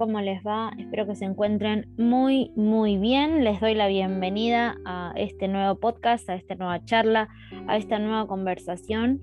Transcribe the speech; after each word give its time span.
¿cómo 0.00 0.22
les 0.22 0.42
va? 0.42 0.72
Espero 0.78 1.06
que 1.06 1.14
se 1.14 1.26
encuentren 1.26 1.86
muy, 1.98 2.52
muy 2.56 2.96
bien. 2.96 3.44
Les 3.44 3.60
doy 3.60 3.74
la 3.74 3.86
bienvenida 3.86 4.78
a 4.86 5.12
este 5.14 5.46
nuevo 5.46 5.78
podcast, 5.78 6.26
a 6.30 6.36
esta 6.36 6.54
nueva 6.54 6.82
charla, 6.86 7.28
a 7.66 7.76
esta 7.76 7.98
nueva 7.98 8.26
conversación 8.26 9.20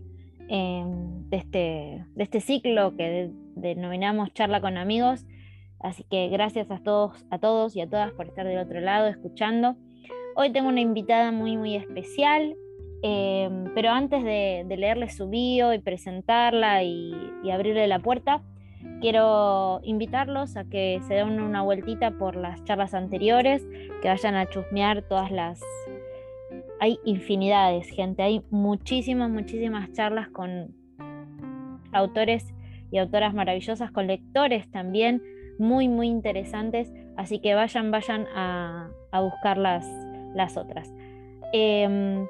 em, 0.50 1.28
de, 1.30 1.38
este, 1.38 2.06
de 2.14 2.24
este 2.24 2.42
ciclo 2.42 2.96
que 2.96 3.32
denominamos 3.56 4.32
charla 4.36 4.62
con 4.62 4.78
amigos. 4.78 5.26
Así 5.80 6.04
que 6.04 6.28
gracias 6.30 6.70
a 6.70 6.78
todos, 6.78 7.26
a 7.32 7.40
todos 7.40 7.76
y 7.76 7.82
a 7.82 7.90
todas 7.90 8.12
por 8.12 8.28
estar 8.28 8.46
del 8.46 8.60
otro 8.60 8.80
lado 8.80 9.08
escuchando. 9.08 9.78
Hoy 10.36 10.52
tengo 10.52 10.70
una 10.70 10.82
invitada 10.82 11.32
muy, 11.32 11.58
muy 11.58 11.76
especial, 11.76 12.56
em, 13.02 13.74
pero 13.74 13.90
antes 13.90 14.24
de, 14.24 14.64
leerle 14.78 15.10
su 15.10 15.28
bio 15.28 15.74
y 15.74 15.80
presentarla 15.80 16.84
y 16.84 17.50
abrirle 17.50 17.88
la 17.88 17.98
puerta, 17.98 18.44
Quiero 19.02 19.80
invitarlos 19.84 20.58
a 20.58 20.64
que 20.66 21.00
se 21.08 21.16
den 21.16 21.42
una 21.42 21.62
vueltita 21.62 22.12
por 22.12 22.36
las 22.36 22.64
charlas 22.64 22.94
anteriores, 22.94 23.66
que 24.02 24.08
vayan 24.08 24.36
a 24.36 24.48
chusmear 24.48 25.04
todas 25.04 25.32
las... 25.32 25.62
Hay 26.80 27.00
infinidades, 27.06 27.90
gente, 27.90 28.22
hay 28.22 28.44
muchísimas, 28.50 29.30
muchísimas 29.30 29.92
charlas 29.94 30.30
con 30.30 30.76
autores 31.92 32.46
y 32.92 32.98
autoras 32.98 33.34
maravillosas, 33.34 33.92
con 33.92 34.08
lectores 34.08 34.70
también, 34.72 35.22
muy, 35.60 35.88
muy 35.88 36.08
interesantes, 36.08 36.92
así 37.16 37.40
que 37.40 37.56
vayan, 37.56 37.92
vayan 37.92 38.28
a, 38.36 38.90
buscar 39.14 39.58
las, 39.58 39.86
las 40.36 40.58
otras. 40.58 40.92
Em, 41.54 42.28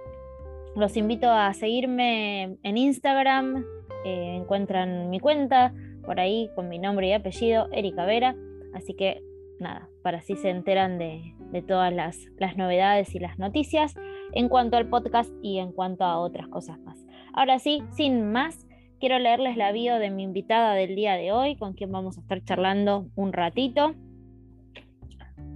los 0.76 0.96
invito 0.96 1.30
a 1.30 1.54
seguirme 1.54 2.58
en 2.64 2.78
Instagram, 2.78 3.66
eh, 4.06 4.36
encuentran 4.36 5.10
mi 5.10 5.20
cuenta, 5.20 5.74
por 6.08 6.22
ahí 6.22 6.50
con 6.56 6.70
mi 6.70 6.80
nombre 6.80 7.10
y 7.10 7.12
apellido, 7.12 7.68
Erika 7.74 8.06
Vera. 8.06 8.36
Así 8.74 8.94
que 8.96 9.22
nada, 9.60 9.90
para 10.02 10.20
así 10.20 10.38
se 10.38 10.50
enteran 10.50 10.98
de, 10.98 11.34
todas 11.68 11.94
las, 11.94 12.18
novedades 12.56 13.14
y 13.14 13.20
las 13.20 13.38
noticias 13.38 13.94
en 14.34 14.48
cuanto 14.48 14.78
al 14.78 14.88
podcast 14.88 15.32
y 15.44 15.60
en 15.60 15.74
cuanto 15.74 16.06
a 16.06 16.18
otras 16.18 16.48
cosas 16.48 16.80
más. 16.80 17.06
Ahora 17.34 17.60
sí, 17.60 17.84
sin 17.92 18.32
más, 18.32 18.66
quiero 19.00 19.20
leerles 19.20 19.58
la 19.58 19.72
bio 19.74 20.00
de 20.00 20.10
mi 20.10 20.24
invitada 20.24 20.74
del 20.76 20.96
día 20.96 21.16
de 21.16 21.34
hoy, 21.34 21.58
con 21.58 21.74
quien 21.74 21.92
vamos 21.92 22.18
a 22.18 22.22
estar 22.22 22.42
charlando 22.42 23.10
un 23.16 23.34
ratito. 23.34 23.94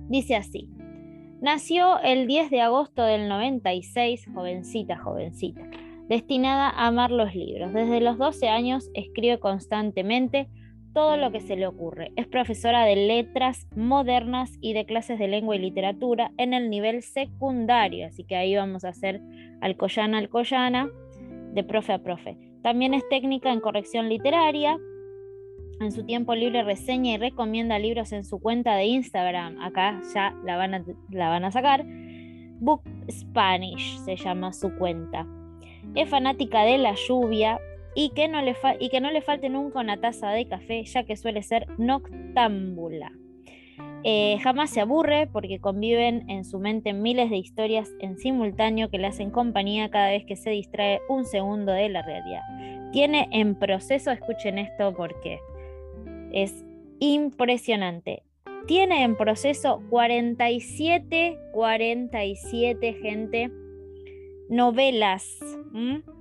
Dice 0.09 0.35
así, 0.35 0.69
nació 1.41 1.97
el 2.01 2.27
10 2.27 2.49
de 2.49 2.59
agosto 2.59 3.03
del 3.03 3.29
96, 3.29 4.27
jovencita, 4.33 4.97
jovencita 4.97 5.61
destinada 6.11 6.69
a 6.69 6.87
amar 6.87 7.09
los 7.09 7.33
libros. 7.33 7.71
Desde 7.71 8.01
los 8.01 8.17
12 8.17 8.49
años 8.49 8.91
escribe 8.93 9.39
constantemente 9.39 10.49
todo 10.93 11.15
lo 11.15 11.31
que 11.31 11.39
se 11.39 11.55
le 11.55 11.65
ocurre. 11.67 12.11
Es 12.17 12.27
profesora 12.27 12.83
de 12.83 12.97
letras 12.97 13.65
modernas 13.77 14.51
y 14.59 14.73
de 14.73 14.85
clases 14.85 15.19
de 15.19 15.29
lengua 15.29 15.55
y 15.55 15.59
literatura 15.59 16.31
en 16.37 16.53
el 16.53 16.69
nivel 16.69 17.01
secundario, 17.01 18.07
así 18.07 18.25
que 18.25 18.35
ahí 18.35 18.57
vamos 18.57 18.83
a 18.83 18.89
hacer 18.89 19.21
alcoyana 19.61 20.17
alcoyana, 20.17 20.89
de 21.53 21.63
profe 21.63 21.93
a 21.93 22.03
profe. 22.03 22.37
También 22.61 22.93
es 22.93 23.07
técnica 23.07 23.53
en 23.53 23.61
corrección 23.61 24.09
literaria. 24.09 24.77
En 25.79 25.93
su 25.93 26.05
tiempo 26.05 26.35
libre 26.35 26.63
reseña 26.63 27.13
y 27.13 27.17
recomienda 27.17 27.79
libros 27.79 28.11
en 28.11 28.25
su 28.25 28.37
cuenta 28.39 28.75
de 28.75 28.83
Instagram. 28.83 29.61
Acá 29.61 30.01
ya 30.13 30.35
la 30.43 30.57
van 30.57 30.73
a, 30.73 30.83
la 31.09 31.29
van 31.29 31.45
a 31.45 31.51
sacar. 31.51 31.85
Book 32.59 32.83
Spanish 33.09 33.97
se 33.99 34.17
llama 34.17 34.51
su 34.51 34.75
cuenta 34.75 35.25
es 35.95 36.09
fanática 36.09 36.63
de 36.63 36.77
la 36.77 36.95
lluvia 36.95 37.59
y 37.93 38.11
que, 38.11 38.27
no 38.27 38.41
le 38.41 39.21
falte 39.21 39.49
nunca 39.49 39.79
una 39.79 39.97
taza 39.97 40.29
de 40.29 40.47
café, 40.47 40.83
ya 40.83 41.03
que 41.03 41.17
suele 41.17 41.43
ser 41.43 41.67
noctámbula. 41.77 43.11
Eh, 44.03 44.39
jamás 44.41 44.71
se 44.71 44.81
aburre 44.81 45.27
porque 45.31 45.59
conviven 45.59 46.27
en 46.29 46.43
su 46.43 46.57
mente 46.57 46.93
miles 46.93 47.29
de 47.29 47.37
historias 47.37 47.91
en 47.99 48.17
simultáneo 48.17 48.89
que 48.89 48.97
le 48.97 49.07
hacen 49.07 49.29
compañía 49.29 49.91
cada 49.91 50.09
vez 50.09 50.25
que 50.25 50.35
se 50.35 50.49
distrae 50.49 51.01
un 51.07 51.25
segundo 51.25 51.71
de 51.71 51.89
la 51.89 52.01
realidad. 52.01 52.41
Tiene 52.91 53.27
en 53.31 53.55
proceso, 53.55 54.09
escuchen 54.09 54.57
esto 54.57 54.93
porque 54.95 55.39
es 56.31 56.65
impresionante. 56.99 58.23
Tiene 58.65 59.03
en 59.03 59.15
proceso 59.17 59.81
47, 59.89 61.37
47 61.51 62.93
gente 62.93 63.51
novelas. 64.51 65.39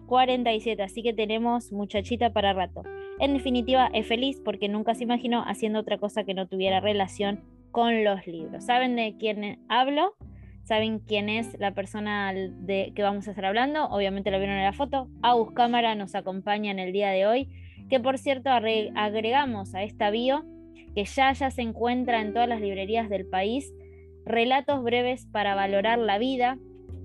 47, 0.06 0.82
así 0.82 1.02
que 1.02 1.12
tenemos 1.12 1.72
muchachita 1.72 2.32
para 2.32 2.52
rato. 2.52 2.82
En 3.18 3.34
definitiva, 3.34 3.90
es 3.92 4.06
feliz 4.06 4.40
porque 4.44 4.68
nunca 4.68 4.94
se 4.94 5.04
imaginó 5.04 5.42
haciendo 5.46 5.80
otra 5.80 5.98
cosa 5.98 6.24
que 6.24 6.34
no 6.34 6.46
tuviera 6.46 6.80
relación 6.80 7.44
con 7.70 8.02
los 8.04 8.26
libros. 8.26 8.64
¿Saben 8.64 8.96
de 8.96 9.16
quién 9.18 9.58
hablo? 9.68 10.14
¿Saben 10.62 11.00
quién 11.00 11.28
es 11.28 11.58
la 11.58 11.74
persona 11.74 12.32
de 12.32 12.92
que 12.94 13.02
vamos 13.02 13.26
a 13.26 13.30
estar 13.30 13.44
hablando? 13.44 13.86
Obviamente 13.86 14.30
lo 14.30 14.38
vieron 14.38 14.56
en 14.56 14.64
la 14.64 14.72
foto. 14.72 15.08
Agus 15.22 15.52
Cámara 15.52 15.94
nos 15.94 16.14
acompaña 16.14 16.70
en 16.70 16.78
el 16.78 16.92
día 16.92 17.10
de 17.10 17.26
hoy, 17.26 17.48
que 17.88 18.00
por 18.00 18.18
cierto 18.18 18.50
agregamos 18.50 19.74
a 19.74 19.82
esta 19.82 20.10
bio 20.10 20.44
que 20.94 21.04
ya 21.04 21.32
ya 21.32 21.50
se 21.50 21.62
encuentra 21.62 22.20
en 22.20 22.32
todas 22.32 22.48
las 22.48 22.60
librerías 22.60 23.08
del 23.08 23.26
país 23.26 23.72
relatos 24.24 24.82
breves 24.82 25.26
para 25.26 25.54
valorar 25.54 25.98
la 25.98 26.18
vida, 26.18 26.58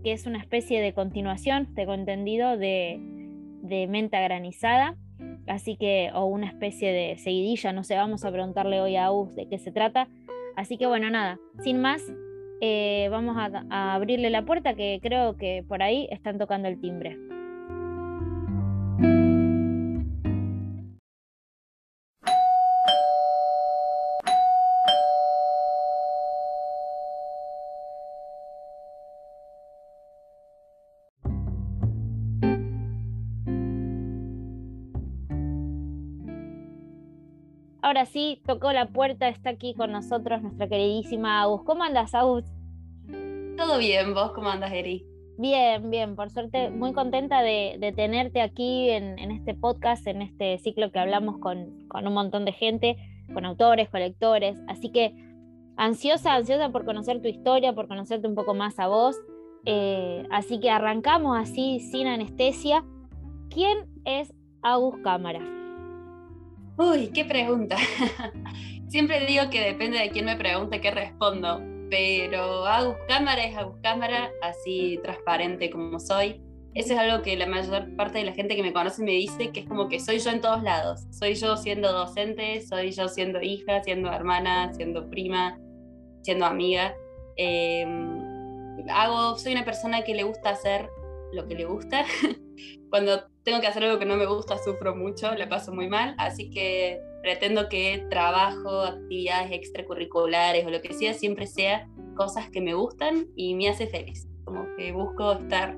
que 0.05 0.11
es 0.11 0.27
una 0.27 0.37
especie 0.37 0.81
de 0.81 0.93
continuación, 0.93 1.73
tengo 1.73 1.95
entendido, 1.95 2.57
de, 2.57 2.99
de 3.63 3.87
menta 3.87 4.19
granizada. 4.21 4.95
Así 5.47 5.77
que, 5.77 6.11
o 6.13 6.25
una 6.25 6.45
especie 6.45 6.93
de 6.93 7.17
seguidilla, 7.17 7.73
no 7.73 7.83
sé, 7.83 7.95
vamos 7.95 8.23
a 8.23 8.31
preguntarle 8.31 8.79
hoy 8.81 8.97
a 8.97 9.11
Us 9.11 9.33
de 9.33 9.47
qué 9.49 9.57
se 9.57 9.71
trata. 9.71 10.07
Así 10.55 10.77
que 10.77 10.85
bueno, 10.85 11.09
nada, 11.09 11.39
sin 11.63 11.81
más, 11.81 12.03
eh, 12.61 13.07
vamos 13.09 13.35
a 13.35 13.95
abrirle 13.95 14.29
la 14.29 14.45
puerta 14.45 14.75
que 14.75 14.99
creo 15.01 15.37
que 15.37 15.65
por 15.67 15.81
ahí 15.81 16.07
están 16.11 16.37
tocando 16.37 16.67
el 16.67 16.79
timbre. 16.79 17.17
Ahora 37.95 38.05
sí, 38.05 38.41
tocó 38.45 38.73
la 38.73 38.87
puerta, 38.87 39.29
está 39.29 39.51
aquí 39.51 39.73
con 39.73 39.93
nosotros 39.93 40.41
nuestra 40.41 40.67
queridísima 40.67 41.41
Agus. 41.41 41.63
¿Cómo 41.63 41.85
andas, 41.85 42.13
Agus? 42.13 42.43
Todo 43.55 43.77
bien, 43.77 44.13
¿vos 44.13 44.33
cómo 44.33 44.49
andas, 44.49 44.73
Eri? 44.73 45.05
Bien, 45.37 45.89
bien, 45.89 46.17
por 46.17 46.29
suerte 46.29 46.71
muy 46.71 46.91
contenta 46.91 47.41
de, 47.41 47.93
tenerte 47.95 48.41
aquí 48.41 48.89
en, 48.89 49.31
este 49.31 49.53
podcast, 49.53 50.05
en 50.07 50.21
este 50.21 50.57
ciclo 50.57 50.91
que 50.91 50.99
hablamos 50.99 51.37
con, 51.37 51.87
un 51.89 52.13
montón 52.13 52.43
de 52.43 52.51
gente, 52.51 52.97
con 53.33 53.45
autores, 53.45 53.87
con 53.87 54.01
lectores. 54.01 54.57
Así 54.67 54.91
que 54.91 55.13
ansiosa, 55.77 56.35
ansiosa 56.35 56.69
por 56.71 56.83
conocer 56.83 57.21
tu 57.21 57.29
historia, 57.29 57.71
por 57.71 57.87
conocerte 57.87 58.27
un 58.27 58.35
poco 58.35 58.53
más 58.53 58.77
a 58.77 58.87
vos. 58.87 59.15
Eh, 59.63 60.27
así 60.31 60.59
que 60.59 60.69
arrancamos 60.69 61.37
así, 61.37 61.79
sin 61.79 62.07
anestesia. 62.07 62.83
¿Quién 63.49 63.87
es 64.03 64.33
Agus 64.61 64.97
Cámara? 65.01 65.54
Uy, 66.77 67.07
qué 67.13 67.23
pregunta. 67.23 67.77
Siempre 68.89 69.25
digo 69.25 69.49
que 69.49 69.61
depende 69.61 69.97
de 69.97 70.09
quién 70.09 70.25
me 70.25 70.35
pregunte 70.35 70.81
qué 70.81 70.91
respondo, 70.91 71.61
pero 71.89 72.65
Agus 72.65 72.97
Cámara 73.07 73.43
es 73.45 73.55
Agus 73.55 73.77
Cámara, 73.81 74.29
así 74.41 74.99
transparente 75.01 75.69
como 75.69 75.99
soy. 75.99 76.41
Eso 76.73 76.91
es 76.91 76.99
algo 76.99 77.23
que 77.23 77.37
la 77.37 77.45
mayor 77.45 77.95
parte 77.95 78.17
de 78.17 78.25
la 78.25 78.33
gente 78.33 78.57
que 78.57 78.61
me 78.61 78.73
conoce 78.73 79.01
me 79.01 79.11
dice, 79.11 79.51
que 79.51 79.61
es 79.61 79.65
como 79.65 79.87
que 79.87 80.01
soy 80.01 80.19
yo 80.19 80.29
en 80.31 80.41
todos 80.41 80.61
lados. 80.61 81.03
Soy 81.11 81.35
yo 81.35 81.55
siendo 81.55 81.93
docente, 81.93 82.59
soy 82.61 82.91
yo 82.91 83.07
siendo 83.07 83.41
hija, 83.41 83.81
siendo 83.81 84.11
hermana, 84.11 84.73
siendo 84.73 85.09
prima, 85.09 85.57
siendo 86.23 86.45
amiga. 86.45 86.93
Em, 87.37 88.85
hago, 88.89 89.37
soy 89.37 89.53
una 89.53 89.63
persona 89.63 90.01
que 90.01 90.13
le 90.13 90.23
gusta 90.23 90.49
hacer 90.49 90.89
lo 91.31 91.47
que 91.47 91.55
le 91.55 91.63
gusta. 91.63 92.03
Cuando 92.89 93.23
tengo 93.45 93.61
que 93.61 93.67
hacer 93.67 93.83
algo 93.83 93.99
que 93.99 94.05
no 94.05 94.17
me 94.17 94.25
gusta, 94.25 94.57
sufro 94.57 94.95
mucho, 94.95 95.33
la 95.35 95.47
paso 95.47 95.71
muy 95.71 95.87
mal, 95.87 96.15
así 96.17 96.49
que 96.49 96.99
pretendo 97.21 97.69
que 97.69 98.05
trabajo, 98.09 98.81
actividades 98.81 99.51
extracurriculares 99.51 100.65
o 100.65 100.71
lo 100.71 100.81
que 100.81 100.93
sea, 100.93 101.13
siempre 101.13 101.45
sea 101.45 101.87
cosas 102.15 102.49
que 102.49 102.59
me 102.59 102.73
gustan 102.73 103.27
y 103.35 103.53
me 103.53 103.69
hace 103.69 103.85
feliz. 103.87 104.27
Como 104.45 104.65
que 104.75 104.91
busco 104.91 105.33
estar 105.33 105.77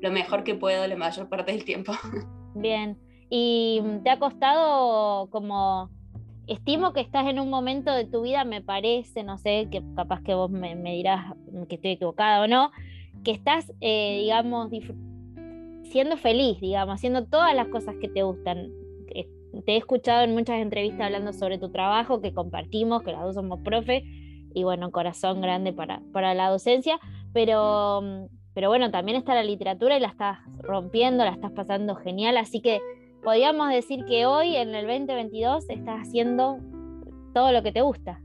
lo 0.00 0.10
mejor 0.10 0.42
que 0.42 0.54
puedo 0.54 0.86
la 0.86 0.96
mayor 0.96 1.28
parte 1.28 1.52
del 1.52 1.64
tiempo. 1.64 1.92
Bien, 2.54 2.98
¿y 3.28 3.82
te 4.02 4.10
ha 4.10 4.18
costado 4.18 5.28
como... 5.30 5.90
Estimo 6.48 6.92
que 6.92 7.00
estás 7.00 7.26
en 7.28 7.38
un 7.38 7.50
momento 7.50 7.92
de 7.92 8.04
tu 8.04 8.22
vida, 8.22 8.44
me 8.44 8.60
parece, 8.60 9.22
no 9.22 9.38
sé, 9.38 9.68
que 9.70 9.80
capaz 9.94 10.22
que 10.22 10.34
vos 10.34 10.50
me, 10.50 10.74
dirás 10.74 11.34
que 11.68 11.76
estoy 11.76 11.92
equivocada 11.92 12.42
o 12.42 12.48
no, 12.48 12.72
que 13.22 13.30
estás, 13.30 13.72
eh, 13.80 14.18
digamos, 14.22 14.68
siendo 15.92 16.16
feliz, 16.16 16.58
digamos, 16.60 16.94
haciendo 16.94 17.26
todas 17.26 17.54
las 17.54 17.68
cosas 17.68 17.94
que 18.00 18.08
te 18.08 18.22
gustan. 18.22 18.72
te 19.64 19.72
he 19.72 19.76
escuchado 19.76 20.24
en 20.24 20.32
muchas 20.32 20.60
entrevistas 20.60 21.02
hablando 21.02 21.32
sobre 21.32 21.58
tu 21.58 21.70
trabajo, 21.70 22.20
que 22.20 22.32
compartimos, 22.32 23.02
que 23.02 23.12
las 23.12 23.22
dos 23.22 23.34
somos 23.34 23.60
profe, 23.60 24.02
y 24.54 24.64
bueno, 24.64 24.90
corazón 24.90 25.40
grande 25.40 25.72
para, 25.72 26.02
para 26.12 26.34
la 26.34 26.48
docencia, 26.48 26.98
pero, 27.32 28.28
pero 28.54 28.68
bueno, 28.68 28.90
también 28.90 29.18
está 29.18 29.34
la 29.34 29.44
literatura 29.44 29.96
y 29.96 30.00
la 30.00 30.08
estás 30.08 30.38
rompiendo, 30.58 31.24
la 31.24 31.32
estás 31.32 31.52
pasando 31.52 31.94
genial, 31.94 32.36
así 32.38 32.60
que 32.60 32.80
podríamos 33.22 33.70
decir 33.70 34.04
que 34.06 34.26
hoy, 34.26 34.56
en 34.56 34.74
el 34.74 34.86
2022, 34.86 35.68
estás 35.68 36.00
haciendo 36.00 36.58
todo 37.34 37.52
lo 37.52 37.62
que 37.62 37.72
te 37.72 37.82
gusta. 37.82 38.20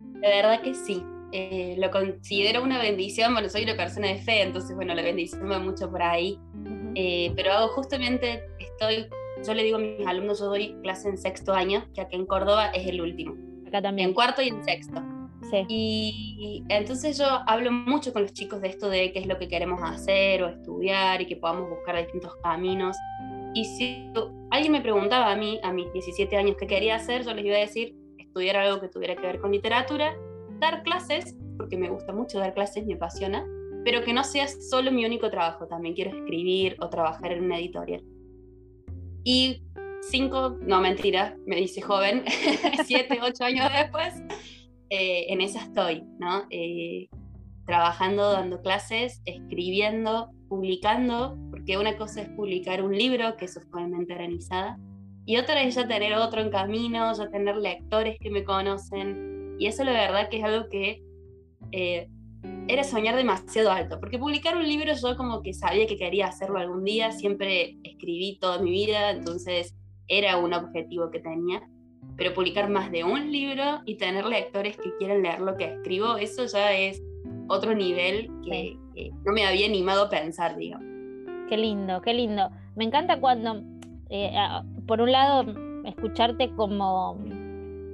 De 0.00 0.28
verdad 0.28 0.60
que 0.60 0.74
sí. 0.74 1.02
Eh, 1.32 1.76
lo 1.78 1.90
considero 1.90 2.62
una 2.62 2.78
bendición, 2.78 3.32
bueno, 3.32 3.48
soy 3.48 3.64
una 3.64 3.74
persona 3.74 4.08
de 4.08 4.16
fe, 4.16 4.42
entonces, 4.42 4.76
bueno, 4.76 4.94
la 4.94 5.02
bendición 5.02 5.50
va 5.50 5.58
mucho 5.58 5.90
por 5.90 6.02
ahí. 6.02 6.38
Eh, 6.94 7.32
pero 7.34 7.68
justamente 7.68 8.44
estoy, 8.58 9.06
yo 9.44 9.54
le 9.54 9.64
digo 9.64 9.78
a 9.78 9.80
mis 9.80 10.06
alumnos, 10.06 10.40
yo 10.40 10.46
doy 10.46 10.76
clase 10.82 11.08
en 11.08 11.16
sexto 11.16 11.54
año, 11.54 11.86
que 11.94 12.02
aquí 12.02 12.16
en 12.16 12.26
Córdoba 12.26 12.66
es 12.68 12.86
el 12.86 13.00
último. 13.00 13.34
Acá 13.66 13.80
también. 13.80 14.10
En 14.10 14.14
cuarto 14.14 14.42
y 14.42 14.48
en 14.48 14.62
sexto. 14.62 15.02
Sí. 15.50 15.64
Y 15.68 16.64
entonces 16.68 17.18
yo 17.18 17.26
hablo 17.46 17.72
mucho 17.72 18.12
con 18.12 18.22
los 18.22 18.32
chicos 18.32 18.60
de 18.60 18.68
esto 18.68 18.88
de 18.88 19.12
qué 19.12 19.20
es 19.20 19.26
lo 19.26 19.38
que 19.38 19.48
queremos 19.48 19.80
hacer 19.82 20.42
o 20.42 20.48
estudiar 20.48 21.20
y 21.22 21.26
que 21.26 21.36
podamos 21.36 21.70
buscar 21.70 21.96
distintos 21.96 22.36
caminos. 22.42 22.96
Y 23.54 23.64
si 23.64 24.10
alguien 24.50 24.72
me 24.72 24.80
preguntaba 24.82 25.30
a 25.30 25.36
mí, 25.36 25.58
a 25.62 25.72
mis 25.72 25.90
17 25.92 26.36
años, 26.36 26.56
qué 26.58 26.66
quería 26.66 26.96
hacer, 26.96 27.24
yo 27.24 27.34
les 27.34 27.44
iba 27.44 27.56
a 27.56 27.60
decir 27.60 27.96
estudiar 28.18 28.56
algo 28.56 28.80
que 28.80 28.88
tuviera 28.88 29.16
que 29.16 29.22
ver 29.22 29.40
con 29.40 29.52
literatura, 29.52 30.14
dar 30.62 30.82
clases, 30.82 31.36
porque 31.58 31.76
me 31.76 31.90
gusta 31.90 32.12
mucho 32.12 32.38
dar 32.38 32.54
clases, 32.54 32.86
me 32.86 32.94
apasiona, 32.94 33.44
pero 33.84 34.02
que 34.02 34.12
no 34.12 34.24
sea 34.24 34.48
solo 34.48 34.90
mi 34.90 35.04
único 35.04 35.28
trabajo, 35.28 35.66
también 35.66 35.94
quiero 35.94 36.16
escribir 36.16 36.76
o 36.80 36.88
trabajar 36.88 37.32
en 37.32 37.44
una 37.44 37.58
editorial. 37.58 38.02
Y 39.24 39.62
cinco, 40.00 40.56
no 40.62 40.80
mentira, 40.80 41.36
me 41.46 41.56
dice 41.56 41.82
joven, 41.82 42.24
siete, 42.86 43.18
ocho 43.22 43.44
años 43.44 43.70
después, 43.72 44.14
eh, 44.88 45.26
en 45.28 45.40
esa 45.40 45.60
estoy, 45.60 46.04
¿no? 46.18 46.44
Eh, 46.50 47.08
trabajando, 47.66 48.32
dando 48.32 48.60
clases, 48.62 49.20
escribiendo, 49.24 50.30
publicando, 50.48 51.38
porque 51.50 51.76
una 51.78 51.96
cosa 51.96 52.22
es 52.22 52.28
publicar 52.30 52.82
un 52.82 52.96
libro, 52.96 53.36
que 53.36 53.46
eso 53.46 53.60
fue 53.70 53.86
mente 53.86 54.12
organizada, 54.12 54.78
y 55.24 55.36
otra 55.36 55.62
es 55.62 55.74
ya 55.74 55.86
tener 55.86 56.14
otro 56.14 56.40
en 56.40 56.50
camino, 56.50 57.12
ya 57.14 57.28
tener 57.30 57.56
lectores 57.56 58.16
que 58.20 58.30
me 58.30 58.44
conocen. 58.44 59.41
Y 59.58 59.66
eso 59.66 59.84
la 59.84 59.92
verdad 59.92 60.28
que 60.28 60.38
es 60.38 60.44
algo 60.44 60.68
que 60.68 61.02
eh, 61.72 62.08
era 62.68 62.84
soñar 62.84 63.16
demasiado 63.16 63.70
alto, 63.70 64.00
porque 64.00 64.18
publicar 64.18 64.56
un 64.56 64.66
libro 64.66 64.92
yo 64.94 65.16
como 65.16 65.42
que 65.42 65.54
sabía 65.54 65.86
que 65.86 65.96
quería 65.96 66.26
hacerlo 66.26 66.58
algún 66.58 66.84
día, 66.84 67.12
siempre 67.12 67.76
escribí 67.84 68.38
toda 68.40 68.58
mi 68.60 68.70
vida, 68.70 69.10
entonces 69.10 69.74
era 70.08 70.36
un 70.38 70.52
objetivo 70.52 71.10
que 71.10 71.20
tenía. 71.20 71.62
Pero 72.16 72.34
publicar 72.34 72.68
más 72.68 72.90
de 72.90 73.04
un 73.04 73.32
libro 73.32 73.80
y 73.86 73.96
tener 73.96 74.26
lectores 74.26 74.76
que 74.76 74.94
quieran 74.98 75.22
leer 75.22 75.40
lo 75.40 75.56
que 75.56 75.64
escribo, 75.64 76.16
eso 76.16 76.44
ya 76.46 76.72
es 76.72 77.00
otro 77.48 77.74
nivel 77.74 78.30
que, 78.44 78.76
no 79.24 79.32
me 79.32 79.46
había 79.46 79.66
animado 79.66 80.04
a 80.04 80.10
pensar, 80.10 80.56
digamos. 80.56 80.86
Qué 81.48 81.56
lindo, 81.56 82.02
qué 82.02 82.12
lindo. 82.12 82.50
Me 82.76 82.84
encanta 82.84 83.18
cuando 83.18 83.62
eh, 84.14 84.30
por 84.86 85.00
un 85.00 85.10
lado, 85.10 85.54
escucharte 85.86 86.50
como, 86.54 87.18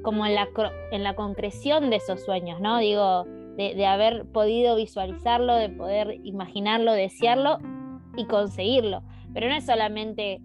como 0.02 0.26
en, 0.26 0.34
la, 0.34 0.48
en 0.92 1.02
la 1.02 1.14
concreción 1.14 1.90
de 1.90 1.96
esos 1.96 2.24
sueños, 2.24 2.60
¿no? 2.60 2.78
Digo, 2.78 3.24
de, 3.56 3.86
haber 3.86 4.24
podido 4.26 4.76
visualizarlo, 4.76 5.54
de 5.56 5.68
poder 5.68 6.20
imaginarlo, 6.22 6.92
desearlo 6.92 7.58
y 8.16 8.24
conseguirlo. 8.26 9.02
Pero 9.34 9.48
no 9.48 9.56
es 9.56 9.66
solamente, 9.66 10.40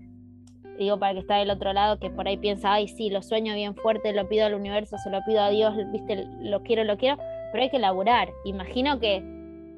digo, 0.79 0.97
para 0.97 1.13
que 1.13 1.19
está 1.19 1.37
del 1.37 1.51
otro 1.51 1.73
lado, 1.73 1.99
que 1.99 2.09
por 2.09 2.27
ahí 2.27 2.37
piensa, 2.37 2.73
ay, 2.73 2.87
sí, 2.87 3.11
lo 3.11 3.21
sueño 3.21 3.53
bien 3.53 3.75
fuerte, 3.75 4.13
lo 4.13 4.27
pido 4.27 4.47
al 4.47 4.55
universo, 4.55 4.97
se 4.97 5.11
lo 5.11 5.23
pido 5.25 5.41
a 5.41 5.49
Dios, 5.51 5.75
viste, 5.91 6.25
lo 6.41 6.63
quiero, 6.63 6.83
lo 6.83 6.97
quiero, 6.97 7.17
pero 7.51 7.63
hay 7.63 7.69
que 7.69 7.79
laburar. 7.79 8.29
Imagino 8.45 8.99
que, 8.99 9.23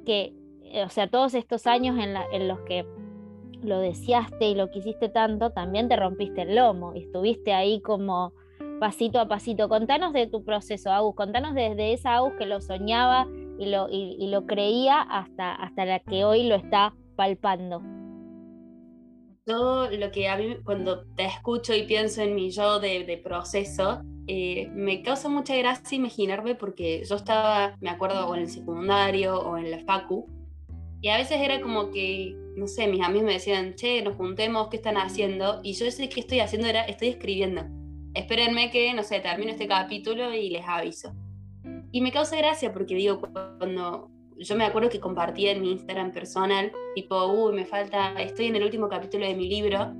que 0.05 0.33
o 0.85 0.89
sea, 0.89 1.07
todos 1.07 1.33
estos 1.33 1.67
años 1.67 1.97
en 1.99 2.47
los 2.47 2.61
que 2.61 2.85
lo 3.61 3.79
deseaste 3.79 4.47
y 4.47 4.55
lo 4.55 4.69
quisiste 4.69 5.09
tanto, 5.09 5.49
también 5.49 5.89
te 5.89 5.95
rompiste 5.97 6.43
el 6.43 6.55
lomo 6.55 6.93
y 6.95 6.99
estuviste 6.99 7.53
ahí 7.53 7.81
como 7.81 8.33
pasito 8.79 9.19
a 9.19 9.27
pasito. 9.27 9.69
Contanos 9.69 10.13
de 10.13 10.27
tu 10.27 10.43
proceso, 10.43 10.91
Agus, 10.91 11.15
contanos 11.15 11.55
desde 11.55 11.93
esa 11.93 12.15
Agus 12.15 12.33
que 12.37 12.45
lo 12.45 12.61
soñaba 12.61 13.27
y 13.57 13.67
lo, 13.67 13.87
y, 13.89 14.27
lo 14.27 14.45
creía 14.45 15.01
hasta, 15.01 15.53
hasta 15.55 15.85
la 15.85 15.99
que 15.99 16.25
hoy 16.25 16.47
lo 16.47 16.55
está 16.55 16.93
palpando. 17.15 17.81
Todo 19.45 19.89
lo 19.91 20.11
que 20.11 20.27
a 20.27 20.37
mí 20.37 20.57
cuando 20.63 21.05
te 21.15 21.25
escucho 21.25 21.73
y 21.75 21.83
pienso 21.83 22.21
en 22.21 22.35
mi 22.35 22.49
yo 22.49 22.79
de, 22.79 23.21
proceso, 23.23 24.01
eh, 24.27 24.67
me 24.73 25.03
causa 25.03 25.29
mucha 25.29 25.55
gracia 25.55 25.95
imaginarme 25.95 26.55
porque 26.55 27.03
yo 27.07 27.15
estaba, 27.15 27.77
me 27.79 27.91
acuerdo, 27.91 28.27
o 28.27 28.35
en 28.35 28.41
el 28.41 28.49
secundario 28.49 29.39
o 29.39 29.57
en 29.57 29.69
la 29.69 29.79
facu, 29.79 30.27
y 30.99 31.09
a 31.09 31.17
veces 31.17 31.39
era 31.39 31.61
como 31.61 31.91
que 31.91 32.35
no 32.55 32.67
sé, 32.67 32.87
mis 32.87 33.01
amigos 33.01 33.25
me 33.25 33.33
decían, 33.33 33.75
che, 33.75 34.01
nos 34.01 34.15
juntemos, 34.15 34.69
¿qué 34.69 34.77
están 34.77 34.97
haciendo? 34.97 35.59
Y 35.61 35.73
yo 35.73 35.89
sé 35.91 36.09
que 36.09 36.21
estoy 36.21 36.39
haciendo 36.39 36.67
era, 36.67 36.83
estoy 36.83 37.09
escribiendo. 37.09 37.63
Espérenme 38.15 38.71
que, 38.71 38.93
no 38.93 39.03
sé, 39.03 39.19
termino 39.19 39.51
este 39.51 39.67
capítulo 39.67 40.33
y 40.33 40.49
les 40.49 40.65
aviso. 40.65 41.13
Y 41.91 42.01
me 42.01 42.11
causa 42.11 42.37
gracia 42.37 42.73
porque 42.73 42.95
digo, 42.95 43.19
cuando 43.19 44.09
yo 44.37 44.55
me 44.55 44.65
acuerdo 44.65 44.89
que 44.89 44.99
compartí 44.99 45.47
en 45.47 45.61
mi 45.61 45.71
Instagram 45.71 46.11
personal, 46.11 46.71
tipo, 46.95 47.25
uy, 47.25 47.53
me 47.53 47.65
falta, 47.65 48.13
estoy 48.21 48.47
en 48.47 48.55
el 48.55 48.63
último 48.63 48.89
capítulo 48.89 49.25
de 49.25 49.35
mi 49.35 49.47
libro, 49.47 49.93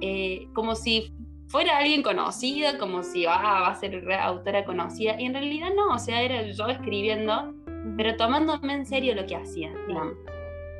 eh, 0.00 0.48
como 0.54 0.74
si 0.74 1.14
fuera 1.48 1.78
alguien 1.78 2.02
conocido, 2.02 2.78
como 2.78 3.02
si 3.02 3.26
ah, 3.26 3.60
va 3.62 3.68
a 3.68 3.74
ser 3.76 4.02
autora 4.12 4.64
conocida, 4.64 5.20
y 5.20 5.26
en 5.26 5.34
realidad 5.34 5.70
no, 5.74 5.94
o 5.94 5.98
sea, 5.98 6.22
era 6.22 6.42
yo 6.42 6.66
escribiendo, 6.68 7.54
pero 7.96 8.16
tomándome 8.16 8.74
en 8.74 8.86
serio 8.86 9.14
lo 9.14 9.26
que 9.26 9.36
hacía, 9.36 9.72
digamos. 9.86 10.16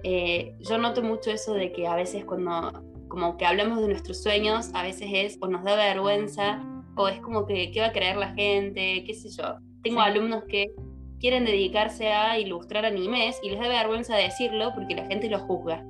Eh, 0.03 0.55
yo 0.61 0.79
noto 0.79 1.03
mucho 1.03 1.31
eso 1.31 1.55
de 1.55 1.73
que 1.73 1.87
a 1.87 1.97
veces 1.97 2.25
cuando 2.25 2.83
como 3.09 3.37
que 3.37 3.47
hablamos 3.47 3.81
de 3.81 3.89
nuestros 3.89 4.23
sueños, 4.23 4.71
a 4.75 4.83
veces 4.83 5.09
es 5.13 5.39
o 5.41 5.49
nos 5.49 5.65
da 5.65 5.77
vergüenza 5.77 6.61
o 6.97 7.09
es 7.09 7.21
como 7.21 7.47
que 7.47 7.71
qué 7.71 7.81
va 7.81 7.87
a 7.87 7.93
creer 7.93 8.17
la 8.17 8.35
gente, 8.35 9.05
qué 9.05 9.15
sé 9.15 9.31
yo. 9.31 9.57
Tengo 9.83 10.01
alumnos 10.01 10.45
que 10.49 10.73
quieren 11.21 11.45
dedicarse 11.45 12.13
a 12.13 12.39
ilustrar 12.39 12.85
animes 12.85 13.39
y 13.43 13.51
les 13.51 13.61
da 13.61 13.69
vergüenza 13.69 14.17
decirlo 14.17 14.73
porque 14.75 14.95
la 14.95 15.07
gente 15.07 15.29
lo 15.29 15.39
juzga. 15.41 15.85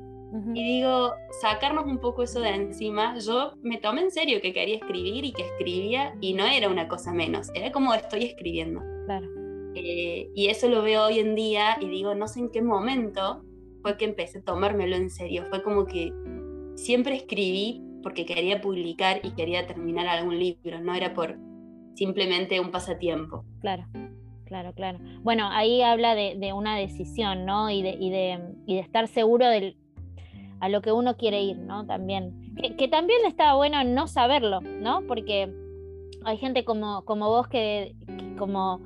Y 0.52 0.62
digo, 0.62 1.12
sacarnos 1.40 1.86
un 1.86 1.98
poco 1.98 2.22
eso 2.22 2.40
de 2.40 2.50
encima, 2.50 3.18
yo 3.18 3.52
me 3.62 3.78
tomé 3.78 4.02
en 4.02 4.10
serio 4.10 4.40
que 4.42 4.52
quería 4.52 4.76
escribir 4.76 5.24
y 5.24 5.32
que 5.32 5.42
escribía 5.42 6.14
y 6.20 6.34
no 6.34 6.44
era 6.44 6.68
una 6.68 6.88
cosa 6.88 7.12
menos, 7.12 7.48
era 7.54 7.72
como 7.72 7.94
estoy 7.94 8.24
escribiendo. 8.24 8.82
Claro. 9.06 9.26
Eh, 9.74 10.28
y 10.34 10.48
eso 10.48 10.68
lo 10.68 10.82
veo 10.82 11.04
hoy 11.04 11.20
en 11.20 11.36
día 11.36 11.78
y 11.80 11.88
digo, 11.88 12.14
no 12.14 12.28
sé 12.28 12.40
en 12.40 12.50
qué 12.50 12.60
momento 12.60 13.44
fue 13.82 13.96
que 13.96 14.04
empecé 14.04 14.38
a 14.38 14.42
tomármelo 14.42 14.96
en 14.96 15.10
serio. 15.10 15.44
Fue 15.48 15.62
como 15.62 15.86
que 15.86 16.12
siempre 16.76 17.16
escribí 17.16 17.82
porque 18.02 18.24
quería 18.24 18.60
publicar 18.60 19.20
y 19.24 19.32
quería 19.32 19.66
terminar 19.66 20.06
algún 20.06 20.38
libro, 20.38 20.80
no 20.80 20.94
era 20.94 21.12
por 21.12 21.36
simplemente 21.94 22.60
un 22.60 22.70
pasatiempo. 22.70 23.44
Claro, 23.60 23.86
claro, 24.44 24.72
claro. 24.74 24.98
Bueno, 25.22 25.48
ahí 25.50 25.82
habla 25.82 26.14
de, 26.14 26.52
una 26.52 26.76
decisión, 26.76 27.44
¿no? 27.44 27.68
Y 27.68 27.82
de, 27.82 27.96
y 27.98 28.10
de, 28.10 28.38
y 28.66 28.74
de 28.74 28.80
estar 28.80 29.08
seguro 29.08 29.48
de 29.48 29.76
a 30.60 30.68
lo 30.68 30.80
que 30.80 30.92
uno 30.92 31.16
quiere 31.16 31.42
ir, 31.42 31.58
¿no? 31.58 31.86
También. 31.86 32.54
Que, 32.78 32.88
también 32.88 33.20
está 33.26 33.54
bueno 33.54 33.82
no 33.84 34.06
saberlo, 34.06 34.60
¿no? 34.60 35.02
Porque 35.06 35.52
hay 36.24 36.38
gente 36.38 36.64
como, 36.64 37.04
como 37.04 37.28
vos 37.28 37.48
que, 37.48 37.94
como 38.38 38.80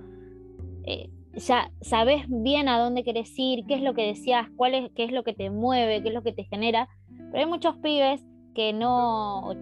eh, 0.84 1.10
ya 1.34 1.70
sabes 1.80 2.24
bien 2.28 2.68
a 2.68 2.78
dónde 2.80 3.04
querés 3.04 3.32
ir, 3.36 3.64
qué 3.66 3.74
es 3.74 3.82
lo 3.82 3.94
que 3.94 4.06
decías, 4.06 4.48
cuál 4.56 4.74
es, 4.74 4.90
qué 4.92 5.04
es 5.04 5.12
lo 5.12 5.22
que 5.22 5.32
te 5.32 5.50
mueve, 5.50 6.02
qué 6.02 6.08
es 6.08 6.14
lo 6.14 6.22
que 6.22 6.32
te 6.32 6.44
genera. 6.44 6.88
Pero 7.30 7.44
hay 7.44 7.46
muchos 7.46 7.76
pibes 7.76 8.24
que 8.54 8.72
no, 8.72 9.52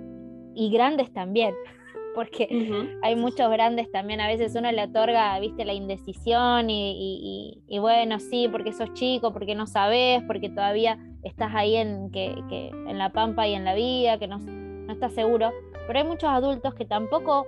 y 0.54 0.70
grandes 0.70 1.12
también, 1.12 1.54
porque 2.14 2.88
hay 3.02 3.16
muchos 3.16 3.50
grandes 3.50 3.90
también, 3.92 4.20
a 4.20 4.26
veces 4.26 4.54
uno 4.56 4.72
le 4.72 4.84
otorga, 4.84 5.38
viste, 5.38 5.64
la 5.64 5.74
indecisión 5.74 6.68
y, 6.70 7.60
bueno, 7.80 8.18
sí, 8.18 8.48
porque 8.50 8.72
sos 8.72 8.92
chico, 8.94 9.32
porque 9.32 9.54
no 9.54 9.66
sabes, 9.66 10.22
porque 10.26 10.48
todavía 10.48 10.98
estás 11.22 11.54
ahí 11.54 11.76
en, 11.76 12.10
que, 12.10 12.34
en 12.50 12.98
la 12.98 13.12
pampa 13.12 13.46
y 13.46 13.54
en 13.54 13.64
la 13.64 13.74
vida, 13.74 14.18
que 14.18 14.26
no, 14.26 14.38
no 14.38 14.92
estás 14.92 15.12
seguro. 15.12 15.52
Pero 15.86 15.98
hay 15.98 16.04
muchos 16.04 16.28
adultos 16.28 16.74
que 16.74 16.84
tampoco 16.84 17.46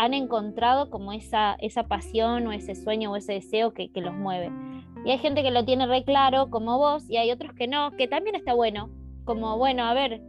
han 0.00 0.14
encontrado 0.14 0.88
como 0.88 1.12
esa, 1.12 1.56
esa 1.60 1.86
pasión 1.86 2.46
o 2.46 2.52
ese 2.52 2.74
sueño 2.74 3.12
o 3.12 3.16
ese 3.16 3.34
deseo 3.34 3.74
que, 3.74 3.90
los 3.96 4.14
mueve. 4.14 4.50
Y 5.04 5.10
hay 5.10 5.18
gente 5.18 5.42
que 5.42 5.50
lo 5.50 5.66
tiene 5.66 5.86
re 5.86 6.04
claro, 6.04 6.48
como 6.48 6.78
vos, 6.78 7.04
y 7.10 7.18
hay 7.18 7.30
otros 7.30 7.52
que 7.52 7.68
no, 7.68 7.90
que 7.98 8.08
también 8.08 8.34
está 8.34 8.54
bueno. 8.54 8.88
Como, 9.30 9.56
bueno, 9.58 9.84
a 9.84 9.94
ver, 9.94 10.20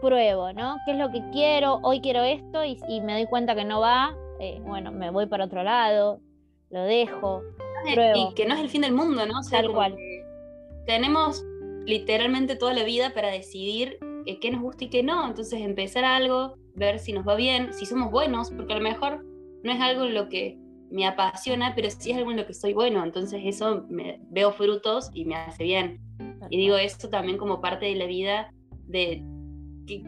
pruebo, 0.00 0.52
¿no? 0.52 0.76
¿Qué 0.84 0.92
es 0.92 0.98
lo 0.98 1.10
que 1.10 1.20
quiero? 1.32 1.80
Hoy 1.82 2.00
quiero 2.00 2.22
esto 2.22 2.64
y, 2.64 3.00
me 3.00 3.14
doy 3.14 3.26
cuenta 3.26 3.56
que 3.56 3.64
no 3.64 3.80
va, 3.80 4.16
eh, 4.38 4.60
bueno, 4.64 4.92
me 4.92 5.10
voy 5.10 5.26
para 5.26 5.46
otro 5.46 5.64
lado, 5.64 6.20
lo 6.70 6.82
dejo. 6.84 7.42
Y 8.14 8.34
que 8.34 8.46
no 8.46 8.54
es 8.54 8.60
el 8.60 8.68
fin 8.68 8.82
del 8.82 8.92
mundo, 8.92 9.26
¿no? 9.26 9.40
Tal 9.50 9.72
cual. 9.72 9.96
Tenemos 10.86 11.44
literalmente 11.86 12.54
toda 12.54 12.72
la 12.72 12.84
vida 12.84 13.12
para 13.12 13.32
decidir 13.32 13.98
eh, 14.26 14.38
qué 14.38 14.52
nos 14.52 14.62
gusta 14.62 14.84
y 14.84 14.88
qué 14.88 15.02
no. 15.02 15.26
Entonces 15.26 15.60
empezar 15.60 16.04
algo, 16.04 16.54
ver 16.76 17.00
si 17.00 17.12
nos 17.12 17.26
va 17.26 17.34
bien, 17.34 17.72
si 17.72 17.84
somos 17.84 18.12
buenos, 18.12 18.52
porque 18.52 18.74
a 18.74 18.76
lo 18.76 18.82
mejor 18.84 19.24
no 19.64 19.72
es 19.72 19.80
algo 19.80 20.04
en 20.04 20.14
lo 20.14 20.28
que 20.28 20.56
me 20.90 21.06
apasiona, 21.06 21.74
pero 21.74 21.90
sí 21.90 22.10
es 22.10 22.16
algo 22.16 22.30
en 22.30 22.38
lo 22.38 22.46
que 22.46 22.54
soy 22.54 22.72
bueno. 22.72 23.02
Entonces 23.04 23.40
eso 23.44 23.84
me 23.88 24.20
veo 24.30 24.52
frutos 24.52 25.10
y 25.12 25.24
me 25.24 25.36
hace 25.36 25.64
bien. 25.64 26.00
Y 26.50 26.58
digo 26.58 26.76
esto 26.76 27.08
también 27.08 27.38
como 27.38 27.60
parte 27.60 27.86
de 27.86 27.96
la 27.96 28.06
vida 28.06 28.52
de 28.86 29.24
que 29.86 30.04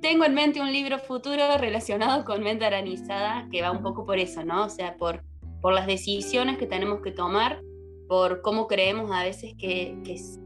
tengo 0.00 0.24
en 0.24 0.34
mente 0.34 0.60
un 0.60 0.72
libro 0.72 0.98
futuro 0.98 1.58
relacionado 1.58 2.24
con 2.24 2.42
mente 2.42 2.64
aranizada 2.64 3.48
que 3.50 3.62
va 3.62 3.70
un 3.70 3.82
poco 3.82 4.04
por 4.04 4.18
eso, 4.18 4.44
¿no? 4.44 4.64
O 4.64 4.68
sea, 4.68 4.96
por, 4.96 5.24
por 5.60 5.72
las 5.72 5.86
decisiones 5.86 6.58
que 6.58 6.66
tenemos 6.66 7.00
que 7.00 7.10
tomar 7.10 7.60
por 8.08 8.40
cómo 8.40 8.66
creemos 8.66 9.10
a 9.12 9.22
veces 9.22 9.54
que, 9.58 9.96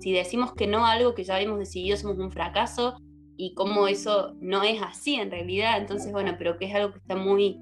si 0.00 0.12
decimos 0.12 0.52
que 0.52 0.66
no 0.66 0.84
a 0.84 0.92
algo 0.92 1.14
que 1.14 1.24
ya 1.24 1.36
habíamos 1.36 1.60
decidido 1.60 1.96
somos 1.96 2.18
un 2.18 2.32
fracaso 2.32 2.96
y 3.36 3.54
cómo 3.54 3.86
eso 3.86 4.34
no 4.40 4.62
es 4.62 4.82
así 4.82 5.14
en 5.14 5.30
realidad. 5.30 5.78
Entonces, 5.78 6.12
bueno, 6.12 6.34
pero 6.36 6.58
que 6.58 6.66
es 6.66 6.74
algo 6.74 6.92
que 6.92 6.98
está 6.98 7.14
muy, 7.14 7.58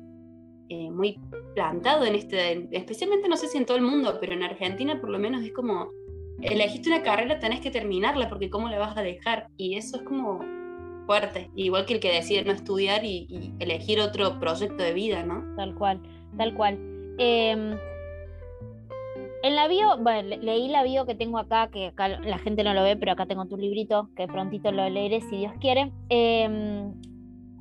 eh, 0.70 0.90
muy 0.90 1.18
plantado 1.54 2.04
en 2.04 2.14
este, 2.14 2.68
especialmente 2.70 3.28
no 3.28 3.36
sé 3.36 3.48
si 3.48 3.58
en 3.58 3.66
todo 3.66 3.76
el 3.76 3.82
mundo, 3.82 4.18
pero 4.20 4.32
en 4.32 4.42
Argentina 4.42 5.00
por 5.00 5.10
lo 5.10 5.18
menos 5.18 5.42
es 5.42 5.52
como, 5.52 5.90
elegiste 6.40 6.88
una 6.88 7.02
carrera, 7.02 7.38
tenés 7.38 7.60
que 7.60 7.70
terminarla 7.70 8.28
porque 8.28 8.48
cómo 8.48 8.68
la 8.68 8.78
vas 8.78 8.96
a 8.96 9.02
dejar. 9.02 9.48
Y 9.56 9.74
eso 9.74 9.98
es 9.98 10.02
como 10.04 10.40
fuerte, 11.06 11.50
igual 11.56 11.86
que 11.86 11.94
el 11.94 12.00
que 12.00 12.12
decide 12.12 12.44
no 12.44 12.52
estudiar 12.52 13.04
y, 13.04 13.52
elegir 13.58 14.00
otro 14.00 14.38
proyecto 14.38 14.82
de 14.82 14.94
vida, 14.94 15.24
¿no? 15.24 15.44
Tal 15.56 15.74
cual, 15.74 16.00
tal 16.36 16.54
cual. 16.54 16.78
Eh, 17.18 17.76
en 19.42 19.56
la 19.56 19.68
bio, 19.68 19.96
bueno, 19.98 20.36
leí 20.40 20.68
la 20.68 20.82
bio 20.82 21.06
que 21.06 21.14
tengo 21.14 21.38
acá, 21.38 21.68
que 21.72 21.86
acá 21.86 22.08
la 22.08 22.38
gente 22.38 22.62
no 22.62 22.74
lo 22.74 22.82
ve, 22.82 22.96
pero 22.96 23.12
acá 23.12 23.24
tengo 23.24 23.46
tu 23.46 23.56
librito, 23.56 24.10
que 24.14 24.26
prontito 24.26 24.70
lo 24.70 24.88
leeré 24.90 25.22
si 25.22 25.38
Dios 25.38 25.52
quiere. 25.60 25.90
Em, 26.10 26.92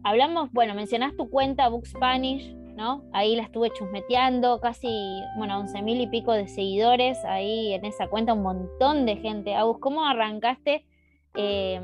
hablamos, 0.03 0.51
bueno, 0.51 0.75
mencionás 0.75 1.15
tu 1.15 1.29
cuenta 1.29 1.69
Book 1.69 1.87
Spanish, 1.87 2.53
¿no? 2.79 3.03
Ahí 3.11 3.35
la 3.35 3.43
estuve 3.43 3.71
chusmeteando, 3.71 4.61
casi, 4.61 4.87
bueno, 5.37 5.59
once 5.59 5.81
mil 5.81 5.99
y 5.99 6.07
pico 6.07 6.31
de 6.31 6.47
seguidores 6.47 7.17
ahí 7.25 7.73
en 7.73 7.83
esa 7.83 8.07
cuenta, 8.07 8.33
un 8.33 8.41
montón 8.41 9.05
de 9.05 9.17
gente. 9.17 9.53
Agus, 9.53 9.79
¿cómo 9.79 10.05
arrancaste 10.05 10.85
em, 11.35 11.83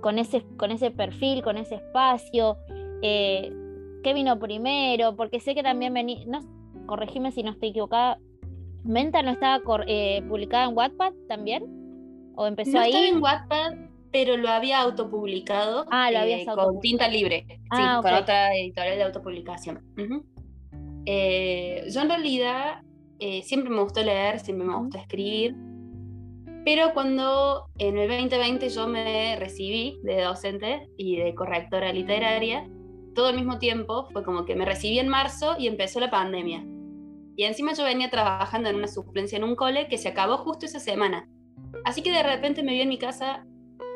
con, 0.00 0.18
ese, 0.18 0.42
con 0.56 0.70
ese 0.70 0.90
perfil, 0.90 1.42
con 1.42 1.58
ese 1.58 1.74
espacio? 1.74 2.56
Eh, 3.02 3.52
¿Qué 4.02 4.14
vino 4.14 4.38
primero? 4.38 5.14
Porque 5.16 5.38
sé 5.38 5.54
que 5.54 5.62
también 5.62 5.92
vení, 5.92 6.24
no, 6.24 6.40
corregime 6.86 7.30
si 7.30 7.42
no 7.42 7.50
estoy 7.50 7.68
equivocada, 7.68 8.18
¿Menta 8.84 9.20
no 9.20 9.32
estaba 9.32 9.60
eh, 9.86 10.22
publicada 10.28 10.68
en 10.68 10.76
Wattpad 10.76 11.12
también? 11.28 11.64
¿O 12.36 12.46
empezó 12.46 12.72
no 12.72 12.80
ahí? 12.80 12.92
Estaba 12.92 13.08
en 13.08 13.22
Wattpad, 13.22 13.74
pero 14.16 14.38
lo 14.38 14.48
había 14.48 14.80
autopublicado 14.80 15.84
ah, 15.90 16.10
lo 16.10 16.20
eh, 16.20 16.46
con 16.46 16.80
tinta 16.80 17.06
libre, 17.06 17.60
ah, 17.68 18.00
con 18.02 18.14
otra 18.14 18.56
editorial 18.56 18.96
de 18.96 19.04
autopublicación. 19.04 19.82
Eh, 21.04 21.84
yo 21.92 22.00
en 22.00 22.08
realidad 22.08 22.80
siempre 23.42 23.68
me 23.68 23.82
gustó 23.82 24.02
leer, 24.02 24.40
siempre 24.40 24.66
me 24.66 24.74
gustó 24.74 24.96
escribir, 24.96 25.54
pero 26.64 26.94
cuando 26.94 27.66
en 27.76 27.98
el 27.98 28.08
2020 28.08 28.70
yo 28.70 28.88
me 28.88 29.36
recibí 29.36 29.98
de 30.02 30.22
docente 30.22 30.88
y 30.96 31.16
de 31.16 31.34
correctora 31.34 31.92
literaria, 31.92 32.66
todo 33.14 33.26
al 33.26 33.36
mismo 33.36 33.58
tiempo, 33.58 34.08
fue 34.14 34.24
como 34.24 34.46
que 34.46 34.56
me 34.56 34.64
recibí 34.64 34.98
en 34.98 35.08
marzo 35.08 35.56
y 35.58 35.66
empezó 35.66 36.00
la 36.00 36.10
pandemia. 36.10 36.64
Y 37.36 37.44
encima 37.44 37.74
yo 37.74 37.84
venía 37.84 38.08
trabajando 38.08 38.70
en 38.70 38.76
una 38.76 38.88
suplencia 38.88 39.36
en 39.36 39.44
un 39.44 39.56
cole 39.56 39.88
que 39.88 39.98
se 39.98 40.08
acabó 40.08 40.38
justo 40.38 40.64
esa 40.64 40.80
semana. 40.80 41.28
Así 41.84 42.00
que 42.00 42.12
de 42.12 42.22
repente 42.22 42.62
me 42.62 42.72
vi 42.72 42.80
en 42.80 42.88
mi 42.88 42.96
casa 42.96 43.44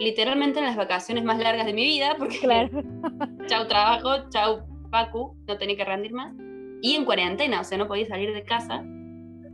literalmente 0.00 0.58
en 0.58 0.64
las 0.64 0.76
vacaciones 0.76 1.24
más 1.24 1.38
largas 1.38 1.66
de 1.66 1.74
mi 1.74 1.84
vida, 1.84 2.16
porque 2.18 2.38
claro. 2.38 2.70
chau 3.46 3.68
trabajo, 3.68 4.28
chau 4.30 4.62
Pacu, 4.90 5.36
no 5.46 5.58
tenía 5.58 5.76
que 5.76 5.84
rendir 5.84 6.12
más. 6.12 6.34
Y 6.82 6.94
en 6.94 7.04
cuarentena, 7.04 7.60
o 7.60 7.64
sea, 7.64 7.78
no 7.78 7.86
podía 7.86 8.06
salir 8.06 8.32
de 8.32 8.42
casa. 8.42 8.82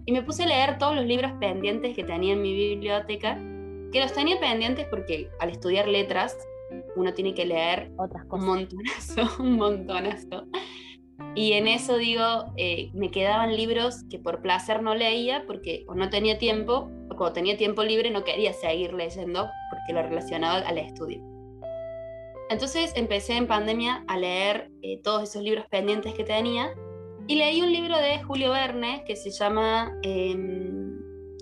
Y 0.07 0.13
me 0.13 0.23
puse 0.23 0.45
a 0.45 0.47
leer 0.47 0.79
todos 0.79 0.95
los 0.95 1.05
libros 1.05 1.33
pendientes 1.41 1.95
que 1.97 2.05
tenía 2.05 2.35
en 2.35 2.43
mi 2.43 2.55
biblioteca, 2.55 3.37
que 3.93 4.01
los 4.01 4.13
tenía 4.13 4.39
pendientes 4.39 4.87
porque 4.89 5.29
al 5.41 5.51
estudiar 5.51 5.89
letras 5.89 6.39
uno 6.95 7.13
tiene 7.13 7.35
que 7.35 7.45
leer 7.45 7.91
Otras 7.97 8.25
cosas. 8.27 8.47
un 8.47 8.55
montonazo, 8.55 9.23
un 9.43 9.57
montonazo. 9.57 10.47
Y 11.35 11.53
en 11.53 11.67
eso 11.67 11.97
digo, 11.97 12.53
eh, 12.57 12.91
me 12.95 13.11
quedaban 13.11 13.57
libros 13.57 14.05
que 14.11 14.19
por 14.19 14.43
placer 14.43 14.83
no 14.83 14.95
leía 14.95 15.45
porque 15.47 15.85
o 15.89 15.95
no 15.95 16.09
tenía 16.09 16.39
tiempo, 16.39 16.89
o 17.11 17.17
cuando 17.17 17.33
tenía 17.33 17.57
tiempo 17.57 17.83
libre 17.83 18.11
no 18.11 18.23
quería 18.23 18.53
seguir 18.53 18.93
leyendo 18.95 19.49
porque 19.87 19.93
lo 19.93 20.03
relacionaba 20.03 20.59
al 20.59 20.79
estudio. 20.79 21.23
Entonces 22.49 22.93
empecé 22.95 23.37
en 23.37 23.47
pandemia 23.47 24.05
a 24.07 24.17
leer 24.17 24.71
eh, 24.83 25.01
todos 25.03 25.23
esos 25.25 25.43
libros 25.43 25.67
pendientes 25.69 26.15
que 26.15 26.25
tenía 26.25 26.73
y 27.27 27.35
leí 27.35 27.61
un 27.61 27.73
libro 27.73 27.97
de 27.97 28.23
Julio 28.23 28.53
Verne 28.53 29.03
que 29.05 29.17
se 29.17 29.31
llama 29.31 29.93
em, 30.03 30.97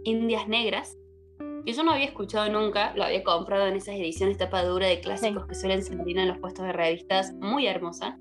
Indias 0.05 0.49
Negras, 0.49 0.97
que 1.67 1.73
yo 1.73 1.83
no 1.83 1.93
había 1.93 2.07
escuchado 2.07 2.51
nunca, 2.51 2.95
lo 2.97 3.05
había 3.05 3.23
comprado 3.23 3.67
en 3.67 3.77
esas 3.77 3.97
ediciones 3.97 4.39
tapadura 4.39 4.87
de 4.87 5.01
clásicos 5.01 5.47
que 5.47 5.55
suelen 5.55 5.83
salir 5.83 6.19
en 6.19 6.29
los 6.29 6.39
puestos 6.39 6.65
de 6.65 6.73
revistas, 6.73 7.35
muy 7.35 7.67
hermosa. 7.67 8.19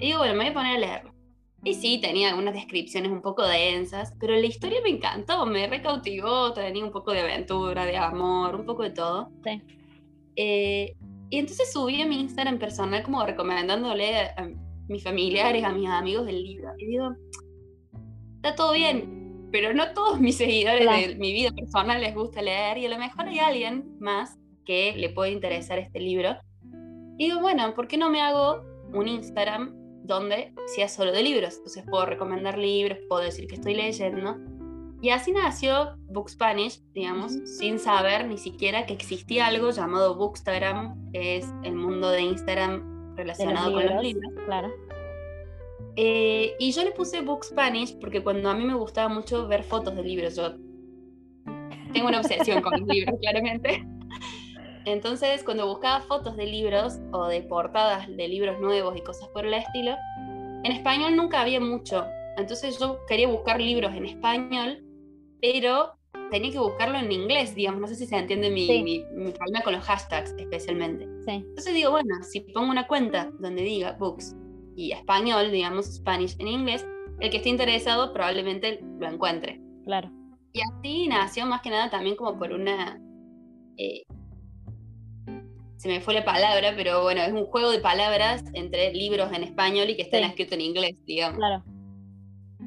Y 0.00 0.06
digo, 0.06 0.18
bueno, 0.18 0.34
me 0.34 0.44
voy 0.44 0.50
a 0.50 0.54
poner 0.54 0.76
a 0.76 0.78
leerlo. 0.78 1.17
Y 1.64 1.74
sí, 1.74 2.00
tenía 2.00 2.28
algunas 2.28 2.54
descripciones 2.54 3.10
un 3.10 3.20
poco 3.20 3.46
densas, 3.46 4.14
pero 4.20 4.34
la 4.34 4.46
historia 4.46 4.80
me 4.82 4.90
encantó, 4.90 5.44
me 5.44 5.66
recautivó, 5.66 6.52
tenía 6.52 6.84
un 6.84 6.92
poco 6.92 7.12
de 7.12 7.20
aventura, 7.20 7.84
de 7.84 7.96
amor, 7.96 8.54
un 8.54 8.64
poco 8.64 8.84
de 8.84 8.90
todo. 8.90 9.30
Sí. 9.44 9.60
Eh, 10.36 10.96
y 11.30 11.38
entonces 11.38 11.72
subí 11.72 12.00
a 12.00 12.06
mi 12.06 12.20
Instagram 12.20 12.58
personal 12.58 13.02
como 13.02 13.24
recomendándole 13.24 14.20
a, 14.20 14.48
mis 14.88 15.02
familiares, 15.02 15.64
a 15.64 15.72
mis 15.72 15.88
amigos 15.88 16.26
del 16.26 16.42
libro. 16.42 16.70
Y 16.78 16.86
digo, 16.86 17.10
está 18.36 18.54
todo 18.54 18.72
bien, 18.72 19.48
pero 19.52 19.74
no 19.74 19.92
todos 19.92 20.20
mis 20.20 20.36
seguidores 20.36 20.88
de 20.88 21.16
mi 21.16 21.32
vida 21.32 21.50
personal 21.50 22.00
les 22.00 22.14
gusta 22.14 22.40
leer 22.40 22.78
y 22.78 22.86
a 22.86 22.88
lo 22.88 22.98
mejor 22.98 23.26
hay 23.26 23.40
alguien 23.40 23.96
más 23.98 24.38
que 24.64 24.94
le 24.96 25.10
puede 25.10 25.32
interesar 25.32 25.78
este 25.78 26.00
libro. 26.00 26.36
Y 27.18 27.26
digo, 27.26 27.40
bueno, 27.40 27.74
¿por 27.74 27.88
qué 27.88 27.98
no 27.98 28.10
me 28.10 28.22
hago 28.22 28.62
un 28.94 29.08
Instagram 29.08 29.77
donde 30.08 30.52
sea 30.74 30.88
solo 30.88 31.12
de 31.12 31.22
libros. 31.22 31.58
Entonces 31.58 31.84
puedo 31.88 32.06
recomendar 32.06 32.58
libros, 32.58 32.98
puedo 33.08 33.22
decir 33.22 33.46
que 33.46 33.54
estoy 33.54 33.74
leyendo. 33.74 34.36
Y 35.00 35.10
así 35.10 35.30
nació 35.30 35.96
Book 36.08 36.28
Spanish, 36.28 36.82
digamos, 36.92 37.32
sin 37.44 37.78
saber 37.78 38.26
ni 38.26 38.36
siquiera 38.36 38.84
que 38.84 38.94
existía 38.94 39.46
algo 39.46 39.70
llamado 39.70 40.16
Bookstagram, 40.16 41.12
que 41.12 41.36
es 41.36 41.46
el 41.62 41.74
mundo 41.76 42.10
de 42.10 42.22
Instagram 42.22 43.14
relacionado 43.14 43.72
con 43.72 43.86
los 43.86 44.02
libros. 44.02 44.32
Claro. 44.46 44.72
Eh, 45.94 46.54
y 46.58 46.72
yo 46.72 46.82
le 46.82 46.90
puse 46.90 47.20
Book 47.20 47.44
Spanish 47.44 47.96
porque 48.00 48.22
cuando 48.22 48.50
a 48.50 48.54
mí 48.54 48.64
me 48.64 48.74
gustaba 48.74 49.08
mucho 49.08 49.46
ver 49.46 49.62
fotos 49.62 49.94
de 49.94 50.02
libros, 50.02 50.34
yo 50.34 50.56
tengo 51.92 52.08
una 52.08 52.20
obsesión 52.20 52.60
con 52.60 52.80
los 52.80 52.88
libros, 52.88 53.16
claramente. 53.20 53.86
Entonces, 54.92 55.44
cuando 55.44 55.66
buscaba 55.66 56.00
fotos 56.00 56.36
de 56.36 56.46
libros 56.46 56.98
o 57.12 57.26
de 57.26 57.42
portadas 57.42 58.08
de 58.08 58.28
libros 58.28 58.58
nuevos 58.58 58.96
y 58.96 59.02
cosas 59.02 59.28
por 59.28 59.44
el 59.44 59.52
estilo, 59.52 59.96
en 60.64 60.72
español 60.72 61.14
nunca 61.14 61.42
había 61.42 61.60
mucho. 61.60 62.06
Entonces 62.38 62.78
yo 62.78 63.04
quería 63.06 63.28
buscar 63.28 63.60
libros 63.60 63.94
en 63.94 64.06
español, 64.06 64.82
pero 65.42 65.92
tenía 66.30 66.52
que 66.52 66.58
buscarlo 66.58 66.98
en 66.98 67.12
inglés, 67.12 67.54
digamos. 67.54 67.80
No 67.82 67.86
sé 67.86 67.96
si 67.96 68.06
se 68.06 68.16
entiende 68.16 68.50
mi, 68.50 69.04
problema 69.32 69.62
con 69.62 69.74
los 69.74 69.84
hashtags 69.84 70.34
especialmente. 70.38 71.04
Entonces 71.26 71.74
digo, 71.74 71.90
bueno, 71.90 72.22
si 72.22 72.40
pongo 72.40 72.70
una 72.70 72.86
cuenta 72.86 73.30
donde 73.38 73.62
diga 73.62 73.92
books 73.92 74.34
y 74.74 74.92
español, 74.92 75.50
digamos, 75.50 75.86
Spanish 75.86 76.34
en 76.38 76.48
inglés, 76.48 76.86
el 77.20 77.30
que 77.30 77.38
esté 77.38 77.50
interesado 77.50 78.12
probablemente 78.14 78.80
lo 78.98 79.06
encuentre. 79.06 79.60
Claro. 79.84 80.10
Y 80.52 80.60
así 80.60 81.08
nació 81.08 81.44
más 81.44 81.60
que 81.60 81.70
nada 81.70 81.90
también 81.90 82.16
como 82.16 82.38
por 82.38 82.52
una 82.52 82.98
eh, 83.76 84.02
se 85.78 85.88
me 85.88 86.00
fue 86.00 86.12
la 86.12 86.24
palabra, 86.24 86.74
pero 86.76 87.02
bueno, 87.02 87.22
es 87.22 87.32
un 87.32 87.46
juego 87.46 87.70
de 87.70 87.78
palabras 87.78 88.42
entre 88.52 88.92
libros 88.92 89.32
en 89.32 89.44
español 89.44 89.88
y 89.88 89.96
que 89.96 90.02
están 90.02 90.24
escritos 90.24 90.54
en 90.54 90.60
inglés, 90.60 90.96
digamos. 91.06 91.38
Claro. 91.38 91.62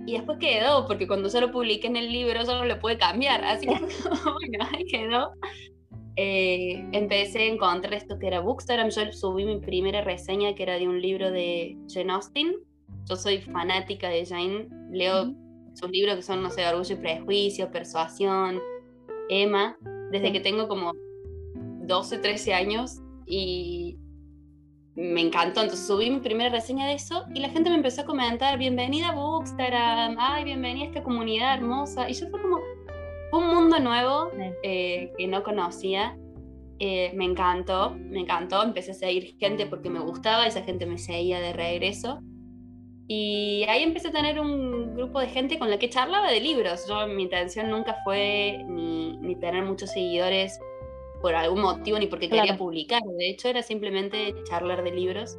Y 0.08 0.14
después 0.14 0.40
quedó, 0.40 0.88
porque 0.88 1.08
cuando 1.08 1.30
yo 1.30 1.42
lo 1.42 1.52
publiqué 1.52 1.88
en 1.88 1.98
el 1.98 2.10
libro, 2.10 2.42
yo 2.46 2.56
no 2.56 2.66
lo 2.66 2.80
pude 2.80 2.98
cambiar. 2.98 3.44
Así 3.44 3.68
que, 3.68 3.74
bueno, 3.80 4.66
ahí 4.74 4.86
quedó. 4.86 5.34
Eh, 6.16 6.86
empecé 6.94 7.40
a 7.40 7.46
encontrar 7.48 7.94
esto 7.96 8.18
que 8.18 8.28
era 8.28 8.40
Bookstagram. 8.40 8.90
Yo 8.90 9.12
subí 9.12 9.44
mi 9.44 9.60
primera 9.60 10.02
reseña 10.02 10.56
que 10.56 10.64
era 10.64 10.80
de 10.80 10.88
un 10.88 11.02
libro 11.02 11.32
de 11.32 11.78
Jane 11.94 12.14
Austen. 12.14 12.56
Yo 13.10 13.18
soy 13.18 13.42
fanática 13.42 14.08
de 14.08 14.26
Jane. 14.26 14.70
Leo 14.90 15.36
sus 15.74 15.92
libros 15.92 16.16
que 16.16 16.22
son, 16.22 16.42
no 16.42 16.50
sé, 16.50 16.66
Orgullo 16.66 16.96
y 16.96 16.98
Prejuicio, 16.98 17.72
Persuasión, 17.72 18.62
Emma, 19.30 19.78
desde 20.12 20.32
que 20.32 20.40
tengo 20.40 20.70
como 20.70 20.94
12, 21.56 22.20
13 22.20 22.54
años 22.54 23.01
y 23.32 23.98
me 24.96 25.22
encantó. 25.22 25.62
Entonces 25.62 25.88
subí 25.88 26.12
mi 26.12 26.20
primera 26.20 26.50
reseña 26.50 26.86
de 26.86 26.96
eso 26.96 27.24
y 27.34 27.40
la 27.40 27.50
gente 27.50 27.70
me 27.70 27.78
empezó 27.78 28.02
a 28.02 28.06
comentar, 28.06 28.60
bienvenida 28.60 29.10
a 29.10 29.16
Bookstagram, 29.16 30.18
ay, 30.20 30.44
bienvenida 30.44 30.84
a 30.84 30.88
esta 30.90 31.04
comunidad 31.04 31.56
hermosa. 31.56 32.10
Y 32.10 32.14
yo 32.14 32.28
fue 32.30 32.42
como 32.42 32.60
un 33.32 33.48
mundo 33.48 33.80
nuevo 33.80 34.30
eh, 34.64 35.12
que 35.18 35.28
no 35.28 35.44
conocía. 35.44 36.18
eh, 36.80 37.12
me 37.16 37.26
encantó, 37.26 37.92
me 37.92 38.20
encantó, 38.20 38.64
empecé 38.64 38.92
a 38.92 38.96
seguir 38.96 39.36
gente 39.40 39.66
porque 39.68 39.90
me 39.90 40.00
gustaba, 40.00 40.46
esa 40.48 40.64
gente 40.64 40.86
me 40.86 40.98
seguía 40.98 41.40
de 41.40 41.54
regreso. 41.54 42.20
Y 43.08 43.66
ahí 43.70 43.84
empecé 43.84 44.10
a 44.10 44.12
tener 44.12 44.40
un 44.40 44.96
grupo 44.96 45.20
de 45.20 45.28
gente 45.28 45.58
con 45.60 45.70
la 45.70 45.78
que 45.78 45.90
charlaba 45.90 46.32
de 46.32 46.40
libros. 46.42 46.86
Yo, 46.88 47.08
mi 47.08 47.24
intención 47.24 47.70
nunca 47.70 47.98
fue 48.04 48.64
ni, 48.68 49.16
ni 49.18 49.36
tener 49.36 49.64
muchos 49.64 49.92
seguidores 49.92 50.60
por 51.22 51.36
algún 51.36 51.62
motivo 51.62 52.00
ni 52.00 52.08
porque 52.08 52.30
quería 52.30 52.58
publicar. 52.58 53.02
De 53.04 53.30
hecho, 53.30 53.48
era 53.48 53.62
simplemente 53.64 54.34
charlar 54.44 54.84
de 54.84 54.92
libros. 54.92 55.38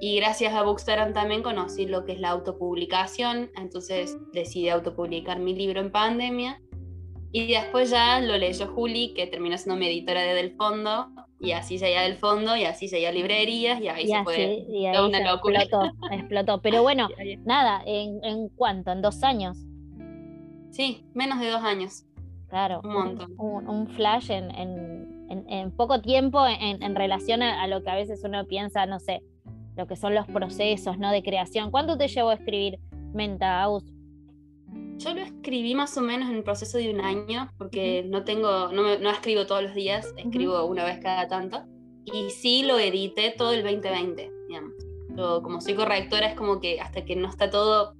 Y 0.00 0.16
gracias 0.16 0.54
a 0.54 0.62
Bookstagram 0.62 1.12
también 1.12 1.42
conocí 1.42 1.86
lo 1.86 2.04
que 2.04 2.12
es 2.12 2.20
la 2.20 2.30
autopublicación. 2.30 3.50
Entonces 3.56 4.16
decidí 4.32 4.68
autopublicar 4.68 5.38
mi 5.38 5.54
libro 5.54 5.80
en 5.80 5.92
pandemia. 5.92 6.60
Y 7.32 7.52
después 7.52 7.90
ya 7.90 8.20
lo 8.20 8.36
leyó 8.36 8.66
Juli, 8.68 9.14
que 9.14 9.26
terminó 9.26 9.56
siendo 9.56 9.78
mi 9.78 9.86
editora 9.86 10.22
de 10.22 10.34
Del 10.34 10.56
Fondo, 10.56 11.06
y 11.38 11.52
así 11.52 11.78
seguía 11.78 12.02
Del 12.02 12.16
Fondo, 12.16 12.56
y 12.56 12.64
así 12.64 12.88
seguía 12.88 13.12
librerías, 13.12 13.80
y 13.80 13.86
ahí 13.86 14.08
se 14.08 14.24
fue 14.24 14.66
una 15.06 15.32
locura. 15.32 15.62
Explotó, 15.62 15.92
explotó. 16.10 16.60
Pero 16.60 16.82
bueno, 16.82 17.08
nada, 17.44 17.82
¿en, 17.86 18.24
¿en 18.24 18.48
cuánto? 18.48 18.90
¿En 18.90 19.00
dos 19.00 19.22
años? 19.22 19.58
Sí, 20.70 21.04
menos 21.14 21.38
de 21.38 21.50
dos 21.50 21.62
años. 21.62 22.04
Claro, 22.50 22.80
un, 22.82 23.68
un, 23.68 23.86
flash 23.86 24.32
en, 24.32 24.50
en, 24.50 25.44
en, 25.48 25.70
poco 25.70 26.00
tiempo 26.00 26.44
en, 26.44 26.96
relación 26.96 27.44
a, 27.44 27.64
lo 27.68 27.84
que 27.84 27.90
a 27.90 27.94
veces 27.94 28.22
uno 28.24 28.44
piensa, 28.44 28.86
no 28.86 28.98
sé, 28.98 29.22
lo 29.76 29.86
que 29.86 29.94
son 29.94 30.16
los 30.16 30.26
procesos 30.26 30.98
¿no? 30.98 31.12
de 31.12 31.22
creación. 31.22 31.70
¿Cuánto 31.70 31.96
te 31.96 32.08
llevó 32.08 32.30
a 32.30 32.34
escribir 32.34 32.80
Menta, 33.14 33.62
Aus? 33.62 33.84
Yo 34.96 35.14
lo 35.14 35.20
escribí 35.20 35.76
más 35.76 35.96
o 35.96 36.00
menos 36.00 36.28
en 36.28 36.38
el 36.38 36.42
proceso 36.42 36.76
de 36.76 36.92
un 36.92 37.00
año, 37.00 37.48
porque 37.56 38.04
no 38.08 38.24
tengo, 38.24 38.72
no, 38.72 38.98
no 38.98 39.10
escribo 39.10 39.46
todos 39.46 39.62
los 39.62 39.74
días, 39.74 40.12
escribo 40.16 40.64
una 40.64 40.84
vez 40.84 40.98
cada 40.98 41.28
tanto. 41.28 41.62
Y 42.04 42.30
sí 42.30 42.64
lo 42.64 42.80
edité 42.80 43.30
todo 43.30 43.52
el 43.52 43.62
2020, 43.62 44.28
digamos. 44.48 44.72
como 45.44 45.60
soy 45.60 45.74
correctora, 45.74 46.26
es 46.26 46.34
como 46.34 46.60
que 46.60 46.80
hasta 46.80 47.04
que 47.04 47.14
no 47.14 47.28
está 47.28 47.48
todo, 47.48 47.94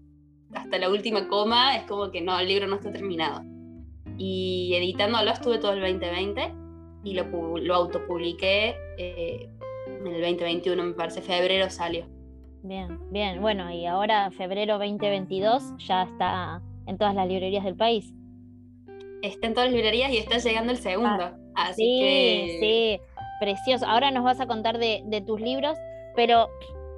hasta 0.53 0.77
la 0.79 0.91
última 0.91 1.29
coma, 1.29 1.77
es 1.77 1.85
como 1.85 2.11
que 2.11 2.21
no, 2.21 2.37
el 2.37 2.49
libro 2.49 2.67
no 2.67 2.75
está 2.75 2.91
terminado 2.91 3.45
y 4.21 4.75
editándolo 4.75 5.31
estuve 5.31 5.57
todo 5.57 5.73
el 5.73 5.81
2020 5.81 6.53
y 7.05 7.15
lo, 7.15 7.57
lo 7.57 7.75
autopubliqué 7.75 8.77
eh, 8.99 9.49
en 9.87 10.07
el 10.07 10.21
2021, 10.21 10.83
me 10.83 10.93
parece, 10.93 11.23
febrero 11.23 11.71
salió. 11.71 12.05
Bien, 12.63 12.99
bien, 13.11 13.41
bueno, 13.41 13.73
y 13.73 13.87
ahora 13.87 14.31
febrero 14.31 14.75
2022 14.79 15.63
ya 15.79 16.03
está 16.03 16.61
en 16.87 16.99
todas 16.99 17.15
las 17.15 17.27
librerías 17.27 17.65
del 17.65 17.77
país. 17.77 18.13
Está 19.23 19.47
en 19.47 19.55
todas 19.55 19.71
las 19.71 19.77
librerías 19.77 20.13
y 20.13 20.19
está 20.19 20.37
llegando 20.37 20.73
el 20.73 20.79
segundo. 20.79 21.25
Ah, 21.55 21.69
así 21.69 21.83
sí, 21.83 22.01
que... 22.01 22.59
sí, 22.61 23.01
precioso. 23.41 23.87
Ahora 23.87 24.11
nos 24.11 24.23
vas 24.23 24.39
a 24.39 24.47
contar 24.47 24.77
de, 24.77 25.03
de 25.07 25.23
tus 25.23 25.41
libros, 25.41 25.79
pero 26.15 26.51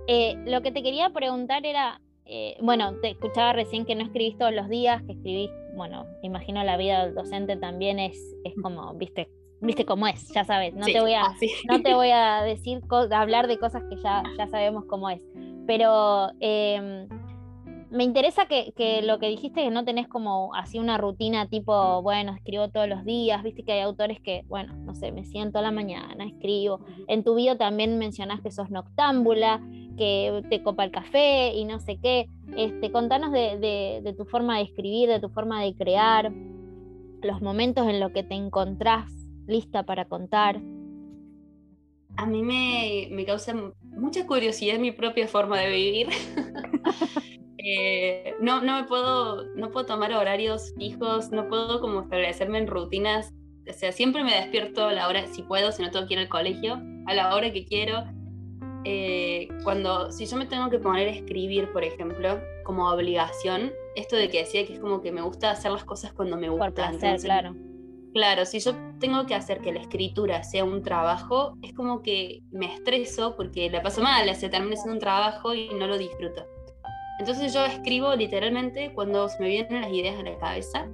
eh, 0.09 0.35
lo 0.45 0.61
que 0.63 0.73
te 0.73 0.83
quería 0.83 1.11
preguntar 1.11 1.65
era, 1.65 2.01
eh, 2.27 2.57
bueno, 2.61 2.95
te 3.01 3.11
escuchaba 3.11 3.53
recién 3.53 3.85
que 3.85 3.95
no 3.95 4.05
escribís 4.05 4.39
todos 4.39 4.53
los 4.53 4.69
días, 4.69 5.03
que 5.03 5.13
escribís 5.13 5.51
bueno, 5.75 6.07
imagino 6.23 6.63
la 6.65 6.77
vida 6.77 7.05
del 7.05 7.15
docente 7.15 7.57
también 7.57 7.99
es, 7.99 8.17
es 8.45 8.55
como, 8.63 8.95
viste, 8.95 9.31
viste 9.61 9.85
cómo 9.85 10.07
es, 10.07 10.29
ya 10.29 10.45
sabes, 10.45 10.75
no, 10.75 10.87
te, 10.87 11.01
voy 11.01 11.15
a, 11.15 11.35
no 11.69 11.83
te 11.83 11.95
voy 11.95 12.11
a 12.11 12.43
decir, 12.45 12.83
hablar 13.11 13.49
de 13.49 13.59
cosas 13.59 13.83
que 13.89 13.97
ya, 13.97 14.23
ya 14.37 14.47
sabemos 14.49 14.85
cómo 14.87 15.09
es, 15.09 15.21
pero 15.67 16.29
em, 16.41 17.09
me 17.93 18.05
interesa 18.05 18.47
que, 18.47 18.73
que, 18.75 19.03
lo 19.03 19.19
que 19.19 19.29
dijiste, 19.29 19.63
que 19.63 19.71
no 19.71 19.85
tenés 19.85 20.09
como 20.09 20.55
así 20.55 20.79
una 20.79 20.97
rutina 20.97 21.47
tipo, 21.47 22.01
bueno, 22.01 22.35
escribo 22.35 22.71
todos 22.71 22.89
los 22.89 23.05
días, 23.05 23.43
viste 23.43 23.65
que 23.65 23.73
hay 23.73 23.81
autores 23.81 24.19
que, 24.21 24.45
bueno, 24.49 24.75
no 24.77 24.95
sé, 24.95 25.13
me 25.13 25.25
siento 25.25 25.59
a 25.59 25.63
la 25.63 25.73
mañana, 25.73 26.25
escribo, 26.25 26.81
en 27.07 27.23
tu 27.23 27.35
video 27.35 27.59
también 27.59 27.99
mencionás 27.99 28.41
que 28.41 28.51
sos 28.51 28.71
noctámbula, 28.71 29.61
que 29.99 30.43
te 30.49 30.63
copa 30.63 30.85
el 30.85 30.91
café 30.91 31.53
y 31.55 31.67
no 31.67 31.81
sé 31.81 31.99
qué. 32.03 32.29
Este, 32.57 32.91
contanos 32.91 33.31
de, 33.31 34.15
tu 34.17 34.25
forma 34.25 34.57
de 34.57 34.65
escribir, 34.65 35.11
de 35.11 35.21
tu 35.21 35.29
forma 35.29 35.63
de 35.63 35.75
crear, 35.75 36.33
los 37.23 37.43
momentos 37.43 37.87
en 37.89 38.01
los 38.01 38.11
que 38.13 38.23
te 38.23 38.35
encontrás 38.35 39.13
lista 39.47 39.83
para 39.83 40.07
contar. 40.07 40.61
A 42.17 42.27
mí 42.27 42.43
me, 42.43 43.25
causa 43.27 43.55
mucha 43.83 44.27
curiosidad 44.27 44.79
mi 44.79 44.93
propia 44.93 45.29
forma 45.29 45.59
de 45.61 45.71
vivir. 45.71 46.09
Eh, 47.65 48.35
no, 48.41 48.61
no 48.61 48.81
me 48.81 48.85
puedo, 48.85 49.45
no 49.55 49.71
puedo 49.71 49.87
tomar 49.87 50.13
horarios 50.13 50.73
fijos, 50.77 51.31
no 51.31 51.49
puedo 51.49 51.81
como 51.81 52.03
establecerme 52.03 52.59
en 52.59 52.67
rutinas. 52.67 53.33
O 53.69 53.73
sea, 53.73 53.93
siempre 53.93 54.25
me 54.25 54.35
despierto 54.35 54.87
a 54.87 54.93
la 54.93 55.09
hora, 55.09 55.27
si 55.29 55.43
puedo, 55.43 55.71
si 55.71 55.83
no 55.83 55.91
tengo 55.91 56.07
que 56.07 56.15
ir 56.15 56.21
al 56.21 56.29
colegio, 56.29 56.81
a 57.07 57.15
la 57.15 57.35
hora 57.35 57.53
que 57.53 57.65
quiero 57.65 58.05
eh, 58.85 59.49
cuando, 59.63 60.11
si 60.11 60.27
yo 60.27 60.37
me 60.37 60.47
tengo 60.47 60.69
que 60.69 60.79
poner 60.79 61.09
a 61.09 61.13
escribir, 61.13 61.71
por 61.73 61.85
ejemplo, 61.85 62.41
como 62.65 62.89
obligación, 62.89 63.73
esto 63.95 64.17
de 64.17 64.29
que 64.29 64.39
decía 64.39 64.67
que 64.67 64.75
es 64.75 64.81
como 64.81 65.03
que 65.03 65.13
me 65.13 65.23
gusta 65.23 65.51
hacer 65.51 65.71
las 65.71 65.85
cosas 65.85 66.13
cuando 66.13 66.37
me 66.37 66.49
gusta. 66.49 66.91
Por 66.91 67.21
claro. 67.21 67.55
Claro, 68.13 68.45
si 68.45 68.61
yo 68.61 68.73
tengo 68.99 69.25
que 69.25 69.35
hacer 69.35 69.61
que 69.61 69.73
la 69.73 69.81
escritura 69.81 70.43
sea 70.43 70.65
un 70.65 70.83
trabajo, 70.83 71.57
es 71.63 71.73
como 71.73 72.03
que 72.03 72.43
me 72.51 72.75
estreso 72.75 73.37
porque 73.37 73.71
la 73.71 73.83
paso 73.83 74.03
mal, 74.03 74.35
se 74.35 74.49
termina 74.51 74.77
siendo 74.77 74.95
un 74.95 74.99
trabajo 74.99 75.55
y 75.55 75.71
no 75.71 75.87
lo 75.87 75.97
disfruto. 75.97 76.45
Entonces 77.23 77.55
yo 77.55 77.65
escribo 77.65 78.17
literalmente 78.17 78.93
cuando 78.93 79.29
se 79.29 79.41
me 79.41 79.49
vienen 79.49 79.83
las 79.83 79.93
ideas 79.93 80.19
a 80.19 80.25
la 80.25 80.37
cabeza. 80.39 80.89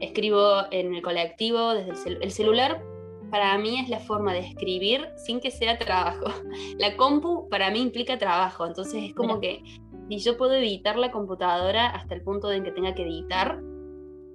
Escribo 0.00 0.62
en 0.72 0.92
el 0.92 1.02
colectivo, 1.02 1.72
desde 1.72 2.10
el, 2.10 2.18
el 2.20 2.32
celular, 2.32 2.82
para 3.30 3.56
mí 3.58 3.78
es 3.78 3.88
la 3.88 4.00
forma 4.00 4.32
de 4.32 4.40
escribir 4.40 5.06
sin 5.16 5.38
que 5.38 5.52
sea 5.52 5.78
trabajo. 5.78 6.24
La 6.78 6.96
compu 6.96 7.48
para 7.48 7.70
mí 7.70 7.80
implica 7.80 8.18
trabajo, 8.18 8.66
entonces 8.66 9.04
es 9.04 9.14
como 9.14 9.38
que 9.38 9.62
si 10.08 10.18
yo 10.18 10.36
puedo 10.36 10.54
editar 10.54 10.96
la 10.96 11.12
computadora 11.12 11.86
hasta 11.90 12.16
el 12.16 12.22
punto 12.22 12.48
de 12.48 12.60
que 12.60 12.72
tenga 12.72 12.92
que 12.96 13.04
editar, 13.04 13.60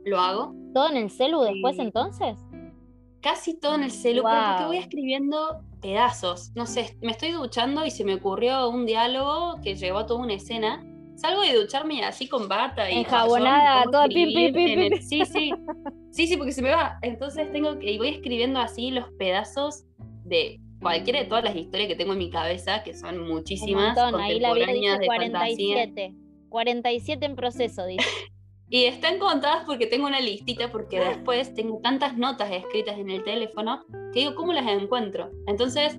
lo 0.06 0.20
hago. 0.22 0.56
¿Todo 0.74 0.92
en 0.92 0.96
el 0.96 1.10
celu 1.10 1.42
después 1.42 1.78
entonces? 1.78 2.38
Casi 3.20 3.60
todo 3.60 3.76
en 3.76 3.84
el 3.84 3.92
celu, 3.92 4.24
porque 4.24 4.66
voy 4.66 4.78
escribiendo 4.78 5.60
pedazos. 5.82 6.54
No 6.56 6.66
sé, 6.66 6.98
me 7.02 7.12
estoy 7.12 7.32
duchando 7.32 7.86
y 7.86 7.92
se 7.92 8.06
me 8.06 8.16
ocurrió 8.16 8.70
un 8.70 8.86
diálogo 8.86 9.60
que 9.62 9.76
llevó 9.76 10.00
a 10.00 10.06
toda 10.06 10.22
una 10.22 10.36
escena 10.36 10.82
salgo 11.24 11.42
de 11.42 11.56
ducharme 11.56 12.04
así 12.04 12.28
con 12.28 12.50
bata 12.50 12.92
y 12.92 13.00
enjabonada, 13.00 13.86
toda 13.86 14.08
pim, 14.08 14.98
Sí, 15.02 15.26
sí. 15.26 15.54
Sí, 16.12 16.28
sí, 16.28 16.36
porque 16.38 16.52
se 16.52 16.62
me 16.62 16.70
va. 16.70 17.00
Entonces 17.02 17.52
tengo 17.52 17.80
que 17.80 17.92
y 17.92 17.98
voy 17.98 18.10
escribiendo 18.10 18.60
así 18.60 18.92
los 18.92 19.10
pedazos 19.18 19.86
de 20.26 20.60
cualquiera 20.82 21.20
de 21.20 21.26
todas 21.26 21.46
las 21.46 21.56
historias 21.56 21.88
que 21.88 21.96
tengo 21.96 22.12
en 22.12 22.20
mi 22.20 22.30
cabeza, 22.30 22.84
que 22.84 22.94
son 22.94 23.26
muchísimas, 23.26 23.98
Ahí 23.98 24.40
la 24.40 24.54
vida 24.54 24.68
dice 24.68 25.06
47. 25.06 26.14
47 26.50 27.26
en 27.26 27.36
proceso, 27.36 27.86
dice. 27.86 28.06
y 28.70 28.84
están 28.84 29.18
contadas 29.18 29.64
porque 29.66 29.88
tengo 29.88 30.06
una 30.06 30.20
listita, 30.20 30.72
porque 30.72 31.00
después 31.00 31.54
tengo 31.54 31.80
tantas 31.82 32.18
notas 32.18 32.52
escritas 32.52 33.00
en 33.00 33.10
el 33.10 33.24
teléfono 33.24 33.86
que 34.12 34.20
digo, 34.20 34.36
¿cómo 34.36 34.52
las 34.52 34.68
encuentro? 34.68 35.32
Entonces, 35.48 35.98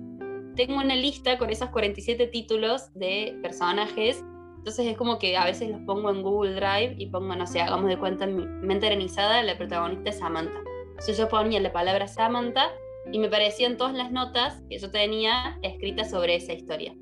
tengo 0.55 0.77
una 0.77 0.95
lista 0.95 1.37
con 1.39 1.49
esos 1.49 1.69
47 1.71 2.27
títulos 2.27 2.93
de 2.93 3.37
personajes 3.41 4.23
entonces 4.65 4.87
es 4.87 4.97
como 4.97 5.19
que 5.19 5.37
a 5.37 5.45
veces 5.45 5.69
los 5.69 5.79
pongo 5.81 6.09
en 6.09 6.23
Google 6.23 6.55
Drive 6.55 6.95
y 6.97 7.05
pongo, 7.05 7.35
no 7.35 7.45
sé, 7.45 7.61
hagamos 7.61 7.87
de 7.87 7.99
cuenta 7.99 8.23
en 8.23 8.35
mi 8.35 8.45
mente 8.65 8.87
organizada, 8.87 9.43
la 9.43 9.55
protagonista 9.59 10.09
es 10.09 10.17
Samantha. 10.17 10.59
Entonces 10.89 11.19
yo 11.19 11.29
ponía 11.29 11.59
la 11.59 11.71
palabra 11.71 12.07
Samantha 12.07 12.71
y 13.11 13.19
me 13.19 13.29
parecían 13.29 13.77
todas 13.77 13.93
las 13.93 14.11
notas 14.11 14.63
que 14.67 14.79
yo 14.79 14.89
tenía 14.89 15.59
escritas 15.61 16.09
sobre 16.09 16.33
esa 16.33 16.53
historia. 16.53 16.95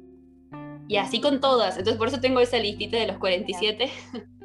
Y 0.90 0.98
así 0.98 1.22
con 1.22 1.40
todas. 1.40 1.78
Entonces 1.78 1.98
por 1.98 2.10
eso 2.10 2.20
tengo 2.20 2.42
esa 2.42 2.58
listita 2.60 2.98
de 2.98 3.08
los 3.08 3.18
47, 3.18 3.90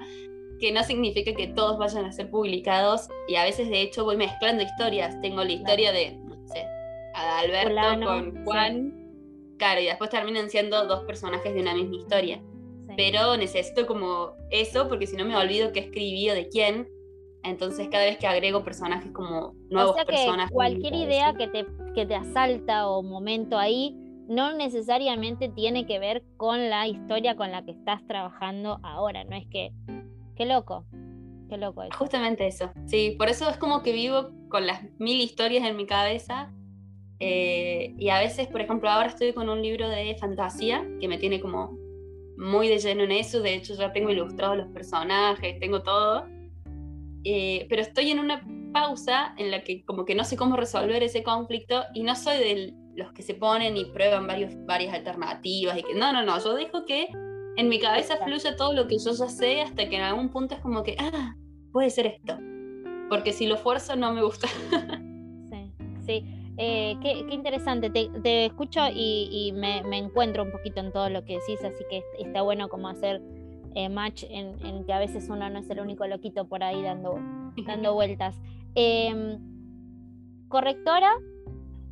que 0.61 0.71
no 0.71 0.85
significa 0.85 1.35
que 1.35 1.49
todos 1.49 1.77
vayan 1.77 2.05
a 2.05 2.13
ser 2.13 2.31
publicados. 2.31 3.09
Y 3.27 3.35
a 3.35 3.43
veces 3.43 3.69
de 3.69 3.83
hecho 3.83 4.05
voy 4.05 4.17
mezclando 4.17 4.63
historias. 4.63 5.21
Tengo 5.21 5.43
la 5.43 5.51
historia 5.51 5.91
de, 5.91 6.13
no 6.13 6.37
sé, 6.47 6.65
Alberto 7.15 8.07
con 8.07 8.45
Juan. 8.45 8.95
Claro, 9.59 9.81
y 9.81 9.87
después 9.87 10.09
terminan 10.09 10.49
siendo 10.51 10.87
dos 10.87 11.03
personajes 11.03 11.53
de 11.53 11.63
una 11.63 11.75
misma 11.75 11.97
historia 11.97 12.41
pero 12.99 13.37
necesito 13.37 13.87
como 13.87 14.33
eso 14.51 14.89
porque 14.89 15.07
si 15.07 15.17
no 15.17 15.25
me 15.25 15.37
olvido 15.37 15.71
qué 15.73 15.79
escribí 15.79 16.29
o 16.31 16.35
de 16.35 16.49
quién. 16.49 16.89
Entonces 17.45 17.87
cada 17.89 18.05
vez 18.05 18.19
que 18.19 18.27
agrego 18.27 18.65
personajes 18.65 19.13
como 19.13 19.55
nuevos 19.71 19.93
o 19.93 20.05
sea 20.05 20.49
Cualquier 20.51 20.95
idea 20.95 21.33
que 21.35 21.47
te, 21.47 21.65
que 21.95 22.07
te 22.07 22.17
asalta 22.17 22.89
o 22.89 23.05
momento 23.05 23.57
ahí 23.57 23.95
no 24.27 24.53
necesariamente 24.53 25.49
tiene 25.49 25.87
que 25.87 26.01
ver 26.01 26.25
con 26.37 26.71
la 26.71 26.89
historia 26.89 27.37
con 27.37 27.53
la 27.53 27.65
que 27.65 27.71
estás 27.71 28.05
trabajando 28.09 28.81
ahora. 28.83 29.23
No 29.23 29.37
es 29.37 29.47
que. 29.47 29.71
Qué 30.35 30.45
loco. 30.45 30.85
Qué 31.49 31.57
loco 31.57 31.85
eso. 31.85 31.97
Justamente 31.97 32.49
eso. 32.49 32.73
Sí, 32.87 33.15
por 33.17 33.29
eso 33.29 33.49
es 33.49 33.59
como 33.59 33.85
que 33.85 33.93
vivo 33.93 34.31
con 34.49 34.67
las 34.67 34.83
mil 34.99 35.21
historias 35.21 35.65
en 35.65 35.77
mi 35.77 35.87
cabeza. 35.87 36.53
Eh, 37.21 37.95
y 37.97 38.09
a 38.09 38.19
veces, 38.19 38.49
por 38.49 38.61
ejemplo, 38.61 38.91
ahora 38.91 39.07
estoy 39.07 39.33
con 39.33 39.49
un 39.49 39.63
libro 39.63 39.89
de 39.89 40.17
fantasía 40.19 40.85
que 41.01 41.07
me 41.07 41.19
tiene 41.19 41.41
como 41.41 41.79
muy 42.38 42.68
de 42.68 42.79
lleno 42.79 43.03
en 43.03 43.12
eso, 43.12 43.40
de 43.40 43.55
hecho 43.55 43.74
ya 43.74 43.92
tengo 43.92 44.11
ilustrados 44.11 44.57
los 44.57 44.68
personajes, 44.68 45.59
tengo 45.59 45.83
todo, 45.83 46.27
eh, 47.24 47.66
pero 47.68 47.83
estoy 47.83 48.11
en 48.11 48.20
una 48.20 48.46
pausa 48.72 49.35
en 49.38 49.51
la 49.51 49.64
que 49.64 49.85
como 49.85 50.05
que 50.05 50.14
no 50.14 50.24
sé 50.24 50.37
cómo 50.37 50.57
resolver 50.57 51.03
ese 51.03 51.22
conflicto 51.22 51.85
y 51.94 52.03
no 52.03 52.14
soy 52.14 52.38
de 52.38 52.74
los 52.94 53.12
que 53.12 53.22
se 53.22 53.35
ponen 53.35 53.77
y 53.77 53.87
prueban 53.87 54.27
varios, 54.27 54.53
varias 54.66 54.94
alternativas 54.94 55.79
y 55.79 55.83
que 55.83 55.94
no, 55.94 56.12
no, 56.12 56.22
no, 56.22 56.42
yo 56.42 56.55
dejo 56.55 56.85
que 56.85 57.09
en 57.57 57.68
mi 57.68 57.81
cabeza 57.81 58.16
fluya 58.24 58.55
todo 58.57 58.72
lo 58.72 58.87
que 58.87 58.98
yo 58.98 59.12
ya 59.12 59.29
sé 59.29 59.61
hasta 59.61 59.88
que 59.88 59.96
en 59.96 60.03
algún 60.03 60.29
punto 60.29 60.55
es 60.55 60.61
como 60.61 60.85
que, 60.85 60.94
ah, 60.98 61.35
puede 61.72 61.90
ser 61.90 62.07
esto. 62.07 62.38
Porque 63.09 63.33
si 63.33 63.46
lo 63.46 63.57
fuerzo 63.57 63.96
no 63.96 64.12
me 64.12 64.22
gusta. 64.22 64.46
sí, 65.51 65.72
sí. 66.07 66.38
Eh, 66.61 66.97
qué, 67.01 67.12
interesante, 67.31 67.88
te, 67.88 68.47
escucho 68.47 68.81
y, 68.92 69.53
me, 69.55 69.79
encuentro 69.97 70.42
un 70.42 70.51
poquito 70.51 70.81
en 70.81 70.90
todo 70.90 71.09
lo 71.09 71.25
que 71.25 71.35
decís, 71.35 71.64
así 71.64 71.85
que 71.88 72.03
está 72.18 72.42
bueno 72.42 72.68
como 72.68 72.88
hacer 72.88 73.23
eh, 73.77 73.88
match 73.88 74.25
en, 74.29 74.85
que 74.85 74.92
a 74.92 74.99
veces 74.99 75.29
uno 75.29 75.49
no 75.51 75.61
es 75.61 75.71
el 75.71 75.79
único 75.79 76.05
loquito 76.09 76.49
por 76.49 76.64
ahí 76.64 76.83
dando, 76.83 77.21
dando 77.66 77.94
vueltas. 77.94 78.35
Em, 78.75 79.38
correctora, 80.49 81.12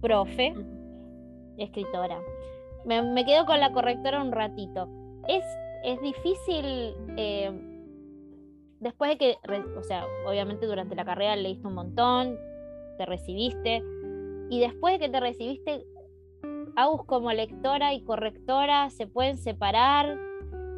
profe, 0.01 0.53
escritora. 1.59 2.19
Me, 2.85 3.25
quedo 3.25 3.47
con 3.47 3.61
la 3.61 3.73
correctora 3.73 4.21
un 4.21 4.33
ratito. 4.33 4.89
Es, 5.29 5.45
es 5.85 6.01
difícil, 6.01 6.95
eh, 7.17 7.53
después 8.81 9.11
de 9.11 9.19
que, 9.19 9.37
o 9.77 9.83
sea, 9.85 10.05
obviamente 10.27 10.67
durante 10.67 10.97
la 10.97 11.05
carrera 11.05 11.37
leíste 11.37 11.69
un 11.69 11.75
montón, 11.75 12.37
te 12.99 13.07
recibiste, 13.07 13.83
y 14.51 14.61
después 14.61 14.95
de 14.95 15.07
que 15.07 15.13
te 15.13 15.21
recibiste, 15.21 15.85
Agus 16.77 17.05
como 17.07 17.33
lectora 17.33 17.95
y 17.95 18.03
correctora 18.03 18.91
se 18.91 19.07
pueden 19.07 19.39
separar, 19.39 20.19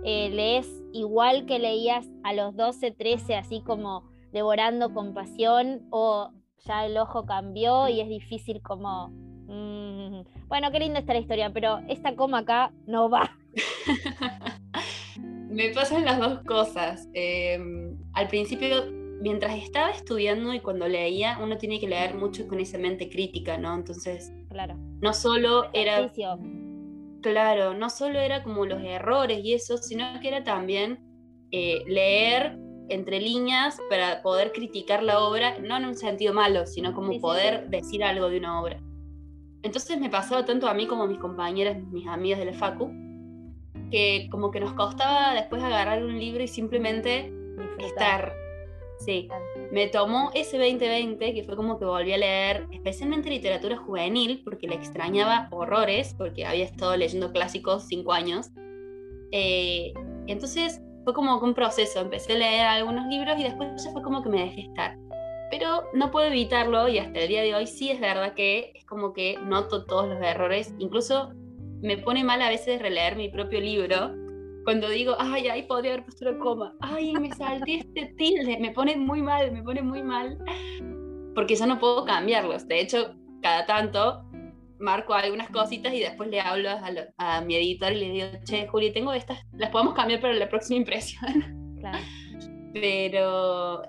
eh, 0.05 0.31
lees 0.31 0.73
igual 0.93 1.45
que 1.47 1.59
leías 1.59 2.07
a 2.23 2.33
los 2.33 2.55
12, 2.57 2.93
13, 2.93 3.35
así 3.35 3.63
como 3.63 4.09
devorando 4.33 4.95
con 4.95 5.13
pasión, 5.13 5.87
o 5.91 6.31
ya 6.65 6.87
el 6.87 6.97
ojo 6.97 7.27
cambió 7.27 7.89
y 7.89 8.01
es 8.01 8.09
difícil 8.09 8.63
como... 8.63 9.09
Mm, 9.49 10.23
bueno, 10.47 10.71
qué 10.71 10.79
linda 10.79 11.01
está 11.01 11.15
la 11.15 11.21
historia, 11.21 11.53
pero 11.53 11.81
esta 11.89 12.15
coma 12.15 12.39
acá 12.39 12.73
no 12.87 13.11
va. 13.11 13.37
Me 15.51 15.71
pasan 15.71 16.05
las 16.05 16.19
dos 16.21 16.41
cosas. 16.45 17.09
Em, 17.15 17.99
al 18.13 18.29
principio 18.29 18.98
mientras 19.21 19.57
estaba 19.57 19.91
estudiando 19.91 20.55
y 20.55 20.61
cuando 20.61 20.89
leía, 20.89 21.39
uno 21.41 21.59
tiene 21.59 21.81
que 21.81 21.89
leer 21.89 22.15
mucho 22.15 22.47
con 22.47 22.61
esa 22.61 22.79
mente 22.79 23.09
crítica, 23.09 23.59
¿no? 23.59 23.75
Entonces, 23.75 24.33
claro. 24.49 24.77
no 25.01 25.13
solo 25.13 25.67
era... 25.73 26.11
Claro, 27.21 27.75
no 27.75 27.91
solo 27.91 28.21
era 28.21 28.45
como 28.45 28.65
los 28.65 28.81
errores 28.81 29.41
y 29.43 29.53
eso, 29.53 29.77
sino 29.77 30.05
que 30.21 30.29
era 30.29 30.45
también 30.45 31.01
eh, 31.51 31.83
leer 31.89 32.57
entre 32.89 33.21
líneas 33.21 33.79
para 33.91 34.23
poder 34.23 34.53
criticar 34.53 35.03
la 35.03 35.21
obra, 35.21 35.59
no 35.59 35.77
en 35.77 35.85
un 35.87 35.97
sentido 35.97 36.33
malo, 36.33 36.65
sino 36.67 36.95
como 36.95 37.19
poder 37.21 37.69
decir 37.71 38.05
algo 38.05 38.29
de 38.29 38.39
una 38.39 38.61
obra. 38.61 38.81
Entonces 39.63 39.99
me 39.99 40.09
pasaba 40.09 40.45
tanto 40.45 40.69
a 40.69 40.75
mí 40.75 40.87
como 40.87 41.03
a 41.03 41.07
mis 41.09 41.19
compañeras, 41.19 41.83
mis 41.91 42.07
amigas 42.07 42.39
de 42.39 42.45
la 42.47 42.53
Facu, 42.53 42.89
que 43.91 44.29
como 44.31 44.53
que 44.53 44.61
nos 44.61 44.75
costaba 44.75 45.35
después 45.35 45.63
agarrar 45.63 46.05
un 46.05 46.19
libro 46.19 46.43
y 46.43 46.49
simplemente 46.49 47.33
estar 47.81 48.33
Sí, 48.99 49.29
me 49.71 49.87
tomó 49.87 50.31
ese 50.35 50.59
2020, 50.59 51.33
que 51.33 51.45
fue 51.45 51.55
como 51.55 51.79
que 51.79 51.85
volví 51.85 52.13
a 52.13 52.19
leer, 52.19 52.67
especialmente 52.73 53.31
literatura 53.31 53.77
juvenil, 53.77 54.43
porque 54.45 54.67
la 54.67 54.75
extrañaba 54.75 55.49
horrores, 55.53 56.15
porque 56.19 56.45
había 56.45 56.65
estado 56.65 56.97
leyendo 56.97 57.31
clásicos 57.31 57.87
cinco 57.87 58.13
años. 58.13 58.51
Eh, 59.31 59.93
entonces 60.27 60.81
fue 61.05 61.15
como 61.15 61.39
un 61.39 61.55
proceso, 61.55 62.01
empecé 62.01 62.33
a 62.33 62.39
leer 62.39 62.67
algunos 62.67 63.07
libros 63.07 63.39
y 63.39 63.45
después 63.45 63.83
ya 63.83 63.91
fue 63.93 64.03
como 64.03 64.23
que 64.23 64.31
me 64.31 64.41
dejé 64.41 64.63
estar. 64.63 64.99
Pero 65.51 65.85
no 65.95 66.11
puedo 66.11 66.27
evitarlo 66.27 66.89
y 66.89 66.99
hasta 66.99 67.21
el 67.21 67.29
día 67.29 67.43
de 67.43 67.55
hoy 67.55 67.67
sí 67.67 67.91
es 67.91 68.01
verdad 68.01 68.35
que 68.35 68.73
es 68.75 68.85
como 68.85 69.13
que 69.13 69.39
noto 69.45 69.85
todos 69.87 70.09
los 70.09 70.21
errores, 70.21 70.75
incluso 70.79 71.31
me 71.81 71.97
pone 71.97 72.25
mal 72.25 72.43
a 72.43 72.49
veces 72.49 72.83
releer 72.83 73.17
mi 73.17 73.29
propio 73.29 73.61
libro 73.61 74.11
cuando 74.69 74.91
digo, 74.91 75.17
ay, 75.19 75.49
ahí 75.49 75.63
podría 75.63 75.93
haber 75.95 76.05
puesto 76.05 76.29
una 76.29 76.39
coma, 76.39 76.77
ay, 76.83 77.15
me 77.15 77.33
salté 77.33 77.77
este 77.77 78.13
tilde, 78.19 78.59
me 78.59 78.71
pone 78.71 78.97
muy 78.97 79.23
mal, 79.23 79.51
me 79.51 79.63
pone 79.63 79.81
muy 79.81 80.03
mal, 80.03 80.37
porque 81.35 81.57
yo 81.57 81.65
no 81.65 81.79
puedo 81.79 82.05
cambiarlos. 82.05 82.69
De 82.69 82.79
hecho, 82.79 83.15
cada 83.41 83.65
tanto 83.65 84.27
marco 84.79 85.15
algunas 85.15 85.49
cositas 85.49 85.95
y 85.95 86.01
después 86.01 86.29
le 86.29 86.43
hablo 86.43 86.69
a, 87.17 87.41
mi 87.41 87.57
editor 87.57 87.93
y 87.93 87.95
le 87.95 88.11
digo, 88.11 88.27
che, 88.45 88.67
Juli, 88.67 88.93
tengo 88.93 89.15
estas, 89.15 89.39
las 89.53 89.71
podemos 89.71 89.95
cambiar 89.95 90.21
para 90.21 90.35
la 90.35 90.51
próxima 90.51 90.77
impresión. 90.77 91.79
Claro. 91.81 91.99
Pero 92.75 93.83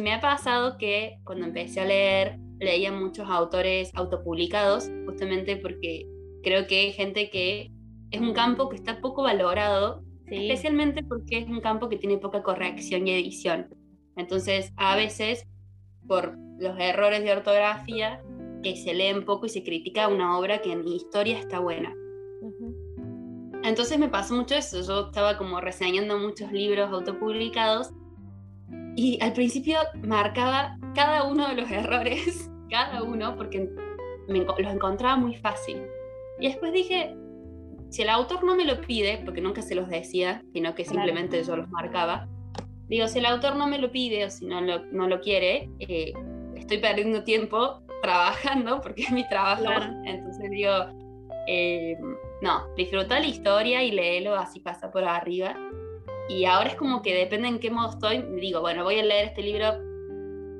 me 0.00 0.14
ha 0.14 0.20
pasado 0.20 0.78
que 0.78 1.18
cuando 1.24 1.46
empecé 1.46 1.80
a 1.80 1.84
leer, 1.84 2.38
leía 2.60 2.92
muchos 2.92 3.28
autores 3.28 3.90
autopublicados, 3.96 4.88
justamente 5.04 5.56
porque 5.56 6.06
creo 6.44 6.68
que 6.68 6.78
hay 6.78 6.92
gente 6.92 7.28
que 7.28 7.72
es 8.12 8.20
un 8.20 8.34
campo 8.34 8.68
que 8.68 8.76
está 8.76 9.00
poco 9.00 9.22
valorado 9.22 10.04
especialmente 10.26 11.02
porque 11.02 11.38
es 11.38 11.48
un 11.48 11.60
campo 11.60 11.88
que 11.88 11.96
tiene 11.96 12.18
poca 12.18 12.42
corrección 12.42 13.06
y 13.06 13.12
edición. 13.12 13.68
Entonces, 14.16 14.72
a 14.76 14.96
veces, 14.96 15.46
por 16.06 16.36
los 16.58 16.78
errores 16.78 17.22
de 17.24 17.32
ortografía, 17.32 18.22
que 18.62 18.76
se 18.76 18.94
leen 18.94 19.24
poco 19.24 19.46
y 19.46 19.48
se 19.48 19.62
critica 19.62 20.08
una 20.08 20.38
obra 20.38 20.62
que 20.62 20.72
en 20.72 20.86
historia 20.86 21.38
está 21.38 21.58
buena. 21.58 21.94
Entonces 23.64 23.98
me 23.98 24.08
pasó 24.08 24.34
mucho 24.34 24.56
eso, 24.56 24.82
yo 24.82 25.06
estaba 25.06 25.38
como 25.38 25.60
reseñando 25.60 26.18
muchos 26.18 26.50
libros 26.50 26.90
autopublicados 26.90 27.92
y 28.96 29.18
al 29.22 29.32
principio 29.32 29.78
marcaba 30.02 30.78
cada 30.94 31.24
uno 31.24 31.48
de 31.48 31.54
los 31.54 31.70
errores, 31.70 32.50
cada 32.70 33.02
uno, 33.02 33.36
porque 33.36 33.70
los 34.28 34.72
encontraba 34.72 35.16
muy 35.16 35.36
fácil. 35.36 35.82
Y 36.40 36.48
después 36.48 36.72
dije, 36.72 37.16
si 37.92 38.00
el 38.00 38.08
autor 38.08 38.42
no 38.42 38.56
me 38.56 38.64
lo 38.64 38.80
pide, 38.80 39.20
porque 39.22 39.42
nunca 39.42 39.60
se 39.60 39.74
los 39.74 39.86
decía, 39.86 40.42
sino 40.54 40.74
que 40.74 40.86
simplemente 40.86 41.44
yo 41.44 41.56
los 41.56 41.68
marcaba, 41.68 42.26
digo, 42.88 43.06
si 43.06 43.18
el 43.18 43.26
autor 43.26 43.54
no 43.56 43.66
me 43.66 43.78
lo 43.78 43.92
pide 43.92 44.24
o 44.24 44.30
si 44.30 44.46
no 44.46 44.62
lo, 44.62 44.86
no 44.86 45.08
lo 45.08 45.20
quiere, 45.20 45.68
eh, 45.78 46.14
estoy 46.56 46.78
perdiendo 46.78 47.22
tiempo 47.22 47.82
trabajando, 48.00 48.80
porque 48.82 49.02
es 49.02 49.10
mi 49.10 49.28
trabajo. 49.28 49.64
Entonces 50.06 50.50
digo, 50.50 50.72
eh, 51.46 51.94
no, 52.40 52.66
disfruta 52.78 53.20
la 53.20 53.26
historia 53.26 53.82
y 53.82 53.90
léelo, 53.90 54.36
así 54.36 54.60
pasa 54.60 54.90
por 54.90 55.04
arriba. 55.04 55.54
Y 56.30 56.46
ahora 56.46 56.70
es 56.70 56.76
como 56.76 57.02
que 57.02 57.14
depende 57.14 57.48
en 57.48 57.58
qué 57.58 57.70
modo 57.70 57.90
estoy, 57.90 58.24
digo, 58.40 58.62
bueno, 58.62 58.84
voy 58.84 59.00
a 59.00 59.04
leer 59.04 59.26
este 59.26 59.42
libro 59.42 59.66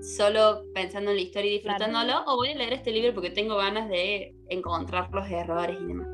solo 0.03 0.65
pensando 0.75 1.13
en 1.13 1.17
la 1.17 1.23
historia 1.23 1.51
y 1.51 1.55
disfrutándolo, 1.55 2.25
o 2.27 2.37
voy 2.37 2.51
a 2.51 2.57
leer 2.57 2.75
este 2.75 2.91
libro 2.91 3.15
porque 3.15 3.31
tengo 3.31 3.57
ganas 3.57 3.89
de 3.89 4.35
encontrar 4.51 5.09
los 5.15 5.27
errores 5.31 5.79
y 5.81 5.87
demás. 5.87 6.12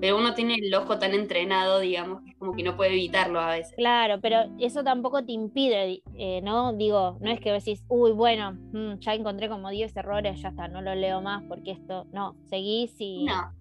Pero 0.00 0.16
uno 0.16 0.34
tiene 0.34 0.54
el 0.54 0.74
ojo 0.74 0.98
tan 0.98 1.14
entrenado, 1.14 1.80
digamos, 1.80 2.22
que 2.22 2.30
es 2.30 2.36
como 2.36 2.52
que 2.52 2.62
no 2.62 2.76
puede 2.76 2.92
evitarlo 2.92 3.40
a 3.40 3.50
veces. 3.50 3.74
Claro, 3.76 4.20
pero 4.20 4.44
eso 4.58 4.82
tampoco 4.82 5.24
te 5.24 5.32
impide, 5.32 6.02
eh, 6.16 6.40
¿no? 6.42 6.72
Digo, 6.72 7.18
no 7.20 7.30
es 7.30 7.40
que 7.40 7.52
decís, 7.52 7.82
uy, 7.88 8.12
bueno, 8.12 8.52
mm, 8.52 8.98
ya 9.00 9.14
encontré 9.14 9.48
como 9.48 9.70
10 9.70 9.96
errores, 9.96 10.40
ya 10.40 10.48
está, 10.48 10.68
no 10.68 10.82
lo 10.82 10.94
leo 10.94 11.20
más 11.20 11.42
porque 11.44 11.72
esto, 11.72 12.06
no, 12.12 12.36
seguís 12.48 12.94
y... 12.98 13.24
No. 13.24 13.52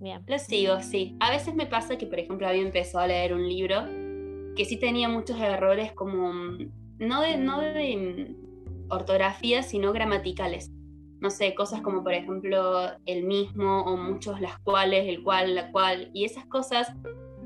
Bien. 0.00 0.22
Lo 0.26 0.38
sigo, 0.38 0.80
sí. 0.80 1.14
A 1.20 1.30
veces 1.30 1.54
me 1.54 1.66
pasa 1.66 1.98
que, 1.98 2.06
por 2.06 2.18
ejemplo, 2.18 2.48
había 2.48 2.62
empezado 2.62 3.04
a 3.04 3.06
leer 3.06 3.34
un 3.34 3.46
libro 3.46 3.84
que 4.56 4.64
sí 4.64 4.78
tenía 4.78 5.10
muchos 5.10 5.38
errores 5.38 5.92
como, 5.92 6.32
mm, 6.32 6.70
no 7.00 7.20
de, 7.20 7.36
no 7.36 7.60
de 7.60 7.96
mm, 7.96 8.90
ortografía, 8.90 9.62
sino 9.62 9.92
gramaticales 9.92 10.70
no 11.20 11.30
sé, 11.30 11.54
cosas 11.54 11.82
como 11.82 12.02
por 12.02 12.14
ejemplo 12.14 12.90
el 13.06 13.24
mismo 13.24 13.82
o 13.82 13.96
muchos 13.96 14.40
las 14.40 14.58
cuales, 14.60 15.06
el 15.06 15.22
cual, 15.22 15.54
la 15.54 15.70
cual, 15.70 16.10
y 16.14 16.24
esas 16.24 16.46
cosas, 16.46 16.92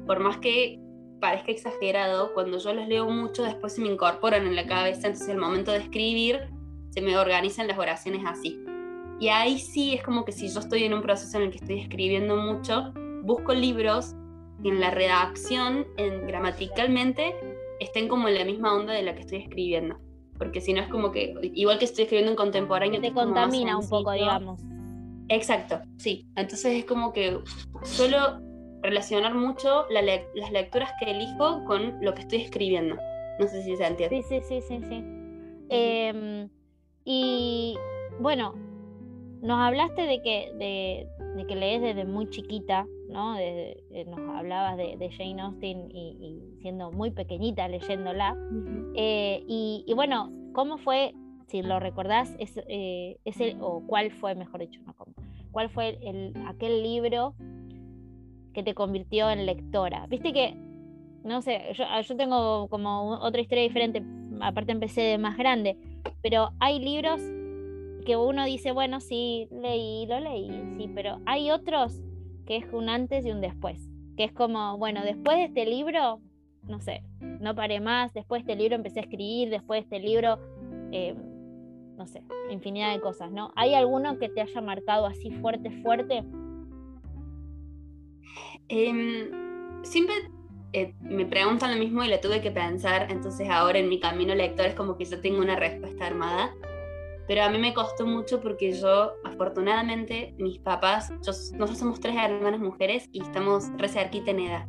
por 0.07 0.21
más 0.21 0.39
que 0.39 0.79
parezca 1.21 1.51
exagerado, 1.51 2.33
cuando 2.35 2.59
yo 2.59 2.73
las 2.73 2.89
leo 2.89 3.09
mucho 3.09 3.43
después 3.43 3.75
se 3.75 3.81
me 3.81 3.89
incorporan 3.89 4.47
en 4.47 4.55
la 4.55 4.67
cabeza, 4.67 5.09
entonces 5.09 5.29
al 5.31 5.39
momento 5.39 5.73
de 5.73 5.79
escribir 5.79 6.41
se 6.91 7.01
me 7.01 7.17
organizan 7.17 7.67
las 7.67 7.79
oraciones 7.79 8.23
así. 8.25 8.61
Y 9.19 9.29
ahí 9.29 9.59
sí 9.59 9.95
es 9.95 10.03
como 10.03 10.25
que 10.25 10.33
si 10.33 10.49
yo 10.49 10.61
estoy 10.61 10.85
en 10.85 10.95
un 10.95 11.03
proceso 11.03 11.39
en 11.39 11.45
el 11.45 11.51
que 11.51 11.59
estoy 11.59 11.81
escribiendo 11.81 12.37
mucho, 12.37 12.93
busco 13.23 13.55
libros 13.55 14.15
que 14.63 14.69
en 14.69 14.81
la 14.81 14.91
redacción, 14.91 15.87
en, 15.97 16.27
gramaticalmente, 16.27 17.35
estén 17.81 18.09
como 18.09 18.29
en 18.29 18.39
la 18.39 18.45
misma 18.45 18.75
onda 18.75 18.93
de 18.93 19.03
la 19.03 19.15
que 19.15 19.23
estoy 19.23 19.39
escribiendo 19.39 20.04
porque 20.39 20.61
si 20.61 20.73
no 20.73 20.81
es 20.81 20.89
como 20.89 21.13
que, 21.13 21.35
igual 21.55 21.79
que 21.79 21.85
estoy 21.85 22.05
escribiendo 22.05 22.33
en 22.33 22.37
contemporáneo. 22.37 23.01
Te 23.01 23.13
contamina 23.13 23.79
un 23.79 23.89
poco, 23.89 24.13
digamos. 24.13 24.61
Exacto, 25.29 25.81
sí. 25.97 26.27
Entonces 26.37 26.79
es 26.79 26.85
como 26.85 27.13
que 27.13 27.39
suelo 27.83 28.41
relacionar 28.83 29.35
mucho 29.35 29.87
las 29.91 30.51
lecturas 30.53 30.93
que 31.01 31.11
elijo 31.11 31.65
con 31.65 31.99
lo 32.03 32.15
que 32.15 32.23
estoy 32.23 32.43
escribiendo. 32.43 32.97
No 33.39 33.49
sé 33.49 33.63
si 33.63 33.77
se 33.77 33.87
entiende. 33.87 34.23
Sí, 34.23 34.41
sí, 34.41 34.47
sí, 34.47 34.61
sí, 34.69 34.81
sí. 34.89 35.05
Em, 35.71 36.49
y 37.05 37.77
bueno, 38.21 38.55
nos 39.41 39.59
hablaste 39.59 40.03
de 40.03 40.23
que, 40.23 40.53
de, 40.59 41.47
que 41.47 41.57
lees 41.57 41.83
desde 41.83 42.05
muy 42.05 42.29
chiquita, 42.31 42.87
¿no? 43.15 43.39
Eh, 43.39 44.05
nos 44.09 44.19
hablabas 44.37 44.77
de, 44.77 45.11
Jane 45.17 45.41
Austen 45.41 45.89
y, 45.91 46.43
siendo 46.61 46.91
muy 46.91 47.13
pequeñita 47.13 47.69
leyéndola. 47.69 48.37
Eh, 48.97 49.45
y, 49.47 49.93
bueno, 49.95 50.31
¿cómo 50.53 50.79
fue 50.79 51.15
si 51.47 51.63
lo 51.63 51.79
recordás, 51.79 52.35
es, 52.39 52.59
eh, 52.67 53.19
el, 53.25 53.59
o 53.61 53.83
cuál 53.87 54.11
fue, 54.11 54.35
mejor 54.35 54.61
dicho, 54.61 54.81
no 54.87 54.95
como, 54.95 55.13
cuál 55.53 55.69
fue 55.69 55.99
el, 56.03 56.33
aquel 56.49 56.83
libro 56.83 57.35
que 58.55 58.63
te 58.63 58.75
convirtió 58.75 59.31
en 59.31 59.47
lectora. 59.47 60.07
Viste 60.09 60.33
que, 60.33 60.55
no 61.23 61.43
sé, 61.43 61.61
yo, 61.75 61.85
yo 62.01 62.17
tengo 62.17 62.67
como 62.69 63.19
otra 63.21 63.41
historia 63.41 63.63
diferente, 63.63 64.03
aparte 64.41 64.73
empecé 64.73 65.03
de 65.03 65.19
más 65.19 65.37
grande, 65.37 65.77
pero 66.23 66.51
hay 66.61 66.81
libros 66.81 67.21
que 68.05 68.17
uno 68.17 68.45
dice, 68.47 68.73
bueno, 68.73 69.01
sí, 69.01 69.47
leí, 69.53 70.07
lo 70.07 70.19
leí, 70.21 70.51
sí, 70.77 70.91
pero 70.95 71.21
hay 71.27 71.51
otros 71.51 72.03
que 72.45 72.57
es 72.57 72.65
un 72.73 72.89
antes 72.89 73.25
y 73.25 73.31
un 73.31 73.41
después, 73.41 73.89
que 74.17 74.25
es 74.25 74.33
como, 74.33 74.79
bueno, 74.79 75.03
después 75.03 75.37
de 75.37 75.45
este 75.45 75.67
libro, 75.67 76.21
no 76.63 76.81
sé, 76.81 77.03
no 77.21 77.55
paré 77.55 77.81
más, 77.81 78.13
después 78.13 78.45
de 78.45 78.53
este 78.53 78.63
libro 78.63 78.77
empecé 78.77 79.01
a 79.01 79.03
escribir, 79.03 79.51
después 79.51 79.81
de 79.81 79.97
este 79.97 80.07
libro, 80.07 80.39
eh, 80.93 81.15
no 81.97 82.07
sé, 82.07 82.23
infinidad 82.51 82.93
de 82.93 83.01
cosas, 83.01 83.31
¿no? 83.31 83.53
¿Hay 83.57 83.75
alguno 83.75 84.19
que 84.19 84.29
te 84.29 84.41
haya 84.41 84.61
marcado 84.61 85.07
así 85.07 85.31
fuerte, 85.31 85.71
fuerte? 85.83 86.25
Em, 88.69 89.31
siempre 89.83 90.15
eh, 90.73 90.95
me 91.03 91.27
preguntan 91.27 91.71
lo 91.73 91.79
mismo 91.79 92.03
y 92.03 92.09
le 92.09 92.19
tuve 92.19 92.41
que 92.41 92.51
pensar, 92.51 93.11
entonces 93.11 93.49
ahora 93.49 93.79
en 93.79 93.89
mi 93.89 94.01
camino 94.01 94.35
lector 94.35 94.67
es 94.67 94.75
como 94.75 94.97
que 94.97 95.05
yo 95.05 95.21
tengo 95.21 95.41
una 95.41 95.57
respuesta 95.57 96.07
armada 96.07 96.53
pero 97.27 97.43
a 97.43 97.49
mí 97.49 97.59
me 97.59 97.73
costó 97.73 98.07
mucho 98.07 98.41
porque 98.41 98.73
yo, 98.73 99.13
afortunadamente, 99.25 100.35
mis 100.39 100.59
papás, 100.59 101.11
nosotros 101.11 101.79
somos 101.79 102.01
tres 102.01 102.15
hermanas 102.17 102.61
mujeres 102.61 103.09
y 103.13 103.23
estamos 103.23 103.71
re 103.79 103.89
en 104.27 104.41
edad. 104.41 104.67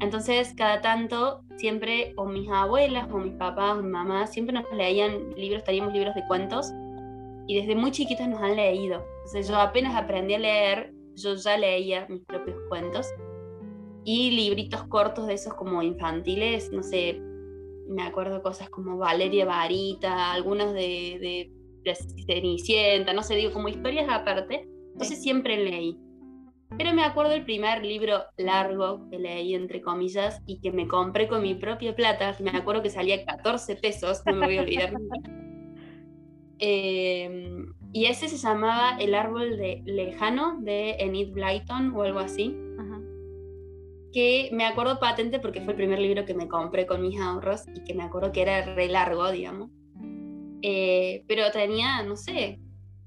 Entonces, 0.00 0.54
cada 0.56 0.80
tanto, 0.80 1.42
siempre, 1.56 2.12
o 2.16 2.26
mis 2.26 2.48
abuelas, 2.50 3.08
o 3.10 3.18
mis 3.18 3.34
papás, 3.34 3.78
o 3.78 3.82
mi 3.82 3.88
mamá, 3.88 4.26
siempre 4.26 4.54
nos 4.54 4.64
leían 4.72 5.30
libros, 5.36 5.64
teníamos 5.64 5.92
libros 5.92 6.14
de 6.14 6.26
cuentos, 6.28 6.70
y 7.48 7.58
desde 7.58 7.74
muy 7.74 7.90
chiquitos 7.90 8.28
nos 8.28 8.40
han 8.40 8.56
leído. 8.56 9.04
Entonces, 9.16 9.48
yo 9.48 9.56
apenas 9.56 9.96
aprendí 9.96 10.34
a 10.34 10.38
leer, 10.38 10.92
yo 11.14 11.34
ya 11.34 11.56
leía 11.56 12.06
mis 12.08 12.22
propios 12.24 12.58
cuentos, 12.68 13.08
y 14.04 14.30
libritos 14.30 14.84
cortos 14.84 15.26
de 15.26 15.34
esos 15.34 15.54
como 15.54 15.82
infantiles, 15.82 16.70
no 16.70 16.82
sé, 16.82 17.20
me 17.88 18.02
acuerdo 18.02 18.42
cosas 18.42 18.68
como 18.68 18.98
Valeria 18.98 19.46
Varita, 19.46 20.32
algunos 20.32 20.74
de 20.74 21.50
Cenicienta, 21.94 23.12
no 23.12 23.22
sé, 23.22 23.36
digo, 23.36 23.52
como 23.52 23.68
historias 23.68 24.08
aparte. 24.08 24.68
Entonces 24.92 25.22
siempre 25.22 25.56
leí. 25.56 25.98
Pero 26.78 26.92
me 26.92 27.04
acuerdo 27.04 27.32
el 27.32 27.44
primer 27.44 27.84
libro 27.84 28.24
largo 28.36 29.08
que 29.08 29.18
leí, 29.18 29.54
entre 29.54 29.80
comillas, 29.80 30.42
y 30.46 30.60
que 30.60 30.72
me 30.72 30.88
compré 30.88 31.28
con 31.28 31.42
mi 31.42 31.54
propia 31.54 31.94
plata. 31.94 32.36
Me 32.40 32.50
acuerdo 32.50 32.82
que 32.82 32.90
salía 32.90 33.24
14 33.24 33.76
pesos, 33.76 34.22
no 34.26 34.34
me 34.34 34.46
voy 34.46 34.58
a 34.58 34.62
olvidar 34.62 34.92
em, 36.58 37.72
y 37.92 38.06
ese 38.06 38.28
se 38.28 38.36
llamaba 38.36 38.96
El 38.98 39.14
árbol 39.14 39.56
de 39.56 39.82
lejano 39.84 40.58
de 40.60 40.96
Enid 40.98 41.32
Blyton 41.32 41.94
o 41.94 42.02
algo 42.02 42.18
así. 42.18 42.56
Que 44.12 44.48
me 44.52 44.64
acuerdo 44.64 44.98
patente 44.98 45.40
porque 45.40 45.60
fue 45.60 45.74
el 45.74 45.76
primer 45.76 45.98
libro 45.98 46.24
que 46.24 46.32
me 46.32 46.48
compré 46.48 46.86
con 46.86 47.02
mis 47.02 47.20
ahorros 47.20 47.64
y 47.74 47.84
que 47.84 47.94
me 47.94 48.02
acuerdo 48.02 48.32
que 48.32 48.40
era 48.40 48.74
re 48.74 48.88
largo, 48.88 49.30
digamos. 49.30 49.70
Eh, 50.62 51.24
pero 51.28 51.50
tenía, 51.50 52.02
no 52.02 52.16
sé, 52.16 52.60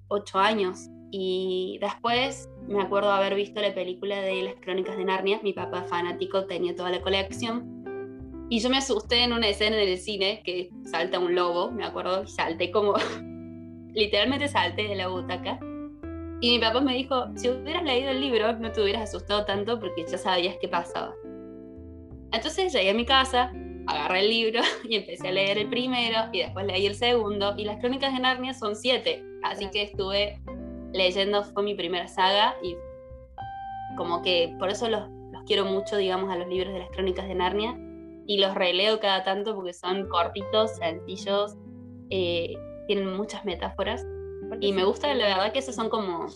ocho 0.07 0.39
años. 0.39 0.89
Y 1.11 1.79
después 1.81 2.49
me 2.67 2.81
acuerdo 2.81 3.11
haber 3.11 3.35
visto 3.35 3.61
la 3.61 3.73
película 3.73 4.21
de 4.21 4.43
las 4.43 4.55
crónicas 4.55 4.97
de 4.97 5.05
Narnia. 5.05 5.39
Mi 5.41 5.53
papá 5.53 5.83
fanático 5.83 6.45
tenía 6.45 6.75
toda 6.75 6.91
la 6.91 7.01
colección. 7.01 7.79
Y 8.49 8.59
yo 8.59 8.69
me 8.69 8.77
asusté 8.77 9.23
en 9.23 9.33
una 9.33 9.47
escena 9.47 9.81
en 9.81 9.89
el 9.89 9.97
cine 9.97 10.41
que 10.43 10.69
salta 10.85 11.19
un 11.19 11.35
lobo, 11.35 11.71
me 11.71 11.85
acuerdo, 11.85 12.23
y 12.23 12.27
salté 12.27 12.71
como, 12.71 12.95
literalmente 13.93 14.47
salté 14.47 14.87
de 14.87 14.95
la 14.95 15.07
butaca. 15.07 15.59
Y 16.41 16.51
mi 16.51 16.59
papá 16.59 16.81
me 16.81 16.95
dijo, 16.95 17.27
si 17.35 17.49
hubieras 17.49 17.83
leído 17.83 18.09
el 18.11 18.21
libro, 18.21 18.53
no 18.53 18.71
te 18.71 18.81
hubieras 18.81 19.03
asustado 19.09 19.45
tanto 19.45 19.79
porque 19.79 20.05
ya 20.07 20.17
sabías 20.17 20.55
qué 20.61 20.67
pasaba. 20.67 21.13
Entonces 22.31 22.71
llegué 22.71 22.91
a 22.91 22.93
mi 22.93 23.05
casa, 23.05 23.51
agarré 23.87 24.21
el 24.21 24.29
libro 24.29 24.61
y 24.89 24.95
empecé 24.97 25.29
a 25.29 25.31
leer 25.31 25.57
el 25.57 25.69
primero 25.69 26.29
y 26.31 26.39
después 26.39 26.65
leí 26.65 26.85
el 26.85 26.95
segundo. 26.95 27.53
Y 27.57 27.65
las 27.65 27.79
crónicas 27.79 28.13
de 28.13 28.19
Narnia 28.19 28.53
son 28.53 28.75
siete, 28.75 29.23
así 29.43 29.69
que 29.71 29.83
estuve 29.83 30.39
leyendo, 30.93 31.43
fue 31.43 31.63
mi 31.63 31.75
primera 31.75 32.07
saga 32.07 32.55
y 32.63 32.75
como 33.97 34.21
que 34.21 34.55
por 34.59 34.69
eso 34.69 34.89
los, 34.89 35.09
los 35.31 35.43
quiero 35.45 35.65
mucho, 35.65 35.97
digamos, 35.97 36.31
a 36.31 36.37
los 36.37 36.47
libros 36.47 36.73
de 36.73 36.79
las 36.79 36.89
crónicas 36.89 37.27
de 37.27 37.35
Narnia 37.35 37.77
y 38.29 38.37
los 38.37 38.53
releo 38.53 38.99
cada 38.99 39.23
tanto 39.23 39.55
porque 39.55 39.73
son 39.73 40.07
cortitos, 40.07 40.75
sencillos, 40.75 41.57
eh, 42.11 42.55
tienen 42.87 43.15
muchas 43.17 43.43
metáforas. 43.43 44.05
Y 44.61 44.71
me 44.71 44.83
gusta, 44.83 45.13
la 45.15 45.25
verdad, 45.25 45.51
que 45.51 45.59
esos 45.59 45.75
son 45.75 45.89
como 45.89 46.27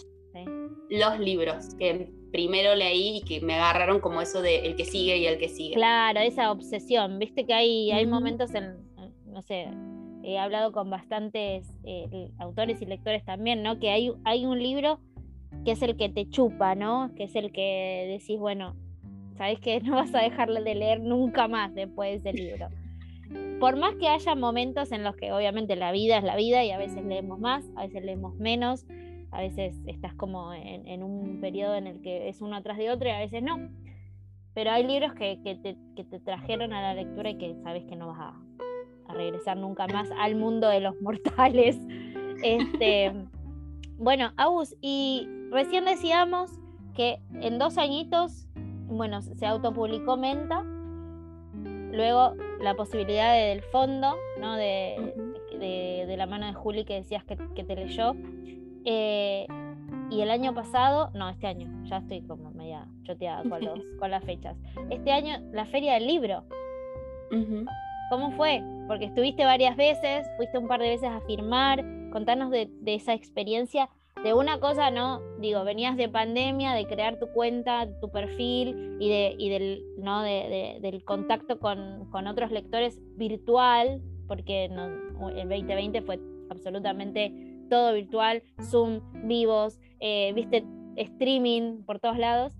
los 0.89 1.19
libros 1.19 1.75
que 1.75 2.11
primero 2.33 2.73
leí 2.73 3.17
y 3.17 3.21
que 3.21 3.41
me 3.41 3.53
agarraron 3.53 3.99
como 3.99 4.19
eso 4.19 4.41
de 4.41 4.65
el 4.65 4.75
que 4.75 4.85
sigue 4.85 5.17
y 5.19 5.27
el 5.27 5.37
que 5.37 5.49
sigue. 5.49 5.75
Claro, 5.75 6.19
esa 6.19 6.51
obsesión. 6.51 7.19
Viste 7.19 7.45
que 7.45 7.53
hay, 7.53 7.91
hay 7.91 8.07
momentos 8.07 8.55
en, 8.55 8.75
no 9.27 9.43
sé, 9.43 9.67
he 10.23 10.39
hablado 10.39 10.71
con 10.71 10.89
bastantes 10.89 11.67
eh, 11.83 12.31
autores 12.39 12.81
y 12.81 12.87
lectores 12.87 13.23
también, 13.23 13.61
¿no? 13.61 13.79
Que 13.79 13.91
hay, 13.91 14.11
hay 14.23 14.47
un 14.47 14.61
libro 14.61 14.99
que 15.63 15.71
es 15.71 15.83
el 15.83 15.95
que 15.95 16.09
te 16.09 16.27
chupa, 16.27 16.73
¿no? 16.73 17.11
Que 17.15 17.25
es 17.25 17.35
el 17.35 17.51
que 17.51 18.17
decís, 18.19 18.39
bueno, 18.39 18.75
sabes 19.37 19.59
que 19.59 19.79
no 19.81 19.95
vas 19.95 20.13
a 20.15 20.21
dejarle 20.21 20.63
de 20.63 20.73
leer 20.73 21.01
nunca 21.01 21.47
más 21.47 21.73
después 21.75 22.23
de 22.23 22.31
ese 22.31 22.41
libro. 22.41 22.67
Por 23.59 23.77
más 23.77 23.93
que 23.95 24.07
haya 24.07 24.33
momentos 24.33 24.91
en 24.91 25.03
los 25.03 25.15
que 25.15 25.31
obviamente 25.31 25.75
la 25.75 25.91
vida 25.91 26.17
es 26.17 26.23
la 26.23 26.35
vida 26.35 26.63
y 26.63 26.71
a 26.71 26.79
veces 26.79 27.05
leemos 27.05 27.39
más, 27.39 27.63
a 27.75 27.85
veces 27.85 28.03
leemos 28.03 28.35
menos, 28.35 28.85
a 29.33 29.41
veces 29.41 29.75
estás 29.87 30.13
como 30.13 30.53
en, 30.53 31.03
un 31.03 31.39
periodo 31.41 31.75
en 31.75 31.87
el 31.87 32.01
que 32.01 32.29
es 32.29 32.41
uno 32.41 32.55
atrás 32.55 32.77
de 32.77 32.91
otro 32.91 33.07
y 33.09 33.11
a 33.11 33.19
veces 33.19 33.41
no. 33.41 33.69
Pero 34.53 34.71
hay 34.71 34.85
libros 34.85 35.13
que, 35.13 35.37
te, 35.43 36.19
trajeron 36.19 36.71
a 36.73 36.81
la 36.81 36.93
lectura 36.93 37.31
y 37.31 37.37
que 37.37 37.55
sabes 37.63 37.83
que 37.85 37.95
no 37.95 38.07
vas 38.07 38.19
a, 38.19 39.13
regresar 39.13 39.57
nunca 39.57 39.85
más 39.87 40.09
al 40.17 40.35
mundo 40.35 40.69
de 40.69 40.79
los 40.79 40.99
mortales. 41.01 41.77
Este, 42.43 43.13
bueno, 43.97 44.33
Agus, 44.35 44.75
y 44.81 45.29
recién 45.49 45.85
decíamos 45.85 46.51
que 46.93 47.19
en 47.39 47.57
dos 47.57 47.77
añitos, 47.77 48.49
bueno, 48.87 49.21
se 49.21 49.45
autopublicó 49.45 50.17
Menta, 50.17 50.61
luego 51.93 52.33
la 52.59 52.73
posibilidad 52.73 53.33
del 53.33 53.61
fondo, 53.61 54.17
¿no? 54.41 54.57
De, 54.57 55.13
de, 55.57 56.17
la 56.17 56.25
mano 56.25 56.47
de 56.47 56.53
Juli 56.53 56.83
que 56.83 56.95
decías 56.95 57.23
que, 57.23 57.37
que 57.55 57.63
te 57.63 57.75
leyó, 57.77 58.13
eh, 58.85 59.47
y 60.09 60.21
el 60.21 60.29
año 60.29 60.53
pasado, 60.53 61.09
no, 61.13 61.29
este 61.29 61.47
año, 61.47 61.69
ya 61.85 61.97
estoy 61.97 62.21
como 62.21 62.51
media 62.51 62.87
choteada 63.03 63.43
con, 63.49 63.61
los, 63.65 63.79
con 63.99 64.11
las 64.11 64.23
fechas. 64.23 64.55
Este 64.89 65.11
año, 65.11 65.39
la 65.51 65.65
Feria 65.65 65.93
del 65.95 66.07
Libro. 66.07 66.43
¿Cómo 68.11 68.31
fue? 68.33 68.61
Porque 68.87 69.05
estuviste 69.05 69.43
varias 69.43 69.75
veces, 69.75 70.27
fuiste 70.37 70.59
un 70.59 70.67
par 70.67 70.79
de 70.79 70.89
veces 70.89 71.09
a 71.09 71.19
firmar. 71.21 71.83
Contanos 72.11 72.51
de, 72.51 72.69
esa 72.85 73.13
experiencia. 73.13 73.89
De 74.23 74.35
una 74.35 74.59
cosa, 74.59 74.91
¿no? 74.91 75.19
Digo, 75.39 75.63
venías 75.63 75.97
de 75.97 76.07
pandemia, 76.07 76.73
de 76.73 76.85
crear 76.85 77.17
tu 77.17 77.27
cuenta, 77.29 77.87
tu 77.99 78.11
perfil 78.11 78.97
y, 78.99 79.09
de, 79.09 79.35
y 79.37 79.49
del, 79.49 79.83
¿no? 79.97 80.21
De, 80.21 80.77
del 80.79 81.03
contacto 81.03 81.59
con, 81.59 82.07
con, 82.11 82.27
otros 82.27 82.51
lectores 82.51 83.01
virtual, 83.17 84.01
porque 84.27 84.69
no, 84.69 85.29
el 85.29 85.49
2020 85.49 86.03
fue 86.03 86.19
absolutamente 86.49 87.52
todo 87.73 87.91
virtual, 87.91 88.43
Zoom, 88.61 89.01
vivos, 89.27 89.79
eh, 89.99 90.31
viste, 90.35 90.63
streaming 90.95 91.81
por 91.85 91.99
todos 91.99 92.19
lados. 92.19 92.53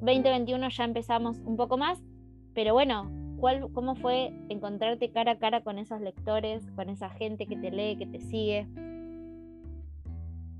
2021 0.00 0.68
ya 0.68 0.82
empezamos 0.82 1.38
un 1.44 1.56
poco 1.56 1.78
más, 1.78 2.02
pero 2.54 2.74
bueno, 2.74 3.08
¿cuál, 3.38 3.70
¿cómo 3.72 3.94
fue 3.94 4.32
encontrarte 4.48 5.12
cara 5.12 5.32
a 5.32 5.38
cara 5.38 5.62
con 5.62 5.78
esos 5.78 6.00
lectores, 6.00 6.66
con 6.74 6.88
esa 6.88 7.08
gente 7.08 7.46
que 7.46 7.54
te 7.54 7.70
lee, 7.70 7.98
que 7.98 8.06
te 8.06 8.18
sigue? 8.18 8.66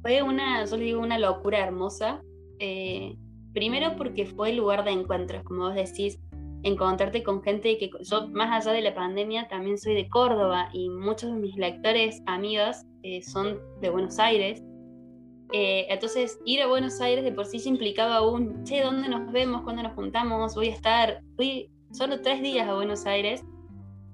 Fue 0.03 0.23
una, 0.23 0.65
yo 0.65 0.77
le 0.77 0.85
digo, 0.85 1.01
una 1.01 1.19
locura 1.19 1.59
hermosa. 1.59 2.23
Eh, 2.61 3.17
primero 3.53 3.97
porque 3.97 4.27
fue 4.27 4.51
el 4.51 4.59
lugar 4.59 4.85
de 4.85 4.93
encuentros, 4.93 5.43
como 5.43 5.63
vos 5.63 5.75
decís, 5.75 6.21
encontrarte 6.63 7.25
con 7.25 7.43
gente 7.43 7.77
que 7.79 7.91
yo, 8.09 8.29
más 8.29 8.65
allá 8.65 8.73
de 8.77 8.83
la 8.83 8.95
pandemia, 8.95 9.49
también 9.49 9.77
soy 9.77 9.95
de 9.95 10.09
Córdoba 10.09 10.69
y 10.73 10.89
muchos 10.89 11.33
de 11.33 11.41
mis 11.41 11.57
lectores, 11.57 12.23
amigos, 12.27 12.85
eh, 13.03 13.23
son 13.23 13.59
de 13.81 13.91
Buenos 13.91 14.19
Aires. 14.19 14.63
Eh, 15.53 15.87
entonces, 15.89 16.39
ir 16.45 16.63
a 16.63 16.67
Buenos 16.67 17.01
Aires 17.01 17.25
de 17.25 17.33
por 17.33 17.47
sí 17.47 17.59
se 17.59 17.69
implicaba 17.69 18.27
un, 18.27 18.65
che, 18.65 18.83
¿dónde 18.83 19.09
nos 19.09 19.33
vemos? 19.33 19.63
¿Cuándo 19.63 19.83
nos 19.83 19.95
juntamos? 19.95 20.55
Voy 20.55 20.69
a 20.69 20.75
estar, 20.75 21.23
fui 21.37 21.71
solo 21.93 22.21
tres 22.21 22.43
días 22.43 22.69
a 22.69 22.75
Buenos 22.75 23.07
Aires 23.07 23.43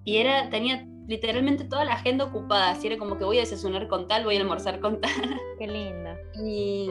y 0.04 0.18
era, 0.18 0.48
tenía 0.50 0.86
literalmente 1.08 1.64
toda 1.64 1.84
la 1.84 1.94
agenda 1.94 2.24
ocupada, 2.24 2.70
así 2.70 2.86
era 2.86 2.98
como 2.98 3.18
que 3.18 3.24
voy 3.24 3.38
a 3.38 3.40
desayunar 3.40 3.88
con 3.88 4.06
tal, 4.06 4.24
voy 4.24 4.36
a 4.36 4.40
almorzar 4.40 4.80
con 4.80 5.00
tal. 5.00 5.10
Qué 5.58 5.66
linda. 5.66 6.16
Y 6.42 6.88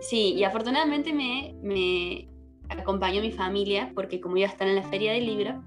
sí, 0.00 0.34
y 0.34 0.44
afortunadamente 0.44 1.12
me, 1.12 1.54
me 1.62 2.28
acompañó 2.68 3.20
mi 3.20 3.30
familia, 3.30 3.92
porque 3.94 4.20
como 4.20 4.36
iba 4.36 4.48
a 4.48 4.52
estar 4.52 4.66
en 4.66 4.76
la 4.76 4.82
feria 4.82 5.12
del 5.12 5.26
libro, 5.26 5.62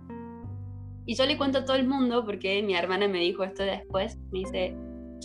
y 1.06 1.16
yo 1.16 1.26
le 1.26 1.38
cuento 1.38 1.60
a 1.60 1.66
todo 1.66 1.78
el 1.78 1.88
mundo, 1.88 2.26
porque 2.26 2.64
mi 2.64 2.74
hermana 2.74 3.08
me 3.08 3.20
dijo 3.20 3.44
esto 3.44 3.64
después, 3.64 4.18
me 4.32 4.40
dice, 4.40 4.76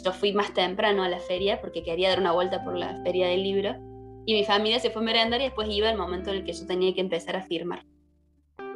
yo 0.04 0.12
fui 0.12 0.32
más 0.32 0.54
temprano 0.54 1.02
a 1.02 1.08
la 1.08 1.18
feria 1.18 1.60
porque 1.60 1.82
quería 1.82 2.10
dar 2.10 2.20
una 2.20 2.32
vuelta 2.32 2.64
por 2.64 2.76
la 2.76 3.02
feria 3.02 3.28
del 3.28 3.42
libro 3.42 3.76
y 4.26 4.34
mi 4.34 4.44
familia 4.44 4.78
se 4.78 4.90
fue 4.90 5.02
a 5.02 5.04
merendar 5.04 5.40
y 5.40 5.44
después 5.44 5.68
iba 5.70 5.90
el 5.90 5.98
momento 5.98 6.30
en 6.30 6.36
el 6.36 6.44
que 6.44 6.52
yo 6.52 6.66
tenía 6.66 6.94
que 6.94 7.00
empezar 7.00 7.36
a 7.36 7.42
firmar. 7.42 7.84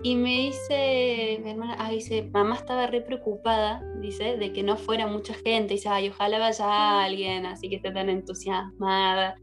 Y 0.03 0.17
me 0.17 0.37
dice, 0.37 1.41
mi 1.43 1.53
hermana, 1.53 1.77
ah, 1.79 1.91
dice, 1.91 2.29
mamá 2.31 2.57
estaba 2.57 2.87
re 2.87 3.01
preocupada, 3.01 3.83
dice, 4.03 4.37
de 4.37 4.53
que 4.53 4.63
no 4.63 4.77
fuera 4.77 5.07
mucha 5.07 5.33
gente. 5.33 5.75
Dice, 5.75 5.89
ay, 5.89 6.11
ojalá 6.11 6.39
vaya 6.39 7.03
alguien, 7.03 7.47
así 7.47 7.71
que 7.71 7.77
esté 7.77 7.91
tan 7.91 8.11
entusiasmada. 8.11 9.37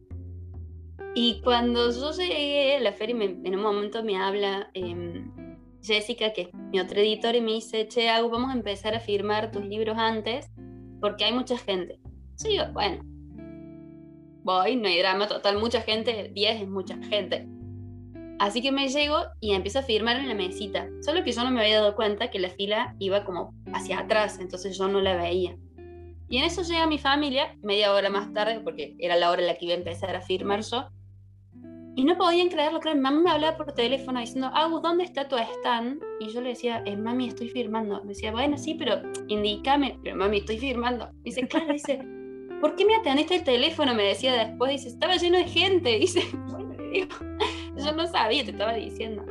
Y 1.15 1.41
cuando 1.41 1.89
yo 1.91 2.12
llegué 2.12 2.75
a 2.75 2.79
la 2.79 2.93
feria, 2.93 3.15
en 3.15 3.55
un 3.55 3.62
momento 3.62 4.03
me 4.03 4.17
habla 4.17 4.69
em, 4.75 5.31
Jessica, 5.81 6.31
que 6.31 6.41
es 6.43 6.53
mi 6.53 6.79
otra 6.79 7.01
editora, 7.01 7.38
y 7.38 7.41
me 7.41 7.53
dice, 7.53 7.88
che, 7.88 8.10
Agus, 8.10 8.31
vamos 8.31 8.51
a 8.51 8.53
empezar 8.53 8.93
a 8.93 8.99
firmar 8.99 9.51
tus 9.51 9.65
libros 9.65 9.97
antes, 9.97 10.51
porque 11.01 11.25
hay 11.25 11.33
mucha 11.33 11.57
gente. 11.57 11.99
Sí, 12.35 12.57
bueno, 12.71 13.01
voy, 14.43 14.75
no 14.75 14.87
hay 14.87 14.99
drama, 14.99 15.27
total, 15.27 15.59
mucha 15.59 15.81
gente, 15.81 16.31
10 16.33 16.61
es 16.61 16.69
mucha 16.69 16.97
gente. 17.03 17.47
Así 18.39 18.61
que 18.61 18.71
me 18.71 18.87
llego 18.87 19.17
y 19.39 19.53
empiezo 19.53 19.79
a 19.79 19.83
firmar 19.83 20.17
en 20.17 20.27
la 20.27 20.33
mesita. 20.33 20.87
Solo 21.01 21.23
que 21.23 21.31
yo 21.31 21.43
no 21.43 21.51
me 21.51 21.61
había 21.61 21.79
dado 21.79 21.95
cuenta 21.95 22.31
que 22.31 22.39
la 22.39 22.49
fila 22.49 22.95
iba 22.97 23.23
como 23.23 23.53
hacia 23.73 23.99
atrás, 23.99 24.39
entonces 24.39 24.77
yo 24.77 24.87
no 24.87 24.99
la 25.01 25.15
veía. 25.15 25.57
Y 26.27 26.37
en 26.37 26.45
eso 26.45 26.63
llega 26.63 26.87
mi 26.87 26.97
familia, 26.97 27.55
media 27.61 27.93
hora 27.93 28.09
más 28.09 28.33
tarde, 28.33 28.61
porque 28.61 28.95
era 28.99 29.15
la 29.15 29.29
hora 29.29 29.41
en 29.41 29.47
la 29.47 29.55
que 29.55 29.65
iba 29.65 29.75
a 29.75 29.77
empezar 29.77 30.15
a 30.15 30.21
firmar 30.21 30.61
yo. 30.61 30.87
Y 31.95 32.06
no 32.06 32.17
podían 32.17 32.49
creerlo, 32.49 32.80
claro. 32.80 32.95
Mi 32.95 33.04
mamá 33.04 33.21
me 33.21 33.32
hablaba 33.32 33.58
por 33.58 33.73
teléfono 33.73 34.19
diciendo, 34.19 34.49
Agus, 34.54 34.82
¿dónde 34.82 35.04
está 35.04 35.27
tu 35.27 35.36
stand? 35.38 36.01
Y 36.19 36.30
yo 36.30 36.41
le 36.41 36.49
decía, 36.49 36.82
eh, 36.86 36.95
mami, 36.95 37.27
estoy 37.27 37.49
firmando. 37.49 38.01
Me 38.04 38.10
decía, 38.10 38.32
bueno, 38.32 38.58
sí, 38.58 38.75
pero 38.75 39.01
indícame. 39.27 39.99
Pero 40.04 40.15
mami, 40.15 40.38
estoy 40.38 40.58
firmando. 40.58 41.10
dice, 41.23 41.47
claro, 41.47 41.73
dice, 41.73 42.01
¿por 42.62 42.75
qué 42.75 42.86
me 42.86 42.95
atendiste 42.95 43.36
el 43.36 43.43
teléfono? 43.43 43.93
Me 43.93 44.04
decía 44.04 44.34
después. 44.34 44.71
Dice, 44.71 44.88
estaba 44.88 45.17
lleno 45.17 45.38
de 45.38 45.45
gente. 45.45 45.89
Dice, 45.99 46.23
bueno, 46.49 46.75
digo, 46.91 47.10
yo 47.75 47.91
no 47.91 48.08
sabía, 48.08 48.45
te 48.45 48.51
estaba 48.51 48.73
diciendo. 48.73 49.25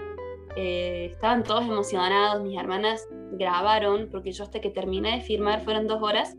Eh, 0.56 1.08
estaban 1.12 1.44
todos 1.44 1.64
emocionados, 1.64 2.42
mis 2.42 2.58
hermanas 2.58 3.06
grabaron, 3.32 4.08
porque 4.10 4.32
yo 4.32 4.42
hasta 4.44 4.60
que 4.60 4.70
terminé 4.70 5.16
de 5.16 5.22
firmar 5.22 5.62
fueron 5.62 5.86
dos 5.86 6.02
horas. 6.02 6.36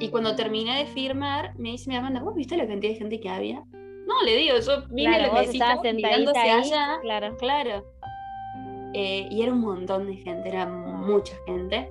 Y 0.00 0.08
cuando 0.08 0.34
terminé 0.34 0.78
de 0.78 0.86
firmar, 0.86 1.56
me 1.58 1.70
dice 1.70 1.88
mi 1.88 1.96
hermana, 1.96 2.22
¿vos 2.22 2.34
viste 2.34 2.56
la 2.56 2.66
cantidad 2.66 2.92
de 2.92 2.98
gente 2.98 3.20
que 3.20 3.28
había? 3.28 3.64
No, 4.08 4.22
le 4.24 4.36
digo, 4.36 4.56
yo 4.58 4.82
vine 4.88 5.18
claro, 5.18 5.34
la 5.34 5.92
mirándose 5.92 6.38
ahí, 6.38 6.50
allá. 6.50 6.98
Claro. 7.02 7.36
Claro. 7.36 7.84
Eh, 8.94 9.28
y 9.30 9.42
era 9.42 9.52
un 9.52 9.60
montón 9.60 10.06
de 10.06 10.16
gente, 10.16 10.48
era 10.48 10.64
mucha 10.64 11.36
gente. 11.46 11.90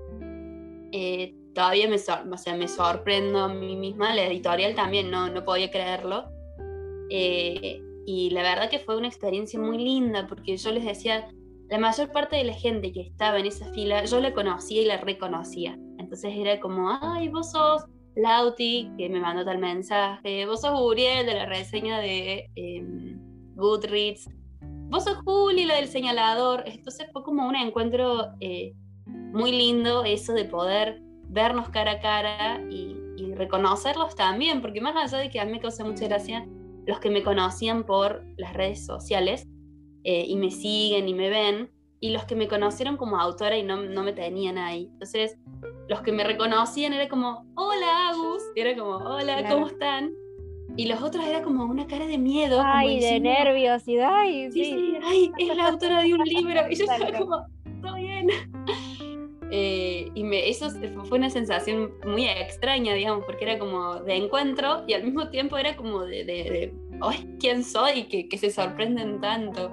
Eh, 0.92 1.36
todavía 1.54 1.88
me, 1.88 1.98
o 1.98 2.38
sea, 2.38 2.56
me 2.56 2.68
sorprendo 2.68 3.40
a 3.40 3.50
mí 3.50 3.76
misma, 3.76 4.16
la 4.16 4.26
editorial 4.26 4.74
también 4.74 5.12
no, 5.12 5.30
no 5.30 5.46
podía 5.46 5.70
creerlo. 5.70 6.26
Eh, 7.12 7.80
y 8.08 8.32
la 8.32 8.42
verdad 8.42 8.72
que 8.72 8.80
fue 8.80 8.98
una 8.98 9.08
experiencia 9.08 9.60
muy 9.60 9.78
linda 9.78 10.26
porque 10.28 10.58
yo 10.58 10.72
les 10.72 10.86
decía, 10.86 11.30
la 11.70 11.78
mayor 11.78 12.12
parte 12.12 12.38
de 12.38 12.46
la 12.46 12.54
gente 12.54 12.92
que 12.92 13.02
estaba 13.02 13.38
en 13.38 13.46
esa 13.46 13.72
fila, 13.74 14.04
yo 14.06 14.20
la 14.20 14.34
conocía 14.34 14.82
y 14.82 14.86
la 14.86 14.98
reconocía. 14.98 15.78
Entonces 16.00 16.34
era 16.36 16.60
como, 16.60 16.98
ay, 17.00 17.30
vos 17.30 17.52
sos 17.52 17.84
Lauti, 18.18 18.92
que 18.98 19.10
me 19.10 19.20
mandó 19.20 19.46
tal 19.46 19.60
mensaje, 19.60 20.46
vos 20.46 20.62
sos 20.62 20.80
Uriel 20.80 21.26
de 21.26 21.36
la 21.36 21.46
reseña 21.46 22.00
de 22.00 22.50
em, 22.56 23.20
Goodreads, 23.56 24.28
vos 24.90 25.04
sos 25.04 25.18
Juli, 25.24 25.66
la 25.66 25.76
del 25.76 25.88
señalador. 25.88 26.64
Entonces 26.66 27.08
fue 27.14 27.24
como 27.24 27.48
un 27.48 27.56
encuentro 27.56 28.30
eh, 28.40 28.74
muy 29.06 29.52
lindo 29.52 30.04
eso 30.04 30.34
de 30.34 30.46
poder 30.46 31.02
vernos 31.30 31.70
cara 31.70 31.94
a 31.94 32.00
cara 32.00 32.62
y, 32.70 32.96
reconocerlos 33.36 34.16
también, 34.16 34.62
porque 34.62 34.82
más 34.82 34.96
allá 34.96 35.22
de 35.22 35.30
que 35.30 35.40
a 35.40 35.46
mí 35.46 35.52
me 35.52 35.60
causa 35.60 35.84
mucha 35.84 36.08
gracia 36.08 36.48
los 36.88 37.00
que 37.00 37.12
me 37.12 37.22
conocían 37.22 37.84
por 37.84 38.24
las 38.38 38.54
redes 38.54 38.84
sociales 38.84 39.48
eh, 40.04 40.26
y 40.28 40.36
me 40.38 40.50
siguen 40.50 41.08
y 41.08 41.14
me 41.14 41.30
ven, 41.30 41.70
y 42.00 42.12
los 42.12 42.26
que 42.26 42.36
me 42.36 42.48
conocieron 42.48 42.98
como 42.98 43.20
autora 43.20 43.58
y 43.58 43.64
no, 43.64 43.78
no, 43.78 44.04
me 44.04 44.14
tenían 44.14 44.58
ahí. 44.58 44.90
Entonces, 44.94 45.38
los 45.90 46.02
que 46.02 46.12
me 46.12 46.24
reconocían 46.24 46.94
era 46.94 47.08
como, 47.08 47.46
hola 47.56 48.10
Agus, 48.10 48.44
y 48.56 48.62
era 48.62 48.76
como, 48.76 48.98
hola, 48.98 49.48
¿cómo 49.50 49.68
están? 49.68 50.12
Y 50.76 50.86
los 50.86 51.02
otros 51.02 51.26
era 51.26 51.42
como 51.42 51.66
una 51.66 51.88
cara 51.88 52.06
de 52.06 52.20
miedo. 52.20 52.62
Ay, 52.64 53.00
de 53.00 53.20
nerviosidad. 53.20 54.26
Sí, 54.26 54.52
sí, 54.52 54.64
sí, 54.66 54.98
ay, 55.04 55.32
es 55.40 55.56
la 55.56 55.70
autora 55.70 56.04
de 56.04 56.14
un 56.14 56.24
libro. 56.24 56.62
Y 56.70 56.76
yo 56.76 56.86
estaba 56.86 57.18
como, 57.18 57.46
todo 57.82 57.96
bien. 57.96 58.28
Eh, 59.50 60.12
y 60.14 60.24
me, 60.26 60.50
eso 60.50 60.70
fue 61.06 61.18
una 61.18 61.30
sensación 61.30 61.94
muy 62.06 62.28
extraña, 62.28 62.94
digamos, 62.94 63.24
porque 63.24 63.46
era 63.46 63.58
como 63.58 63.96
de 63.96 64.18
encuentro 64.18 64.84
y 64.88 64.94
al 64.94 65.06
mismo 65.06 65.30
tiempo 65.30 65.58
era 65.58 65.78
como 65.78 66.04
de, 66.04 66.26
de, 66.26 66.74
¿quién 67.40 67.64
soy? 67.64 68.10
Que, 68.10 68.28
que 68.28 68.38
se 68.38 68.52
sorprenden 68.52 69.22
tanto. 69.22 69.72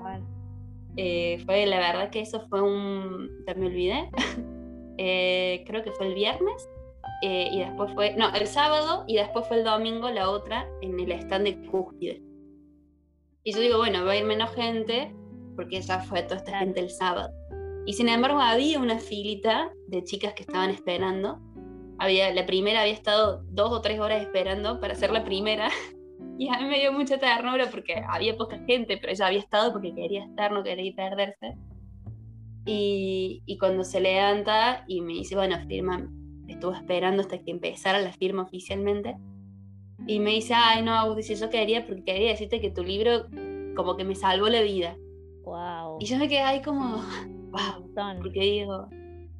Eh, 0.96 1.42
fue 1.44 1.66
la 1.66 1.78
verdad 1.78 2.10
que 2.10 2.20
eso 2.20 2.46
fue 2.48 2.60
un. 2.60 3.28
Ya 3.46 3.54
me 3.54 3.66
olvidé. 3.66 4.10
Eh, 4.96 5.64
creo 5.66 5.82
que 5.82 5.90
fue 5.90 6.06
el 6.06 6.14
viernes. 6.14 6.68
y 7.20 7.58
después 7.58 7.92
fue. 7.94 8.14
No, 8.14 8.32
el 8.32 8.46
sábado 8.46 9.02
y 9.08 9.16
después 9.16 9.44
fue 9.48 9.56
el 9.56 9.64
domingo 9.64 10.08
la 10.08 10.30
otra 10.30 10.68
en 10.82 11.00
el 11.00 11.10
stand 11.10 11.46
de 11.46 11.66
Cúspide. 11.66 12.22
Y 13.42 13.52
yo 13.52 13.58
digo, 13.58 13.78
bueno, 13.78 14.04
va 14.04 14.12
a 14.12 14.16
ir 14.16 14.24
menos 14.24 14.54
gente 14.54 15.12
porque 15.56 15.80
ya 15.80 16.00
fue 16.00 16.22
toda 16.22 16.36
esta 16.36 16.58
gente 16.58 16.80
el 16.80 16.90
sábado. 16.90 17.30
Y 17.86 17.92
sin 17.92 18.08
embargo 18.08 18.40
había 18.40 18.80
una 18.80 18.98
filita 18.98 19.70
de 19.88 20.02
chicas 20.04 20.32
que 20.34 20.42
estaban 20.42 20.70
esperando. 20.70 21.38
Había, 21.98 22.32
la 22.32 22.46
primera 22.46 22.80
había 22.80 22.94
estado 22.94 23.42
dos 23.50 23.70
o 23.70 23.80
tres 23.80 24.00
horas 24.00 24.22
esperando 24.22 24.80
para 24.80 24.94
ser 24.94 25.12
la 25.12 25.24
primera. 25.24 25.68
Y 26.38 26.48
a 26.48 26.58
mí 26.58 26.64
me 26.64 26.80
dio 26.80 26.92
mucha 26.92 27.18
ternura 27.18 27.66
porque 27.70 28.02
había 28.08 28.36
poca 28.36 28.58
gente, 28.66 28.96
pero 28.96 29.12
ella 29.12 29.26
había 29.26 29.38
estado 29.38 29.72
porque 29.72 29.94
quería 29.94 30.24
estar, 30.24 30.52
no 30.52 30.62
quería 30.62 30.92
perderse. 30.94 31.56
Y, 32.66 33.42
y 33.46 33.58
cuando 33.58 33.84
se 33.84 34.00
levanta 34.00 34.84
y 34.88 35.00
me 35.00 35.12
dice, 35.12 35.36
bueno, 35.36 35.56
firma, 35.68 36.08
estuvo 36.48 36.72
esperando 36.72 37.20
hasta 37.22 37.38
que 37.38 37.50
empezara 37.50 38.00
la 38.00 38.12
firma 38.12 38.42
oficialmente. 38.42 39.16
Y 40.06 40.18
me 40.18 40.30
dice, 40.30 40.54
ay, 40.54 40.82
no, 40.82 41.14
dice, 41.14 41.34
yo 41.34 41.48
quería 41.50 41.86
porque 41.86 42.04
quería 42.04 42.30
decirte 42.30 42.60
que 42.60 42.70
tu 42.70 42.82
libro 42.82 43.26
como 43.76 43.96
que 43.96 44.04
me 44.04 44.14
salvó 44.14 44.48
la 44.48 44.62
vida. 44.62 44.96
Wow. 45.44 45.98
Y 46.00 46.06
yo 46.06 46.18
me 46.18 46.28
quedé 46.28 46.40
ahí 46.40 46.62
como, 46.62 47.02
wow, 47.50 47.90
porque 48.22 48.40
digo, 48.40 48.88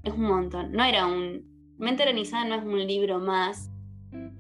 es 0.03 0.13
un 0.13 0.23
montón. 0.23 0.73
No 0.73 0.85
era 0.85 1.07
un, 1.07 1.45
Mente 1.79 2.03
Organizada 2.03 2.45
no 2.45 2.55
es 2.55 2.65
un 2.65 2.87
libro 2.87 3.19
más. 3.19 3.71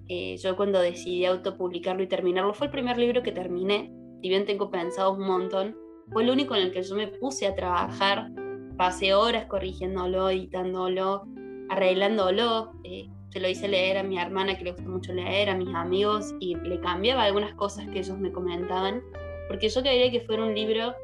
Eh, 0.08 0.36
yo 0.36 0.56
cuando 0.56 0.80
decidí 0.80 1.24
autopublicarlo 1.24 2.02
y 2.02 2.06
terminarlo, 2.06 2.52
fue 2.54 2.66
el 2.66 2.72
primer 2.72 2.98
libro 2.98 3.22
que 3.22 3.32
terminé, 3.32 3.90
si 4.20 4.29
bien 4.29 4.44
tengo 4.44 4.70
pensado 4.70 5.12
un 5.12 5.26
montón, 5.26 5.76
fue 6.12 6.22
el 6.22 6.31
único 6.31 6.54
en 6.54 6.62
el 6.62 6.72
que 6.72 6.83
yo 6.83 6.94
me 6.94 7.08
puse 7.08 7.46
a 7.46 7.54
trabajar, 7.54 8.31
pasé 8.76 9.14
horas 9.14 9.46
corrigiéndolo, 9.46 10.29
editándolo, 10.29 11.24
arreglándolo. 11.70 12.72
Eh, 12.85 13.08
se 13.31 13.40
lo 13.40 13.48
hice 13.48 13.66
leer 13.66 13.98
a 13.98 14.02
mi 14.02 14.18
hermana 14.18 14.56
que 14.56 14.64
le 14.64 14.72
gusta 14.72 14.88
mucho 14.88 15.12
leer, 15.12 15.50
a 15.50 15.56
mis 15.56 15.74
amigos, 15.74 16.35
y 16.38 16.54
le 16.54 16.79
cambiaba 16.81 17.24
algunas 17.24 17.54
cosas 17.54 17.88
que 17.88 17.98
ellos 17.98 18.18
me 18.18 18.31
comentaban, 18.31 19.02
porque 19.48 19.68
yo 19.68 19.83
quería 19.83 20.10
que 20.10 20.20
fuera 20.20 20.44
un 20.44 20.54
libro 20.54 20.94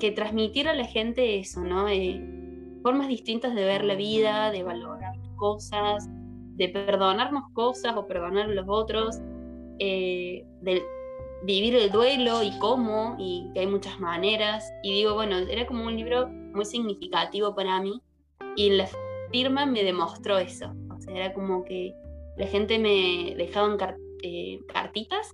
que 0.00 0.12
transmitir 0.12 0.68
a 0.68 0.74
la 0.74 0.84
gente 0.84 1.38
eso, 1.38 1.60
¿no? 1.60 1.88
Eh, 1.88 2.22
formas 2.82 3.08
distintas 3.08 3.54
de 3.54 3.64
ver 3.64 3.84
la 3.84 3.96
vida, 3.96 4.50
de 4.50 4.62
valorar 4.62 5.14
cosas, 5.36 6.08
de 6.56 6.68
perdonarnos 6.68 7.44
cosas 7.52 7.96
o 7.96 8.06
perdonar 8.06 8.46
a 8.46 8.54
los 8.54 8.66
otros, 8.68 9.18
eh, 9.78 10.44
de 10.62 10.82
vivir 11.44 11.76
el 11.76 11.90
duelo 11.90 12.42
y 12.42 12.58
cómo, 12.58 13.16
y 13.18 13.50
que 13.54 13.60
hay 13.60 13.66
muchas 13.66 14.00
maneras. 14.00 14.70
Y 14.82 14.92
digo, 14.92 15.14
bueno, 15.14 15.36
era 15.38 15.66
como 15.66 15.84
un 15.84 15.96
libro 15.96 16.28
muy 16.28 16.64
significativo 16.64 17.54
para 17.54 17.80
mí 17.80 18.00
y 18.56 18.70
la 18.70 18.88
firma 19.30 19.66
me 19.66 19.82
demostró 19.82 20.38
eso. 20.38 20.72
O 20.94 21.00
sea, 21.00 21.14
era 21.14 21.34
como 21.34 21.64
que 21.64 21.94
la 22.36 22.46
gente 22.46 22.78
me 22.78 23.34
dejaban 23.36 23.76
eh, 24.22 24.60
cartitas, 24.72 25.32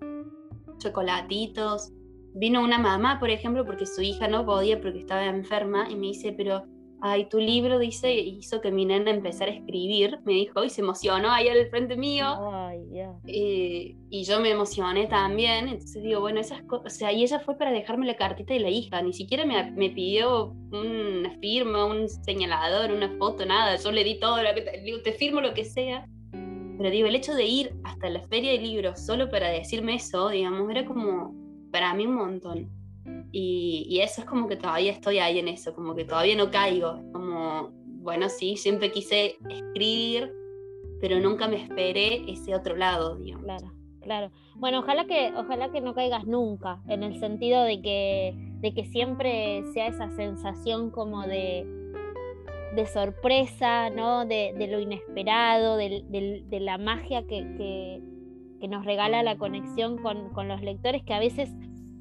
chocolatitos, 0.79 1.93
Vino 2.35 2.63
una 2.63 2.79
mamá, 2.79 3.19
por 3.21 3.29
ejemplo, 3.29 3.65
porque 3.65 3.85
su 3.85 4.01
hija 4.01 4.27
no 4.27 4.47
podía 4.47 4.81
porque 4.81 5.01
estaba 5.01 5.27
enferma 5.27 5.91
y 5.91 5.97
me 5.97 6.09
dice, 6.09 6.33
pero, 6.33 6.65
ay, 7.05 7.29
tu 7.29 7.41
libro 7.41 7.81
dice, 7.81 8.15
hizo 8.15 8.61
que 8.61 8.71
mi 8.71 8.85
nena 8.85 9.11
empezara 9.11 9.51
a 9.51 9.55
escribir, 9.57 10.21
me 10.25 10.35
dijo, 10.35 10.63
y 10.63 10.71
se 10.71 10.83
emocionó 10.83 11.33
ahí 11.33 11.49
al 11.49 11.69
frente 11.69 11.97
mío. 11.97 12.27
Ay, 12.53 12.79
eh, 13.27 13.97
y 14.09 14.25
yo 14.25 14.39
me 14.41 14.51
emocioné 14.51 15.09
también, 15.09 15.67
entonces 15.67 16.01
digo, 16.01 16.21
bueno, 16.21 16.39
esas 16.39 16.63
cosas, 16.63 16.95
o 16.95 16.97
sea, 16.97 17.13
y 17.13 17.25
ella 17.25 17.41
fue 17.41 17.59
para 17.59 17.73
dejarme 17.73 18.07
la 18.07 18.15
cartita 18.15 18.55
de 18.55 18.61
la 18.61 18.71
hija, 18.71 19.03
ni 19.03 19.13
siquiera 19.13 19.45
me, 19.45 19.73
me 19.73 19.91
pidió 19.91 20.55
una 20.71 21.31
firma, 21.41 21.87
un 21.87 22.09
señalador, 22.09 22.93
una 22.93 23.11
foto, 23.19 23.45
nada, 23.45 23.75
yo 23.77 23.91
le 23.91 24.05
di 24.05 24.21
todo, 24.21 24.41
lo 24.41 24.55
que 24.55 24.81
digo, 24.85 25.03
te 25.03 25.13
firmo 25.13 25.41
lo 25.41 25.55
que 25.55 25.65
sea. 25.65 26.07
Pero 26.79 26.91
digo, 26.91 27.09
el 27.09 27.17
hecho 27.17 27.35
de 27.35 27.45
ir 27.45 27.75
hasta 27.83 28.09
la 28.11 28.23
feria 28.29 28.53
de 28.53 28.59
libros 28.59 29.01
solo 29.01 29.29
para 29.29 29.49
decirme 29.49 29.97
eso, 29.97 30.29
digamos, 30.29 30.71
era 30.71 30.85
como, 30.85 31.35
para 31.73 31.93
mí 31.95 32.07
un 32.07 32.15
montón. 32.15 32.82
Y, 33.33 33.99
eso 34.01 34.21
es 34.21 34.27
como 34.27 34.47
que 34.47 34.57
todavía 34.57 34.93
estoy 34.93 35.19
ahí 35.19 35.39
en 35.39 35.49
eso, 35.49 35.75
como 35.75 35.95
que 35.95 36.05
todavía 36.05 36.37
no 36.37 36.51
caigo. 36.51 37.01
Como, 37.13 37.71
bueno, 37.87 38.29
sí, 38.29 38.57
siempre 38.57 38.93
quise 38.93 39.37
escribir, 39.49 40.33
pero 41.01 41.19
nunca 41.19 41.49
me 41.49 41.57
esperé 41.57 42.31
ese 42.31 42.55
otro 42.55 42.77
lado, 42.77 43.17
digamos. 43.17 43.45
Claro, 43.45 43.73
claro. 44.03 44.31
Bueno, 44.57 44.81
ojalá 44.81 45.07
que, 45.07 45.33
ojalá 45.35 45.71
que 45.73 45.81
no 45.81 45.95
caigas 45.95 46.27
nunca, 46.27 46.83
en 46.87 47.03
el 47.03 47.19
sentido 47.19 47.63
de 47.65 47.81
que, 47.81 48.35
de 48.61 48.75
que 48.75 48.85
siempre 48.85 49.65
sea 49.73 49.87
esa 49.87 50.15
sensación 50.15 50.91
como 50.91 51.27
de, 51.27 51.67
de 52.77 52.87
sorpresa, 52.87 53.89
¿no? 53.89 54.27
De, 54.27 54.55
lo 54.71 54.79
inesperado, 54.79 55.77
de, 55.79 56.59
la 56.61 56.77
magia 56.77 57.27
que, 57.27 58.03
nos 58.69 58.85
regala 58.85 59.23
la 59.23 59.39
conexión 59.39 59.99
con, 59.99 60.31
con, 60.35 60.49
los 60.49 60.63
lectores, 60.63 61.03
que 61.03 61.15
a 61.15 61.19
veces 61.19 61.51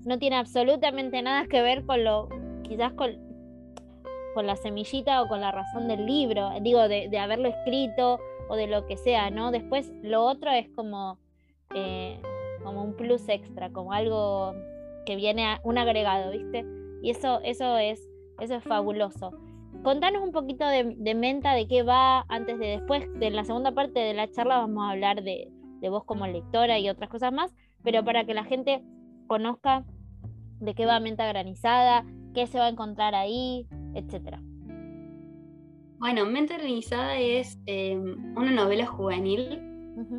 no 0.06 0.18
tiene 0.20 0.38
absolutamente 0.38 1.22
nada 1.22 1.48
que 1.48 1.62
ver 1.62 1.86
con 1.86 2.04
lo, 2.04 2.30
quizás 2.64 2.94
con, 2.94 3.12
con 4.34 4.48
la 4.48 4.56
semillita 4.56 5.22
o 5.22 5.28
con 5.28 5.42
la 5.42 5.52
razón 5.52 5.88
del 5.88 6.06
libro, 6.06 6.52
digo, 6.62 6.88
de, 6.88 7.18
haberlo 7.18 7.50
escrito 7.50 8.20
o 8.50 8.56
de 8.56 8.68
lo 8.68 8.86
que 8.86 8.98
sea, 8.98 9.30
¿no? 9.30 9.52
Después 9.52 9.92
lo 10.02 10.24
otro 10.24 10.52
es 10.52 10.70
como, 10.70 11.20
eh, 11.76 12.20
como 12.64 12.84
un 12.84 12.96
plus 12.96 13.28
extra, 13.30 13.72
como 13.72 13.94
algo 13.94 14.54
que 15.06 15.16
viene 15.16 15.46
a 15.46 15.62
un 15.64 15.78
agregado, 15.78 16.32
¿viste? 16.32 16.66
Y 17.02 17.12
eso, 17.12 17.40
eso, 17.44 17.78
es, 17.78 18.08
eso 18.40 18.56
es 18.56 18.64
fabuloso. 18.64 19.32
Contanos 19.84 20.22
un 20.22 20.32
poquito 20.32 20.68
de, 20.68 21.16
menta, 21.16 21.54
de 21.54 21.68
qué 21.68 21.82
va, 21.82 22.26
antes 22.28 22.60
de 22.60 22.68
después, 22.68 23.08
de 23.20 23.32
la 23.32 23.46
segunda 23.46 23.72
parte 23.72 24.00
de 24.00 24.14
la 24.14 24.30
charla 24.30 24.60
vamos 24.60 24.84
a 24.84 24.92
hablar 24.92 25.24
de, 25.24 25.50
de 25.80 25.90
vos 25.90 26.04
como 26.04 26.28
lectora 26.28 26.78
y 26.78 26.90
otras 26.90 27.10
cosas 27.10 27.34
más, 27.34 27.54
pero 27.84 28.04
para 28.04 28.26
que 28.26 28.34
la 28.34 28.44
gente 28.44 28.84
conozca 29.28 29.86
de 30.60 30.74
qué 30.74 30.86
va 30.86 31.00
menta 31.00 31.28
granizada, 31.28 32.06
qué 32.34 32.48
se 32.48 32.60
va 32.60 32.66
a 32.66 32.70
encontrar 32.70 33.16
ahí, 33.16 33.68
etcétera. 33.94 34.42
Bueno, 36.00 36.26
Mente 36.26 36.56
Organizada 36.56 37.20
es 37.20 37.60
em, 37.68 38.36
una 38.36 38.52
novela 38.52 38.88
juvenil 38.88 39.62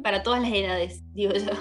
para 0.03 0.23
todas 0.23 0.43
las 0.43 0.53
edades, 0.53 1.03
digo 1.13 1.33
yo. 1.33 1.53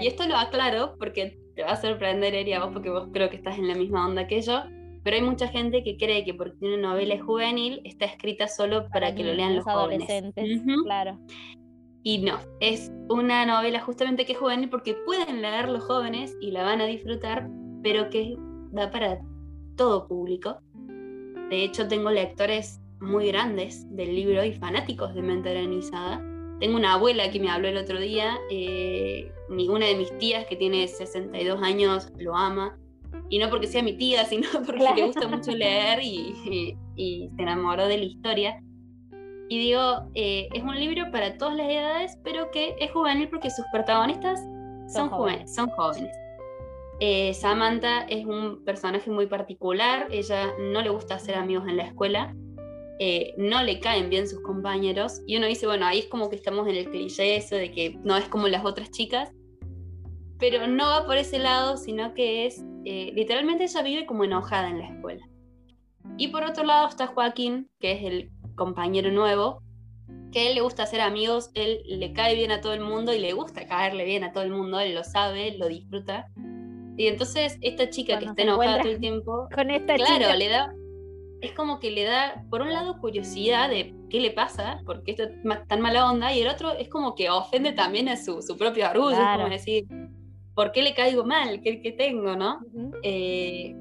Y 0.00 0.06
esto 0.06 0.26
lo 0.26 0.36
aclaro 0.36 0.96
porque 0.98 1.38
te 1.54 1.62
va 1.62 1.70
a 1.70 1.80
sorprender, 1.80 2.34
Eria, 2.34 2.62
vos, 2.62 2.72
porque 2.72 2.90
vos 2.90 3.08
creo 3.12 3.30
que 3.30 3.36
estás 3.36 3.58
en 3.58 3.68
la 3.68 3.74
misma 3.74 4.06
onda 4.06 4.26
que 4.26 4.42
yo. 4.42 4.64
Pero 5.02 5.16
hay 5.16 5.22
mucha 5.22 5.48
gente 5.48 5.84
que 5.84 5.96
cree 5.96 6.24
que 6.24 6.34
porque 6.34 6.58
tiene 6.58 6.78
una 6.78 6.88
novela 6.88 7.22
juvenil 7.22 7.80
está 7.84 8.04
escrita 8.06 8.48
solo 8.48 8.88
para, 8.90 9.14
que 9.14 9.22
lo 9.22 9.32
lean 9.32 9.56
los 9.56 9.66
adolescentes. 9.66 10.62
Claro. 10.84 11.18
Y 12.06 12.18
no, 12.18 12.38
es 12.60 12.92
una 13.08 13.44
novela 13.44 13.80
justamente 13.80 14.24
que 14.24 14.34
es 14.34 14.38
juvenil 14.38 14.68
porque 14.68 14.94
pueden 14.94 15.42
leer 15.42 15.68
los 15.68 15.82
jóvenes 15.82 16.36
y 16.40 16.52
la 16.52 16.62
van 16.62 16.80
a 16.80 16.86
disfrutar, 16.86 17.50
pero 17.82 18.10
que 18.10 18.36
da 18.70 18.92
para 18.92 19.18
todo 19.76 20.06
público. 20.06 20.60
De 21.50 21.64
hecho, 21.64 21.88
tengo 21.88 22.12
lectores 22.12 22.80
muy 23.00 23.26
grandes 23.26 23.84
del 23.96 24.14
libro 24.14 24.44
y 24.44 24.52
fanáticos 24.52 25.16
de 25.16 25.22
Mente 25.22 25.50
Organizada. 25.50 26.22
Tengo 26.60 26.76
una 26.76 26.92
abuela 26.92 27.28
que 27.32 27.40
me 27.40 27.50
habló 27.50 27.66
el 27.66 27.76
otro 27.76 27.98
día, 27.98 28.38
eh, 28.52 29.28
una 29.48 29.86
de 29.86 29.96
mis 29.96 30.16
tías 30.18 30.46
que 30.46 30.54
tiene 30.54 30.86
62 30.86 31.60
años 31.60 32.12
lo 32.18 32.36
ama, 32.36 32.78
y 33.30 33.40
no 33.40 33.50
porque 33.50 33.66
sea 33.66 33.82
mi 33.82 33.94
tía, 33.94 34.24
sino 34.26 34.46
porque 34.64 34.94
le 34.94 35.06
gusta 35.06 35.26
mucho 35.26 35.50
leer 35.50 35.98
y, 36.04 36.76
se 37.36 37.42
enamoró 37.42 37.88
de 37.88 37.98
la 37.98 38.04
historia. 38.04 38.62
Y 39.48 39.58
digo, 39.58 40.08
eh, 40.14 40.48
es 40.52 40.62
un 40.62 40.74
libro 40.74 41.10
para 41.12 41.38
todas 41.38 41.56
las 41.56 41.68
edades, 41.68 42.18
pero 42.24 42.50
que 42.50 42.74
es 42.80 42.90
juvenil 42.90 43.28
porque 43.28 43.50
sus 43.50 43.64
protagonistas 43.72 44.40
son, 44.88 45.08
jóvenes. 45.08 45.54
Son 45.54 45.68
jóvenes. 45.70 46.16
Eh, 46.98 47.34
Samantha 47.34 48.02
es 48.08 48.24
un 48.24 48.64
personaje 48.64 49.10
muy 49.10 49.26
particular, 49.26 50.08
ella 50.10 50.52
no 50.58 50.80
le 50.80 50.88
gusta 50.88 51.16
hacer 51.16 51.34
amigos 51.34 51.68
en 51.68 51.76
la 51.76 51.84
escuela, 51.84 52.34
eh, 52.98 53.34
no 53.36 53.62
le 53.62 53.80
caen 53.80 54.08
bien 54.08 54.26
sus 54.26 54.40
compañeros 54.40 55.20
y 55.26 55.36
uno 55.36 55.46
dice, 55.46 55.66
bueno, 55.66 55.84
ahí 55.84 55.98
es 55.98 56.06
como 56.06 56.30
que 56.30 56.36
estamos 56.36 56.66
en 56.68 56.76
el 56.76 56.90
cliché 56.90 57.36
eso 57.36 57.54
de 57.54 57.70
que 57.70 57.98
no 58.02 58.16
es 58.16 58.24
como 58.28 58.48
las 58.48 58.64
otras 58.64 58.90
chicas, 58.90 59.30
pero 60.38 60.66
no 60.66 60.86
va 60.86 61.04
por 61.04 61.18
ese 61.18 61.38
lado, 61.38 61.76
sino 61.76 62.14
que 62.14 62.46
es, 62.46 62.64
eh, 62.86 63.12
literalmente 63.14 63.64
ella 63.64 63.82
vive 63.82 64.06
como 64.06 64.24
enojada 64.24 64.70
en 64.70 64.78
la 64.78 64.88
escuela. 64.88 65.28
Y 66.16 66.28
por 66.28 66.44
otro 66.44 66.64
lado 66.64 66.88
está 66.88 67.08
Joaquín, 67.08 67.68
que 67.78 67.92
es 67.92 68.04
el 68.04 68.30
compañero 68.56 69.12
nuevo, 69.12 69.62
que 70.32 70.40
a 70.40 70.48
él 70.48 70.54
le 70.54 70.60
gusta 70.60 70.82
hacer 70.82 71.00
amigos, 71.00 71.50
él 71.54 71.82
le 71.86 72.12
cae 72.12 72.34
bien 72.34 72.50
a 72.50 72.60
todo 72.60 72.72
el 72.72 72.80
mundo 72.80 73.14
y 73.14 73.18
le 73.18 73.32
gusta 73.32 73.66
caerle 73.66 74.04
bien 74.04 74.24
a 74.24 74.32
todo 74.32 74.42
el 74.42 74.50
mundo, 74.50 74.80
él 74.80 74.94
lo 74.94 75.04
sabe, 75.04 75.56
lo 75.56 75.68
disfruta. 75.68 76.28
Y 76.96 77.06
entonces 77.08 77.58
esta 77.60 77.90
chica 77.90 78.18
que 78.18 78.26
está 78.26 78.42
enojada 78.42 78.80
todo 78.80 78.92
el 78.92 79.00
tiempo, 79.00 79.48
con 79.54 79.70
esta 79.70 79.94
claro, 79.94 80.34
le 80.36 80.48
da, 80.48 80.74
es 81.40 81.52
como 81.52 81.78
que 81.78 81.90
le 81.90 82.04
da, 82.04 82.44
por 82.50 82.62
un 82.62 82.72
lado, 82.72 82.98
curiosidad 83.00 83.68
de 83.68 83.94
qué 84.10 84.20
le 84.20 84.30
pasa, 84.30 84.80
porque 84.86 85.12
esto 85.12 85.24
es 85.24 85.30
tan 85.68 85.80
mala 85.80 86.10
onda, 86.10 86.32
y 86.32 86.40
el 86.40 86.48
otro 86.48 86.72
es 86.72 86.88
como 86.88 87.14
que 87.14 87.30
ofende 87.30 87.72
también 87.72 88.08
a 88.08 88.16
su, 88.16 88.42
su 88.42 88.56
propio 88.56 88.88
orgullo, 88.90 89.20
es 89.20 89.36
como 89.36 89.48
decir, 89.48 89.86
¿por 90.54 90.72
qué 90.72 90.82
le 90.82 90.94
caigo 90.94 91.24
mal? 91.24 91.60
¿Qué, 91.60 91.82
qué 91.82 91.92
tengo, 91.92 92.34
no? 92.34 92.60
Eh, 93.02 93.74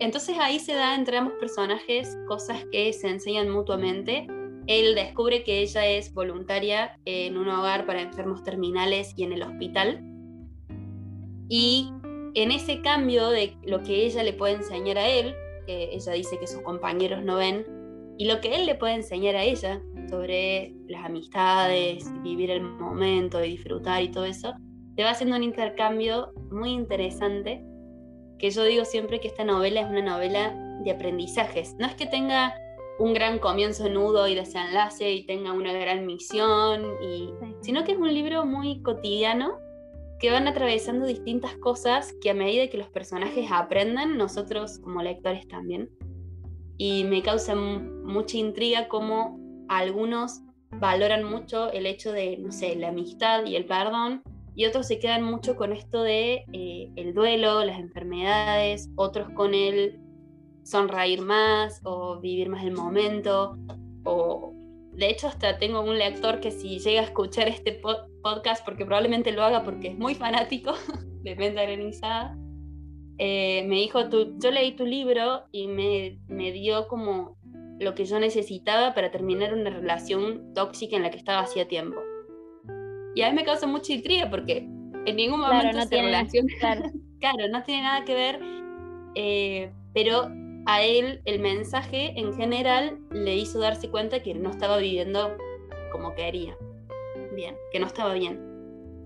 entonces 0.00 0.36
ahí 0.38 0.58
se 0.58 0.74
da 0.74 0.94
entre 0.94 1.18
ambos 1.18 1.34
personajes 1.34 2.18
cosas 2.26 2.64
que 2.72 2.92
se 2.92 3.08
enseñan 3.08 3.50
mutuamente. 3.50 4.26
Él 4.66 4.94
descubre 4.94 5.44
que 5.44 5.60
ella 5.60 5.86
es 5.86 6.12
voluntaria 6.14 6.98
en 7.04 7.36
un 7.36 7.48
hogar 7.48 7.86
para 7.86 8.02
enfermos 8.02 8.42
terminales 8.42 9.12
y 9.16 9.24
en 9.24 9.32
el 9.32 9.42
hospital. 9.42 10.02
Y 11.48 11.90
en 12.34 12.52
ese 12.52 12.80
cambio 12.80 13.28
de 13.28 13.56
lo 13.64 13.82
que 13.82 14.06
ella 14.06 14.22
le 14.22 14.32
puede 14.32 14.54
enseñar 14.54 14.98
a 14.98 15.08
él, 15.08 15.34
que 15.66 15.90
ella 15.92 16.12
dice 16.12 16.38
que 16.38 16.46
sus 16.46 16.62
compañeros 16.62 17.22
no 17.24 17.36
ven, 17.36 17.66
y 18.18 18.26
lo 18.26 18.40
que 18.40 18.54
él 18.54 18.66
le 18.66 18.74
puede 18.74 18.94
enseñar 18.94 19.34
a 19.34 19.42
ella 19.42 19.82
sobre 20.08 20.74
las 20.86 21.04
amistades, 21.04 22.04
vivir 22.22 22.50
el 22.50 22.62
momento, 22.62 23.42
y 23.42 23.50
disfrutar 23.50 24.02
y 24.02 24.10
todo 24.10 24.24
eso, 24.24 24.52
te 24.94 25.02
va 25.02 25.10
haciendo 25.10 25.36
un 25.36 25.42
intercambio 25.42 26.32
muy 26.50 26.70
interesante, 26.70 27.64
que 28.40 28.50
yo 28.50 28.64
digo 28.64 28.84
siempre 28.84 29.20
que 29.20 29.28
esta 29.28 29.44
novela 29.44 29.82
es 29.82 29.86
una 29.86 30.02
novela 30.02 30.54
de 30.82 30.90
aprendizajes. 30.90 31.74
No 31.78 31.86
es 31.86 31.94
que 31.94 32.06
tenga 32.06 32.54
un 32.98 33.12
gran 33.12 33.38
comienzo, 33.38 33.88
nudo 33.88 34.26
y 34.26 34.34
desenlace 34.34 35.12
y 35.12 35.26
tenga 35.26 35.52
una 35.52 35.72
gran 35.72 36.06
misión, 36.06 36.84
y, 37.02 37.30
sino 37.60 37.84
que 37.84 37.92
es 37.92 37.98
un 37.98 38.12
libro 38.12 38.46
muy 38.46 38.82
cotidiano 38.82 39.58
que 40.18 40.30
van 40.30 40.48
atravesando 40.48 41.06
distintas 41.06 41.54
cosas 41.56 42.14
que 42.20 42.30
a 42.30 42.34
medida 42.34 42.68
que 42.68 42.78
los 42.78 42.88
personajes 42.88 43.50
aprenden, 43.50 44.16
nosotros 44.16 44.78
como 44.78 45.02
lectores 45.02 45.46
también. 45.46 45.90
Y 46.76 47.04
me 47.04 47.22
causa 47.22 47.54
mucha 47.54 48.38
intriga 48.38 48.88
cómo 48.88 49.38
algunos 49.68 50.40
valoran 50.72 51.24
mucho 51.24 51.70
el 51.72 51.86
hecho 51.86 52.12
de, 52.12 52.38
no 52.38 52.52
sé, 52.52 52.74
la 52.76 52.88
amistad 52.88 53.44
y 53.44 53.56
el 53.56 53.66
perdón, 53.66 54.22
y 54.54 54.66
otros 54.66 54.86
se 54.86 54.98
quedan 54.98 55.22
mucho 55.22 55.56
con 55.56 55.72
esto 55.72 56.02
de 56.02 56.44
eh, 56.52 56.90
el 56.96 57.14
duelo, 57.14 57.64
las 57.64 57.78
enfermedades, 57.78 58.90
otros 58.96 59.28
con 59.30 59.54
el 59.54 60.00
sonreír 60.62 61.22
más 61.22 61.80
o 61.84 62.20
vivir 62.20 62.48
más 62.48 62.64
el 62.64 62.72
momento, 62.72 63.56
o 64.04 64.52
de 64.92 65.08
hecho 65.08 65.28
hasta 65.28 65.58
tengo 65.58 65.80
un 65.80 65.98
lector 65.98 66.40
que 66.40 66.50
si 66.50 66.78
llega 66.78 67.00
a 67.00 67.04
escuchar 67.04 67.48
este 67.48 67.80
podcast, 68.22 68.64
porque 68.64 68.84
probablemente 68.84 69.32
lo 69.32 69.42
haga 69.42 69.62
porque 69.62 69.88
es 69.88 69.98
muy 69.98 70.14
fanático 70.14 70.74
de 71.22 71.34
Venta 71.34 71.62
Granizada, 71.62 72.36
eh, 73.18 73.64
me 73.66 73.76
dijo, 73.76 74.00
yo 74.08 74.50
leí 74.50 74.72
tu 74.72 74.86
libro 74.86 75.44
y 75.52 75.66
me, 75.68 76.18
me 76.26 76.52
dio 76.52 76.88
como 76.88 77.36
lo 77.78 77.94
que 77.94 78.04
yo 78.04 78.18
necesitaba 78.20 78.94
para 78.94 79.10
terminar 79.10 79.54
una 79.54 79.70
relación 79.70 80.52
tóxica 80.54 80.96
en 80.96 81.02
la 81.02 81.10
que 81.10 81.16
estaba 81.16 81.40
hacía 81.40 81.66
tiempo. 81.66 82.00
Y 83.14 83.22
a 83.22 83.30
mí 83.30 83.36
me 83.36 83.44
causa 83.44 83.66
mucha 83.66 83.92
intriga 83.92 84.28
porque 84.30 84.58
en 85.06 85.16
ningún 85.16 85.40
momento 85.40 85.76
no 85.76 85.88
tiene, 85.88 86.06
relación... 86.06 86.46
Claro. 87.20 87.48
no 87.50 87.62
tiene 87.64 87.82
nada 87.82 88.04
que 88.06 88.14
ver, 88.14 88.40
eh, 89.14 89.70
pero 89.92 90.30
a 90.64 90.82
él 90.82 91.20
el 91.26 91.38
mensaje 91.40 92.18
en 92.18 92.32
general 92.32 92.98
le 93.10 93.36
hizo 93.36 93.58
darse 93.58 93.90
cuenta 93.90 94.22
que 94.22 94.34
no 94.34 94.50
estaba 94.50 94.78
viviendo 94.78 95.36
como 95.92 96.14
quería. 96.14 96.56
Bien, 97.34 97.56
que 97.72 97.78
no 97.78 97.86
estaba 97.86 98.14
bien. 98.14 98.40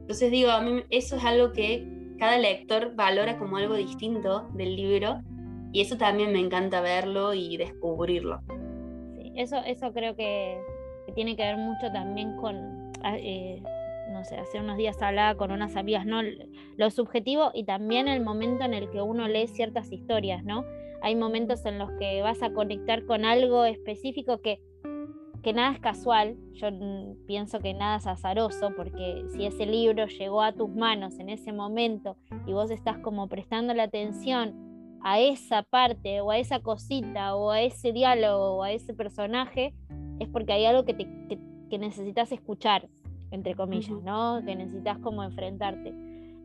Entonces 0.03 0.31
digo, 0.31 0.51
a 0.51 0.61
mí 0.61 0.85
eso 0.91 1.17
es 1.17 1.25
algo 1.25 1.53
que 1.53 1.85
cada 2.19 2.39
lector 2.39 2.95
valora 2.95 3.39
como 3.39 3.57
algo 3.57 3.75
distinto 3.75 4.49
del 4.55 4.77
libro 4.77 5.21
y 5.73 5.81
eso 5.81 5.97
también 5.97 6.33
me 6.33 6.39
encanta 6.39 6.81
verlo 6.81 7.35
y 7.35 7.57
descubrirlo. 7.57 8.41
Sí, 9.17 9.33
eso, 9.35 9.57
eso 9.67 9.93
creo 9.93 10.15
que, 10.15 10.59
tiene 11.15 11.37
que 11.37 11.43
ver 11.43 11.57
mucho 11.57 11.91
también 11.93 12.37
con, 12.37 12.93
ah, 13.03 13.17
eh, 13.19 13.63
hace 14.33 14.61
unos 14.61 14.77
días 14.77 15.01
hablaba 15.03 15.37
con 15.37 15.51
unas 15.51 15.77
amigas, 15.77 16.07
¿no? 16.07 16.21
Lo 16.77 16.91
subjetivo 16.91 17.51
y 17.55 17.65
también 17.65 18.09
el 18.09 18.23
momento 18.23 18.65
en 18.65 18.75
el 18.75 18.91
que 18.91 19.03
uno 19.03 19.29
lee 19.29 19.47
ciertas 19.49 19.93
historias, 19.93 20.45
¿no? 20.45 20.65
hay 21.05 21.17
momentos 21.17 21.67
en 21.67 21.79
los 21.79 21.91
que 21.99 22.23
vas 22.23 22.43
a 22.43 22.55
conectar 22.55 23.05
con 23.05 23.27
algo 23.27 23.67
específico 23.67 24.41
que, 24.41 24.63
que 25.43 25.53
nada 25.53 25.75
es 25.75 25.79
casual, 25.79 26.39
yo 26.55 26.69
pienso 27.27 27.61
que 27.61 27.75
nada 27.75 27.99
es 27.99 28.07
azaroso, 28.07 28.71
porque 28.75 29.27
si 29.29 29.45
ese 29.45 29.67
libro 29.67 30.07
llegó 30.07 30.41
a 30.41 30.53
tus 30.53 30.71
manos 30.71 31.19
en 31.19 31.29
ese 31.29 31.53
momento 31.53 32.17
y 32.47 32.55
vos 32.55 32.71
estás 32.71 32.97
como 33.01 33.29
prestando 33.29 33.75
la 33.75 33.83
atención 33.83 34.99
a 35.03 35.21
esa 35.21 35.63
parte 35.63 36.23
o 36.23 36.31
a 36.31 36.39
esa 36.39 36.61
cosita 36.61 37.37
o 37.37 37.51
a 37.51 37.61
ese 37.61 37.93
diálogo 37.93 38.57
o 38.57 38.63
a 38.63 38.73
ese 38.73 38.95
personaje, 38.95 39.75
es 40.21 40.29
porque 40.31 40.55
hay 40.55 40.65
algo 40.65 40.87
que, 40.87 40.97
que 41.69 41.79
necesitas 41.79 42.33
escuchar. 42.33 42.89
Entre 43.35 43.55
comillas, 43.55 44.03
¿no? 44.03 44.43
Que 44.45 44.57
necesitas 44.57 44.99
como 44.99 45.23
enfrentarte. 45.23 45.95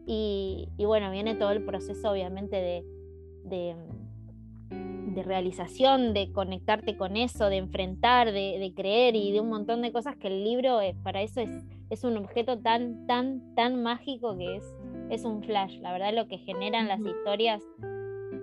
Y, 0.06 0.68
bueno, 0.80 1.12
viene 1.12 1.36
todo 1.36 1.52
el 1.52 1.64
proceso 1.64 2.12
obviamente 2.12 2.56
de, 2.56 2.84
de, 3.46 3.76
realización, 5.24 6.14
de 6.14 6.32
conectarte 6.32 6.96
con 6.96 7.18
eso, 7.18 7.50
de 7.50 7.58
enfrentar, 7.58 8.32
de, 8.32 8.74
creer 8.76 9.16
y 9.18 9.32
de 9.34 9.42
un 9.42 9.50
montón 9.50 9.82
de 9.82 9.92
cosas 9.92 10.16
que 10.16 10.28
el 10.28 10.46
libro 10.46 10.80
es, 10.80 10.96
para 11.04 11.22
eso 11.22 11.42
es, 11.42 11.52
es 11.90 12.06
un 12.06 12.16
objeto 12.16 12.58
tan, 12.58 13.06
tan, 13.06 13.54
tan 13.54 13.84
mágico 13.84 14.38
que 14.38 14.56
es, 14.56 14.64
es 15.10 15.26
un 15.26 15.44
flash. 15.44 15.78
La 15.80 15.92
verdad 15.92 16.14
lo 16.14 16.28
que 16.28 16.38
generan 16.38 16.88
las 16.88 17.02
historias 17.02 17.62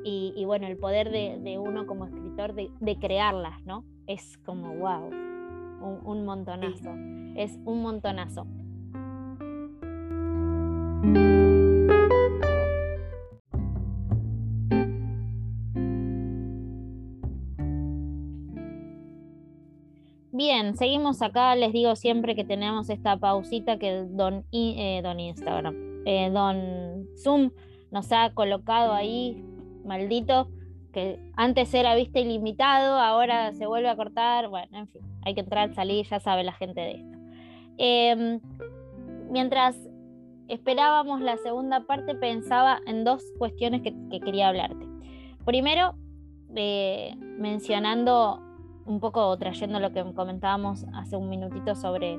y, 0.08 0.44
bueno, 0.44 0.68
el 0.68 0.76
poder 0.76 1.10
de, 1.10 1.58
uno 1.58 1.84
como 1.86 2.04
escritor 2.06 2.54
de, 2.54 2.98
crearlas, 3.00 3.60
¿no? 3.64 3.84
Es 4.06 4.38
como, 4.44 4.72
wow, 4.76 5.10
un, 5.80 6.24
montonazo. 6.24 6.90
Es 7.36 7.58
un 7.64 7.82
montonazo. 7.82 8.46
Bien, 20.32 20.76
seguimos 20.76 21.22
acá. 21.22 21.56
Les 21.56 21.72
digo 21.72 21.96
siempre 21.96 22.34
que 22.34 22.44
tenemos 22.44 22.90
esta 22.90 23.16
pausita 23.16 23.78
que 23.78 24.04
Don, 24.10 24.44
eh, 24.52 25.00
don 25.02 25.18
Instagram, 25.18 25.74
eh, 26.04 26.30
Don 26.30 27.06
Zoom 27.16 27.50
nos 27.90 28.12
ha 28.12 28.30
colocado 28.34 28.92
ahí 28.92 29.42
maldito, 29.86 30.48
antes 31.36 31.72
era 31.74 31.94
vista 31.94 32.20
ilimitado, 32.20 32.98
ahora 32.98 33.52
se 33.52 33.66
vuelve 33.66 33.88
a 33.88 33.96
cortar, 33.96 34.48
bueno, 34.48 34.78
en 34.78 34.88
fin, 34.88 35.02
hay 35.22 35.34
que 35.34 35.40
entrar, 35.40 35.74
salir, 35.74 36.06
ya 36.06 36.20
sabe 36.20 36.44
la 36.44 36.52
gente 36.52 36.80
de 36.80 36.90
esto. 36.92 37.18
Em, 37.78 38.40
mientras 39.30 39.76
esperábamos 40.48 41.20
la 41.20 41.36
segunda 41.36 41.80
parte, 41.80 42.14
pensaba 42.14 42.80
en 42.86 43.04
dos 43.04 43.22
cuestiones 43.38 43.82
que, 43.82 43.94
quería 44.20 44.48
hablarte. 44.48 44.86
Primero, 45.44 45.94
eh, 46.54 47.14
mencionando 47.18 48.40
un 48.86 49.00
poco, 49.00 49.36
trayendo 49.36 49.80
lo 49.80 49.92
que 49.92 50.04
comentábamos 50.14 50.86
hace 50.94 51.16
un 51.16 51.28
minutito 51.28 51.74
sobre, 51.74 52.18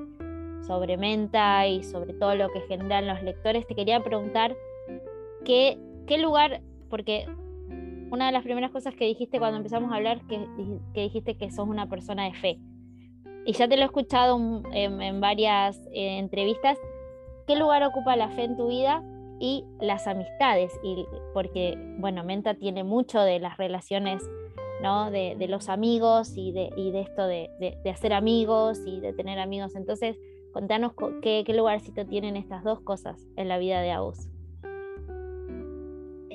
sobre 0.61 0.97
Menta 0.97 1.65
y 1.67 1.84
sobre 1.84 2.13
todo 2.13 2.36
lo 2.36 2.49
que 2.51 2.61
generan 2.61 3.07
los 3.07 3.23
lectores, 3.23 3.65
te 3.65 3.75
quería 3.75 4.03
preguntar 4.03 4.55
qué, 5.45 5.80
qué 6.05 6.17
lugar, 6.17 6.61
porque 6.89 7.25
una 8.12 8.28
de 8.28 8.32
las 8.32 8.43
primeras 8.43 8.72
cosas 8.72 8.95
que 8.95 9.05
dijiste 9.05 9.39
cuando 9.39 9.58
empezamos 9.58 9.91
a 9.91 9.95
hablar, 9.95 10.22
que, 10.28 10.45
que 10.93 11.01
dijiste 11.01 11.38
que 11.38 11.51
sos 11.51 11.68
una 11.68 11.88
persona 11.88 12.26
de 12.26 12.34
fe. 12.34 12.60
Y 13.47 13.53
ya 13.53 13.66
te 13.70 13.78
lo 13.78 13.84
he 13.84 13.86
escuchado 13.86 14.62
en, 14.74 15.22
varias 15.22 15.78
eh, 15.93 16.18
entrevistas. 16.18 16.78
¿Qué 17.47 17.55
lugar 17.55 17.82
ocupa 17.84 18.18
la 18.18 18.28
fe 18.32 18.43
en 18.43 18.58
tu 18.58 18.68
vida 18.68 19.01
y 19.39 19.64
las 19.80 20.05
amistades? 20.05 20.78
Y 20.84 21.05
porque, 21.34 21.78
bueno, 21.97 22.26
Menta 22.26 22.55
tiene 22.55 22.84
mucho 22.84 23.22
de 23.22 23.39
las 23.39 23.55
relaciones, 23.55 24.22
¿no? 24.84 25.12
De, 25.12 25.38
los 25.47 25.70
amigos 25.70 26.34
y 26.36 26.51
de, 26.51 26.72
y 26.76 26.91
de 26.91 26.99
esto 26.99 27.26
de, 27.26 27.49
de, 27.82 27.89
hacer 27.89 28.12
amigos 28.12 28.82
y 28.86 28.99
de 28.99 29.14
tener 29.14 29.39
amigos. 29.39 29.78
Entonces, 29.78 30.18
contanos 30.51 30.91
qué, 31.22 31.43
qué 31.45 31.53
lugarcito 31.53 32.05
tienen 32.05 32.36
estas 32.36 32.66
dos 32.66 32.82
cosas 32.82 33.26
en 33.38 33.47
la 33.47 33.58
vida 33.60 33.80
de 33.80 33.91
Agus. 33.91 34.28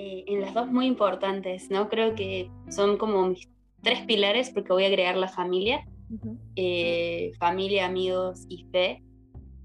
Eh, 0.05 0.25
en 0.27 0.41
las 0.41 0.53
dos 0.53 0.67
muy 0.67 0.87
importantes, 0.87 1.71
¿no? 1.71 1.89
Creo 1.89 2.17
que 2.17 2.51
son 2.69 2.97
como 2.97 3.29
mis 3.29 3.49
tres 3.83 4.01
pilares 4.01 4.51
porque 4.51 4.73
voy 4.73 4.83
a 4.83 4.89
agregar 4.89 5.17
la 5.17 5.29
familia, 5.29 5.87
eh, 6.57 7.31
familia, 7.39 7.87
amigos 7.87 8.45
y 8.49 8.65
fe. 8.73 9.01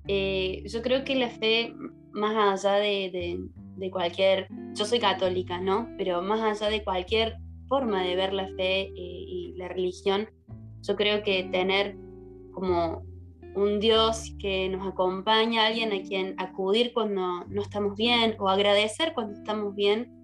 Eh, 0.07 0.61
yo 0.67 0.83
creo 0.83 1.03
que 1.03 1.15
la 1.15 1.31
fe, 1.31 1.73
más 2.11 2.63
allá 2.63 2.75
de, 2.75 3.39
de, 3.77 3.89
cualquier, 3.89 4.47
yo 4.75 4.85
soy 4.85 4.99
católica, 4.99 5.59
¿no? 5.59 5.89
Pero 5.97 6.21
más 6.21 6.39
allá 6.39 6.69
de 6.69 6.83
cualquier 6.83 7.37
forma 7.67 8.03
de 8.03 8.15
ver 8.15 8.31
la 8.31 8.47
fe 8.55 8.91
y 8.95 9.55
la 9.57 9.69
religión, 9.69 10.29
yo 10.83 10.95
creo 10.95 11.23
que 11.23 11.45
tener 11.45 11.97
como 12.51 13.01
un 13.55 13.79
Dios 13.79 14.35
que 14.37 14.69
nos 14.69 14.87
acompaña, 14.87 15.65
alguien 15.65 15.91
a 15.93 16.03
quien 16.03 16.35
acudir 16.37 16.93
cuando 16.93 17.43
no 17.47 17.61
estamos 17.63 17.97
bien 17.97 18.35
o 18.37 18.49
agradecer 18.49 19.13
cuando 19.15 19.33
estamos 19.33 19.73
bien, 19.73 20.16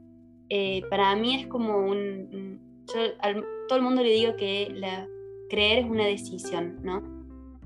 eh, 0.55 0.83
para 0.87 1.15
mí 1.15 1.33
es 1.33 1.47
como 1.47 1.79
un... 1.79 2.61
Yo 2.93 3.01
a 3.21 3.33
todo 3.67 3.79
el 3.79 3.81
mundo 3.81 4.03
le 4.03 4.11
digo 4.11 4.35
que 4.35 4.71
la, 4.71 5.07
creer 5.49 5.79
es 5.79 5.85
una 5.89 6.05
decisión, 6.05 6.77
¿no? 6.83 7.01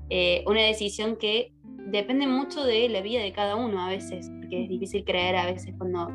Eh, 0.08 0.42
una 0.46 0.62
decisión 0.62 1.16
que 1.16 1.52
depende 1.64 2.26
mucho 2.26 2.64
de 2.64 2.88
la 2.88 3.02
vida 3.02 3.20
de 3.20 3.30
cada 3.32 3.56
uno 3.56 3.78
a 3.82 3.90
veces, 3.90 4.30
porque 4.40 4.62
es 4.62 4.70
difícil 4.70 5.04
creer 5.04 5.36
a 5.36 5.44
veces 5.44 5.74
cuando 5.76 6.08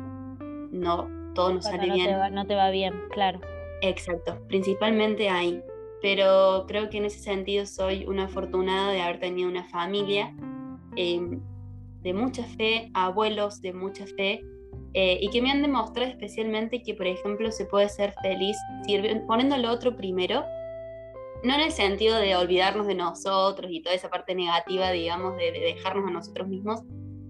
no 0.72 1.08
todo 1.36 1.54
nos 1.54 1.64
sale 1.64 1.92
bien. 1.92 2.10
no 2.32 2.44
te 2.44 2.56
va 2.56 2.70
bien, 2.70 2.92
claro. 3.12 3.40
Exacto, 3.80 4.40
principalmente 4.48 5.28
ahí. 5.28 5.62
Pero 6.02 6.64
creo 6.66 6.90
que 6.90 6.98
en 6.98 7.04
ese 7.04 7.20
sentido 7.20 7.66
soy 7.66 8.04
una 8.04 8.24
afortunada 8.24 8.90
de 8.90 9.00
haber 9.00 9.20
tenido 9.20 9.48
una 9.48 9.62
familia 9.62 10.34
eh, 10.96 11.20
de 12.02 12.14
mucha 12.14 12.42
fe, 12.42 12.90
abuelos 12.94 13.60
de 13.60 13.72
mucha 13.72 14.08
fe, 14.08 14.42
eh, 14.96 15.18
y 15.20 15.28
que 15.30 15.42
me 15.42 15.50
han 15.50 15.60
demostrado 15.60 16.08
especialmente 16.08 16.80
que, 16.80 16.94
por 16.94 17.08
ejemplo, 17.08 17.50
se 17.50 17.64
puede 17.64 17.88
ser 17.88 18.14
feliz 18.22 18.56
poniendo 19.26 19.56
al 19.56 19.64
otro 19.66 19.96
primero, 19.96 20.44
no 21.42 21.54
en 21.54 21.60
el 21.60 21.72
sentido 21.72 22.16
de 22.16 22.36
olvidarnos 22.36 22.86
de 22.86 22.94
nosotros 22.94 23.72
y 23.72 23.82
toda 23.82 23.96
esa 23.96 24.08
parte 24.08 24.36
negativa, 24.36 24.92
digamos, 24.92 25.36
de, 25.36 25.50
dejarnos 25.50 26.06
a 26.08 26.12
nosotros 26.12 26.46
mismos, 26.46 26.82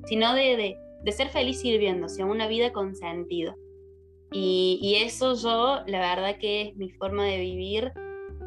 sino 0.05 0.35
de, 0.35 0.77
de, 1.03 1.13
ser 1.13 1.31
feliz 1.31 1.61
sirviendo, 1.61 2.05
o 2.05 2.09
sea, 2.11 2.27
una 2.27 2.49
vida 2.49 2.71
con 2.71 2.95
sentido. 2.95 3.55
Y, 4.31 4.79
y, 4.83 4.97
eso 4.97 5.35
yo, 5.35 5.81
la 5.87 6.01
verdad 6.01 6.37
que 6.39 6.63
es 6.63 6.77
mi 6.77 6.91
forma 6.91 7.25
de 7.25 7.39
vivir 7.39 7.93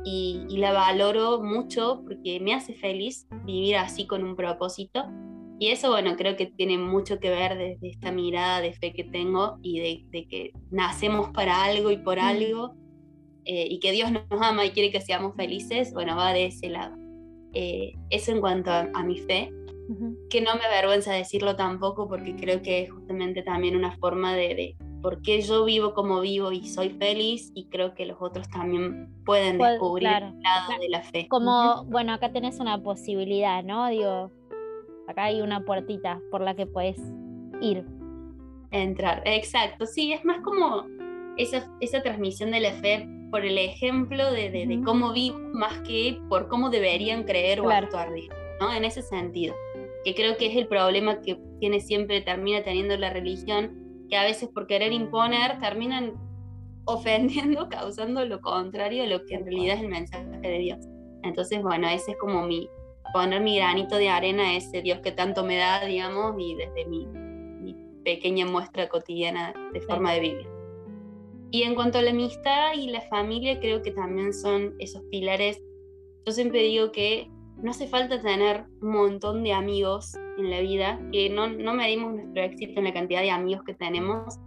y, 0.05 0.45
y 0.47 0.57
la 0.57 0.73
valoro 0.73 1.41
mucho 1.41 2.03
porque 2.05 2.39
me 2.39 2.53
hace 2.53 2.75
feliz 2.75 3.27
vivir 3.45 3.77
así 3.77 4.05
con 4.05 4.23
un 4.23 4.35
propósito 4.35 5.05
y 5.59 5.69
eso, 5.69 5.89
bueno, 5.89 6.15
creo 6.15 6.35
que 6.35 6.45
tiene 6.45 6.77
mucho 6.77 7.19
que 7.19 7.29
ver 7.29 7.57
desde 7.57 7.89
esta 7.89 8.11
mirada 8.11 8.61
de 8.61 8.73
fe 8.73 8.93
que 8.93 9.03
tengo 9.03 9.57
y 9.63 9.79
de, 10.11 10.27
que 10.27 10.53
nacemos 10.69 11.29
para 11.29 11.63
algo 11.63 11.89
y 11.89 11.97
por 11.97 12.19
algo, 12.19 12.75
eh, 13.45 13.67
y 13.69 13.79
que 13.79 13.91
Dios 13.91 14.11
nos 14.11 14.23
ama 14.41 14.65
y 14.65 14.71
quiere 14.71 14.91
que 14.91 15.01
seamos 15.01 15.35
felices, 15.35 15.93
bueno, 15.93 16.15
va 16.15 16.33
de 16.33 16.47
ese 16.47 16.69
lado. 16.69 16.95
Eh, 17.53 17.93
eso 18.11 18.31
en 18.31 18.39
cuanto 18.39 18.69
a, 18.71 19.03
mi 19.03 19.17
fe, 19.17 19.51
que 20.29 20.41
no 20.41 20.55
me 20.55 20.65
avergüenza 20.65 21.13
decirlo 21.13 21.55
tampoco, 21.55 22.07
porque 22.07 22.35
creo 22.35 22.61
que 22.61 22.83
es 22.83 22.91
justamente 22.91 23.41
también 23.41 23.75
una 23.75 23.97
forma 23.97 24.35
de, 24.35 24.53
de 24.53 24.75
por 25.01 25.23
qué 25.23 25.41
yo 25.41 25.65
vivo 25.65 25.93
como 25.95 26.19
vivo 26.21 26.51
y 26.51 26.67
soy 26.67 26.89
feliz, 26.89 27.51
y 27.55 27.67
creo 27.69 27.95
que 27.95 28.05
los 28.05 28.17
otros 28.19 28.47
también 28.49 29.09
pueden 29.25 29.57
descubrir 29.57 30.07
el 30.07 30.39
lado 30.41 30.79
de 30.79 30.89
la 30.89 31.01
fe. 31.01 31.27
Como, 31.27 31.83
bueno, 31.85 32.13
acá 32.13 32.31
tenés 32.31 32.59
una 32.59 32.83
posibilidad, 32.83 33.63
¿no? 33.63 33.87
Digo, 33.87 34.31
acá 35.07 35.25
hay 35.25 35.41
una 35.41 35.63
puertita 35.63 36.21
por 36.31 36.41
la 36.41 36.55
que 36.55 36.65
puedes 36.65 36.97
ir. 37.61 37.85
Entrar, 38.71 39.23
exacto, 39.25 39.85
sí, 39.85 40.11
es 40.11 40.25
más 40.25 40.41
como 40.41 40.85
esa, 41.37 41.71
esa 41.79 42.01
transmisión 42.01 42.51
de 42.51 42.59
la 42.59 42.73
fe 42.73 43.07
por 43.31 43.45
el 43.45 43.57
ejemplo 43.57 44.31
de, 44.31 44.49
de, 44.49 44.81
cómo 44.85 45.13
vivo, 45.13 45.37
más 45.53 45.79
que 45.81 46.19
por 46.29 46.47
cómo 46.47 46.69
deberían 46.69 47.23
creer 47.23 47.61
o 47.61 47.69
actuar, 47.69 48.09
¿no? 48.59 48.73
En 48.73 48.85
ese 48.85 49.01
sentido, 49.01 49.53
que 50.03 50.15
creo 50.15 50.37
que 50.37 50.47
es 50.47 50.55
el 50.55 50.67
problema 50.67 51.21
que 51.21 51.39
tiene 51.59 51.79
siempre, 51.79 52.21
termina 52.21 52.63
teniendo 52.63 52.95
la 52.97 53.09
religión, 53.09 54.05
que 54.09 54.17
a 54.17 54.23
veces 54.23 54.49
por 54.49 54.67
querer 54.67 54.93
imponer 54.93 55.59
terminan 55.59 56.13
ofendiendo, 56.85 57.67
causando 57.69 58.25
lo 58.25 58.39
contrario 58.41 59.03
a 59.03 59.07
lo 59.07 59.25
que 59.25 59.35
en 59.35 59.45
realidad 59.45 59.75
es 59.75 59.81
el 59.81 59.89
mensaje 59.89 60.39
de 60.41 60.59
Dios. 60.59 60.79
Entonces, 61.23 61.61
bueno, 61.61 61.87
ese 61.89 62.11
es 62.11 62.17
como 62.17 62.45
mi, 62.47 62.69
poner 63.11 63.41
mi 63.41 63.57
granito 63.57 63.97
de 63.97 64.09
arena 64.09 64.43
a 64.43 64.55
ese 64.55 64.81
Dios 64.81 64.99
que 64.99 65.11
tanto 65.11 65.43
me 65.43 65.57
da, 65.57 65.85
digamos, 65.85 66.35
y 66.37 66.55
desde 66.55 66.85
mi, 66.85 67.07
pequeña 68.03 68.45
muestra 68.45 68.87
cotidiana 68.87 69.53
de 69.73 69.81
forma 69.81 70.13
de 70.13 70.19
vivir. 70.21 70.47
Y 71.51 71.63
en 71.63 71.75
cuanto 71.75 71.97
a 71.97 72.01
la 72.01 72.11
amistad 72.11 72.73
y 72.73 72.89
la 72.89 73.01
familia, 73.01 73.59
creo 73.59 73.81
que 73.81 73.91
también 73.91 74.33
son 74.33 74.75
esos 74.79 75.03
pilares. 75.11 75.61
Yo 76.25 76.31
siempre 76.31 76.61
digo 76.61 76.93
que 76.93 77.29
no 77.57 77.71
hace 77.71 77.85
falta 77.85 78.21
tener 78.21 78.63
un 78.81 78.91
montón 78.91 79.43
de 79.43 79.51
amigos 79.51 80.15
en 80.37 80.49
la 80.49 80.61
vida, 80.61 81.01
que 81.11 81.29
no, 81.29 81.47
no 81.47 81.73
medimos 81.73 82.13
nuestro 82.13 82.43
éxito 82.43 82.79
en 82.79 82.85
la 82.85 82.93
cantidad 82.93 83.21
de 83.21 83.31
amigos 83.31 83.65
que 83.65 83.73
tenemos, 83.73 84.39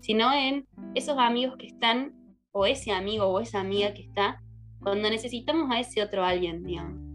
sino 0.00 0.30
en 0.34 0.66
esos 0.94 1.16
amigos 1.16 1.56
que 1.58 1.68
están, 1.68 2.14
o 2.52 2.66
ese 2.66 2.92
amigo 2.92 3.24
o 3.24 3.40
esa 3.40 3.60
amiga 3.60 3.94
que 3.94 4.02
está, 4.02 4.42
cuando 4.82 5.08
necesitamos 5.08 5.70
a 5.70 5.80
ese 5.80 6.02
otro 6.02 6.22
alguien, 6.22 6.64
digamos 6.64 7.05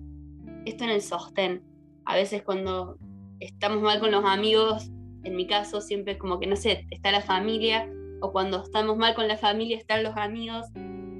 esto 0.66 0.84
en 0.84 0.90
el 0.92 1.02
sostén. 1.02 1.64
A 2.06 2.16
veces 2.16 2.44
cuando 2.44 2.98
estamos 3.40 3.82
mal 3.82 4.00
con 4.00 4.12
los 4.12 4.26
amigos, 4.26 4.90
en 5.24 5.36
mi 5.36 5.48
caso 5.48 5.82
siempre 5.82 6.18
como 6.18 6.40
que, 6.40 6.48
no 6.48 6.56
sé, 6.56 6.86
está 6.90 7.12
la 7.12 7.22
familia, 7.22 7.92
o 8.22 8.32
cuando 8.32 8.64
estamos 8.64 8.98
mal 8.98 9.16
con 9.16 9.28
la 9.28 9.38
familia 9.38 9.78
están 9.78 10.04
los 10.04 10.16
amigos, 10.16 10.66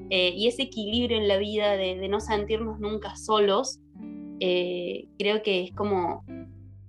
eh, 0.10 0.34
y 0.36 0.48
ese 0.48 0.64
equilibrio 0.64 1.18
en 1.18 1.28
la 1.28 1.38
vida 1.38 1.78
de, 1.78 2.08
no 2.08 2.20
sentirnos 2.20 2.80
nunca 2.80 3.16
solos, 3.16 3.80
eh, 4.40 5.08
creo 5.18 5.42
que 5.42 5.64
es 5.64 5.72
como 5.74 6.26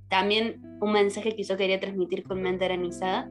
también 0.08 0.60
un 0.80 0.92
mensaje 0.92 1.34
que 1.34 1.42
yo 1.42 1.56
quería 1.56 1.78
transmitir 1.78 2.24
con 2.24 2.42
Mente 2.42 2.64
Aranizada. 2.64 3.30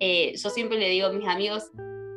Eh, 0.00 0.32
yo 0.36 0.50
siempre 0.50 0.78
le 0.78 0.88
digo 0.88 1.06
a 1.06 1.12
mis 1.12 1.28
amigos, 1.28 1.70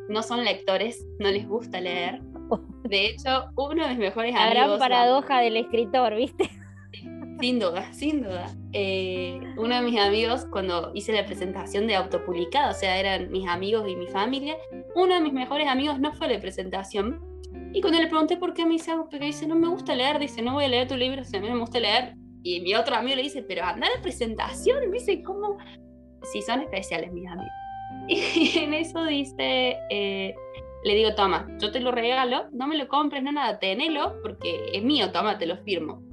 no 0.10 0.24
son 0.24 0.44
lectores, 0.44 1.06
no 1.20 1.30
les 1.30 1.48
gusta 1.48 1.82
leer. 1.82 2.22
De 2.84 3.08
hecho, 3.08 3.46
uno 3.56 3.84
de 3.84 3.90
mis 3.90 4.00
mejores 4.00 4.34
la 4.34 4.46
amigos... 4.46 4.56
La 4.56 4.68
gran 4.68 4.80
paradoja 4.80 5.40
del 5.40 5.58
escritor, 5.58 6.16
¿viste? 6.16 6.50
Sin 7.40 7.60
duda, 7.60 7.92
sin 7.92 8.24
duda. 8.24 8.50
Eh, 8.72 9.40
uno 9.58 9.76
de 9.76 9.82
mis 9.82 10.00
amigos, 10.00 10.46
cuando 10.50 10.92
hice 10.94 11.12
la 11.12 11.26
presentación 11.26 11.86
de 11.86 11.96
autopublicado, 11.96 12.72
o 12.72 12.74
sea, 12.74 12.98
eran 12.98 13.30
mis 13.30 13.48
amigos 13.48 13.88
y 13.90 13.96
mi 13.96 14.08
familia, 14.08 14.56
uno 14.96 15.16
de 15.16 15.20
mis 15.20 15.34
mejores 15.34 15.68
amigos 15.68 16.00
no 16.00 16.14
fue 16.14 16.28
a 16.28 16.32
la 16.32 16.40
presentación. 16.40 17.22
Y 17.74 17.82
cuando 17.82 18.00
le 18.00 18.08
pregunté 18.08 18.38
por 18.38 18.54
qué 18.54 18.66
me 18.66 18.72
dice 18.72 18.92
algo, 18.92 19.10
porque 19.10 19.26
dice, 19.26 19.48
no 19.48 19.56
me 19.56 19.68
gusta 19.68 19.96
leer, 19.96 20.18
dice, 20.18 20.42
no 20.42 20.54
voy 20.54 20.66
a 20.66 20.70
leer 20.70 20.88
tu 20.88 20.96
libro, 20.96 21.26
si 21.26 21.36
a 21.36 21.42
mí 21.42 21.50
me 21.50 21.60
gusta 21.60 21.80
leer. 21.80 22.16
Y 22.42 22.62
mi 22.62 22.74
otro 22.74 22.96
amigo 22.96 23.18
le 23.18 23.24
dice, 23.24 23.44
pero 23.44 23.66
anda 23.66 23.88
a 23.88 23.98
la 23.98 24.02
presentación. 24.02 24.90
Me 24.90 25.00
dice, 25.00 25.22
¿cómo? 25.22 25.58
Sí, 26.32 26.42
son 26.42 26.62
especiales 26.62 27.12
mis 27.12 27.28
amigos. 27.28 27.52
Y 28.08 28.60
en 28.60 28.74
eso 28.74 29.04
dice, 29.06 29.78
eh, 29.90 30.36
le 30.84 30.96
digo, 30.96 31.16
toma, 31.16 31.48
yo 31.60 31.72
te 31.72 31.80
lo 31.80 31.92
regalo, 31.92 32.46
no 32.52 32.68
me 32.68 32.78
lo 32.78 32.88
compres, 32.88 33.24
no 33.24 33.32
nada, 33.32 33.60
tenelo, 33.60 34.22
porque 34.22 34.70
es 34.72 34.84
mío, 34.84 35.12
toma, 35.12 35.38
te 35.40 35.48
lo 35.48 35.58
firmo. 35.58 36.04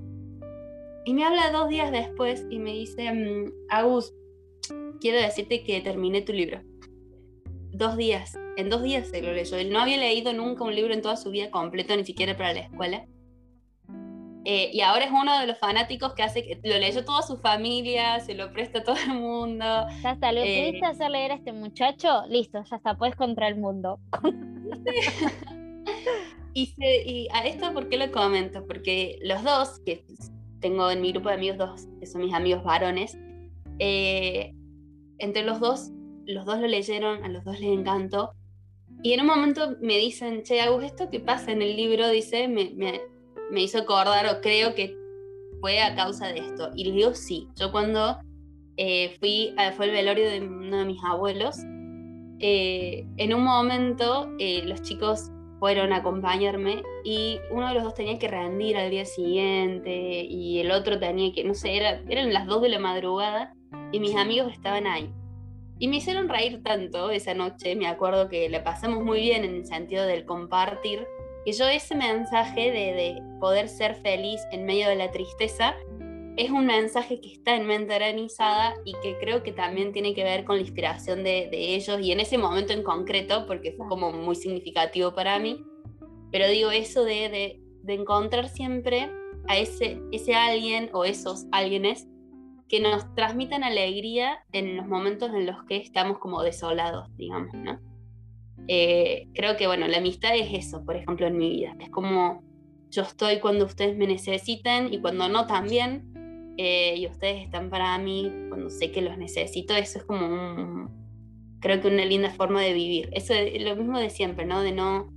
Y 1.04 1.14
me 1.14 1.24
habla 1.24 1.50
dos 1.50 1.68
días 1.68 1.92
después 1.92 2.46
y 2.48 2.58
me 2.58 2.72
dice, 2.72 3.12
mm, 3.12 3.52
Agus, 3.68 4.14
quiero 5.00 5.20
decirte 5.20 5.62
que 5.64 5.80
terminé 5.80 6.22
tu 6.22 6.32
libro. 6.32 6.62
Dos 7.72 7.96
días, 7.96 8.38
en 8.56 8.70
dos 8.70 8.82
días 8.82 9.08
se 9.08 9.20
lo 9.20 9.32
leyó. 9.32 9.56
Él 9.56 9.70
no 9.70 9.80
había 9.80 9.96
leído 9.96 10.32
nunca 10.32 10.64
un 10.64 10.74
libro 10.74 10.94
en 10.94 11.02
toda 11.02 11.16
su 11.16 11.30
vida 11.30 11.50
completo, 11.50 11.96
ni 11.96 12.04
siquiera 12.04 12.36
para 12.36 12.54
la 12.54 12.60
escuela. 12.60 13.06
Eh, 14.44 14.70
y 14.72 14.80
ahora 14.80 15.04
es 15.04 15.12
uno 15.12 15.38
de 15.38 15.46
los 15.46 15.58
fanáticos 15.58 16.14
que 16.14 16.22
hace 16.22 16.42
que 16.42 16.60
lo 16.64 16.78
leyó 16.78 17.04
toda 17.04 17.22
su 17.22 17.38
familia, 17.38 18.18
se 18.20 18.34
lo 18.34 18.52
presta 18.52 18.80
a 18.80 18.84
todo 18.84 18.96
el 18.96 19.14
mundo. 19.14 19.64
Ya 20.02 20.12
está, 20.12 20.32
lo 20.32 20.42
eh, 20.42 20.66
pudiste 20.66 20.86
hacer 20.86 21.10
leer 21.10 21.32
a 21.32 21.34
este 21.36 21.52
muchacho, 21.52 22.22
listo, 22.28 22.62
ya 22.68 22.76
está, 22.76 22.96
puedes 22.96 23.14
contra 23.14 23.46
el 23.46 23.56
mundo. 23.56 24.00
y, 26.54 26.74
y, 26.78 27.28
a 27.32 27.46
esto, 27.46 27.72
¿por 27.72 27.88
qué 27.88 27.98
lo 27.98 28.10
comento? 28.10 28.66
Porque 28.66 29.18
los 29.22 29.44
dos, 29.44 29.80
que 29.86 30.04
tengo 30.60 30.90
en 30.90 31.00
mi 31.00 31.12
grupo 31.12 31.28
de 31.28 31.36
amigos 31.36 31.58
dos, 31.58 31.88
que 32.00 32.06
son 32.06 32.22
mis 32.22 32.34
amigos 32.34 32.64
varones, 32.64 33.16
eh, 33.78 34.54
entre 35.18 35.44
los 35.44 35.60
dos, 35.60 35.90
los 36.26 36.44
dos 36.46 36.58
lo 36.58 36.66
leyeron, 36.66 37.22
a 37.22 37.28
los 37.28 37.44
dos 37.44 37.60
les 37.60 37.70
encantó. 37.70 38.32
Y 39.04 39.12
en 39.12 39.20
un 39.20 39.26
momento 39.26 39.76
me 39.80 39.98
dicen, 39.98 40.42
che, 40.42 40.60
Agus, 40.60 40.82
esto 40.82 41.10
que 41.10 41.20
pasa 41.20 41.52
en 41.52 41.62
el 41.62 41.76
libro, 41.76 42.08
dice, 42.08 42.48
me, 42.48 42.70
me 42.74 43.00
hizo 43.56 43.78
acordar 43.78 44.26
o 44.26 44.40
creo 44.40 44.74
que 44.74 44.96
fue 45.60 45.80
a 45.80 45.94
causa 45.94 46.28
de 46.28 46.40
esto. 46.40 46.70
Y 46.74 46.84
le 46.84 46.92
digo 46.92 47.14
sí. 47.14 47.48
Yo 47.56 47.70
cuando 47.70 48.18
eh, 48.76 49.16
fui, 49.20 49.54
a, 49.56 49.72
fue 49.72 49.86
el 49.86 49.92
velorio 49.92 50.28
de 50.28 50.40
uno 50.40 50.78
de 50.78 50.84
mis 50.84 51.02
abuelos, 51.04 51.56
eh, 52.40 53.06
en 53.16 53.34
un 53.34 53.44
momento 53.44 54.28
eh, 54.38 54.62
los 54.64 54.82
chicos 54.82 55.30
fueron 55.60 55.92
a 55.92 55.98
acompañarme 55.98 56.82
y 57.04 57.38
uno 57.52 57.68
de 57.68 57.74
los 57.74 57.84
dos 57.84 57.94
tenía 57.94 58.18
que 58.18 58.26
rendir 58.26 58.76
al 58.76 58.90
día 58.90 59.04
siguiente 59.04 60.26
y 60.28 60.58
el 60.58 60.72
otro 60.72 60.98
tenía 60.98 61.32
que, 61.32 61.44
no 61.44 61.54
sé, 61.54 61.76
era, 61.76 62.02
eran 62.08 62.32
las 62.32 62.46
dos 62.46 62.62
de 62.62 62.68
la 62.68 62.80
madrugada 62.80 63.54
y 63.92 64.00
mis 64.00 64.16
amigos 64.16 64.52
estaban 64.52 64.88
ahí. 64.88 65.08
Y 65.78 65.86
me 65.86 65.96
hicieron 65.96 66.28
reír 66.28 66.62
tanto 66.64 67.10
esa 67.10 67.34
noche, 67.34 67.76
me 67.76 67.86
acuerdo 67.86 68.28
que 68.28 68.48
la 68.48 68.64
pasamos 68.64 69.04
muy 69.04 69.20
bien 69.20 69.44
en 69.44 69.54
el 69.54 69.66
sentido 69.66 70.04
del 70.04 70.24
compartir 70.24 71.06
y 71.44 71.52
yo 71.52 71.66
ese 71.66 71.94
mensaje 71.94 72.70
de, 72.70 73.22
poder 73.40 73.68
ser 73.68 73.96
feliz 73.96 74.40
en 74.52 74.64
medio 74.64 74.88
de 74.88 74.94
la 74.94 75.10
tristeza 75.10 75.74
es 76.36 76.50
un 76.50 76.66
mensaje 76.66 77.20
que 77.20 77.32
está 77.32 77.56
en 77.56 77.66
mente 77.66 77.92
aranizada 77.92 78.74
y 78.84 78.94
que 79.02 79.18
creo 79.18 79.42
que 79.42 79.52
también 79.52 79.92
tiene 79.92 80.14
que 80.14 80.22
ver 80.22 80.44
con 80.44 80.56
la 80.56 80.62
inspiración 80.62 81.24
de, 81.24 81.50
ellos 81.52 82.00
y 82.00 82.12
en 82.12 82.20
ese 82.20 82.38
momento 82.38 82.72
en 82.72 82.84
concreto, 82.84 83.46
porque 83.46 83.72
fue 83.72 83.88
como 83.88 84.12
muy 84.12 84.36
significativo 84.36 85.12
para 85.12 85.38
mí. 85.38 85.62
Pero 86.30 86.48
digo 86.48 86.70
eso 86.70 87.04
de, 87.04 87.60
de 87.82 87.94
encontrar 87.94 88.48
siempre 88.48 89.10
a 89.48 89.58
ese, 89.58 90.00
ese 90.12 90.34
alguien 90.34 90.88
o 90.92 91.04
esos 91.04 91.46
alguienes 91.50 92.06
que 92.68 92.80
nos 92.80 93.12
transmitan 93.14 93.64
alegría 93.64 94.38
en 94.52 94.76
los 94.76 94.86
momentos 94.86 95.30
en 95.34 95.44
los 95.44 95.62
que 95.64 95.76
estamos 95.76 96.18
como 96.18 96.42
desolados, 96.42 97.14
digamos, 97.16 97.52
¿no? 97.52 97.91
Eh, 98.68 99.28
creo 99.34 99.56
que, 99.56 99.66
bueno, 99.66 99.88
la 99.88 99.98
amistad 99.98 100.34
es 100.36 100.52
eso, 100.52 100.84
por 100.84 100.96
ejemplo, 100.96 101.26
en 101.26 101.36
mi 101.36 101.50
vida. 101.50 101.76
Es 101.80 101.90
como 101.90 102.42
yo 102.90 103.02
estoy 103.02 103.40
cuando 103.40 103.64
ustedes 103.64 103.96
me 103.96 104.06
necesitan 104.06 104.92
y 104.92 105.00
cuando 105.00 105.28
no 105.28 105.46
también, 105.46 106.54
eh, 106.58 106.94
y 106.96 107.06
ustedes 107.06 107.42
están 107.42 107.70
para 107.70 107.96
mí 107.98 108.30
cuando 108.48 108.70
sé 108.70 108.92
que 108.92 109.00
los 109.00 109.16
necesito. 109.16 109.74
Eso 109.74 109.98
es 109.98 110.04
como 110.04 110.26
un, 110.26 110.90
creo 111.60 111.80
que 111.80 111.88
una 111.88 112.04
linda 112.04 112.30
forma 112.30 112.60
de 112.60 112.74
vivir. 112.74 113.08
Eso 113.12 113.34
es 113.34 113.62
lo 113.62 113.74
mismo 113.76 113.98
de 113.98 114.10
siempre, 114.10 114.44
¿no? 114.44 114.62
De 114.62 114.72
no 114.72 115.10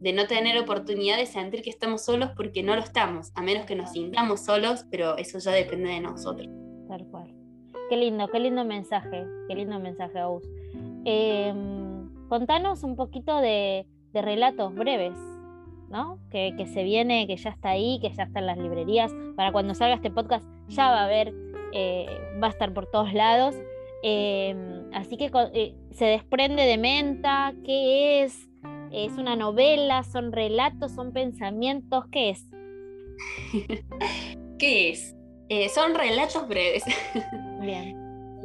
de 0.00 0.12
no 0.12 0.28
tener 0.28 0.56
oportunidad 0.58 1.16
de 1.16 1.26
sentir 1.26 1.62
que 1.62 1.70
estamos 1.70 2.04
solos 2.04 2.30
porque 2.36 2.62
no 2.62 2.76
lo 2.76 2.82
estamos, 2.82 3.32
a 3.34 3.42
menos 3.42 3.66
que 3.66 3.74
nos 3.74 3.90
sintamos 3.90 4.44
solos, 4.44 4.84
pero 4.92 5.16
eso 5.16 5.40
ya 5.40 5.50
depende 5.50 5.90
de 5.90 5.98
nosotros. 5.98 6.48
Tal 6.86 7.04
cual. 7.08 7.34
Qué 7.88 7.96
lindo, 7.96 8.28
qué 8.28 8.38
lindo 8.38 8.64
mensaje, 8.64 9.24
qué 9.48 9.54
lindo 9.56 9.80
mensaje, 9.80 10.20
Aus. 10.20 10.44
Eh, 11.04 11.52
contanos 12.28 12.82
un 12.82 12.96
poquito 12.96 13.40
de, 13.40 13.86
relatos 14.12 14.74
breves, 14.74 15.16
¿no? 15.90 16.18
Que, 16.30 16.52
se 16.72 16.82
viene, 16.82 17.26
que 17.26 17.36
ya 17.36 17.50
está 17.50 17.70
ahí, 17.70 18.00
que 18.00 18.10
ya 18.10 18.24
está 18.24 18.40
en 18.40 18.46
las 18.46 18.58
librerías. 18.58 19.12
Para 19.36 19.52
cuando 19.52 19.74
salga 19.74 19.94
este 19.94 20.10
podcast 20.10 20.44
ya 20.68 20.90
va 20.90 21.02
a 21.02 21.04
haber, 21.04 21.32
eh, 21.72 22.06
va 22.42 22.48
a 22.48 22.50
estar 22.50 22.72
por 22.74 22.86
todos 22.86 23.12
lados. 23.12 23.54
Em, 24.02 24.92
así 24.92 25.16
que 25.16 25.30
eh, 25.54 25.74
se 25.92 26.04
desprende 26.04 26.64
de 26.64 26.78
menta, 26.78 27.54
¿qué 27.64 28.22
es? 28.22 28.48
¿Es 28.90 29.12
una 29.18 29.36
novela? 29.36 30.02
¿Son 30.02 30.32
relatos? 30.32 30.92
¿Son 30.92 31.12
pensamientos? 31.12 32.06
¿Qué 32.10 32.30
es? 32.30 32.46
¿Qué 34.58 34.90
es? 34.90 35.14
Eh, 35.48 35.68
son 35.68 35.94
relatos 35.94 36.46
breves. 36.48 36.84
Bien. 37.60 37.97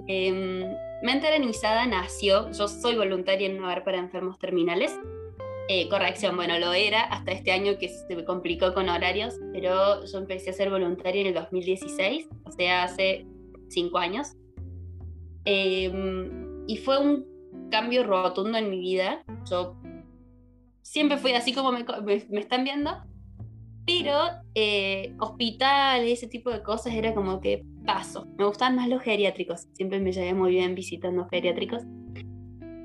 Em, 0.08 0.76
Mente 1.01 1.28
Arenizada 1.28 1.86
nació, 1.86 2.51
yo 2.51 2.68
soy 2.68 2.95
voluntaria 2.95 3.47
en 3.47 3.58
un 3.58 3.66
hogar 3.66 3.84
para 3.84 3.97
enfermos 3.97 4.39
terminales. 4.39 4.97
Eh, 5.70 5.88
corrección, 5.88 6.36
bueno, 6.36 6.60
lo 6.60 6.74
era 6.74 7.04
hasta 7.04 7.32
este 7.32 7.51
año 7.51 7.78
que 7.78 7.88
se 7.88 8.16
me 8.16 8.26
complicó 8.26 8.74
con 8.74 8.89
horarios, 8.89 9.36
pero 9.54 10.06
yo 10.06 10.18
empecé 10.18 10.49
a 10.49 10.54
ser 10.54 10.70
voluntaria 10.70 11.22
en 11.22 11.28
el 11.28 11.34
2016, 11.34 12.28
o 12.43 12.51
sea, 12.51 12.84
hace 12.84 13.26
cinco 13.70 13.97
años. 13.97 14.36
Em, 15.45 16.66
y 16.68 16.78
fue 16.78 16.99
un 16.99 17.26
cambio 17.70 18.04
rotundo 18.04 18.58
en 18.58 18.70
mi 18.70 18.80
vida. 18.80 19.24
Yo 19.49 19.76
siempre 20.82 21.18
fui 21.18 21.34
así 21.34 21.54
como 21.54 21.72
me, 21.72 21.86
me, 22.06 22.39
están 22.39 22.64
viendo, 22.64 22.91
pero 23.86 24.17
eh, 24.55 25.13
hospital 25.19 26.07
y 26.07 26.11
ese 26.11 26.27
tipo 26.27 26.49
de 26.49 26.63
cosas 26.63 26.93
era 26.93 27.13
como 27.13 27.41
que 27.41 27.65
paso. 27.86 28.27
Me 28.38 28.45
gustan 28.45 28.75
más 28.75 28.88
los 28.88 29.01
geriátricos. 29.01 29.67
Siempre 29.73 29.99
me 29.99 30.11
llevé 30.11 30.34
muy 30.34 30.51
bien 30.51 30.75
visitando 30.75 31.27
geriátricos. 31.29 31.84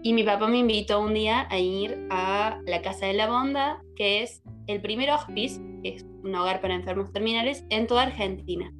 Y 0.02 0.12
mi 0.12 0.22
papá 0.22 0.48
me 0.48 0.58
invitó 0.58 1.00
un 1.00 1.14
día 1.14 1.46
a 1.50 1.58
ir 1.58 2.06
a 2.10 2.60
la 2.66 2.82
Casa 2.82 3.06
de 3.06 3.14
la 3.14 3.28
Bonda, 3.28 3.82
que 3.96 4.22
es 4.22 4.42
el 4.66 4.80
primer 4.80 5.10
hospice, 5.10 5.60
que 5.82 5.90
es 5.90 6.06
un 6.22 6.34
hogar 6.34 6.60
para 6.60 6.74
enfermos 6.74 7.12
terminales, 7.12 7.64
en 7.68 7.86
toda 7.86 8.02
Argentina. 8.02 8.72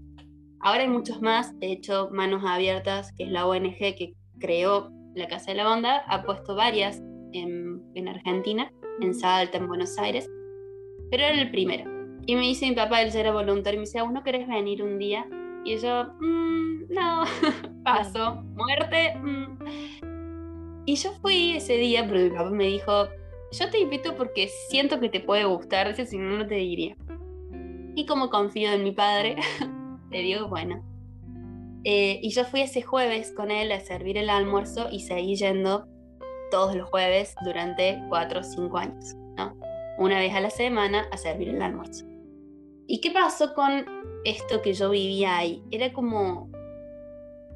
Ahora 0.61 0.83
hay 0.83 0.89
muchos 0.89 1.21
más, 1.21 1.59
de 1.61 1.73
hecho, 1.73 2.09
Manos 2.13 2.43
Abiertas, 2.45 3.13
que 3.13 3.25
es 3.25 3.31
la 3.31 3.47
ONG 3.47 3.79
que 3.79 4.15
creó 4.39 4.91
la 5.15 5.29
Casa 5.29 5.51
de 5.51 5.57
la 5.57 5.69
Bonda, 5.69 5.99
ha 6.09 6.23
puesto 6.23 6.55
varias 6.55 7.01
en, 7.33 7.83
en 7.95 8.09
Argentina, 8.09 8.73
en 9.01 9.15
Salta, 9.15 9.59
en 9.59 9.69
Buenos 9.69 9.99
Aires, 9.99 10.29
pero 11.11 11.25
era 11.25 11.41
el 11.41 11.51
primero. 11.51 11.98
Y 12.29 12.37
me 12.37 12.43
dice 12.43 12.67
mi 12.69 12.75
papá, 12.75 13.01
él 13.01 13.11
ya 13.11 13.21
era 13.21 13.33
voluntario, 13.33 13.79
y 13.79 13.81
me 13.81 13.87
dice, 13.87 14.01
¿aún 14.01 14.13
no 14.13 14.23
querés 14.23 14.47
venir 14.47 14.83
un 14.83 14.99
día? 14.99 15.27
Y 15.65 15.79
yo, 15.79 16.13
mm, 16.21 16.93
no, 16.93 17.25
paso, 17.85 18.43
muerte. 18.55 19.15
Mm. 19.15 20.85
Y 20.85 20.97
yo 20.97 21.15
fui 21.23 21.53
ese 21.57 21.79
día, 21.79 22.07
pero 22.07 22.21
mi 22.21 22.29
papá 22.29 22.51
me 22.51 22.67
dijo, 22.67 23.09
yo 23.51 23.71
te 23.71 23.79
invito 23.79 24.15
porque 24.15 24.47
siento 24.69 25.01
que 25.01 25.09
te 25.09 25.21
puede 25.21 25.47
gustar, 25.47 25.95
si 25.95 26.19
no, 26.19 26.37
no 26.37 26.47
te 26.47 26.57
diría. 26.57 26.97
Y 27.95 28.05
como 28.05 28.29
confío 28.29 28.73
en 28.73 28.85
mi 28.85 28.93
padre, 28.93 29.37
le 30.11 30.19
digo, 30.21 30.49
bueno. 30.49 30.85
Eh, 31.85 32.21
y 32.23 32.29
yo 32.29 32.45
fui 32.45 32.61
ese 32.61 32.83
jueves 32.83 33.33
con 33.35 33.51
él 33.51 33.73
a 33.73 33.81
servir 33.81 34.19
el 34.19 34.29
almuerzo 34.29 34.89
y 34.93 35.01
seguí 35.01 35.35
yendo 35.37 35.89
todos 36.51 36.77
los 36.77 36.91
jueves 36.91 37.35
durante 37.43 37.99
cuatro 38.11 38.41
o 38.41 38.43
cinco 38.43 38.77
años, 38.77 39.15
¿no? 39.39 39.57
Una 39.97 40.19
vez 40.19 40.35
a 40.35 40.43
la 40.43 40.51
semana 40.51 41.09
a 41.11 41.17
servir 41.17 41.49
el 41.49 41.63
almuerzo. 41.63 42.08
¿Y 42.91 43.03
qué 43.03 43.11
pasó 43.11 43.53
con 43.53 43.85
esto 44.25 44.63
que 44.63 44.73
yo 44.73 44.89
vivía 44.89 45.37
ahí? 45.37 45.63
Era 45.71 45.93
como, 45.93 46.51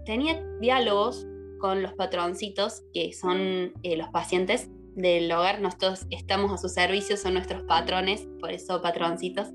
tenía 0.04 0.44
diálogos 0.60 1.26
con 1.58 1.80
los 1.80 1.94
patroncitos, 1.94 2.82
que 2.92 3.14
son 3.14 3.72
eh, 3.82 3.96
los 3.96 4.10
pacientes 4.10 4.68
del 4.94 5.32
hogar, 5.32 5.62
nosotros 5.62 6.06
estamos 6.10 6.52
a 6.52 6.58
su 6.58 6.68
servicio, 6.68 7.16
son 7.16 7.32
nuestros 7.32 7.62
patrones, 7.62 8.28
por 8.40 8.52
eso 8.52 8.82
patroncitos. 8.82 9.48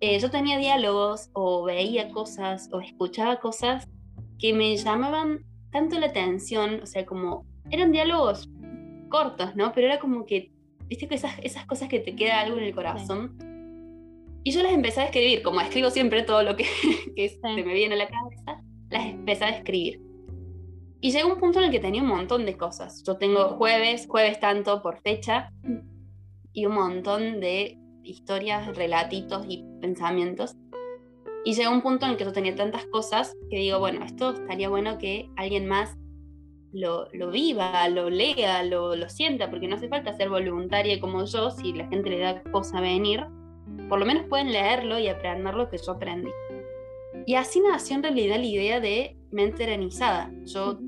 eh, 0.00 0.18
yo 0.18 0.32
tenía 0.32 0.58
diálogos 0.58 1.30
o 1.32 1.62
veía 1.62 2.10
cosas 2.10 2.68
o 2.72 2.80
escuchaba 2.80 3.38
cosas 3.38 3.88
que 4.40 4.52
me 4.52 4.76
llamaban 4.76 5.44
tanto 5.70 5.96
la 6.00 6.06
atención, 6.06 6.80
o 6.82 6.86
sea, 6.86 7.06
como 7.06 7.46
eran 7.70 7.92
diálogos 7.92 8.50
cortos, 9.10 9.54
¿no? 9.54 9.72
Pero 9.72 9.86
era 9.86 10.00
como 10.00 10.26
que, 10.26 10.50
viste 10.88 11.06
que 11.06 11.14
esas, 11.14 11.38
esas 11.42 11.66
cosas 11.66 11.88
que 11.88 12.00
te 12.00 12.16
queda 12.16 12.40
algo 12.40 12.58
en 12.58 12.64
el 12.64 12.74
corazón. 12.74 13.55
Y 14.46 14.52
yo 14.52 14.62
las 14.62 14.74
empecé 14.74 15.00
a 15.00 15.04
escribir, 15.06 15.42
como 15.42 15.60
escribo 15.60 15.90
siempre 15.90 16.22
todo 16.22 16.44
lo 16.44 16.54
que, 16.54 16.66
que 17.16 17.28
se 17.30 17.40
me 17.42 17.74
viene 17.74 17.96
a 17.96 17.98
la 17.98 18.06
cabeza, 18.06 18.62
las 18.90 19.06
empecé 19.06 19.44
a 19.44 19.48
escribir. 19.48 20.00
Y 21.00 21.10
llegó 21.10 21.32
un 21.32 21.40
punto 21.40 21.58
en 21.58 21.64
el 21.64 21.72
que 21.72 21.80
tenía 21.80 22.00
un 22.00 22.06
montón 22.06 22.46
de 22.46 22.56
cosas. 22.56 23.02
Yo 23.04 23.16
tengo 23.16 23.48
jueves, 23.56 24.06
jueves 24.08 24.38
tanto 24.38 24.82
por 24.82 25.00
fecha, 25.00 25.50
y 26.52 26.64
un 26.64 26.74
montón 26.74 27.40
de 27.40 27.76
historias, 28.04 28.76
relatitos 28.76 29.44
y 29.48 29.64
pensamientos. 29.80 30.54
Y 31.44 31.54
llegó 31.54 31.72
un 31.72 31.82
punto 31.82 32.06
en 32.06 32.12
el 32.12 32.16
que 32.16 32.24
yo 32.24 32.32
tenía 32.32 32.54
tantas 32.54 32.86
cosas 32.86 33.34
que 33.50 33.56
digo, 33.56 33.80
bueno, 33.80 34.04
esto 34.04 34.30
estaría 34.30 34.68
bueno 34.68 34.96
que 34.98 35.28
alguien 35.34 35.66
más 35.66 35.96
lo, 36.72 37.08
lo 37.12 37.32
viva, 37.32 37.88
lo 37.88 38.10
lea, 38.10 38.62
lo, 38.62 38.94
lo, 38.94 39.08
sienta, 39.08 39.50
porque 39.50 39.66
no 39.66 39.74
hace 39.74 39.88
falta 39.88 40.14
ser 40.14 40.28
voluntaria 40.28 41.00
como 41.00 41.24
yo, 41.24 41.50
si 41.50 41.72
la 41.72 41.88
gente 41.88 42.10
le 42.10 42.20
da 42.20 42.44
cosa 42.52 42.80
venir, 42.80 43.26
por 43.88 43.98
lo 43.98 44.06
menos 44.06 44.24
pueden 44.28 44.52
leerlo 44.52 44.98
y 44.98 45.08
aprender 45.08 45.54
lo 45.54 45.68
que 45.68 45.78
yo 45.78 45.92
aprendí. 45.92 46.30
Y 47.26 47.34
así 47.34 47.60
nació 47.60 47.96
en 47.96 48.02
realidad 48.02 48.36
la 48.36 48.44
idea 48.44 48.80
de 48.80 49.16
mente 49.30 49.64
eranizada. 49.64 50.30
Yo 50.44 50.78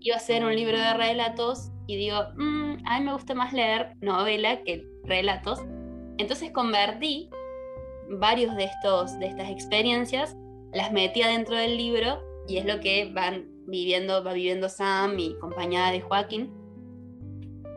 iba 0.00 0.16
a 0.16 0.18
hacer 0.18 0.44
un 0.44 0.54
libro 0.54 0.78
de 0.78 0.94
relatos 0.94 1.70
y 1.86 1.96
digo, 1.96 2.18
mm, 2.36 2.76
a 2.86 2.98
mí 2.98 3.04
me 3.04 3.12
gusta 3.12 3.34
más 3.34 3.52
leer 3.52 3.96
novela 4.00 4.62
que 4.62 4.86
relatos. 5.04 5.60
Entonces 6.18 6.50
convertí 6.52 7.30
varios 8.08 8.54
de, 8.56 8.64
estos, 8.64 9.18
de 9.18 9.26
estas 9.26 9.50
experiencias, 9.50 10.36
las 10.72 10.92
metí 10.92 11.22
adentro 11.22 11.56
del 11.56 11.76
libro 11.76 12.20
y 12.48 12.58
es 12.58 12.64
lo 12.64 12.80
que 12.80 13.10
van 13.12 13.46
viviendo, 13.66 14.22
va 14.22 14.32
viviendo 14.32 14.68
Sam 14.68 15.18
y 15.18 15.36
compañera 15.38 15.90
de 15.90 16.00
Joaquín. 16.00 16.52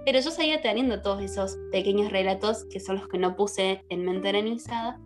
Pero 0.07 0.21
yo 0.21 0.31
seguía 0.31 0.61
teniendo 0.61 1.01
todos 1.01 1.21
esos 1.21 1.57
pequeños 1.69 2.13
relatos 2.13 2.63
que 2.71 2.79
son 2.79 2.95
los 2.95 3.09
que 3.09 3.17
no 3.17 3.35
puse 3.35 3.83
en 3.89 4.05
mente 4.05 4.29
arenizada 4.29 5.01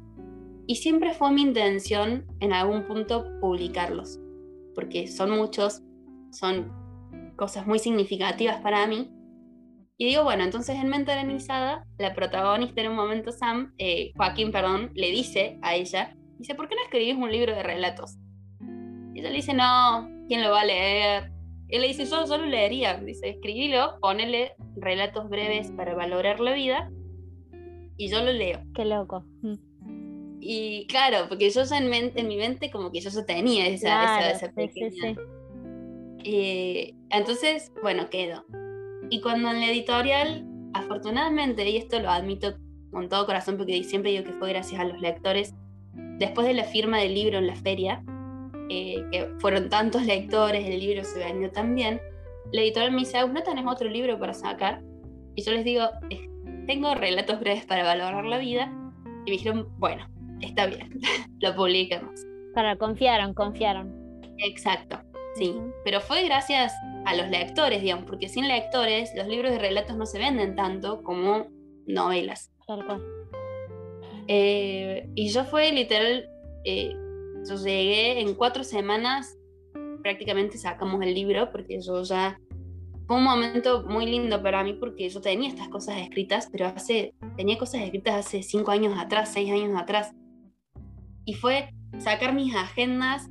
y 0.67 0.75
siempre 0.75 1.15
fue 1.15 1.31
mi 1.31 1.41
intención 1.41 2.27
en 2.39 2.53
algún 2.53 2.83
punto 2.83 3.25
publicarlos, 3.41 4.19
porque 4.75 5.07
son 5.07 5.31
muchos, 5.31 5.81
son 6.31 6.71
cosas 7.35 7.65
muy 7.65 7.79
significativas 7.79 8.61
para 8.61 8.85
mí 8.85 9.11
y 9.97 10.05
digo, 10.05 10.23
bueno, 10.23 10.43
entonces 10.43 10.75
en 10.75 10.89
Mente 10.89 11.11
Arenizada, 11.11 11.83
la 11.97 12.13
protagonista 12.13 12.81
en 12.81 12.91
un 12.91 12.95
momento, 12.95 13.31
Sam, 13.31 13.73
eh, 13.79 14.11
Joaquín, 14.15 14.51
perdón, 14.51 14.91
le 14.93 15.09
dice 15.09 15.57
a 15.63 15.73
ella, 15.73 16.15
dice, 16.37 16.53
¿por 16.53 16.69
qué 16.69 16.75
no 16.75 16.83
escribís 16.83 17.15
un 17.15 17.31
libro 17.31 17.55
de 17.55 17.63
relatos? 17.63 18.19
Y 19.15 19.21
ella 19.21 19.31
le 19.31 19.37
dice, 19.37 19.55
no, 19.55 20.07
¿quién 20.27 20.43
lo 20.43 20.51
va 20.51 20.61
a 20.61 20.65
leer? 20.65 21.31
Él 21.71 21.81
le 21.81 21.87
dice, 21.87 22.05
yo, 22.05 22.25
yo 22.25 22.37
lo 22.37 22.45
leería. 22.45 22.97
Dice, 22.97 23.29
escribilo, 23.29 23.97
ponele 24.01 24.53
relatos 24.75 25.29
breves 25.29 25.71
para 25.71 25.95
valorar 25.95 26.39
la 26.39 26.53
vida 26.53 26.91
y 27.97 28.09
yo 28.09 28.21
lo 28.23 28.33
leo. 28.33 28.61
Qué 28.75 28.85
loco. 28.85 29.23
Mm. 29.41 29.55
Y 30.41 30.87
claro, 30.87 31.27
porque 31.29 31.49
yo 31.49 31.63
ya 31.63 31.77
en, 31.77 31.93
en 31.93 32.27
mi 32.27 32.35
mente 32.35 32.71
como 32.71 32.91
que 32.91 32.99
yo 32.99 33.09
ya 33.09 33.25
tenía 33.25 33.67
esa, 33.67 34.31
esa, 34.31 34.51
pequeña... 34.51 35.15
Eh, 36.23 36.93
entonces, 37.09 37.71
bueno, 37.81 38.09
quedó. 38.09 38.45
Y 39.09 39.21
cuando 39.21 39.49
en 39.49 39.59
la 39.59 39.69
editorial, 39.69 40.45
afortunadamente, 40.73 41.67
y 41.69 41.77
esto 41.77 41.99
lo 41.99 42.09
admito 42.09 42.55
con 42.91 43.07
todo 43.07 43.25
corazón 43.25 43.57
porque 43.57 43.83
siempre 43.83 44.11
digo 44.11 44.23
que 44.23 44.33
fue 44.33 44.49
gracias 44.49 44.79
a 44.79 44.85
los 44.85 44.99
lectores, 44.99 45.53
después 46.17 46.47
de 46.47 46.53
la 46.53 46.63
firma 46.63 46.99
del 46.99 47.13
libro 47.13 47.37
en 47.37 47.47
la 47.47 47.55
feria, 47.55 48.03
eh, 48.73 49.05
que 49.11 49.27
fueron 49.39 49.67
tantos 49.67 50.05
lectores, 50.05 50.65
el 50.65 50.79
libro 50.79 51.03
se 51.03 51.19
vendió 51.19 51.51
también, 51.51 51.99
la 52.53 52.61
editorial 52.61 52.93
me 52.93 52.99
dice, 52.99 53.27
¿no 53.27 53.43
tenés 53.43 53.65
otro 53.67 53.89
libro 53.89 54.17
para 54.17 54.33
sacar? 54.33 54.81
Y 55.35 55.43
yo 55.43 55.51
les 55.51 55.65
digo, 55.65 55.89
tengo 56.67 56.95
relatos 56.95 57.41
breves 57.41 57.65
para 57.65 57.83
valorar 57.83 58.23
la 58.23 58.37
vida. 58.37 58.71
Y 59.25 59.31
me 59.31 59.31
dijeron, 59.31 59.67
bueno, 59.77 60.07
está 60.39 60.67
bien, 60.67 60.89
lo 61.41 61.53
publicamos. 61.53 62.21
Para 62.55 62.77
confiaron, 62.77 63.33
confiaron. 63.33 63.93
Exacto, 64.37 65.01
sí. 65.35 65.53
Pero 65.83 65.99
fue 65.99 66.23
gracias 66.23 66.73
a 67.05 67.13
los 67.13 67.29
lectores, 67.29 67.81
digamos, 67.81 68.05
porque 68.05 68.29
sin 68.29 68.47
lectores 68.47 69.11
los 69.17 69.27
libros 69.27 69.51
de 69.51 69.59
relatos 69.59 69.97
no 69.97 70.05
se 70.05 70.17
venden 70.17 70.55
tanto 70.55 71.03
como 71.03 71.47
novelas. 71.87 72.53
Eh, 74.27 75.09
y 75.15 75.27
yo 75.27 75.43
fue 75.43 75.73
literal, 75.73 76.25
eh, 76.63 76.95
yo 77.47 77.55
llegué 77.55 78.21
en 78.21 78.35
cuatro 78.35 78.63
semanas, 78.63 79.37
prácticamente 80.01 80.57
sacamos 80.57 81.01
el 81.01 81.13
libro, 81.13 81.51
porque 81.51 81.79
yo 81.81 82.03
ya 82.03 82.39
fue 83.07 83.17
un 83.17 83.23
momento 83.23 83.83
muy 83.83 84.05
lindo 84.05 84.41
para 84.41 84.63
mí 84.63 84.73
porque 84.73 85.09
yo 85.09 85.21
tenía 85.21 85.49
estas 85.49 85.69
cosas 85.69 85.97
escritas, 85.97 86.47
pero 86.51 86.67
hace, 86.67 87.13
tenía 87.35 87.57
cosas 87.57 87.81
escritas 87.81 88.25
hace 88.25 88.43
cinco 88.43 88.71
años 88.71 88.97
atrás, 88.97 89.33
seis 89.33 89.51
años 89.51 89.79
atrás. 89.79 90.13
Y 91.25 91.33
fue 91.33 91.69
sacar 91.99 92.33
mis 92.33 92.55
agendas, 92.55 93.29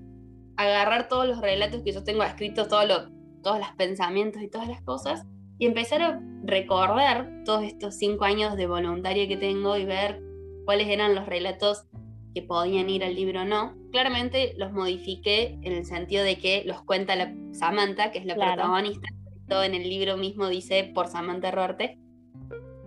agarrar 0.57 1.09
todos 1.09 1.27
los 1.27 1.41
relatos 1.41 1.83
que 1.83 1.93
yo 1.93 2.05
tengo 2.05 2.23
escritos, 2.23 2.69
todo 2.69 2.87
lo, 2.87 3.11
todos 3.43 3.59
los 3.59 3.71
pensamientos 3.77 4.43
y 4.43 4.49
todas 4.49 4.69
las 4.69 4.83
cosas, 4.83 5.25
y 5.59 5.67
empezar 5.67 6.03
a 6.03 6.21
recordar 6.45 7.43
todos 7.45 7.65
estos 7.65 7.97
cinco 7.97 8.25
años 8.25 8.57
de 8.57 8.67
voluntaria 8.67 9.29
que 9.29 9.37
tengo 9.37 9.77
y 9.77 9.85
ver 9.85 10.21
cuáles 10.65 10.89
eran 10.89 11.15
los 11.15 11.27
relatos 11.27 11.87
que 12.35 12.43
podían 12.43 12.91
ir 12.91 13.05
al 13.05 13.15
libro 13.15 13.43
o 13.43 13.45
no. 13.45 13.77
Claramente 13.91 14.55
los 14.57 14.73
modifiqué 14.73 15.59
en 15.63 15.73
el 15.73 15.85
sentido 15.85 16.25
de 16.25 16.39
que 16.39 16.63
los 16.65 16.83
cuenta 16.83 17.17
la 17.17 17.35
Samantha, 17.53 18.13
que 18.13 18.19
es 18.19 18.27
la 18.27 18.35
protagonista. 18.35 19.09
Todo 19.49 19.65
en 19.65 19.75
el 19.75 19.89
libro 19.89 20.17
mismo 20.17 20.49
dice 20.49 20.91
por 20.95 21.09
Samantha 21.09 21.51
Ruarte. 21.51 21.99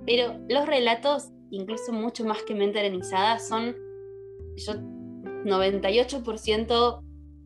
Pero 0.06 0.40
los 0.50 0.66
relatos, 0.66 1.30
incluso 1.50 1.92
mucho 1.92 2.26
más 2.26 2.44
que 2.44 2.56
mente 2.56 2.80
arenizada, 2.80 3.40
son 3.40 3.76
yo 4.56 4.74
98% 4.74 7.02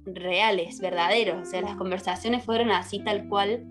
reales, 0.05 0.79
verdaderos, 0.79 1.47
o 1.47 1.49
sea, 1.49 1.61
las 1.61 1.75
conversaciones 1.75 2.43
fueron 2.43 2.71
así 2.71 2.99
tal 2.99 3.27
cual. 3.27 3.65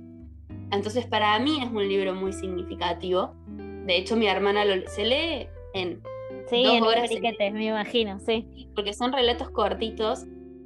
Entonces 0.73 1.07
para 1.07 1.39
mí 1.39 1.61
es 1.63 1.71
un 1.71 1.89
libro 1.89 2.15
muy 2.15 2.33
significativo. 2.33 3.35
De 3.87 3.97
hecho, 3.97 4.17
mi 4.17 4.27
hermana 4.27 4.65
lo, 4.65 4.89
se 4.89 5.05
lee 5.05 5.47
en 5.75 6.03
sí, 6.49 6.65
dos 6.65 6.83
horas. 6.83 7.11
me 7.53 7.67
imagino, 7.67 8.19
sí. 8.21 8.69
Porque 8.75 8.93
son 8.93 9.13
relatos 9.13 9.51
cortitos, 9.51 10.25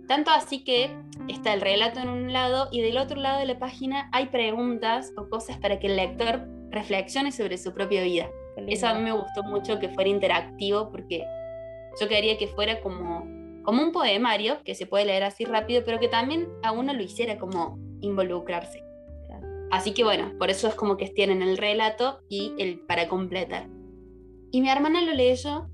tanto 0.09 0.31
así 0.31 0.65
que 0.65 0.91
está 1.29 1.55
el 1.55 1.61
relato 1.61 2.01
en 2.01 2.09
un 2.09 2.33
lado 2.33 2.69
y 2.73 2.81
del 2.81 2.99
otro 2.99 3.21
lado 3.21 3.39
de 3.39 3.47
la 3.47 3.59
página 3.59 4.09
hay 4.13 4.27
preguntas 4.27 5.13
o 5.17 5.29
cosas 5.29 5.59
para 5.59 5.79
que 5.79 5.87
el 5.87 5.97
lector 5.97 6.47
reflexione 6.71 7.33
sobre 7.33 7.59
su 7.59 7.73
propia 7.73 8.03
vida. 8.03 8.29
Eso 8.67 8.89
a 8.89 8.95
mí 8.95 9.03
me 9.03 9.13
gustó 9.13 9.43
mucho 9.43 9.79
que 9.79 9.89
fuera 9.89 10.11
interactivo 10.11 10.91
porque 10.91 11.25
yo 12.01 12.09
quería 12.09 12.37
que 12.37 12.47
fuera 12.47 12.81
como 12.81 13.25
como 13.63 13.83
un 13.83 13.93
poemario 13.93 14.63
que 14.65 14.75
se 14.75 14.87
puede 14.87 15.05
leer 15.05 15.23
así 15.23 15.45
rápido, 15.45 15.83
pero 15.85 16.01
que 16.01 16.09
también 16.09 16.49
a 16.63 16.73
uno 16.73 16.93
lo 16.93 17.03
hiciera 17.03 17.39
como 17.39 17.79
involucrarse. 18.01 18.83
Así 19.71 19.95
que 19.95 20.03
bueno, 20.03 20.33
por 20.39 20.51
eso 20.51 20.67
es 20.67 20.75
como 20.75 20.97
que 20.97 21.09
tienen 21.09 21.43
el 21.43 21.57
relato 21.57 22.21
y 22.29 22.55
el 22.59 22.81
para 22.81 23.07
completar. 23.07 23.69
Y 24.51 24.61
mi 24.61 24.69
hermana 24.69 25.01
lo 25.03 25.13
leyó 25.13 25.69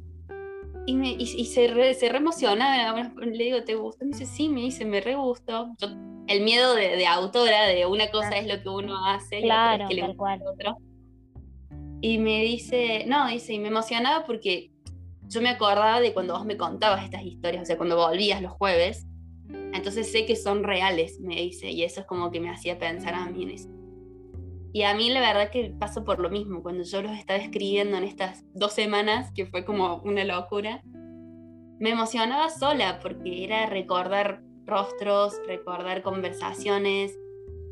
y, 0.87 0.95
me, 0.95 1.11
y, 1.11 1.45
se, 1.47 1.69
re, 1.69 1.95
se 1.95 2.07
emociona. 2.07 2.95
Le 3.21 3.45
digo, 3.45 3.65
¿te 3.65 3.75
gusta? 3.75 4.05
Me 4.05 4.13
dice, 4.13 4.27
sí, 4.27 4.49
me 4.49 4.61
dice, 4.61 4.85
me 4.85 5.01
re 5.01 5.17
gustó. 5.17 5.75
el 6.29 6.43
miedo 6.43 6.75
de, 6.75 7.07
autora, 7.07 7.67
de 7.67 7.87
una 7.87 8.11
cosa 8.11 8.37
es 8.37 8.47
lo 8.47 8.63
que 8.63 8.69
uno 8.69 9.07
hace 9.07 9.41
claro, 9.41 9.73
y 9.73 9.75
otra 9.75 9.85
es 9.85 9.89
que 9.89 9.95
le 9.95 10.07
gusta 10.07 10.51
otro. 10.53 10.77
Y 12.01 12.19
me 12.19 12.43
dice, 12.43 13.05
no, 13.07 13.27
dice, 13.29 13.55
y 13.55 13.59
me 13.59 13.69
emocionaba 13.69 14.27
porque 14.27 14.71
yo 15.29 15.41
me 15.41 15.49
acordaba 15.49 16.01
de 16.01 16.13
cuando 16.13 16.35
vos 16.35 16.45
me 16.45 16.57
contabas 16.57 17.05
estas 17.05 17.23
historias, 17.23 17.63
o 17.63 17.67
sea, 17.67 17.77
cuando 17.77 17.97
volvías 17.97 18.41
los 18.41 18.53
jueves, 18.53 19.07
entonces 19.73 20.11
sé 20.13 20.27
que 20.27 20.37
son 20.37 20.63
reales, 20.63 21.19
me 21.21 21.37
dice, 21.37 21.71
y 21.71 21.83
eso 21.83 22.01
es 22.01 22.07
como 22.07 22.31
que 22.31 22.41
me 22.41 22.51
hacía 22.51 22.79
pensar 22.79 23.15
a 23.15 23.27
mí 23.27 23.43
en 23.43 23.51
eso. 23.51 23.69
Y 24.77 24.83
a 24.83 24.93
mí 24.93 25.09
la 25.09 25.21
verdad 25.21 25.49
que 25.51 25.73
paso 25.81 26.05
por 26.05 26.19
lo 26.19 26.29
mismo, 26.29 26.63
cuando 26.63 26.85
yo 26.85 27.01
los 27.01 27.13
estaba 27.13 27.39
escribiendo 27.39 27.97
en 27.97 28.05
estas 28.05 28.45
dos 28.53 28.75
semanas, 28.75 29.33
que 29.35 29.47
fue 29.47 29.65
como 29.65 30.03
una 30.05 30.23
locura, 30.23 30.83
me 31.81 31.93
emocionaba 31.93 32.51
sola 32.51 32.99
porque 33.01 33.43
era 33.45 33.65
recordar 33.65 34.43
rostros, 34.67 35.33
recordar 35.47 36.03
conversaciones, 36.03 37.19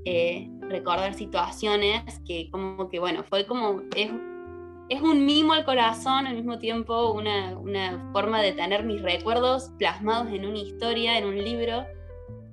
eh, 0.06 0.48
recordar 0.62 1.12
situaciones 1.12 2.22
que 2.26 2.48
como 2.50 2.88
que, 2.88 2.98
bueno, 3.00 3.22
fue 3.24 3.44
como, 3.44 3.82
es 3.94 4.10
es 4.88 5.02
un 5.02 5.26
mimo 5.26 5.52
al 5.52 5.66
corazón, 5.66 6.26
al 6.26 6.36
mismo 6.36 6.58
tiempo 6.58 7.12
una, 7.12 8.10
forma 8.14 8.40
de 8.40 8.52
tener 8.52 8.82
mis 8.82 9.02
recuerdos 9.02 9.70
plasmados 9.78 10.28
en 10.32 10.46
una 10.46 10.58
historia, 10.58 11.18
en 11.18 11.26
un 11.26 11.36
libro, 11.36 11.84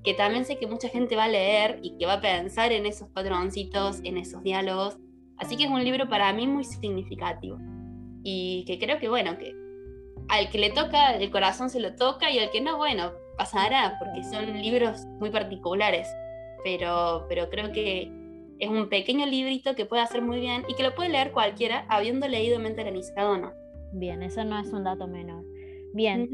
que 0.03 0.13
también 0.13 0.45
sé 0.45 0.57
que 0.57 0.67
mucha 0.67 0.89
gente 0.89 1.15
va 1.15 1.25
a 1.25 1.29
leer 1.29 1.79
y 1.81 1.97
que 1.97 2.05
va 2.05 2.13
a 2.13 2.21
pensar 2.21 2.71
en 2.71 2.85
esos 2.85 3.09
patroncitos, 3.09 3.99
en 4.03 4.17
esos 4.17 4.43
diálogos. 4.43 4.97
Así 5.37 5.57
que 5.57 5.65
es 5.65 5.69
un 5.69 5.83
libro 5.83 6.09
para 6.09 6.31
mí 6.33 6.47
muy 6.47 6.63
significativo. 6.63 7.57
Y 8.23 8.63
que 8.65 8.79
creo 8.79 8.99
que, 8.99 9.09
bueno, 9.09 9.37
que 9.37 9.55
al 10.29 10.49
que 10.49 10.57
le 10.57 10.71
toca, 10.71 11.15
el 11.15 11.31
corazón 11.31 11.69
se 11.69 11.79
lo 11.79 11.95
toca 11.95 12.31
y 12.31 12.39
al 12.39 12.51
que 12.51 12.61
no, 12.61 12.77
bueno, 12.77 13.11
pasará, 13.37 13.97
porque 13.99 14.23
son 14.23 14.61
libros 14.61 15.05
muy 15.19 15.29
particulares. 15.29 16.07
Pero, 16.63 17.25
pero 17.27 17.49
creo 17.49 17.71
que 17.71 18.11
es 18.59 18.69
un 18.69 18.89
pequeño 18.89 19.25
librito 19.25 19.75
que 19.75 19.85
puede 19.85 20.03
hacer 20.03 20.21
muy 20.21 20.39
bien 20.39 20.63
y 20.67 20.75
que 20.75 20.83
lo 20.83 20.93
puede 20.93 21.09
leer 21.09 21.31
cualquiera, 21.31 21.85
habiendo 21.89 22.27
leído 22.27 22.59
Mente 22.59 22.83
o 23.17 23.37
no. 23.37 23.53
Bien, 23.93 24.21
eso 24.23 24.43
no 24.43 24.59
es 24.59 24.71
un 24.71 24.83
dato 24.83 25.07
menor. 25.07 25.43
Bien, 25.93 26.29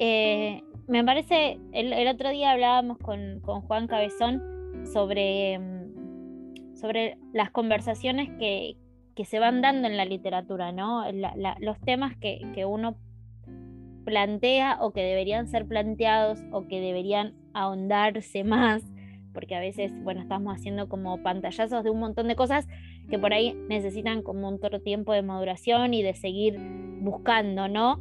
eh, 0.00 0.64
me 0.88 1.04
parece, 1.04 1.60
el, 1.72 2.08
otro 2.08 2.30
día 2.30 2.52
hablábamos 2.52 2.96
con, 2.96 3.40
Juan 3.42 3.86
Cabezón 3.86 4.42
sobre, 4.90 5.58
mm, 5.58 6.74
sobre 6.74 7.18
las 7.34 7.50
conversaciones 7.50 8.30
que, 8.38 8.76
se 9.22 9.38
van 9.38 9.60
dando 9.60 9.86
en 9.86 9.98
la 9.98 10.06
literatura, 10.06 10.72
¿no? 10.72 11.04
los 11.58 11.78
temas 11.82 12.16
que, 12.16 12.40
que 12.54 12.64
uno 12.64 12.96
plantea 14.06 14.78
o 14.80 14.94
que 14.94 15.02
deberían 15.02 15.46
ser 15.46 15.66
planteados 15.68 16.38
o 16.50 16.66
que 16.66 16.80
deberían 16.80 17.34
ahondarse 17.52 18.42
más, 18.44 18.82
porque 19.34 19.54
a 19.54 19.60
veces, 19.60 19.92
bueno, 20.02 20.22
estamos 20.22 20.56
haciendo 20.56 20.88
como 20.88 21.22
pantallazos 21.22 21.84
de 21.84 21.90
un 21.90 22.00
montón 22.00 22.28
de 22.28 22.36
cosas 22.36 22.66
que 23.10 23.18
por 23.18 23.34
ahí 23.34 23.54
necesitan 23.68 24.22
como 24.22 24.48
un 24.48 24.58
tiempo 24.82 25.12
de 25.12 25.20
maduración 25.20 25.92
y 25.92 26.02
de 26.02 26.14
seguir 26.14 26.58
buscando, 27.02 27.68
¿no? 27.68 28.00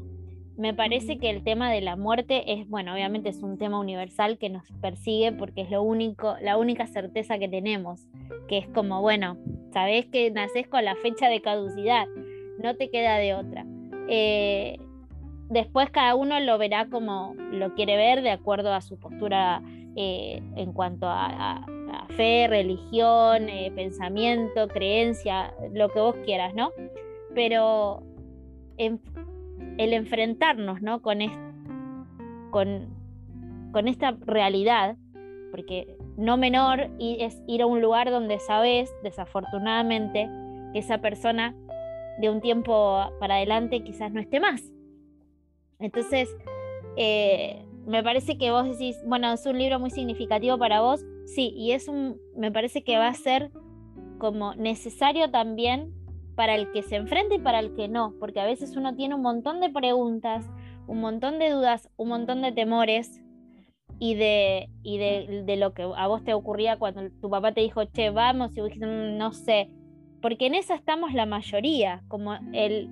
Me 0.59 0.73
parece 0.73 1.17
que 1.17 1.29
el 1.29 1.41
tema 1.41 1.71
de 1.71 1.79
la 1.79 1.95
muerte 1.95 2.51
es, 2.51 2.67
bueno, 2.67 2.93
obviamente 2.93 3.29
es 3.29 3.41
un 3.41 3.57
tema 3.57 3.79
universal 3.79 4.37
que 4.37 4.49
nos 4.49 4.69
persigue 4.81 5.31
porque 5.31 5.61
es 5.61 5.71
lo 5.71 5.81
único, 5.81 6.35
la 6.41 6.57
única 6.57 6.85
certeza 6.85 7.39
que 7.39 7.47
tenemos, 7.47 8.09
que 8.49 8.57
es 8.57 8.67
como, 8.67 8.99
bueno, 8.99 9.37
sabes 9.71 10.07
que 10.07 10.29
naces 10.31 10.67
con 10.67 10.83
la 10.83 10.97
fecha 10.97 11.29
de 11.29 11.41
caducidad, 11.41 12.07
no 12.61 12.75
te 12.75 12.89
queda 12.89 13.15
de 13.19 13.35
otra. 13.35 13.65
Eh, 14.09 14.79
después 15.49 15.91
cada 15.91 16.15
uno 16.15 16.37
lo 16.41 16.57
verá 16.57 16.89
como 16.89 17.35
lo 17.53 17.73
quiere 17.73 17.95
ver 17.95 18.21
de 18.21 18.31
acuerdo 18.31 18.73
a 18.73 18.81
su 18.81 18.99
postura 18.99 19.61
eh, 19.95 20.41
en 20.57 20.73
cuanto 20.73 21.07
a, 21.07 21.65
fe, 22.17 22.47
religión, 22.49 23.47
eh, 23.47 23.71
pensamiento, 23.73 24.67
creencia, 24.67 25.53
lo 25.71 25.87
que 25.87 26.01
vos 26.01 26.15
quieras, 26.25 26.53
¿no? 26.53 26.73
Pero 27.33 28.03
el 29.79 29.93
enfrentarnos, 29.93 30.81
¿no? 30.83 31.01
Con, 31.01 31.19
con, 32.51 33.87
esta 33.87 34.11
realidad, 34.25 34.95
porque 35.49 35.97
no 36.17 36.37
menor 36.37 36.91
es 36.99 37.41
ir 37.47 37.63
a 37.63 37.65
un 37.65 37.81
lugar 37.81 38.11
donde 38.11 38.37
sabes, 38.39 38.93
desafortunadamente, 39.03 40.29
que 40.73 40.79
esa 40.79 40.99
persona 40.99 41.55
de 42.19 42.29
un 42.29 42.41
tiempo 42.41 43.09
para 43.19 43.35
adelante 43.35 43.83
quizás 43.83 44.11
no 44.11 44.19
esté 44.19 44.39
más 44.39 44.71
entonces, 45.79 46.29
eh, 46.97 47.65
me 47.87 48.03
parece 48.03 48.37
que 48.37 48.51
vos 48.51 48.65
decís, 48.65 48.97
bueno, 49.05 49.31
es 49.31 49.45
un 49.45 49.57
libro 49.57 49.79
muy 49.79 49.89
significativo 49.89 50.57
para 50.57 50.81
vos, 50.81 51.03
sí, 51.25 51.53
y 51.55 51.71
es 51.71 51.87
un, 51.87 52.19
me 52.35 52.51
parece 52.51 52.83
que 52.83 52.97
va 52.97 53.07
a 53.07 53.13
ser 53.13 53.51
como 54.17 54.53
necesario 54.55 55.31
también 55.31 55.93
para 56.39 56.55
el 56.55 56.71
que 56.71 56.83
se 56.83 56.95
enfrente 56.95 57.35
y 57.35 57.39
para 57.39 57.59
el 57.59 57.75
que 57.75 57.89
no, 57.89 58.13
porque 58.17 58.39
a 58.39 58.45
veces 58.45 58.77
uno 58.77 58.95
tiene 58.95 59.13
un 59.13 59.21
montón 59.21 59.59
de 59.59 59.69
preguntas, 59.69 60.49
un 60.87 61.01
montón 61.01 61.37
de 61.37 61.49
dudas, 61.49 61.89
un 61.97 62.07
montón 62.07 62.41
de 62.41 62.53
temores 62.53 63.21
y 63.99 64.15
de, 64.15 64.69
y 64.81 64.99
de, 64.99 65.43
de 65.45 65.57
lo 65.57 65.73
que 65.73 65.81
a 65.83 66.07
vos 66.07 66.23
te 66.23 66.33
ocurría 66.33 66.79
cuando 66.79 67.09
tu 67.19 67.29
papá 67.29 67.51
te 67.51 67.59
dijo, 67.59 67.83
che, 67.83 68.09
vamos, 68.09 68.55
y 68.55 68.61
vos 68.61 68.69
dijiste, 68.69 68.87
mm, 68.87 69.17
no 69.17 69.33
sé, 69.33 69.69
porque 70.21 70.45
en 70.45 70.55
esa 70.55 70.75
estamos 70.75 71.13
la 71.13 71.25
mayoría, 71.25 72.03
como 72.07 72.33
el, 72.53 72.87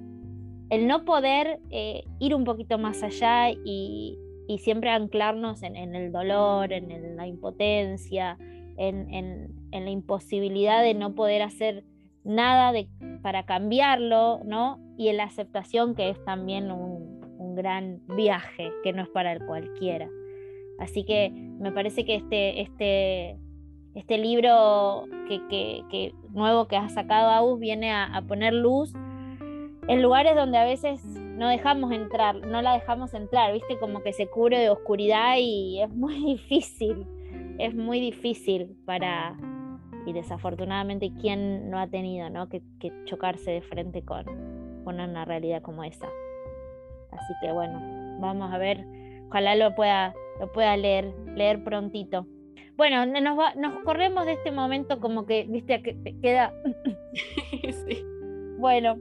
el 0.70 0.86
no 0.86 1.06
poder 1.06 1.62
eh, 1.70 2.04
ir 2.20 2.36
un 2.36 2.44
poquito 2.44 2.78
más 2.78 3.02
allá 3.02 3.50
y, 3.52 4.18
siempre 4.60 4.90
anclarnos 4.90 5.64
en, 5.64 5.96
el 5.96 6.12
dolor, 6.12 6.74
en, 6.74 7.16
la 7.16 7.28
impotencia, 7.28 8.38
en, 8.76 9.56
la 9.72 9.90
imposibilidad 9.90 10.84
de 10.84 10.96
no 10.96 11.16
poder 11.16 11.44
hacer 11.44 11.86
nada 12.28 12.74
para 13.22 13.46
cambiarlo, 13.46 14.42
¿no? 14.46 14.80
Y 14.98 15.08
en 15.10 15.18
la 15.18 15.24
aceptación 15.24 15.96
que 15.96 16.10
es 16.10 16.24
también 16.26 16.72
un, 16.72 17.18
gran 17.56 18.02
viaje, 18.16 18.72
que 18.84 18.94
no 18.94 19.02
es 19.02 19.10
para 19.10 19.32
el 19.32 19.44
cualquiera. 19.44 20.08
Así 20.78 21.04
que 21.04 21.32
me 21.32 21.72
parece 21.72 22.06
que 22.06 22.14
este, 22.14 22.62
este, 22.62 23.40
este 23.96 24.20
libro 24.20 25.06
que, 25.28 26.14
nuevo 26.30 26.68
que 26.68 26.78
ha 26.78 26.88
sacado 26.90 27.32
AUS 27.32 27.60
viene 27.60 27.92
a 27.92 28.24
poner 28.28 28.54
luz 28.54 28.94
en 29.88 30.02
lugares 30.02 30.36
donde 30.36 30.58
a 30.58 30.66
veces 30.66 31.04
no 31.38 31.48
dejamos 31.48 31.92
entrar, 31.92 32.36
no 32.46 32.62
la 32.62 32.74
dejamos 32.74 33.14
entrar, 33.14 33.54
viste, 33.54 33.78
como 33.80 34.02
que 34.02 34.12
se 34.12 34.28
cubre 34.28 34.60
de 34.60 34.70
oscuridad 34.70 35.36
y 35.40 35.82
es 35.82 35.90
muy 35.90 36.16
difícil, 36.26 37.06
es 37.58 37.74
muy 37.74 38.00
difícil 38.00 38.76
para, 38.86 39.38
y 40.08 40.14
desafortunadamente, 40.14 41.12
¿quién 41.20 41.70
no 41.70 41.78
ha 41.80 41.88
tenido 41.88 42.30
¿no? 42.30 42.48
Que, 42.48 42.62
chocarse 43.06 43.52
de 43.52 43.62
frente 43.62 44.04
con, 44.04 44.24
con, 44.84 45.00
una 45.00 45.26
realidad 45.26 45.62
como 45.62 45.84
esa? 45.84 46.08
Así 47.12 47.34
que 47.42 47.52
bueno, 47.52 48.18
vamos 48.20 48.54
a 48.54 48.58
ver, 48.58 48.86
ojalá 49.28 49.56
lo 49.56 49.76
pueda, 49.76 50.16
lo 50.40 50.50
pueda 50.52 50.78
leer, 50.78 51.14
leer 51.36 51.64
prontito. 51.64 52.26
Bueno, 52.78 53.06
nos, 53.06 53.56
nos 53.58 53.84
corremos 53.84 54.26
de 54.26 54.34
este 54.34 54.52
momento 54.52 55.00
como 55.02 55.26
que, 55.26 55.46
viste, 55.50 55.82
que 55.82 56.20
queda... 56.22 56.54
sí. 57.88 58.04
Bueno, 58.58 58.98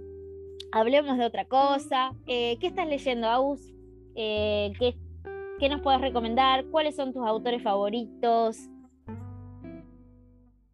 hablemos 0.73 1.19
de 1.19 1.25
otra 1.25 1.45
cosa. 1.45 2.13
Eh, 2.27 2.57
¿Qué 2.59 2.67
estás 2.67 2.89
leyendo, 2.89 3.29
Aus? 3.29 3.73
Eh, 4.17 4.73
¿qué, 4.79 5.69
nos 5.69 5.83
puedes 5.83 6.01
recomendar? 6.01 6.65
¿Cuáles 6.67 6.97
son 6.97 7.13
tus 7.13 7.25
autores 7.25 7.63
favoritos? 7.63 8.59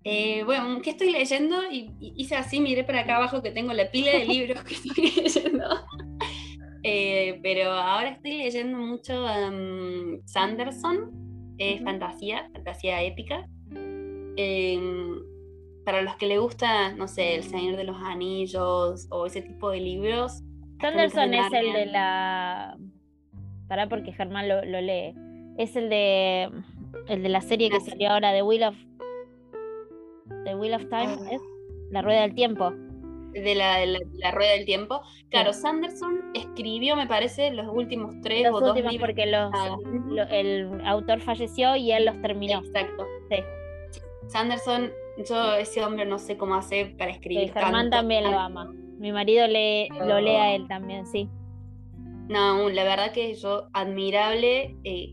Eh, 0.04 0.42
bueno, 0.44 0.80
¿qué 0.82 0.90
estoy 0.90 1.12
leyendo? 1.12 1.56
Y, 1.70 1.90
hice 2.00 2.36
así, 2.36 2.60
miré 2.60 2.84
para 2.84 3.00
acá 3.00 3.16
abajo 3.16 3.42
que 3.42 3.50
tengo 3.50 3.72
la 3.72 3.90
pila 3.90 4.12
de 4.12 4.24
libros 4.24 4.62
que 4.64 4.74
estoy 4.74 5.22
leyendo. 5.22 5.64
pero 7.42 7.70
ahora 7.72 8.10
estoy 8.10 8.38
leyendo 8.38 8.78
mucho 8.78 9.24
um, 9.24 10.20
Sanderson, 10.26 11.10
fantasía, 11.84 12.50
fantasía 12.52 13.02
épica. 13.02 13.46
Em, 14.36 15.20
para 15.84 16.02
los 16.02 16.16
que 16.16 16.26
le 16.26 16.38
gusta, 16.38 16.92
no 16.92 17.08
sé, 17.08 17.34
El 17.34 17.42
Señor 17.42 17.76
de 17.76 17.84
los 17.84 17.96
Anillos 18.02 19.06
o 19.10 19.26
ese 19.26 19.42
tipo 19.42 19.70
de 19.70 19.80
libros. 19.80 20.42
Sanderson 20.80 21.34
es 21.34 21.52
el 21.52 21.72
de 21.72 21.86
la. 21.86 22.76
Para 23.68 23.88
porque 23.88 24.12
Germán 24.12 24.48
lo, 24.48 24.62
lee. 24.62 25.14
Es 25.58 25.76
el 25.76 25.88
de. 25.88 26.50
El 27.08 27.22
de 27.22 27.28
la 27.28 27.40
serie 27.40 27.70
que 27.70 27.80
salió 27.80 28.10
ahora, 28.10 28.32
The 28.32 28.42
Wheel 28.42 28.64
of. 28.64 28.76
The 30.44 30.54
Wheel 30.54 30.74
of 30.74 30.82
Time, 30.88 31.16
ah. 31.18 31.28
¿es? 31.30 31.42
La 31.90 32.02
Rueda 32.02 32.22
del 32.22 32.34
Tiempo. 32.34 32.72
De 33.32 33.54
la, 33.54 33.84
la, 33.86 34.30
Rueda 34.30 34.52
del 34.52 34.66
Tiempo. 34.66 35.00
Claro, 35.30 35.52
Sanderson 35.52 36.20
escribió, 36.34 36.96
me 36.96 37.06
parece, 37.06 37.50
los 37.50 37.66
últimos 37.68 38.14
tres 38.22 38.46
o 38.50 38.60
dos 38.60 38.76
libros. 38.76 38.96
porque 38.98 39.26
los, 39.26 39.50
ah. 39.54 39.76
el 40.30 40.80
autor 40.84 41.20
falleció 41.20 41.76
y 41.76 41.92
él 41.92 42.04
los 42.04 42.20
terminó. 42.20 42.58
Exacto. 42.58 43.06
Sí. 43.30 43.38
Sanderson 44.28 44.92
yo 45.28 45.54
ese 45.54 45.84
hombre 45.84 46.04
no 46.06 46.18
sé 46.18 46.36
cómo 46.36 46.54
hace 46.54 46.86
para 46.98 47.10
escribir. 47.10 47.48
Sí, 47.48 47.52
Germán 47.52 47.90
también 47.90 48.24
lo 48.24 48.38
ama. 48.38 48.72
Mi 48.98 49.12
marido 49.12 49.46
lee, 49.46 49.88
lo 49.90 50.20
lee 50.20 50.36
a 50.36 50.54
él 50.54 50.66
también, 50.68 51.06
sí. 51.06 51.28
No, 52.28 52.68
la 52.68 52.84
verdad 52.84 53.12
que 53.12 53.34
yo 53.34 53.68
admirable. 53.72 54.76
Eh, 54.84 55.12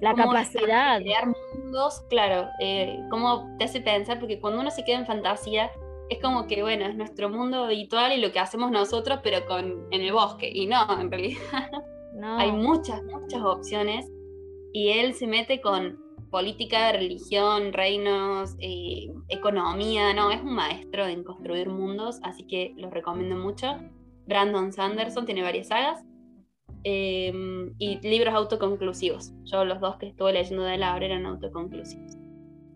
la 0.00 0.14
capacidad. 0.14 0.98
De 0.98 1.04
crear 1.04 1.28
mundos, 1.54 2.00
claro, 2.08 2.48
eh, 2.60 2.98
cómo 3.10 3.56
te 3.58 3.64
hace 3.64 3.80
pensar, 3.80 4.18
porque 4.18 4.40
cuando 4.40 4.60
uno 4.60 4.70
se 4.70 4.84
queda 4.84 4.98
en 4.98 5.06
fantasía, 5.06 5.70
es 6.08 6.20
como 6.20 6.46
que, 6.46 6.62
bueno, 6.62 6.86
es 6.86 6.96
nuestro 6.96 7.28
mundo 7.28 7.64
habitual 7.64 8.12
y 8.12 8.20
lo 8.20 8.32
que 8.32 8.38
hacemos 8.38 8.70
nosotros, 8.70 9.20
pero 9.22 9.44
con, 9.46 9.86
en 9.90 10.00
el 10.00 10.12
bosque. 10.12 10.50
Y 10.52 10.66
no, 10.66 10.78
en 11.00 11.10
realidad 11.10 11.40
no. 12.14 12.38
hay 12.38 12.52
muchas, 12.52 13.02
muchas 13.04 13.42
opciones. 13.42 14.06
Y 14.72 14.90
él 14.90 15.14
se 15.14 15.26
mete 15.26 15.60
con 15.60 15.98
política, 16.30 16.92
religión, 16.92 17.72
reinos, 17.72 18.54
eh, 18.58 19.10
economía, 19.28 20.12
no, 20.12 20.30
es 20.30 20.42
un 20.42 20.54
maestro 20.54 21.06
en 21.06 21.24
construir 21.24 21.70
mundos, 21.70 22.20
así 22.22 22.46
que 22.46 22.74
los 22.76 22.92
recomiendo 22.92 23.36
mucho. 23.36 23.76
Brandon 24.26 24.72
Sanderson 24.72 25.24
tiene 25.24 25.42
varias 25.42 25.68
sagas 25.68 26.04
em, 26.84 27.74
y 27.78 27.98
libros 28.08 28.34
autoconclusivos. 28.34 29.32
Yo 29.44 29.64
los 29.64 29.80
dos 29.80 29.96
que 29.96 30.06
estuve 30.06 30.32
leyendo 30.32 30.64
de 30.64 30.78
la 30.78 30.94
obra 30.94 31.06
eran 31.06 31.26
autoconclusivos. 31.26 32.16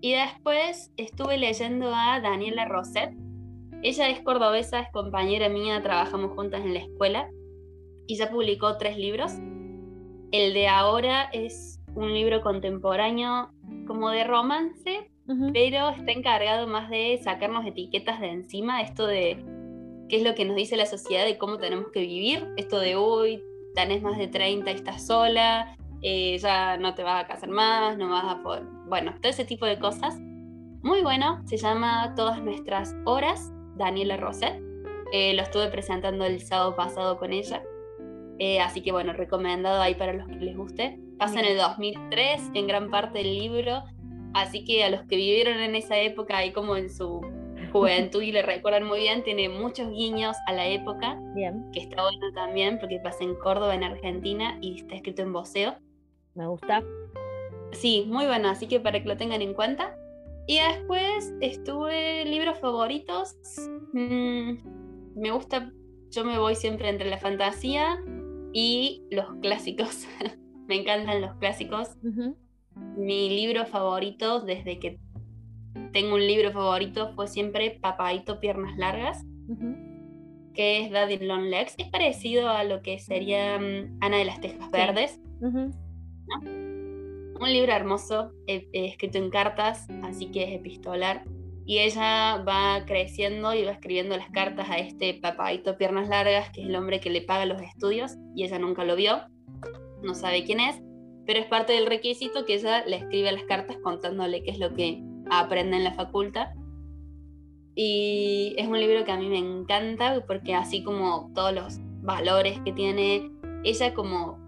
Y 0.00 0.14
después 0.14 0.92
estuve 0.96 1.38
leyendo 1.38 1.92
a 1.94 2.20
Daniela 2.20 2.64
Roset. 2.64 3.14
Ella 3.82 4.10
es 4.10 4.20
cordobesa, 4.20 4.80
es 4.80 4.90
compañera 4.90 5.48
mía, 5.48 5.82
trabajamos 5.82 6.32
juntas 6.32 6.64
en 6.64 6.74
la 6.74 6.80
escuela 6.80 7.28
y 8.06 8.16
ya 8.16 8.30
publicó 8.30 8.76
tres 8.78 8.96
libros. 8.96 9.32
El 10.32 10.54
de 10.54 10.68
ahora 10.68 11.24
es 11.32 11.80
un 11.94 12.12
libro 12.12 12.40
contemporáneo 12.40 13.50
como 13.86 14.10
de 14.10 14.24
romance, 14.24 15.10
pero 15.52 15.90
está 15.90 16.10
encargado 16.12 16.66
más 16.66 16.90
de 16.90 17.18
sacarnos 17.22 17.64
etiquetas 17.66 18.20
de 18.20 18.30
encima, 18.30 18.82
esto 18.82 19.06
de 19.06 19.44
qué 20.08 20.16
es 20.16 20.22
lo 20.22 20.34
que 20.34 20.44
nos 20.44 20.56
dice 20.56 20.76
la 20.76 20.86
sociedad 20.86 21.24
de 21.24 21.38
cómo 21.38 21.58
tenemos 21.58 21.92
que 21.92 22.00
vivir, 22.00 22.46
esto 22.56 22.80
de 22.80 22.96
hoy 22.96 23.42
tenés 23.74 24.02
más 24.02 24.18
de 24.18 24.28
30 24.28 24.70
y 24.70 24.74
estás 24.74 25.06
sola, 25.06 25.76
eh, 26.02 26.36
ya 26.38 26.76
no 26.76 26.94
te 26.94 27.02
vas 27.02 27.24
a 27.24 27.26
casar 27.26 27.48
más, 27.48 27.96
no 27.96 28.10
vas 28.10 28.24
a 28.24 28.42
poder, 28.42 28.64
bueno, 28.88 29.14
todo 29.20 29.30
ese 29.30 29.44
tipo 29.44 29.66
de 29.66 29.78
cosas. 29.78 30.18
Muy 30.82 31.02
bueno, 31.02 31.40
se 31.46 31.56
llama 31.56 32.14
Todas 32.16 32.42
nuestras 32.42 32.94
horas, 33.04 33.52
Daniela 33.76 34.16
Roset. 34.16 34.60
Eh, 35.12 35.34
lo 35.34 35.42
estuve 35.42 35.68
presentando 35.68 36.24
el 36.24 36.40
sábado 36.40 36.74
pasado 36.74 37.18
con 37.18 37.32
ella. 37.32 37.62
Eh, 38.38 38.60
así 38.60 38.82
que 38.82 38.90
bueno, 38.90 39.12
recomendado 39.12 39.80
ahí 39.80 39.94
para 39.94 40.12
los 40.12 40.26
que 40.26 40.34
les 40.34 40.56
guste. 40.56 40.98
Pasa 41.18 41.38
en 41.38 41.46
el 41.46 41.58
2003 41.58 42.50
en 42.54 42.66
gran 42.66 42.90
parte 42.90 43.18
del 43.18 43.38
libro, 43.38 43.84
así 44.34 44.64
que 44.64 44.82
a 44.82 44.90
los 44.90 45.02
que 45.02 45.14
vivieron 45.14 45.60
en 45.60 45.76
esa 45.76 45.98
época 45.98 46.38
ahí 46.38 46.52
como 46.52 46.76
en 46.76 46.90
su 46.90 47.20
juventud 47.72 48.22
y 48.22 48.32
le 48.32 48.42
recuerdan 48.42 48.84
muy 48.84 49.00
bien, 49.00 49.24
tiene 49.24 49.48
muchos 49.48 49.90
guiños 49.90 50.36
a 50.46 50.52
la 50.52 50.68
época, 50.68 51.18
bien. 51.34 51.70
que 51.72 51.80
está 51.80 52.02
bueno 52.02 52.32
también 52.34 52.78
porque 52.78 53.00
pasa 53.00 53.24
en 53.24 53.34
Córdoba, 53.36 53.74
en 53.74 53.84
Argentina, 53.84 54.58
y 54.60 54.76
está 54.76 54.94
escrito 54.94 55.22
en 55.22 55.32
voceo. 55.32 55.74
Me 56.34 56.46
gusta. 56.46 56.82
Sí, 57.72 58.04
muy 58.06 58.26
bueno, 58.26 58.48
así 58.48 58.68
que 58.68 58.78
para 58.80 59.02
que 59.02 59.08
lo 59.08 59.16
tengan 59.16 59.42
en 59.42 59.54
cuenta. 59.54 59.96
Y 60.46 60.58
después 60.58 61.32
estuve 61.40 62.24
libros 62.24 62.58
favoritos. 62.58 63.36
Mm, 63.92 64.56
me 65.14 65.30
gusta, 65.30 65.72
yo 66.10 66.24
me 66.24 66.38
voy 66.38 66.54
siempre 66.54 66.88
entre 66.88 67.08
la 67.08 67.18
fantasía 67.18 67.98
y 68.52 69.02
los 69.10 69.26
clásicos. 69.40 70.06
me 70.68 70.80
encantan 70.80 71.20
los 71.20 71.34
clásicos. 71.36 71.96
Mi 72.96 73.28
libro 73.28 73.66
favorito 73.66 74.40
desde 74.40 74.78
que 74.78 74.98
tengo 75.92 76.14
un 76.14 76.26
libro 76.26 76.50
favorito 76.52 77.12
fue 77.14 77.28
siempre 77.28 77.78
Papaito 77.80 78.40
Piernas 78.40 78.76
Largas, 78.78 79.24
que 80.54 80.80
es 80.80 80.90
Daddy 80.90 81.18
Long 81.18 81.44
Legs. 81.44 81.74
Es 81.78 81.88
parecido 81.88 82.48
a 82.48 82.64
lo 82.64 82.82
que 82.82 82.98
sería 82.98 83.58
mm, 83.58 83.98
Ana 84.00 84.18
de 84.18 84.24
las 84.24 84.40
Tejas 84.40 84.70
Verdes. 84.70 85.20
Un 85.40 87.52
libro 87.52 87.72
hermoso, 87.72 88.32
escrito 88.46 89.18
en 89.18 89.30
cartas, 89.30 89.86
así 90.02 90.26
que 90.26 90.44
es 90.44 90.60
epistolar. 90.60 91.24
Y 91.64 91.78
ella 91.78 92.42
va 92.46 92.84
creciendo 92.86 93.54
y 93.54 93.64
va 93.64 93.72
escribiendo 93.72 94.16
las 94.16 94.30
cartas 94.30 94.68
a 94.68 94.78
este 94.78 95.14
papaito 95.14 95.76
piernas 95.76 96.08
largas, 96.08 96.50
que 96.50 96.62
es 96.62 96.68
el 96.68 96.76
hombre 96.76 97.00
que 97.00 97.10
le 97.10 97.22
paga 97.22 97.46
los 97.46 97.62
estudios, 97.62 98.16
y 98.34 98.44
ella 98.44 98.58
nunca 98.58 98.84
lo 98.84 98.96
vio, 98.96 99.22
no 100.02 100.14
sabe 100.14 100.44
quién 100.44 100.58
es, 100.58 100.80
pero 101.24 101.38
es 101.38 101.46
parte 101.46 101.72
del 101.72 101.86
requisito 101.86 102.44
que 102.44 102.54
ella 102.54 102.84
le 102.84 102.96
escribe 102.96 103.30
las 103.30 103.44
cartas 103.44 103.76
contándole 103.82 104.42
qué 104.42 104.50
es 104.50 104.58
lo 104.58 104.74
que 104.74 105.00
aprende 105.38 105.76
en 105.76 105.84
la 105.84 105.94
facultad. 105.94 106.48
Y 107.74 108.54
es 108.58 108.66
un 108.66 108.78
libro 108.78 109.04
que 109.04 109.12
a 109.12 109.16
mí 109.16 109.28
me 109.28 109.38
encanta 109.38 110.22
porque 110.26 110.54
así 110.54 110.82
como 110.82 111.30
todos 111.34 111.54
los 111.54 111.78
valores 112.02 112.60
que 112.64 112.72
tiene 112.72 113.30
ella 113.64 113.94
como 113.94 114.42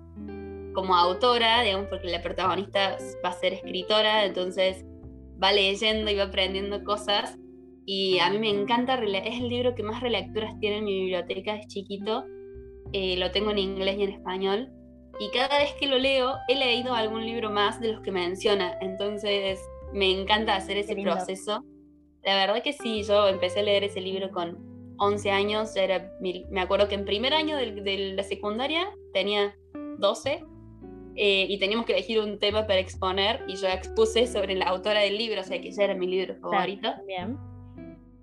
como 0.74 0.96
autora, 0.96 1.62
digamos, 1.62 1.86
porque 1.86 2.08
la 2.08 2.20
protagonista 2.20 2.98
va 3.24 3.30
a 3.30 3.32
ser 3.32 3.54
escritora, 3.54 4.26
entonces 4.26 4.84
va 5.42 5.52
leyendo 5.52 6.10
y 6.10 6.16
va 6.16 6.24
aprendiendo 6.24 6.84
cosas. 6.84 7.38
Y 7.86 8.18
a 8.18 8.28
mí 8.30 8.38
me 8.38 8.50
encanta, 8.50 8.94
es 8.94 9.40
el 9.40 9.48
libro 9.48 9.74
que 9.74 9.82
más 9.82 10.00
relecturas 10.02 10.58
tiene 10.58 10.78
en 10.78 10.84
mi 10.84 11.00
biblioteca, 11.00 11.54
es 11.54 11.68
chiquito, 11.68 12.24
eh, 12.92 13.16
lo 13.16 13.30
tengo 13.30 13.50
en 13.52 13.58
inglés 13.58 13.96
y 13.98 14.02
en 14.02 14.10
español. 14.10 14.68
Y 15.20 15.30
cada 15.30 15.58
vez 15.58 15.72
que 15.78 15.86
lo 15.86 15.98
leo, 15.98 16.34
he 16.48 16.56
leído 16.56 16.92
algún 16.92 17.24
libro 17.24 17.50
más 17.50 17.80
de 17.80 17.92
los 17.92 18.00
que 18.02 18.10
menciona, 18.10 18.76
entonces 18.80 19.60
me 19.94 20.10
encanta 20.10 20.56
hacer 20.56 20.76
ese 20.76 20.94
proceso. 20.96 21.64
La 22.22 22.34
verdad 22.34 22.62
que 22.62 22.72
sí, 22.72 23.02
yo 23.04 23.28
empecé 23.28 23.60
a 23.60 23.62
leer 23.62 23.84
ese 23.84 24.00
libro 24.00 24.30
con 24.30 24.58
11 24.98 25.30
años, 25.30 25.74
era, 25.76 26.12
me 26.20 26.60
acuerdo 26.60 26.88
que 26.88 26.94
en 26.94 27.04
primer 27.04 27.32
año 27.34 27.56
de, 27.56 27.72
de 27.72 28.14
la 28.14 28.22
secundaria 28.22 28.88
tenía 29.12 29.54
12 29.98 30.44
eh, 31.16 31.46
y 31.48 31.58
teníamos 31.58 31.86
que 31.86 31.92
elegir 31.92 32.20
un 32.20 32.38
tema 32.38 32.66
para 32.66 32.80
exponer 32.80 33.44
y 33.46 33.56
yo 33.56 33.68
expuse 33.68 34.26
sobre 34.26 34.56
la 34.56 34.66
autora 34.66 35.00
del 35.00 35.16
libro, 35.16 35.40
o 35.40 35.44
sea 35.44 35.60
que 35.60 35.68
ese 35.68 35.84
era 35.84 35.94
mi 35.94 36.06
libro 36.06 36.34
favorito. 36.36 36.92
Bien. 37.06 37.38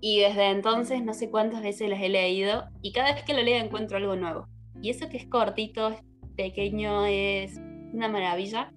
Y 0.00 0.20
desde 0.20 0.50
entonces 0.50 1.02
no 1.02 1.14
sé 1.14 1.30
cuántas 1.30 1.62
veces 1.62 1.88
las 1.88 2.02
he 2.02 2.08
leído 2.08 2.64
y 2.82 2.92
cada 2.92 3.14
vez 3.14 3.22
que 3.24 3.34
lo 3.34 3.42
leo 3.42 3.62
encuentro 3.62 3.96
algo 3.96 4.16
nuevo. 4.16 4.46
Y 4.82 4.90
eso 4.90 5.08
que 5.08 5.16
es 5.16 5.26
cortito, 5.26 5.88
es 5.90 6.02
pequeño, 6.36 7.06
es 7.06 7.58
una 7.92 8.08
maravilla. 8.08 8.72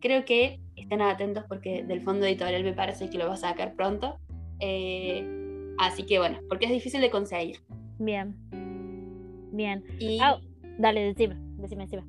Creo 0.00 0.24
que 0.24 0.60
estén 0.82 1.02
atentos 1.02 1.44
porque 1.48 1.84
del 1.84 2.02
fondo 2.02 2.26
editorial 2.26 2.64
me 2.64 2.72
parece 2.72 3.10
que 3.10 3.18
lo 3.18 3.26
va 3.26 3.34
a 3.34 3.38
sacar 3.38 3.74
pronto. 3.74 4.18
Eh, 4.60 5.24
así 5.78 6.04
que 6.04 6.18
bueno, 6.18 6.38
porque 6.48 6.66
es 6.66 6.72
difícil 6.72 7.00
de 7.00 7.10
conseguir. 7.10 7.60
Bien. 7.98 8.34
Bien. 9.52 9.84
Y... 9.98 10.18
Ah, 10.20 10.38
dale, 10.78 11.02
decime. 11.02 11.50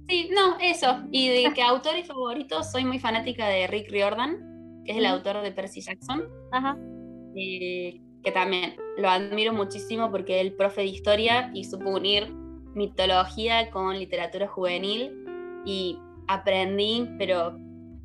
Sí, 0.08 0.30
no, 0.34 0.58
eso. 0.60 1.04
Y 1.12 1.30
de 1.30 1.52
que 1.56 1.62
autores 1.62 2.08
favoritos, 2.08 2.72
soy 2.72 2.86
muy 2.86 3.00
fanática 3.00 3.48
de 3.48 3.68
Rick 3.68 3.92
Riordan, 3.92 4.84
que 4.86 4.94
es 4.94 4.98
el 4.98 5.06
autor 5.06 5.42
de 5.42 5.52
Percy 5.52 5.82
Jackson. 5.82 6.24
Ajá. 6.52 6.78
Eh, 7.36 8.02
que 8.24 8.32
también 8.32 8.76
lo 8.98 9.10
admiro 9.10 9.54
muchísimo 9.54 10.12
porque 10.12 10.42
él 10.42 10.54
profe 10.54 10.82
de 10.82 10.88
historia 10.88 11.52
y 11.54 11.64
supo 11.64 11.90
unir 11.90 12.32
mitología 12.76 13.70
con 13.72 13.98
literatura 13.98 14.48
juvenil 14.48 15.12
y 15.66 15.98
aprendí, 16.28 17.10
pero 17.18 17.58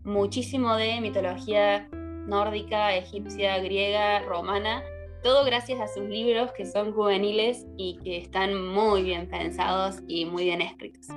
muchísimo 0.07 0.75
de 0.77 1.01
mitología 1.01 1.89
nórdica, 2.27 2.95
egipcia, 2.95 3.59
griega, 3.59 4.21
romana, 4.21 4.83
todo 5.23 5.45
gracias 5.45 5.81
a 5.81 5.89
sus 5.89 6.05
libros 6.09 6.53
que 6.53 6.65
son 6.65 6.93
juveniles 6.93 7.67
y 7.77 7.99
que 8.05 8.19
están 8.19 8.69
muy 8.69 9.03
bien 9.03 9.29
pensados 9.29 10.03
y 10.07 10.25
muy 10.25 10.45
bien 10.45 10.63
escritos. 10.63 11.09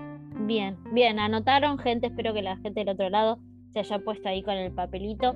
Bien, 0.41 0.77
bien, 0.91 1.19
anotaron 1.19 1.77
gente, 1.77 2.07
espero 2.07 2.33
que 2.33 2.41
la 2.41 2.57
gente 2.57 2.79
del 2.79 2.89
otro 2.89 3.09
lado 3.09 3.39
se 3.71 3.79
haya 3.79 3.99
puesto 3.99 4.27
ahí 4.27 4.41
con 4.41 4.55
el 4.55 4.71
papelito. 4.71 5.35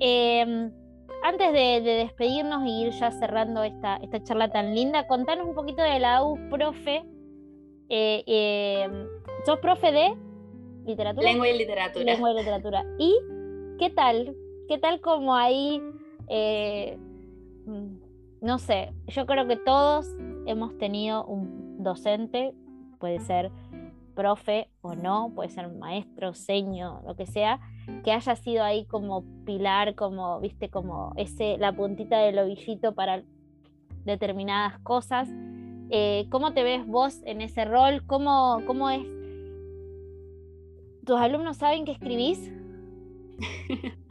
Em, 0.00 0.72
antes 1.22 1.52
de, 1.52 1.80
despedirnos 1.82 2.64
y 2.66 2.86
ir 2.86 2.92
ya 2.92 3.10
cerrando 3.10 3.62
esta, 3.62 3.96
esta 3.96 4.22
charla 4.22 4.50
tan 4.50 4.74
linda, 4.74 5.06
contanos 5.06 5.46
un 5.46 5.54
poquito 5.54 5.82
de 5.82 5.98
la 5.98 6.24
U, 6.24 6.38
profe. 6.48 7.04
Eh, 7.90 8.24
em, 8.26 9.06
¿Sos 9.44 9.58
profe 9.58 9.92
de 9.92 10.14
literatura? 10.84 11.28
Lengua 11.28 11.48
y 11.48 11.58
literatura. 11.58 12.04
Lengua 12.04 12.32
y 12.32 12.34
literatura. 12.34 12.84
¿Y 12.98 13.14
qué 13.78 13.90
tal? 13.90 14.36
¿Qué 14.68 14.78
tal 14.78 15.00
como 15.00 15.34
ahí, 15.34 15.82
eh, 16.28 16.98
mm, 17.66 17.96
no 18.40 18.58
sé, 18.58 18.92
yo 19.06 19.26
creo 19.26 19.46
que 19.46 19.56
todos 19.56 20.06
hemos 20.46 20.76
tenido 20.78 21.24
un 21.24 21.82
docente, 21.82 22.54
puede 22.98 23.20
ser 23.20 23.50
profe 24.14 24.68
o 24.80 24.94
no, 24.94 25.32
puede 25.34 25.50
ser 25.50 25.68
maestro, 25.68 26.34
seño, 26.34 27.02
lo 27.06 27.16
que 27.16 27.26
sea, 27.26 27.60
que 28.04 28.12
haya 28.12 28.36
sido 28.36 28.62
ahí 28.64 28.86
como 28.86 29.24
pilar, 29.44 29.94
como, 29.94 30.40
viste, 30.40 30.70
como 30.70 31.12
ese, 31.16 31.58
la 31.58 31.72
puntita 31.72 32.18
del 32.18 32.38
ovillito 32.38 32.94
para 32.94 33.22
determinadas 34.04 34.78
cosas. 34.80 35.28
Eh, 35.90 36.26
¿Cómo 36.30 36.54
te 36.54 36.62
ves 36.62 36.86
vos 36.86 37.20
en 37.24 37.40
ese 37.40 37.64
rol? 37.64 38.06
¿Cómo, 38.06 38.62
¿Cómo 38.66 38.88
es? 38.88 39.02
¿Tus 41.04 41.20
alumnos 41.20 41.58
saben 41.58 41.84
que 41.84 41.92
escribís? 41.92 42.50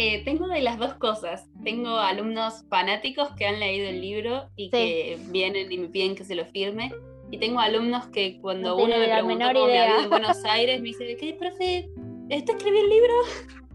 Eh, 0.00 0.22
tengo 0.24 0.46
de 0.46 0.62
las 0.62 0.78
dos 0.78 0.94
cosas. 0.94 1.48
Tengo 1.64 1.98
alumnos 1.98 2.64
fanáticos 2.68 3.30
que 3.30 3.46
han 3.46 3.58
leído 3.58 3.88
el 3.88 4.00
libro 4.00 4.48
y 4.54 4.70
que 4.70 5.18
vienen 5.30 5.72
y 5.72 5.76
me 5.76 5.88
piden 5.88 6.14
que 6.14 6.22
se 6.22 6.36
lo 6.36 6.44
firme. 6.44 6.92
Y 7.32 7.38
tengo 7.38 7.58
alumnos 7.58 8.06
que 8.06 8.40
cuando 8.40 8.76
uno 8.76 8.96
me 8.96 9.08
pregunta 9.08 9.52
cómo 9.52 9.66
me 9.66 10.02
en 10.04 10.08
Buenos 10.08 10.44
Aires, 10.44 10.80
me 10.80 10.90
dice, 10.90 11.16
¿qué, 11.16 11.32
profe? 11.34 11.90
¿Esto 12.28 12.52
escribí 12.52 12.78
el 12.78 12.88
libro? 12.90 13.12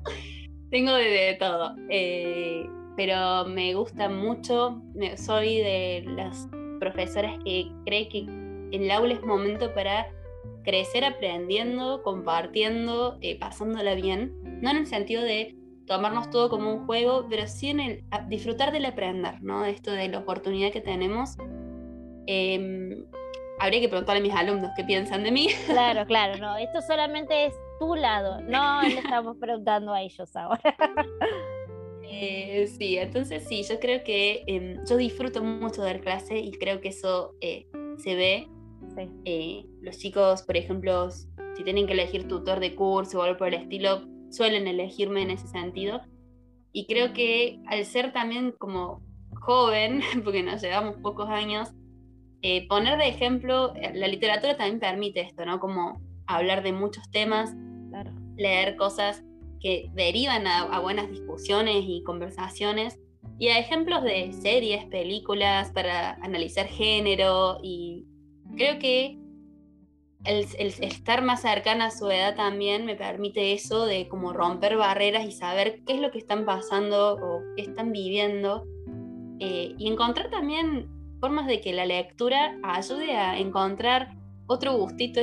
tengo 0.72 0.94
de, 0.94 1.36
todo. 1.38 1.76
Eh, 1.90 2.70
pero 2.96 3.44
me 3.44 3.74
gusta 3.74 4.08
mucho, 4.08 4.82
soy 5.18 5.58
de 5.58 6.06
las 6.16 6.48
profesoras 6.80 7.38
que 7.44 7.70
cree 7.86 8.08
que 8.08 8.20
el 8.72 8.90
aula 8.92 9.16
es 9.16 9.24
momento 9.24 9.74
para 9.74 10.08
crecer 10.64 11.06
aprendiendo, 11.06 12.02
compartiendo, 12.04 13.18
eh, 13.22 13.38
pasándola 13.38 13.96
bien. 13.96 14.34
No 14.62 14.72
en 14.72 14.78
el 14.78 14.88
sentido 14.88 15.24
de 15.24 15.56
tomarnos 15.86 16.30
todo 16.30 16.50
como 16.50 16.74
un 16.74 16.86
juego, 16.86 17.28
pero 17.30 17.48
sí 17.48 17.70
en 17.70 17.80
el 17.80 18.04
disfrutar 18.28 18.72
del 18.72 18.86
aprender, 18.86 19.42
¿no? 19.42 19.66
Esto 19.66 19.92
de 19.92 20.08
la 20.08 20.20
oportunidad 20.20 20.72
que 20.72 20.82
tenemos. 20.82 21.38
Eh, 22.28 23.04
habría 23.60 23.80
que 23.80 23.90
preguntarle 23.90 24.20
a 24.20 24.24
mis 24.24 24.34
alumnos 24.34 24.72
qué 24.76 24.84
piensan 24.84 25.24
de 25.24 25.32
mí. 25.32 25.48
Claro, 25.68 26.06
claro, 26.06 26.38
no, 26.38 26.58
esto 26.58 26.82
solamente 26.82 27.46
es 27.46 27.54
tu 27.80 27.96
lado, 27.96 28.42
no 28.42 28.82
le 28.82 29.00
estamos 29.00 29.38
preguntando 29.38 29.94
a 29.94 30.02
ellos 30.02 30.36
ahora. 30.36 30.76
Eh, 32.16 32.68
sí, 32.68 32.98
entonces 32.98 33.44
sí, 33.48 33.64
yo 33.64 33.80
creo 33.80 34.04
que 34.04 34.44
em, 34.46 34.86
yo 34.86 34.98
disfruto 34.98 35.44
mucho 35.44 35.82
dar 35.82 36.00
clase 36.00 36.38
y 36.38 36.52
creo 36.52 36.80
que 36.80 36.90
eso 36.90 37.34
eh, 37.42 37.66
se 37.98 38.16
ve. 38.16 38.48
Eh, 39.26 39.66
los 39.82 39.98
chicos, 39.98 40.44
por 40.44 40.58
ejemplo, 40.58 41.10
si 41.12 41.64
tienen 41.64 41.88
que 41.88 41.94
elegir 41.94 42.28
tutor 42.28 42.60
de 42.60 42.76
curso 42.76 43.20
o 43.20 43.22
algo 43.24 43.38
por 43.38 43.48
el 43.50 43.56
estilo, 43.56 44.04
suelen 44.30 44.68
elegirme 44.68 45.22
en 45.22 45.32
ese 45.32 45.48
sentido. 45.48 46.02
Y 46.72 46.88
creo 46.88 47.14
que 47.14 47.60
al 47.68 47.86
ser 47.86 48.14
también 48.14 48.54
como 48.58 49.02
joven, 49.42 50.02
porque 50.24 50.44
nos 50.44 50.62
llevamos 50.62 50.98
pocos 51.02 51.30
años, 51.30 51.70
eh, 52.42 52.68
poner 52.68 52.98
de 52.98 53.08
ejemplo, 53.08 53.74
eh, 53.76 53.92
la 53.94 54.08
literatura 54.08 54.58
también 54.58 54.80
permite 54.80 55.22
esto, 55.22 55.46
¿no? 55.46 55.60
Como 55.60 56.02
hablar 56.28 56.64
de 56.64 56.74
muchos 56.74 57.10
temas, 57.12 57.54
leer 58.36 58.76
cosas 58.76 59.24
que 59.62 59.90
derivan 59.94 60.46
a, 60.48 60.80
buenas 60.80 61.10
discusiones 61.10 61.86
y 61.88 62.04
conversaciones, 62.04 63.00
y 63.40 63.48
a 63.48 63.60
ejemplos 63.60 64.04
de 64.04 64.34
series, 64.34 64.86
películas, 64.86 65.72
para 65.72 66.16
analizar 66.16 66.68
género, 66.68 67.60
y 67.64 68.06
creo 68.56 68.80
que 68.80 69.18
el, 70.26 70.46
estar 70.58 71.22
más 71.22 71.42
cercana 71.42 71.86
a 71.86 71.92
su 71.92 72.10
edad 72.10 72.36
también 72.36 72.86
me 72.86 72.96
permite 72.96 73.54
eso 73.54 73.86
de 73.86 74.08
como 74.08 74.34
romper 74.34 74.78
barreras 74.78 75.26
y 75.26 75.32
saber 75.32 75.82
qué 75.86 75.96
es 75.96 76.00
lo 76.00 76.12
que 76.12 76.20
están 76.20 76.46
pasando 76.46 77.16
o 77.16 77.42
qué 77.56 77.64
están 77.64 77.92
viviendo, 77.92 78.66
eh, 79.40 79.76
y 79.78 79.88
encontrar 79.88 80.30
también 80.30 80.88
formas 81.20 81.48
de 81.48 81.60
que 81.60 81.74
la 81.74 81.86
lectura 81.86 82.58
ayude 82.64 83.16
a 83.16 83.38
encontrar 83.38 84.16
otro 84.48 84.74
gustito 84.78 85.22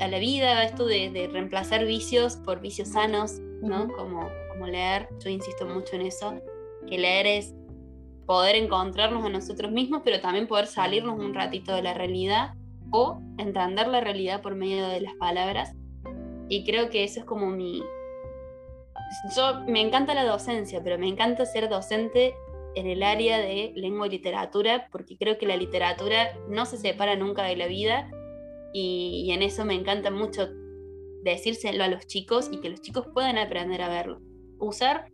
a 0.00 0.08
la 0.08 0.18
vida, 0.18 0.64
esto 0.64 0.86
de, 0.86 1.28
reemplazar 1.32 1.84
vicios 1.84 2.36
por 2.36 2.60
vicios 2.60 2.88
sanos, 2.88 3.40
¿no? 3.62 3.88
como, 3.88 4.28
como 4.50 4.66
leer, 4.66 5.08
yo 5.22 5.30
insisto 5.30 5.66
mucho 5.66 5.96
en 5.96 6.02
eso, 6.02 6.40
que 6.86 6.98
leer 6.98 7.26
es 7.26 7.54
poder 8.26 8.56
encontrarnos 8.56 9.24
a 9.24 9.28
nosotros 9.28 9.70
mismos, 9.70 10.02
pero 10.04 10.20
también 10.20 10.46
poder 10.46 10.66
salirnos 10.66 11.18
un 11.18 11.34
ratito 11.34 11.74
de 11.74 11.82
la 11.82 11.94
realidad 11.94 12.54
o 12.90 13.20
entender 13.38 13.88
la 13.88 14.00
realidad 14.00 14.42
por 14.42 14.54
medio 14.54 14.88
de 14.88 15.00
las 15.00 15.14
palabras. 15.14 15.74
Y 16.48 16.64
creo 16.64 16.90
que 16.90 17.04
eso 17.04 17.20
es 17.20 17.26
como 17.26 17.48
mi... 17.48 17.82
Yo 19.36 19.60
me 19.66 19.80
encanta 19.80 20.14
la 20.14 20.24
docencia, 20.24 20.82
pero 20.82 20.98
me 20.98 21.08
encanta 21.08 21.46
ser 21.46 21.68
docente 21.68 22.34
en 22.74 22.86
el 22.86 23.02
área 23.02 23.38
de 23.38 23.72
lengua 23.76 24.06
y 24.06 24.10
literatura, 24.10 24.88
porque 24.90 25.16
creo 25.16 25.38
que 25.38 25.46
la 25.46 25.56
literatura 25.56 26.36
no 26.48 26.66
se 26.66 26.78
separa 26.78 27.16
nunca 27.16 27.44
de 27.44 27.56
la 27.56 27.66
vida 27.66 28.10
y, 28.72 29.30
en 29.30 29.42
eso 29.42 29.64
me 29.64 29.74
encanta 29.74 30.10
mucho 30.10 30.48
decírselo 31.22 31.84
a 31.84 31.88
los 31.88 32.06
chicos 32.06 32.50
y 32.52 32.60
que 32.60 32.68
los 32.68 32.80
chicos 32.80 33.06
puedan 33.14 33.38
aprender 33.38 33.80
a 33.80 33.88
verlo. 33.88 34.20
Usar, 34.58 35.12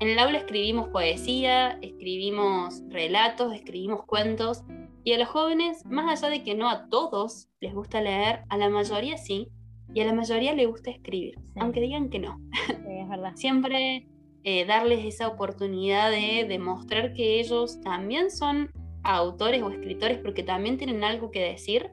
en 0.00 0.08
el 0.08 0.18
aula 0.18 0.38
escribimos 0.38 0.88
poesía, 0.88 1.78
escribimos 1.82 2.82
relatos, 2.88 3.54
escribimos 3.54 4.04
cuentos, 4.04 4.64
y 5.04 5.12
a 5.12 5.18
los 5.18 5.28
jóvenes, 5.28 5.84
más 5.86 6.10
allá 6.10 6.30
de 6.30 6.42
que 6.42 6.54
no 6.54 6.68
a 6.68 6.88
todos 6.88 7.48
les 7.60 7.74
gusta 7.74 8.00
leer, 8.00 8.40
a 8.48 8.56
la 8.56 8.68
mayoría 8.68 9.16
sí, 9.16 9.48
y 9.94 10.00
a 10.00 10.04
la 10.04 10.12
mayoría 10.12 10.54
le 10.54 10.66
gusta 10.66 10.90
escribir, 10.90 11.38
aunque 11.56 11.80
digan 11.80 12.10
que 12.10 12.18
no. 12.18 12.40
es 12.68 13.08
verdad. 13.08 13.32
Siempre 13.36 14.06
eh, 14.44 14.64
darles 14.66 15.04
esa 15.04 15.28
oportunidad 15.28 16.10
de 16.10 16.44
demostrar 16.48 17.14
que 17.14 17.40
ellos 17.40 17.80
también 17.80 18.30
son 18.30 18.70
autores 19.02 19.62
o 19.62 19.70
escritores 19.70 20.18
porque 20.18 20.42
también 20.42 20.76
tienen 20.76 21.02
algo 21.04 21.30
que 21.30 21.40
decir 21.40 21.90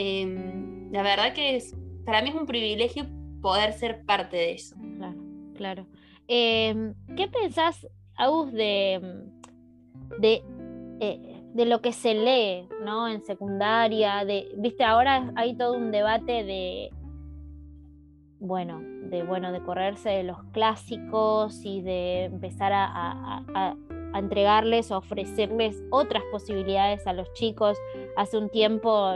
Em, 0.00 0.92
la 0.92 1.02
verdad 1.02 1.34
que 1.34 1.56
es, 1.56 1.74
para 2.06 2.22
mí 2.22 2.28
es 2.28 2.36
un 2.36 2.46
privilegio 2.46 3.04
poder 3.42 3.72
ser 3.72 4.04
parte 4.04 4.36
de 4.36 4.52
eso. 4.52 4.76
Claro, 4.96 5.20
claro. 5.56 5.86
Em, 6.28 6.94
¿Qué 7.16 7.26
pensás, 7.28 7.86
Agus, 8.14 8.52
de, 8.52 9.00
de, 10.18 10.42
eh, 11.00 11.42
de, 11.54 11.64
lo 11.64 11.80
que 11.80 11.92
se 11.92 12.14
lee 12.14 12.68
¿no? 12.84 13.08
en 13.08 13.22
secundaria? 13.22 14.24
Viste, 14.58 14.84
ahora 14.84 15.32
hay 15.36 15.56
todo 15.56 15.72
un 15.72 15.90
debate 15.90 16.44
de, 16.44 16.90
bueno, 18.40 18.80
de, 19.08 19.22
bueno, 19.22 19.52
de 19.52 19.62
correrse 19.62 20.10
de 20.10 20.22
los 20.22 20.42
clásicos 20.52 21.64
y 21.64 21.80
de 21.80 22.24
empezar 22.24 22.74
a, 22.74 22.84
a, 22.84 23.44
a, 23.54 24.18
entregarles 24.18 24.90
o 24.90 24.98
ofrecerles 24.98 25.82
otras 25.90 26.22
posibilidades 26.30 27.06
a 27.06 27.14
los 27.14 27.32
chicos. 27.32 27.78
Hace 28.16 28.36
un 28.36 28.50
tiempo 28.50 29.14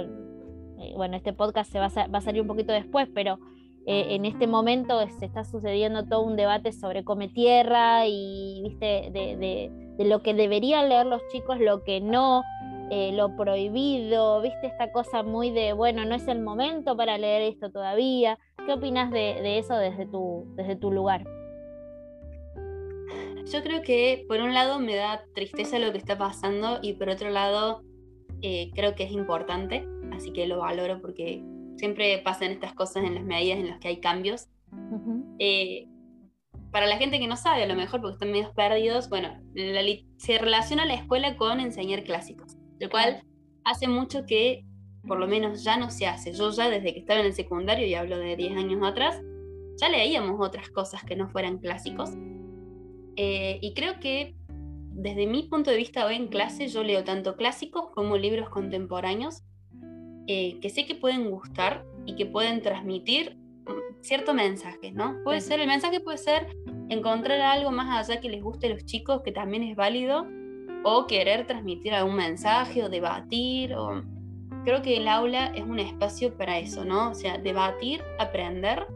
eh, 0.82 0.92
bueno, 0.96 1.16
este 1.16 1.32
podcast 1.32 1.70
se 1.70 1.78
va 1.78 1.86
a, 1.86 2.20
salir 2.20 2.42
un 2.42 2.48
poquito 2.48 2.72
después, 2.72 3.08
pero 3.14 3.38
eh, 3.86 4.14
en 4.14 4.24
este 4.24 4.46
momento 4.46 4.98
se 5.18 5.26
está 5.26 5.44
sucediendo 5.44 6.04
todo 6.04 6.22
un 6.22 6.36
debate 6.36 6.72
sobre 6.72 7.02
come 7.04 7.28
tierra 7.28 8.06
y 8.06 8.62
viste 8.62 9.10
de, 9.10 9.70
lo 9.98 10.22
que 10.22 10.34
deberían 10.34 10.88
leer 10.88 11.06
los 11.06 11.20
chicos, 11.32 11.58
lo 11.58 11.82
que 11.82 12.00
no, 12.00 12.42
eh, 12.90 13.12
lo 13.12 13.36
prohibido, 13.36 14.40
viste 14.40 14.66
esta 14.66 14.92
cosa 14.92 15.22
muy 15.22 15.50
de, 15.50 15.72
bueno, 15.72 16.04
no 16.04 16.14
es 16.14 16.28
el 16.28 16.40
momento 16.40 16.96
para 16.96 17.18
leer 17.18 17.42
esto 17.42 17.70
todavía. 17.70 18.38
¿Qué 18.66 18.72
opinas 18.72 19.10
de, 19.10 19.58
eso 19.58 19.76
desde 19.76 20.06
tu, 20.06 20.46
desde 20.54 20.76
tu 20.76 20.92
lugar? 20.92 21.24
Yo 23.52 23.62
creo 23.62 23.82
que 23.82 24.24
por 24.28 24.40
un 24.40 24.54
lado 24.54 24.78
me 24.78 24.94
da 24.94 25.24
tristeza 25.34 25.78
lo 25.78 25.90
que 25.90 25.98
está 25.98 26.16
pasando 26.16 26.78
y 26.80 26.94
por 26.94 27.08
otro 27.08 27.30
lado 27.30 27.82
creo 28.40 28.96
que 28.96 29.04
es 29.04 29.12
importante 29.12 29.86
así 30.12 30.32
que 30.32 30.46
lo 30.46 30.58
valoro 30.58 31.00
porque 31.00 31.42
siempre 31.76 32.18
pasan 32.18 32.50
estas 32.50 32.74
cosas 32.74 33.04
en 33.04 33.14
las 33.14 33.24
medidas 33.24 33.58
en 33.58 33.68
las 33.68 33.78
que 33.78 33.88
hay 33.88 34.00
cambios. 34.00 34.48
Eh, 35.38 35.86
para 36.70 36.86
la 36.86 36.96
gente 36.96 37.18
que 37.18 37.26
no 37.26 37.36
sabe, 37.36 37.64
a 37.64 37.66
lo 37.66 37.74
mejor 37.74 38.00
porque 38.00 38.14
están 38.14 38.32
medio 38.32 38.52
perdidos, 38.54 39.08
bueno, 39.08 39.38
se 40.16 40.38
relaciona 40.38 40.86
la 40.86 40.94
escuela 40.94 41.36
con 41.36 41.60
enseñar 41.60 42.02
clásicos, 42.04 42.56
lo 42.80 42.88
cual 42.88 43.22
hace 43.64 43.88
mucho 43.88 44.24
que 44.26 44.64
por 45.06 45.18
lo 45.18 45.26
menos 45.26 45.64
ya 45.64 45.76
no 45.76 45.90
se 45.90 46.06
hace. 46.06 46.32
Yo 46.32 46.50
ya 46.50 46.70
desde 46.70 46.94
que 46.94 47.00
estaba 47.00 47.20
en 47.20 47.26
el 47.26 47.34
secundario, 47.34 47.86
y 47.86 47.94
hablo 47.94 48.18
de 48.18 48.36
10 48.36 48.56
años 48.56 48.80
atrás, 48.82 49.20
ya 49.76 49.88
leíamos 49.88 50.36
otras 50.40 50.70
cosas 50.70 51.02
que 51.04 51.16
no 51.16 51.28
fueran 51.28 51.58
clásicos. 51.58 52.10
Eh, 53.16 53.58
y 53.60 53.74
creo 53.74 54.00
que 54.00 54.34
desde 54.94 55.26
mi 55.26 55.44
punto 55.44 55.70
de 55.70 55.76
vista 55.76 56.06
hoy 56.06 56.16
en 56.16 56.28
clase 56.28 56.68
yo 56.68 56.82
leo 56.82 57.04
tanto 57.04 57.36
clásicos 57.36 57.90
como 57.94 58.16
libros 58.16 58.48
contemporáneos 58.48 59.42
eh, 60.26 60.58
que 60.60 60.70
sé 60.70 60.86
que 60.86 60.94
pueden 60.94 61.30
gustar 61.30 61.84
y 62.06 62.14
que 62.14 62.26
pueden 62.26 62.62
transmitir 62.62 63.36
mm, 63.66 64.02
cierto 64.02 64.34
mensaje, 64.34 64.92
¿no? 64.92 65.16
Puede 65.24 65.40
ser, 65.40 65.60
el 65.60 65.68
mensaje 65.68 66.00
puede 66.00 66.18
ser 66.18 66.56
encontrar 66.88 67.40
algo 67.40 67.70
más 67.70 68.08
allá 68.08 68.20
que 68.20 68.28
les 68.28 68.42
guste 68.42 68.66
a 68.66 68.70
los 68.70 68.84
chicos, 68.84 69.22
que 69.22 69.32
también 69.32 69.62
es 69.62 69.76
válido, 69.76 70.26
o 70.84 71.06
querer 71.06 71.46
transmitir 71.46 71.94
algún 71.94 72.16
mensaje 72.16 72.82
o 72.84 72.88
debatir, 72.88 73.74
o... 73.74 74.02
Creo 74.64 74.80
que 74.80 74.96
el 74.96 75.08
aula 75.08 75.46
es 75.56 75.64
un 75.64 75.80
espacio 75.80 76.36
para 76.36 76.56
eso, 76.58 76.84
¿no? 76.84 77.10
O 77.10 77.14
sea, 77.14 77.36
debatir, 77.36 78.00
aprender 78.20 78.86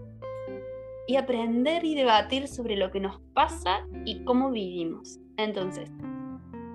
y 1.08 1.16
aprender 1.16 1.84
y 1.84 1.96
debatir 1.96 2.46
sobre 2.46 2.76
lo 2.76 2.92
que 2.92 3.00
nos 3.00 3.20
pasa 3.34 3.80
y 4.04 4.22
cómo 4.22 4.52
vivimos. 4.52 5.18
Entonces, 5.36 5.90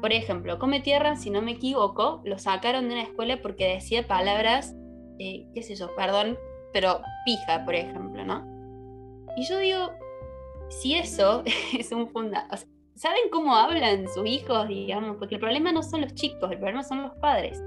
por 0.01 0.11
ejemplo, 0.11 0.57
Come 0.57 0.81
Tierra, 0.81 1.15
si 1.15 1.29
no 1.29 1.41
me 1.41 1.51
equivoco, 1.51 2.21
lo 2.25 2.39
sacaron 2.39 2.87
de 2.87 2.95
una 2.95 3.03
escuela 3.03 3.39
porque 3.41 3.67
decía 3.67 4.07
palabras, 4.07 4.75
eh, 5.19 5.47
qué 5.53 5.61
sé 5.61 5.75
yo, 5.75 5.95
perdón, 5.95 6.37
pero 6.73 7.01
pija, 7.23 7.63
por 7.63 7.75
ejemplo, 7.75 8.25
¿no? 8.25 8.43
Y 9.37 9.45
yo 9.45 9.59
digo, 9.59 9.91
si 10.69 10.95
eso 10.95 11.43
es 11.77 11.91
un 11.91 12.09
funda... 12.09 12.47
¿Saben 12.95 13.29
cómo 13.31 13.55
hablan 13.55 14.07
sus 14.09 14.27
hijos, 14.27 14.67
digamos? 14.67 15.17
Porque 15.17 15.35
el 15.35 15.41
problema 15.41 15.71
no 15.71 15.81
son 15.81 16.01
los 16.01 16.13
chicos, 16.13 16.51
el 16.51 16.57
problema 16.57 16.83
son 16.83 17.03
los 17.03 17.13
padres. 17.15 17.59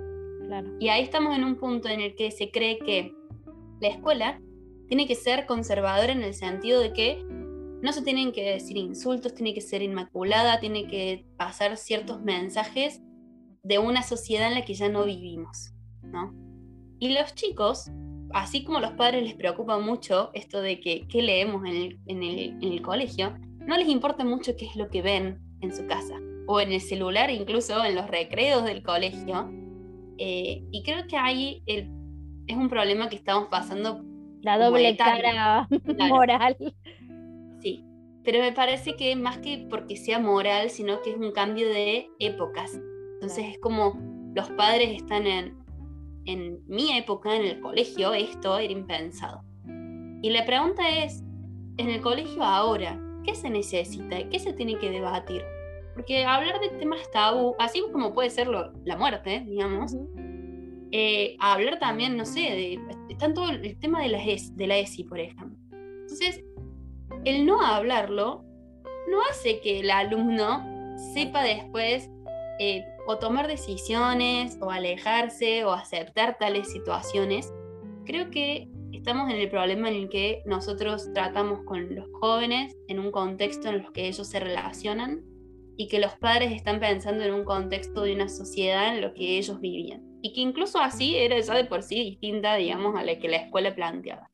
Claro. 0.46 0.68
Y 0.78 0.88
ahí 0.88 1.02
estamos 1.02 1.34
en 1.36 1.42
un 1.42 1.56
punto 1.56 1.88
en 1.88 2.00
el 2.00 2.14
que 2.14 2.30
se 2.30 2.50
cree 2.50 2.78
que 2.78 3.12
la 3.80 3.88
escuela 3.88 4.40
tiene 4.86 5.06
que 5.08 5.14
ser 5.14 5.46
conservadora 5.46 6.12
en 6.12 6.22
el 6.22 6.34
sentido 6.34 6.80
de 6.80 6.92
que 6.92 7.24
no 7.84 7.92
se 7.92 8.00
tienen 8.00 8.32
que 8.32 8.42
decir 8.42 8.78
insultos, 8.78 9.34
tiene 9.34 9.52
que 9.52 9.60
ser 9.60 9.82
inmaculada, 9.82 10.58
tiene 10.58 10.86
que 10.86 11.26
pasar 11.36 11.76
ciertos 11.76 12.22
mensajes 12.22 13.02
de 13.62 13.78
una 13.78 14.02
sociedad 14.02 14.48
en 14.48 14.54
la 14.54 14.64
que 14.64 14.72
ya 14.72 14.88
no 14.88 15.04
vivimos, 15.04 15.74
¿no? 16.02 16.32
Y 16.98 17.10
los 17.10 17.34
chicos, 17.34 17.90
así 18.32 18.64
como 18.64 18.80
los 18.80 18.92
padres 18.92 19.24
les 19.24 19.34
preocupa 19.34 19.78
mucho 19.78 20.30
esto 20.32 20.62
de 20.62 20.80
que 20.80 21.06
qué 21.08 21.20
leemos 21.20 21.62
en 21.66 22.22
el, 22.22 22.80
colegio, 22.80 23.36
no 23.66 23.76
les 23.76 23.88
importa 23.88 24.24
mucho 24.24 24.56
qué 24.56 24.64
es 24.64 24.76
lo 24.76 24.88
que 24.88 25.02
ven 25.02 25.38
en 25.60 25.76
su 25.76 25.86
casa 25.86 26.18
o 26.46 26.62
en 26.62 26.72
el 26.72 26.80
celular, 26.80 27.30
incluso 27.30 27.84
en 27.84 27.96
los 27.96 28.06
recreos 28.06 28.64
del 28.64 28.82
colegio. 28.82 29.52
Eh, 30.16 30.64
y 30.70 30.82
creo 30.84 31.06
que 31.06 31.18
ahí 31.18 31.62
es 31.66 32.56
un 32.56 32.70
problema 32.70 33.10
que 33.10 33.16
estamos 33.16 33.48
pasando. 33.50 34.02
La 34.40 34.58
doble 34.58 34.96
cara 34.96 35.68
moral. 36.08 36.56
Pero 38.24 38.40
me 38.40 38.52
parece 38.52 38.96
que 38.96 39.14
más 39.16 39.38
que 39.38 39.66
porque 39.68 39.96
sea 39.96 40.18
moral, 40.18 40.70
sino 40.70 41.02
que 41.02 41.10
es 41.10 41.16
un 41.16 41.32
cambio 41.32 41.68
de 41.68 42.08
épocas. 42.18 42.80
Entonces 43.14 43.46
es 43.52 43.58
como 43.58 43.98
los 44.34 44.50
padres 44.52 44.96
están 44.96 45.26
en, 45.26 45.56
en 46.24 46.60
mi 46.66 46.96
época, 46.96 47.36
en 47.36 47.44
el 47.44 47.60
colegio, 47.60 48.14
esto 48.14 48.58
era 48.58 48.72
impensado. 48.72 49.42
Y 50.22 50.30
la 50.30 50.44
pregunta 50.46 50.88
es, 50.88 51.22
en 51.76 51.90
el 51.90 52.00
colegio 52.00 52.42
ahora, 52.42 52.98
¿qué 53.24 53.34
se 53.34 53.50
necesita? 53.50 54.28
¿Qué 54.28 54.38
se 54.38 54.52
tiene 54.52 54.78
que 54.78 54.90
debatir? 54.90 55.42
Porque 55.94 56.24
hablar 56.24 56.58
de 56.60 56.70
temas 56.78 57.10
tabú, 57.12 57.54
así 57.58 57.82
como 57.92 58.14
puede 58.14 58.30
ser 58.30 58.48
la 58.48 58.96
muerte, 58.96 59.44
digamos, 59.46 59.96
eh, 60.96 61.36
hablar 61.40 61.78
también, 61.78 62.16
no 62.16 62.24
sé, 62.24 62.40
de, 62.40 63.16
todo 63.34 63.50
el 63.50 63.78
tema 63.78 64.00
de 64.02 64.08
la, 64.08 64.18
de 64.18 64.66
la 64.66 64.78
ESI, 64.78 65.04
por 65.04 65.18
ejemplo. 65.18 65.58
Entonces, 65.72 66.44
el 67.24 67.46
no 67.46 67.62
hablarlo 67.62 68.44
no 69.10 69.18
hace 69.30 69.60
que 69.60 69.80
el 69.80 69.90
alumno 69.90 70.64
sepa 71.14 71.42
después 71.42 72.10
eh, 72.58 72.84
o 73.06 73.18
tomar 73.18 73.48
decisiones, 73.48 74.58
o 74.60 74.70
alejarse, 74.70 75.64
o 75.64 75.72
aceptar 75.72 76.38
tales 76.38 76.70
situaciones, 76.72 77.52
creo 78.06 78.30
que 78.30 78.68
estamos 78.92 79.30
en 79.30 79.36
el 79.36 79.50
problema 79.50 79.88
en 79.88 79.96
el 79.96 80.08
que 80.08 80.42
nosotros 80.46 81.12
tratamos 81.12 81.60
con 81.64 81.94
los 81.94 82.06
jóvenes 82.12 82.74
en 82.88 82.98
un 82.98 83.10
contexto 83.10 83.68
en 83.68 83.74
el 83.76 83.92
que 83.92 84.08
ellos 84.08 84.26
se 84.26 84.40
relacionan 84.40 85.22
y 85.76 85.88
que 85.88 85.98
los 85.98 86.14
padres 86.14 86.52
están 86.52 86.80
pensando 86.80 87.24
en 87.24 87.34
un 87.34 87.44
contexto 87.44 88.02
de 88.02 88.14
una 88.14 88.28
sociedad 88.28 88.94
en 88.94 89.02
lo 89.02 89.12
que 89.12 89.38
ellos 89.38 89.60
vivían. 89.60 90.02
Y 90.22 90.32
que 90.32 90.40
incluso 90.40 90.78
así 90.78 91.16
era 91.16 91.38
ya 91.38 91.54
de 91.54 91.64
por 91.64 91.82
sí 91.82 91.96
distinta, 91.96 92.54
digamos, 92.54 92.96
a 92.96 93.02
la 93.02 93.18
que 93.18 93.28
la 93.28 93.36
escuela 93.36 93.74
planteaba. 93.74 94.30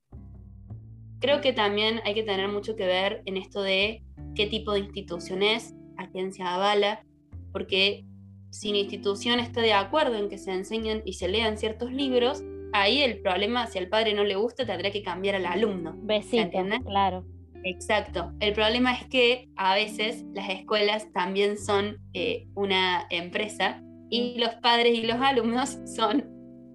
Creo 1.20 1.40
que 1.40 1.52
también 1.52 2.01
hay 2.05 2.14
que 2.14 2.22
tener 2.22 2.48
mucho 2.48 2.76
que 2.76 2.86
ver 2.86 3.22
en 3.26 3.36
esto 3.36 3.62
de 3.62 4.02
qué 4.34 4.47
tipo 4.47 4.72
de 4.72 4.80
institución 4.80 5.42
es, 5.42 5.74
a 5.97 6.09
quién 6.09 6.32
se 6.32 6.42
avala, 6.42 7.05
porque 7.52 8.05
si 8.51 8.72
la 8.72 8.78
institución 8.78 9.38
está 9.38 9.60
de 9.60 9.72
acuerdo 9.72 10.16
en 10.16 10.28
que 10.28 10.38
se 10.38 10.52
enseñen 10.52 11.02
y 11.05 11.14
se 11.14 11.28
lean 11.28 11.59
ciertos 11.59 11.92
libros, 11.92 12.42
ahí 12.72 13.02
el 13.02 13.20
problema, 13.20 13.66
si 13.66 13.78
al 13.78 13.88
padre 13.88 14.14
no 14.14 14.24
le 14.24 14.34
gusta, 14.34 14.66
tendrá 14.66 14.90
que 14.90 15.02
cambiar 15.02 15.36
al 15.36 15.47
alumno. 15.47 15.94
Besito, 16.02 16.59
claro. 16.86 17.24
Exacto. 17.64 18.32
El 18.40 18.55
problema 18.55 18.94
es 18.94 19.06
que 19.06 19.48
a 19.56 19.74
veces 19.74 20.24
las 20.32 20.48
escuelas 20.48 21.12
también 21.12 21.59
son 21.59 21.98
eh, 22.14 22.48
una 22.55 23.06
empresa 23.10 23.82
y 24.09 24.38
los 24.38 24.55
padres 24.56 24.98
y 24.98 25.02
los 25.02 25.20
alumnos 25.20 25.78
son 25.97 26.24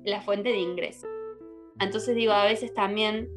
la 0.03 0.21
fuente 0.21 0.49
de 0.49 0.59
ingreso. 0.59 1.07
Entonces 1.79 2.15
digo, 2.15 2.31
a 2.31 2.45
veces 2.45 2.73
también 2.73 3.27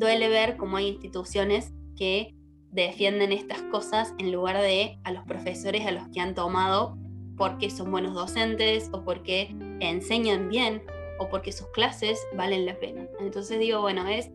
duele 0.00 0.28
ver 0.28 0.56
cómo 0.56 0.78
hay 0.78 0.88
instituciones 0.88 1.72
que 1.96 2.34
defienden 2.72 3.32
estas 3.32 3.62
cosas 3.62 4.14
en 4.18 4.32
lugar 4.32 4.60
de 4.60 4.98
a 5.04 5.12
los 5.12 5.24
profesores 5.24 5.86
a 5.86 5.92
los 5.92 6.08
que 6.08 6.20
han 6.20 6.34
tomado 6.34 6.96
porque 7.36 7.70
son 7.70 7.90
buenos 7.90 8.14
docentes 8.14 8.88
o 8.92 9.04
porque 9.04 9.54
enseñan 9.80 10.48
bien 10.48 10.82
o 11.18 11.28
porque 11.28 11.52
sus 11.52 11.68
clases 11.68 12.18
valen 12.34 12.64
la 12.66 12.78
pena. 12.78 13.06
Entonces 13.20 13.58
digo, 13.60 13.82
bueno, 13.82 14.08
es 14.08 14.30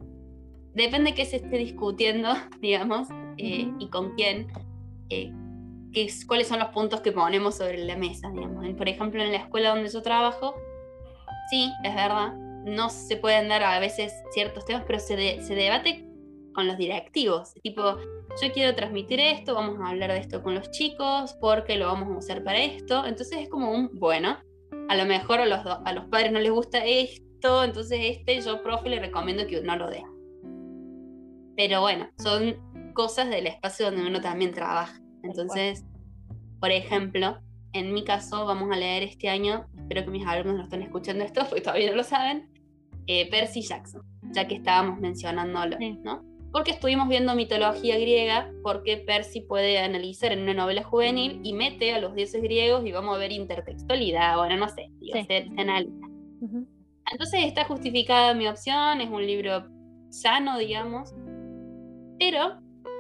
depende 0.76 1.12
de 1.12 1.16
qué 1.16 1.26
se 1.26 1.38
esté 1.38 1.58
discutiendo, 1.58 2.30
digamos, 2.62 3.08
eh, 3.38 3.72
y 3.80 3.88
con 3.90 4.14
quién, 4.16 4.48
eh, 5.10 5.32
cuáles 6.28 6.48
son 6.48 6.60
los 6.60 6.70
puntos 6.70 7.02
que 7.02 7.12
ponemos 7.12 7.56
sobre 7.56 7.84
la 7.84 7.96
mesa, 7.96 8.30
digamos. 8.30 8.68
Por 8.76 8.88
ejemplo, 8.88 9.24
en 9.24 9.32
la 9.32 9.40
escuela 9.40 9.70
donde 9.70 9.90
yo 9.90 10.02
trabajo, 10.02 10.56
sí, 11.50 11.72
es 11.84 11.96
verdad, 11.96 12.34
no 12.66 12.90
se 12.90 13.18
pueden 13.18 13.48
dar 13.48 13.64
a 13.64 13.80
veces 13.80 14.14
ciertos 14.32 14.66
temas, 14.66 14.84
pero 14.86 15.00
se, 15.00 15.42
se 15.42 15.56
debate 15.56 16.06
con 16.54 16.68
los 16.68 16.78
directivos, 16.78 17.54
tipo, 17.62 17.98
yo 18.42 18.52
quiero 18.54 18.76
transmitir 18.76 19.20
esto, 19.20 19.56
vamos 19.56 19.78
a 19.80 19.90
hablar 19.90 20.12
de 20.12 20.20
esto 20.20 20.42
con 20.42 20.56
los 20.56 20.72
chicos, 20.72 21.36
porque 21.40 21.76
lo 21.76 21.88
vamos 21.88 22.10
a 22.10 22.18
usar 22.18 22.44
para 22.44 22.60
esto, 22.60 23.06
entonces 23.06 23.40
es 23.40 23.50
como 23.50 23.72
un, 23.72 23.92
bueno, 24.00 24.38
a 24.90 24.96
lo 24.96 25.06
mejor 25.06 25.42
a 25.42 25.46
los, 25.46 25.60
a 25.66 25.94
los 25.94 26.06
padres 26.06 26.32
no 26.32 26.40
les 26.40 26.52
gusta 26.52 26.84
esto, 26.86 27.64
entonces 27.64 28.00
este 28.02 28.42
yo, 28.42 28.64
profe, 28.64 28.90
le 28.90 29.00
recomiendo 29.00 29.46
que 29.48 29.62
no 29.62 29.76
lo 29.76 29.90
dé. 29.90 30.04
Pero 31.56 31.82
bueno, 31.82 32.10
son 32.18 32.94
cosas 32.94 33.30
del 33.30 33.48
espacio 33.48 33.88
donde 33.88 34.08
uno 34.08 34.22
también 34.22 34.54
trabaja. 34.54 35.00
Entonces, 35.24 35.86
por 36.60 36.72
ejemplo, 36.72 37.40
en 37.76 37.94
mi 37.94 38.06
caso 38.06 38.46
vamos 38.46 38.72
a 38.72 38.78
leer 38.78 39.04
este 39.04 39.28
año, 39.28 39.66
espero 39.78 40.06
que 40.06 40.12
mis 40.12 40.26
alumnos 40.26 40.56
no 40.56 40.64
estén 40.64 40.82
escuchando 40.82 41.24
esto, 41.26 41.42
porque 41.50 41.62
todavía 41.62 41.90
no 41.90 41.98
lo 41.98 42.04
saben, 42.04 42.50
eh, 43.08 43.30
Percy 43.30 43.62
Jackson, 43.62 44.02
ya 44.32 44.48
que 44.48 44.56
estábamos 44.56 45.00
mencionándolo, 45.00 45.78
¿no? 46.04 46.24
Porque 46.52 46.72
estuvimos 46.72 47.10
viendo 47.10 47.36
mitología 47.36 48.00
griega, 48.00 48.50
porque 48.64 48.96
Percy 48.98 49.42
puede 49.42 49.78
analizar 49.78 50.32
en 50.32 50.44
una 50.44 50.54
novela 50.54 50.84
juvenil 50.84 51.42
y 51.44 51.52
mete 51.52 51.94
a 51.94 52.00
los 52.00 52.16
dioses 52.16 52.42
griegos 52.42 52.86
y 52.86 52.94
vamos 52.94 53.14
a 53.14 53.20
ver 53.20 53.34
intertextualidad, 53.34 54.38
bueno, 54.38 54.56
no 54.56 54.70
sé, 54.70 54.90
digo, 55.00 55.20
se, 55.28 55.52
analiza. 55.58 56.08
Entonces 57.12 57.44
está 57.44 57.66
justificada 57.66 58.34
mi 58.34 58.48
opción, 58.48 59.02
es 59.02 59.10
un 59.10 59.28
libro 59.28 59.66
sano, 60.10 60.58
digamos, 60.58 61.14
pero 62.18 62.58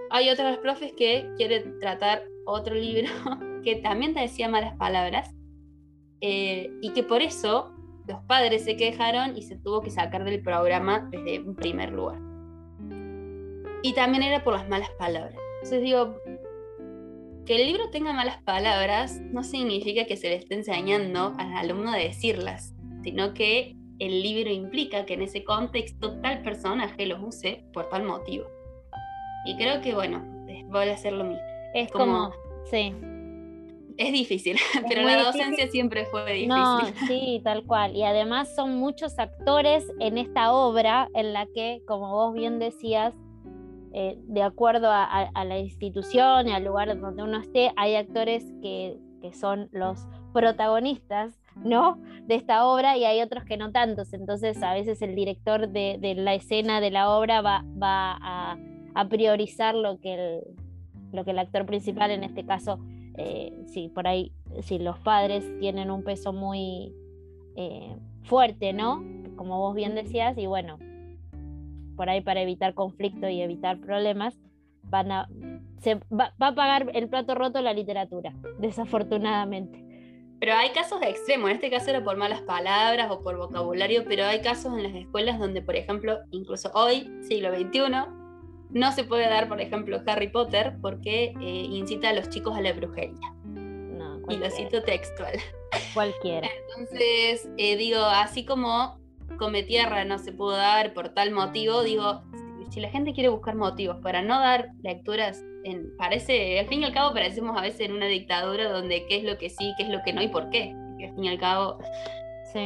hay 0.09 0.29
otros 0.29 0.57
profes 0.57 0.91
que 0.97 1.29
quieren 1.37 1.79
tratar 1.79 2.23
otro 2.45 2.75
libro 2.75 3.09
que 3.65 3.75
también 3.75 4.13
te 4.13 4.21
decía 4.21 4.47
malas 4.47 4.77
palabras 4.77 5.35
eh, 6.21 6.71
y 6.81 6.93
que 6.93 7.03
por 7.03 7.21
eso 7.21 7.73
los 8.07 8.21
padres 8.21 8.63
se 8.63 8.77
quejaron 8.77 9.35
y 9.35 9.41
se 9.41 9.57
tuvo 9.57 9.81
que 9.81 9.89
sacar 9.89 10.23
del 10.23 10.41
programa 10.41 11.09
desde 11.11 11.41
un 11.41 11.55
primer 11.55 11.91
lugar. 11.91 12.19
Y 13.81 13.93
también 13.93 14.23
era 14.23 14.43
por 14.43 14.53
las 14.53 14.69
malas 14.69 14.89
palabras. 14.97 15.35
Entonces 15.55 15.81
digo, 15.81 16.15
que 17.45 17.55
el 17.55 17.67
libro 17.67 17.89
tenga 17.89 18.13
malas 18.13 18.41
palabras 18.43 19.19
no 19.19 19.43
significa 19.43 20.05
que 20.05 20.17
se 20.17 20.29
le 20.29 20.35
esté 20.35 20.55
enseñando 20.55 21.33
al 21.37 21.53
alumno 21.53 21.91
a 21.91 21.97
decirlas, 21.97 22.73
sino 23.03 23.33
que 23.33 23.75
el 23.99 24.21
libro 24.21 24.51
implica 24.51 25.05
que 25.05 25.13
en 25.13 25.21
ese 25.23 25.43
contexto 25.43 26.19
tal 26.21 26.41
personaje 26.41 27.05
los 27.05 27.21
use 27.21 27.65
por 27.73 27.89
tal 27.89 28.03
motivo. 28.03 28.45
Y 29.45 29.55
creo 29.57 29.81
que, 29.81 29.93
bueno, 29.93 30.23
voy 30.69 30.89
a 30.89 30.93
hacer 30.93 31.13
lo 31.13 31.23
mismo. 31.23 31.43
Es 31.73 31.91
como, 31.91 32.31
sí. 32.69 32.93
Es 33.97 34.11
difícil, 34.11 34.57
pero 34.89 35.03
la 35.03 35.23
docencia 35.23 35.67
siempre 35.67 36.05
fue 36.05 36.25
difícil. 36.25 36.49
No, 36.49 36.79
sí, 37.07 37.41
tal 37.43 37.65
cual. 37.65 37.95
Y 37.95 38.03
además 38.03 38.53
son 38.55 38.77
muchos 38.77 39.17
actores 39.19 39.85
en 39.99 40.17
esta 40.17 40.51
obra 40.51 41.09
en 41.13 41.33
la 41.33 41.47
que, 41.53 41.81
como 41.87 42.11
vos 42.11 42.33
bien 42.33 42.59
decías, 42.59 43.13
eh, 43.93 44.17
de 44.23 44.43
acuerdo 44.43 44.89
a, 44.91 45.31
la 45.45 45.57
institución 45.57 46.49
y 46.49 46.51
al 46.51 46.65
lugar 46.65 46.99
donde 46.99 47.23
uno 47.23 47.39
esté, 47.39 47.71
hay 47.77 47.95
actores 47.95 48.43
que, 48.61 48.97
que 49.21 49.33
son 49.33 49.69
los 49.71 50.05
protagonistas 50.33 51.39
¿no? 51.55 51.97
De 52.25 52.35
esta 52.35 52.65
obra 52.65 52.97
y 52.97 53.05
hay 53.05 53.21
otros 53.21 53.45
que 53.45 53.57
no 53.57 53.71
tantos. 53.71 54.13
Entonces 54.13 54.61
a 54.61 54.73
veces 54.73 55.01
el 55.01 55.15
director 55.15 55.69
de, 55.69 55.97
de 55.99 56.15
la 56.15 56.33
escena 56.33 56.81
de 56.81 56.91
la 56.91 57.09
obra 57.09 57.41
va, 57.41 57.63
va 57.81 58.17
a, 58.21 58.57
a 58.93 59.07
priorizar 59.07 59.75
lo 59.75 59.99
que 59.99 60.13
el, 60.13 60.41
lo 61.11 61.23
que 61.23 61.31
el 61.31 61.39
actor 61.39 61.65
principal, 61.65 62.11
en 62.11 62.23
este 62.23 62.45
caso, 62.45 62.79
eh, 63.17 63.53
si 63.67 63.87
por 63.89 64.07
ahí, 64.07 64.31
si 64.61 64.79
los 64.79 64.99
padres 64.99 65.45
tienen 65.59 65.89
un 65.89 66.03
peso 66.03 66.33
muy 66.33 66.93
eh, 67.55 67.95
fuerte, 68.23 68.73
¿no? 68.73 69.03
Como 69.35 69.59
vos 69.59 69.75
bien 69.75 69.95
decías, 69.95 70.37
y 70.37 70.45
bueno, 70.47 70.77
por 71.95 72.09
ahí 72.09 72.21
para 72.21 72.41
evitar 72.41 72.73
conflicto 72.73 73.29
y 73.29 73.41
evitar 73.41 73.79
problemas, 73.79 74.37
van 74.83 75.11
a, 75.11 75.29
se 75.79 75.95
va, 76.11 76.33
va 76.41 76.47
a 76.47 76.55
pagar 76.55 76.91
el 76.93 77.07
plato 77.07 77.35
roto 77.35 77.61
la 77.61 77.73
literatura, 77.73 78.33
desafortunadamente. 78.59 79.83
Pero 80.39 80.53
hay 80.53 80.69
casos 80.71 81.01
extremos, 81.01 81.49
en 81.49 81.55
este 81.55 81.69
caso 81.69 81.89
era 81.89 82.03
por 82.03 82.17
malas 82.17 82.41
palabras 82.41 83.09
o 83.09 83.21
por 83.21 83.37
vocabulario, 83.37 84.03
pero 84.05 84.25
hay 84.25 84.41
casos 84.41 84.77
en 84.77 84.83
las 84.83 84.93
escuelas 84.93 85.39
donde, 85.39 85.61
por 85.61 85.77
ejemplo, 85.77 86.19
incluso 86.31 86.69
hoy, 86.73 87.09
siglo 87.21 87.55
XXI, 87.55 88.24
no 88.75 88.91
se 88.91 89.05
puede 89.05 89.29
dar, 89.29 89.47
por 89.47 89.61
ejemplo, 89.61 90.01
Harry 90.05 90.27
Potter 90.27 90.75
porque 90.81 91.33
eh, 91.39 91.65
incita 91.69 92.09
a 92.09 92.13
los 92.13 92.29
chicos 92.29 92.57
a 92.57 92.61
la 92.61 92.73
brujería. 92.73 93.33
No, 93.45 94.19
y 94.29 94.35
lo 94.35 94.49
cito 94.51 94.83
textual. 94.83 95.39
Cualquiera. 95.93 96.49
Entonces, 96.67 97.49
eh, 97.57 97.77
digo, 97.77 98.03
así 98.03 98.43
como 98.43 98.99
Come 99.39 99.63
Tierra 99.63 100.03
no 100.03 100.19
se 100.19 100.33
pudo 100.33 100.57
dar 100.57 100.93
por 100.93 101.13
tal 101.13 101.31
motivo, 101.31 101.83
digo, 101.83 102.21
si 102.69 102.81
la 102.81 102.89
gente 102.89 103.13
quiere 103.13 103.29
buscar 103.29 103.55
motivos 103.55 103.97
para 104.01 104.21
no 104.21 104.41
dar 104.41 104.71
lecturas, 104.83 105.41
en, 105.63 105.95
parece, 105.95 106.59
al 106.59 106.67
fin 106.67 106.81
y 106.81 106.83
al 106.83 106.93
cabo 106.93 107.13
parecemos 107.13 107.57
a 107.57 107.61
veces 107.61 107.79
en 107.79 107.93
una 107.93 108.07
dictadura 108.07 108.69
donde 108.69 109.05
qué 109.07 109.17
es 109.17 109.23
lo 109.23 109.37
que 109.37 109.49
sí, 109.49 109.73
qué 109.77 109.83
es 109.83 109.89
lo 109.89 110.03
que 110.03 110.11
no 110.11 110.21
y 110.21 110.27
por 110.27 110.49
qué. 110.49 110.75
Que 110.99 111.05
al 111.05 111.15
fin 111.15 111.23
y 111.23 111.29
al 111.29 111.39
cabo 111.39 111.79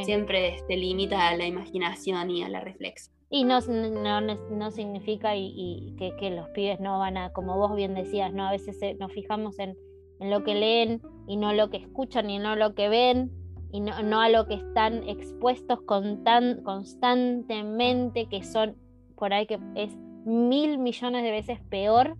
siempre 0.04 0.58
se 0.66 0.76
limita 0.76 1.28
a 1.28 1.36
la 1.36 1.46
imaginación 1.46 2.30
y 2.32 2.42
a 2.42 2.48
la 2.48 2.60
reflexión. 2.60 3.19
Y 3.32 3.44
no, 3.44 3.60
no, 3.60 4.20
no 4.20 4.70
significa 4.72 5.36
y, 5.36 5.94
que, 5.96 6.30
los 6.30 6.48
pibes 6.48 6.80
no 6.80 6.98
van 6.98 7.16
a, 7.16 7.32
como 7.32 7.56
vos 7.56 7.76
bien 7.76 7.94
decías, 7.94 8.32
¿no? 8.32 8.48
A 8.48 8.50
veces 8.50 8.76
nos 8.98 9.12
fijamos 9.12 9.56
en, 9.60 9.76
lo 10.18 10.42
que 10.42 10.54
leen 10.54 11.00
y 11.28 11.36
no 11.36 11.54
lo 11.54 11.70
que 11.70 11.78
escuchan 11.78 12.28
y 12.28 12.38
no 12.38 12.54
lo 12.54 12.74
que 12.74 12.90
ven 12.90 13.30
y 13.72 13.80
no, 13.80 14.20
a 14.20 14.28
lo 14.28 14.46
que 14.46 14.54
están 14.54 15.08
expuestos 15.08 15.80
con 15.82 16.24
tan, 16.24 16.62
constantemente, 16.62 18.26
que 18.26 18.42
son 18.42 18.76
por 19.16 19.32
ahí 19.32 19.46
que 19.46 19.58
es 19.76 19.96
mil 20.26 20.78
millones 20.78 21.22
de 21.22 21.30
veces 21.30 21.60
peor 21.70 22.18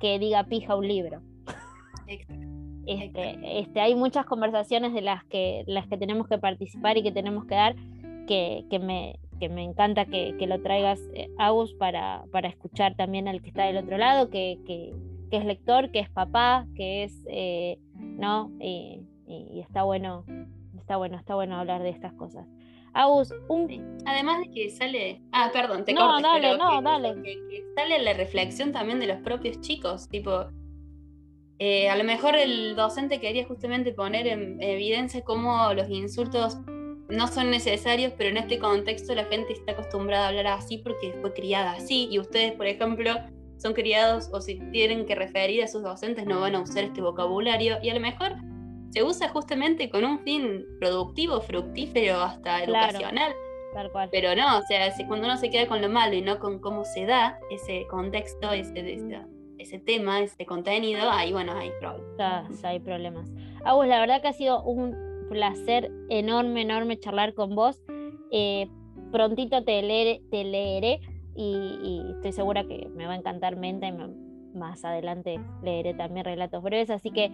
que 0.00 0.18
diga 0.18 0.44
pija 0.44 0.74
un 0.76 0.88
libro. 0.88 1.20
Este, 2.86 3.60
este, 3.60 3.80
hay 3.80 3.94
muchas 3.94 4.24
conversaciones 4.26 4.94
de 4.94 5.02
las 5.02 5.24
que, 5.24 5.64
las 5.66 5.86
que 5.88 5.98
tenemos 5.98 6.26
que 6.26 6.38
participar 6.38 6.96
y 6.96 7.02
que 7.02 7.12
tenemos 7.12 7.44
que 7.44 7.54
dar 7.54 7.76
que, 8.26 8.64
que 8.70 8.78
me, 8.78 9.18
que 9.38 9.48
me 9.48 9.62
encanta 9.62 10.06
que, 10.06 10.34
lo 10.46 10.60
traigas, 10.62 11.00
eh, 11.14 11.28
Agus, 11.38 11.74
para, 11.74 12.24
para, 12.30 12.48
escuchar 12.48 12.96
también 12.96 13.28
al 13.28 13.42
que 13.42 13.48
está 13.48 13.64
del 13.64 13.76
otro 13.78 13.98
lado, 13.98 14.30
que, 14.30 14.58
es 15.30 15.44
lector, 15.44 15.90
que 15.90 16.00
es 16.00 16.10
papá, 16.10 16.66
que 16.74 17.04
es, 17.04 17.22
eh, 17.26 17.78
¿no? 17.94 18.50
Y, 18.60 19.02
está 19.60 19.82
bueno, 19.82 20.24
está 20.78 20.96
bueno, 20.96 21.16
está 21.16 21.34
bueno 21.34 21.56
hablar 21.56 21.82
de 21.82 21.90
estas 21.90 22.12
cosas. 22.12 22.46
Agus, 22.92 23.34
un... 23.48 23.98
Además 24.06 24.40
de 24.40 24.50
que 24.50 24.70
sale... 24.70 25.20
Ah, 25.32 25.50
perdón, 25.52 25.84
te 25.84 25.92
no, 25.92 26.20
dale, 26.20 26.56
no, 26.56 26.80
dale. 26.80 27.22
Que, 27.22 27.64
sale 27.74 27.98
la 27.98 28.14
reflexión 28.14 28.72
también 28.72 29.00
de 29.00 29.06
los 29.06 29.18
propios 29.18 29.60
chicos, 29.60 30.08
tipo, 30.08 30.46
Eh, 31.58 31.88
a 31.88 31.96
lo 31.96 32.04
mejor 32.04 32.36
el 32.36 32.76
docente 32.76 33.18
quería 33.18 33.46
justamente 33.46 33.92
poner 33.92 34.26
en 34.26 34.62
evidencia 34.62 35.22
cómo 35.22 35.72
los 35.72 35.88
insultos 35.88 36.58
no 37.08 37.28
son 37.28 37.50
necesarios, 37.50 38.12
pero 38.16 38.30
en 38.30 38.36
este 38.36 38.58
contexto 38.58 39.14
la 39.14 39.24
gente 39.24 39.52
está 39.52 39.72
acostumbrada 39.72 40.26
a 40.26 40.28
hablar 40.28 40.46
así 40.48 40.78
porque 40.78 41.14
fue 41.20 41.32
criada 41.32 41.72
así 41.72 42.08
y 42.10 42.18
ustedes, 42.18 42.52
por 42.52 42.66
ejemplo, 42.66 43.14
son 43.58 43.74
criados 43.74 44.28
o 44.32 44.40
si 44.40 44.58
tienen 44.70 45.06
que 45.06 45.14
referir 45.14 45.62
a 45.62 45.68
sus 45.68 45.82
docentes 45.82 46.26
no 46.26 46.40
van 46.40 46.54
a 46.54 46.60
usar 46.60 46.84
este 46.84 47.00
vocabulario 47.00 47.78
y 47.82 47.90
a 47.90 47.94
lo 47.94 48.00
mejor 48.00 48.32
se 48.90 49.02
usa 49.02 49.28
justamente 49.28 49.90
con 49.90 50.04
un 50.04 50.20
fin 50.20 50.64
productivo, 50.78 51.40
fructífero, 51.40 52.20
hasta 52.20 52.64
educacional. 52.64 53.32
Tal 53.74 53.90
cual. 53.90 54.08
Pero 54.10 54.34
no, 54.34 54.58
o 54.58 54.62
sea, 54.62 54.90
si 54.92 55.04
cuando 55.06 55.26
uno 55.26 55.36
se 55.36 55.50
queda 55.50 55.66
con 55.66 55.82
lo 55.82 55.88
malo 55.88 56.14
y 56.14 56.22
no 56.22 56.38
con 56.38 56.60
cómo 56.60 56.84
se 56.84 57.04
da 57.04 57.38
ese 57.50 57.86
contexto, 57.90 58.52
ese, 58.52 58.98
ese, 59.58 59.78
tema, 59.80 60.20
ese 60.20 60.46
contenido, 60.46 61.10
ahí 61.10 61.32
bueno, 61.32 61.52
hay 61.52 61.70
problemas. 61.78 62.16
Ya, 62.18 62.68
hay 62.68 62.80
problemas. 62.80 63.28
Agus, 63.64 63.86
la 63.86 64.00
verdad 64.00 64.22
que 64.22 64.28
ha 64.28 64.32
sido 64.32 64.62
un 64.62 65.05
placer 65.28 65.90
enorme, 66.08 66.62
enorme 66.62 66.98
charlar 66.98 67.34
con 67.34 67.54
vos. 67.54 67.80
Eh, 68.30 68.68
prontito 69.12 69.62
te 69.64 69.82
leeré, 69.82 70.22
te 70.30 70.44
leeré 70.44 71.00
y, 71.34 72.02
estoy 72.16 72.32
segura 72.32 72.64
que 72.64 72.88
me 72.94 73.06
va 73.06 73.12
a 73.12 73.16
encantar 73.16 73.56
mente. 73.56 73.92
Más 74.54 74.84
adelante 74.84 75.38
leeré 75.62 75.94
también 75.94 76.24
relatos 76.24 76.62
breves, 76.62 76.90
así 76.90 77.10
que 77.10 77.30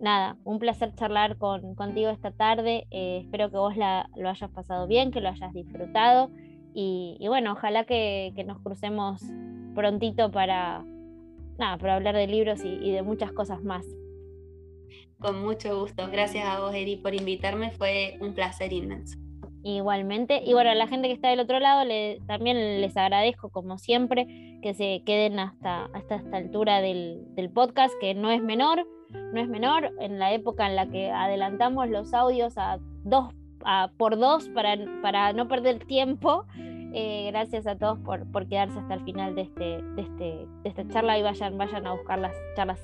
nada, 0.00 0.36
un 0.44 0.58
placer 0.60 0.94
charlar 0.94 1.36
con, 1.36 1.74
contigo 1.74 2.10
esta 2.10 2.30
tarde. 2.30 2.86
Eh, 2.90 3.20
espero 3.22 3.50
que 3.50 3.56
vos 3.56 3.74
lo 3.76 4.28
hayas 4.28 4.50
pasado 4.50 4.86
bien, 4.86 5.10
que 5.10 5.20
lo 5.20 5.28
hayas 5.28 5.52
disfrutado. 5.52 6.30
Y, 6.74 7.24
bueno, 7.26 7.52
ojalá 7.52 7.84
que, 7.84 8.32
nos 8.46 8.60
crucemos 8.60 9.20
prontito 9.74 10.30
para, 10.30 10.84
nada, 11.58 11.76
para 11.78 11.96
hablar 11.96 12.14
de 12.14 12.28
libros 12.28 12.64
y 12.64 12.92
de 12.92 13.02
muchas 13.02 13.32
cosas 13.32 13.64
más. 13.64 13.84
Con 15.20 15.42
mucho 15.42 15.80
gusto. 15.80 16.08
Gracias 16.10 16.46
a 16.46 16.60
vos, 16.60 16.74
Eri, 16.74 16.96
por 16.96 17.14
invitarme. 17.14 17.72
Fue 17.72 18.16
un 18.20 18.34
placer 18.34 18.72
inmenso. 18.72 19.18
Igualmente. 19.64 20.40
Y 20.44 20.52
bueno, 20.52 20.70
a 20.70 20.74
la 20.74 20.86
gente 20.86 21.08
que 21.08 21.14
está 21.14 21.28
del 21.28 21.40
otro 21.40 21.58
lado, 21.58 21.84
le, 21.84 22.20
también 22.26 22.80
les 22.80 22.96
agradezco, 22.96 23.50
como 23.50 23.78
siempre, 23.78 24.26
que 24.62 24.74
se 24.74 25.02
queden 25.04 25.40
hasta, 25.40 25.86
hasta 25.86 26.16
esta 26.16 26.36
altura 26.36 26.80
del, 26.80 27.26
podcast, 27.52 27.92
que 28.00 28.14
no 28.14 28.30
es 28.30 28.40
menor, 28.40 28.86
no 29.10 29.40
es 29.40 29.48
menor. 29.48 29.92
En 30.00 30.18
la 30.20 30.32
época 30.32 30.66
en 30.66 30.76
la 30.76 30.88
que 30.88 31.10
adelantamos 31.10 31.88
los 31.88 32.14
audios 32.14 32.56
a 32.56 32.78
dos 33.04 33.34
a, 33.64 33.90
por 33.96 34.16
dos 34.18 34.48
para, 34.50 34.76
para 35.02 35.32
no 35.32 35.48
perder 35.48 35.84
tiempo. 35.84 36.46
Eh, 36.94 37.28
gracias 37.30 37.66
a 37.66 37.76
todos 37.76 37.98
por, 37.98 38.30
por, 38.30 38.48
quedarse 38.48 38.78
hasta 38.78 38.94
el 38.94 39.04
final 39.04 39.34
de, 39.34 39.42
este, 39.42 39.82
de, 39.82 40.02
este, 40.02 40.24
de 40.62 40.68
esta 40.68 40.88
charla 40.88 41.18
y 41.18 41.22
vayan, 41.22 41.58
vayan 41.58 41.86
a 41.86 41.92
buscar 41.92 42.18
las 42.18 42.34
charlas 42.56 42.80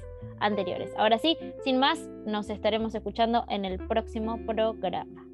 Ahora 0.96 1.18
sí, 1.18 1.36
sin 1.64 1.78
más, 1.78 1.98
nos 2.26 2.50
estaremos 2.50 2.94
escuchando 2.94 3.44
en 3.48 3.64
el 3.64 3.78
próximo 3.78 4.38
programa. 4.46 5.24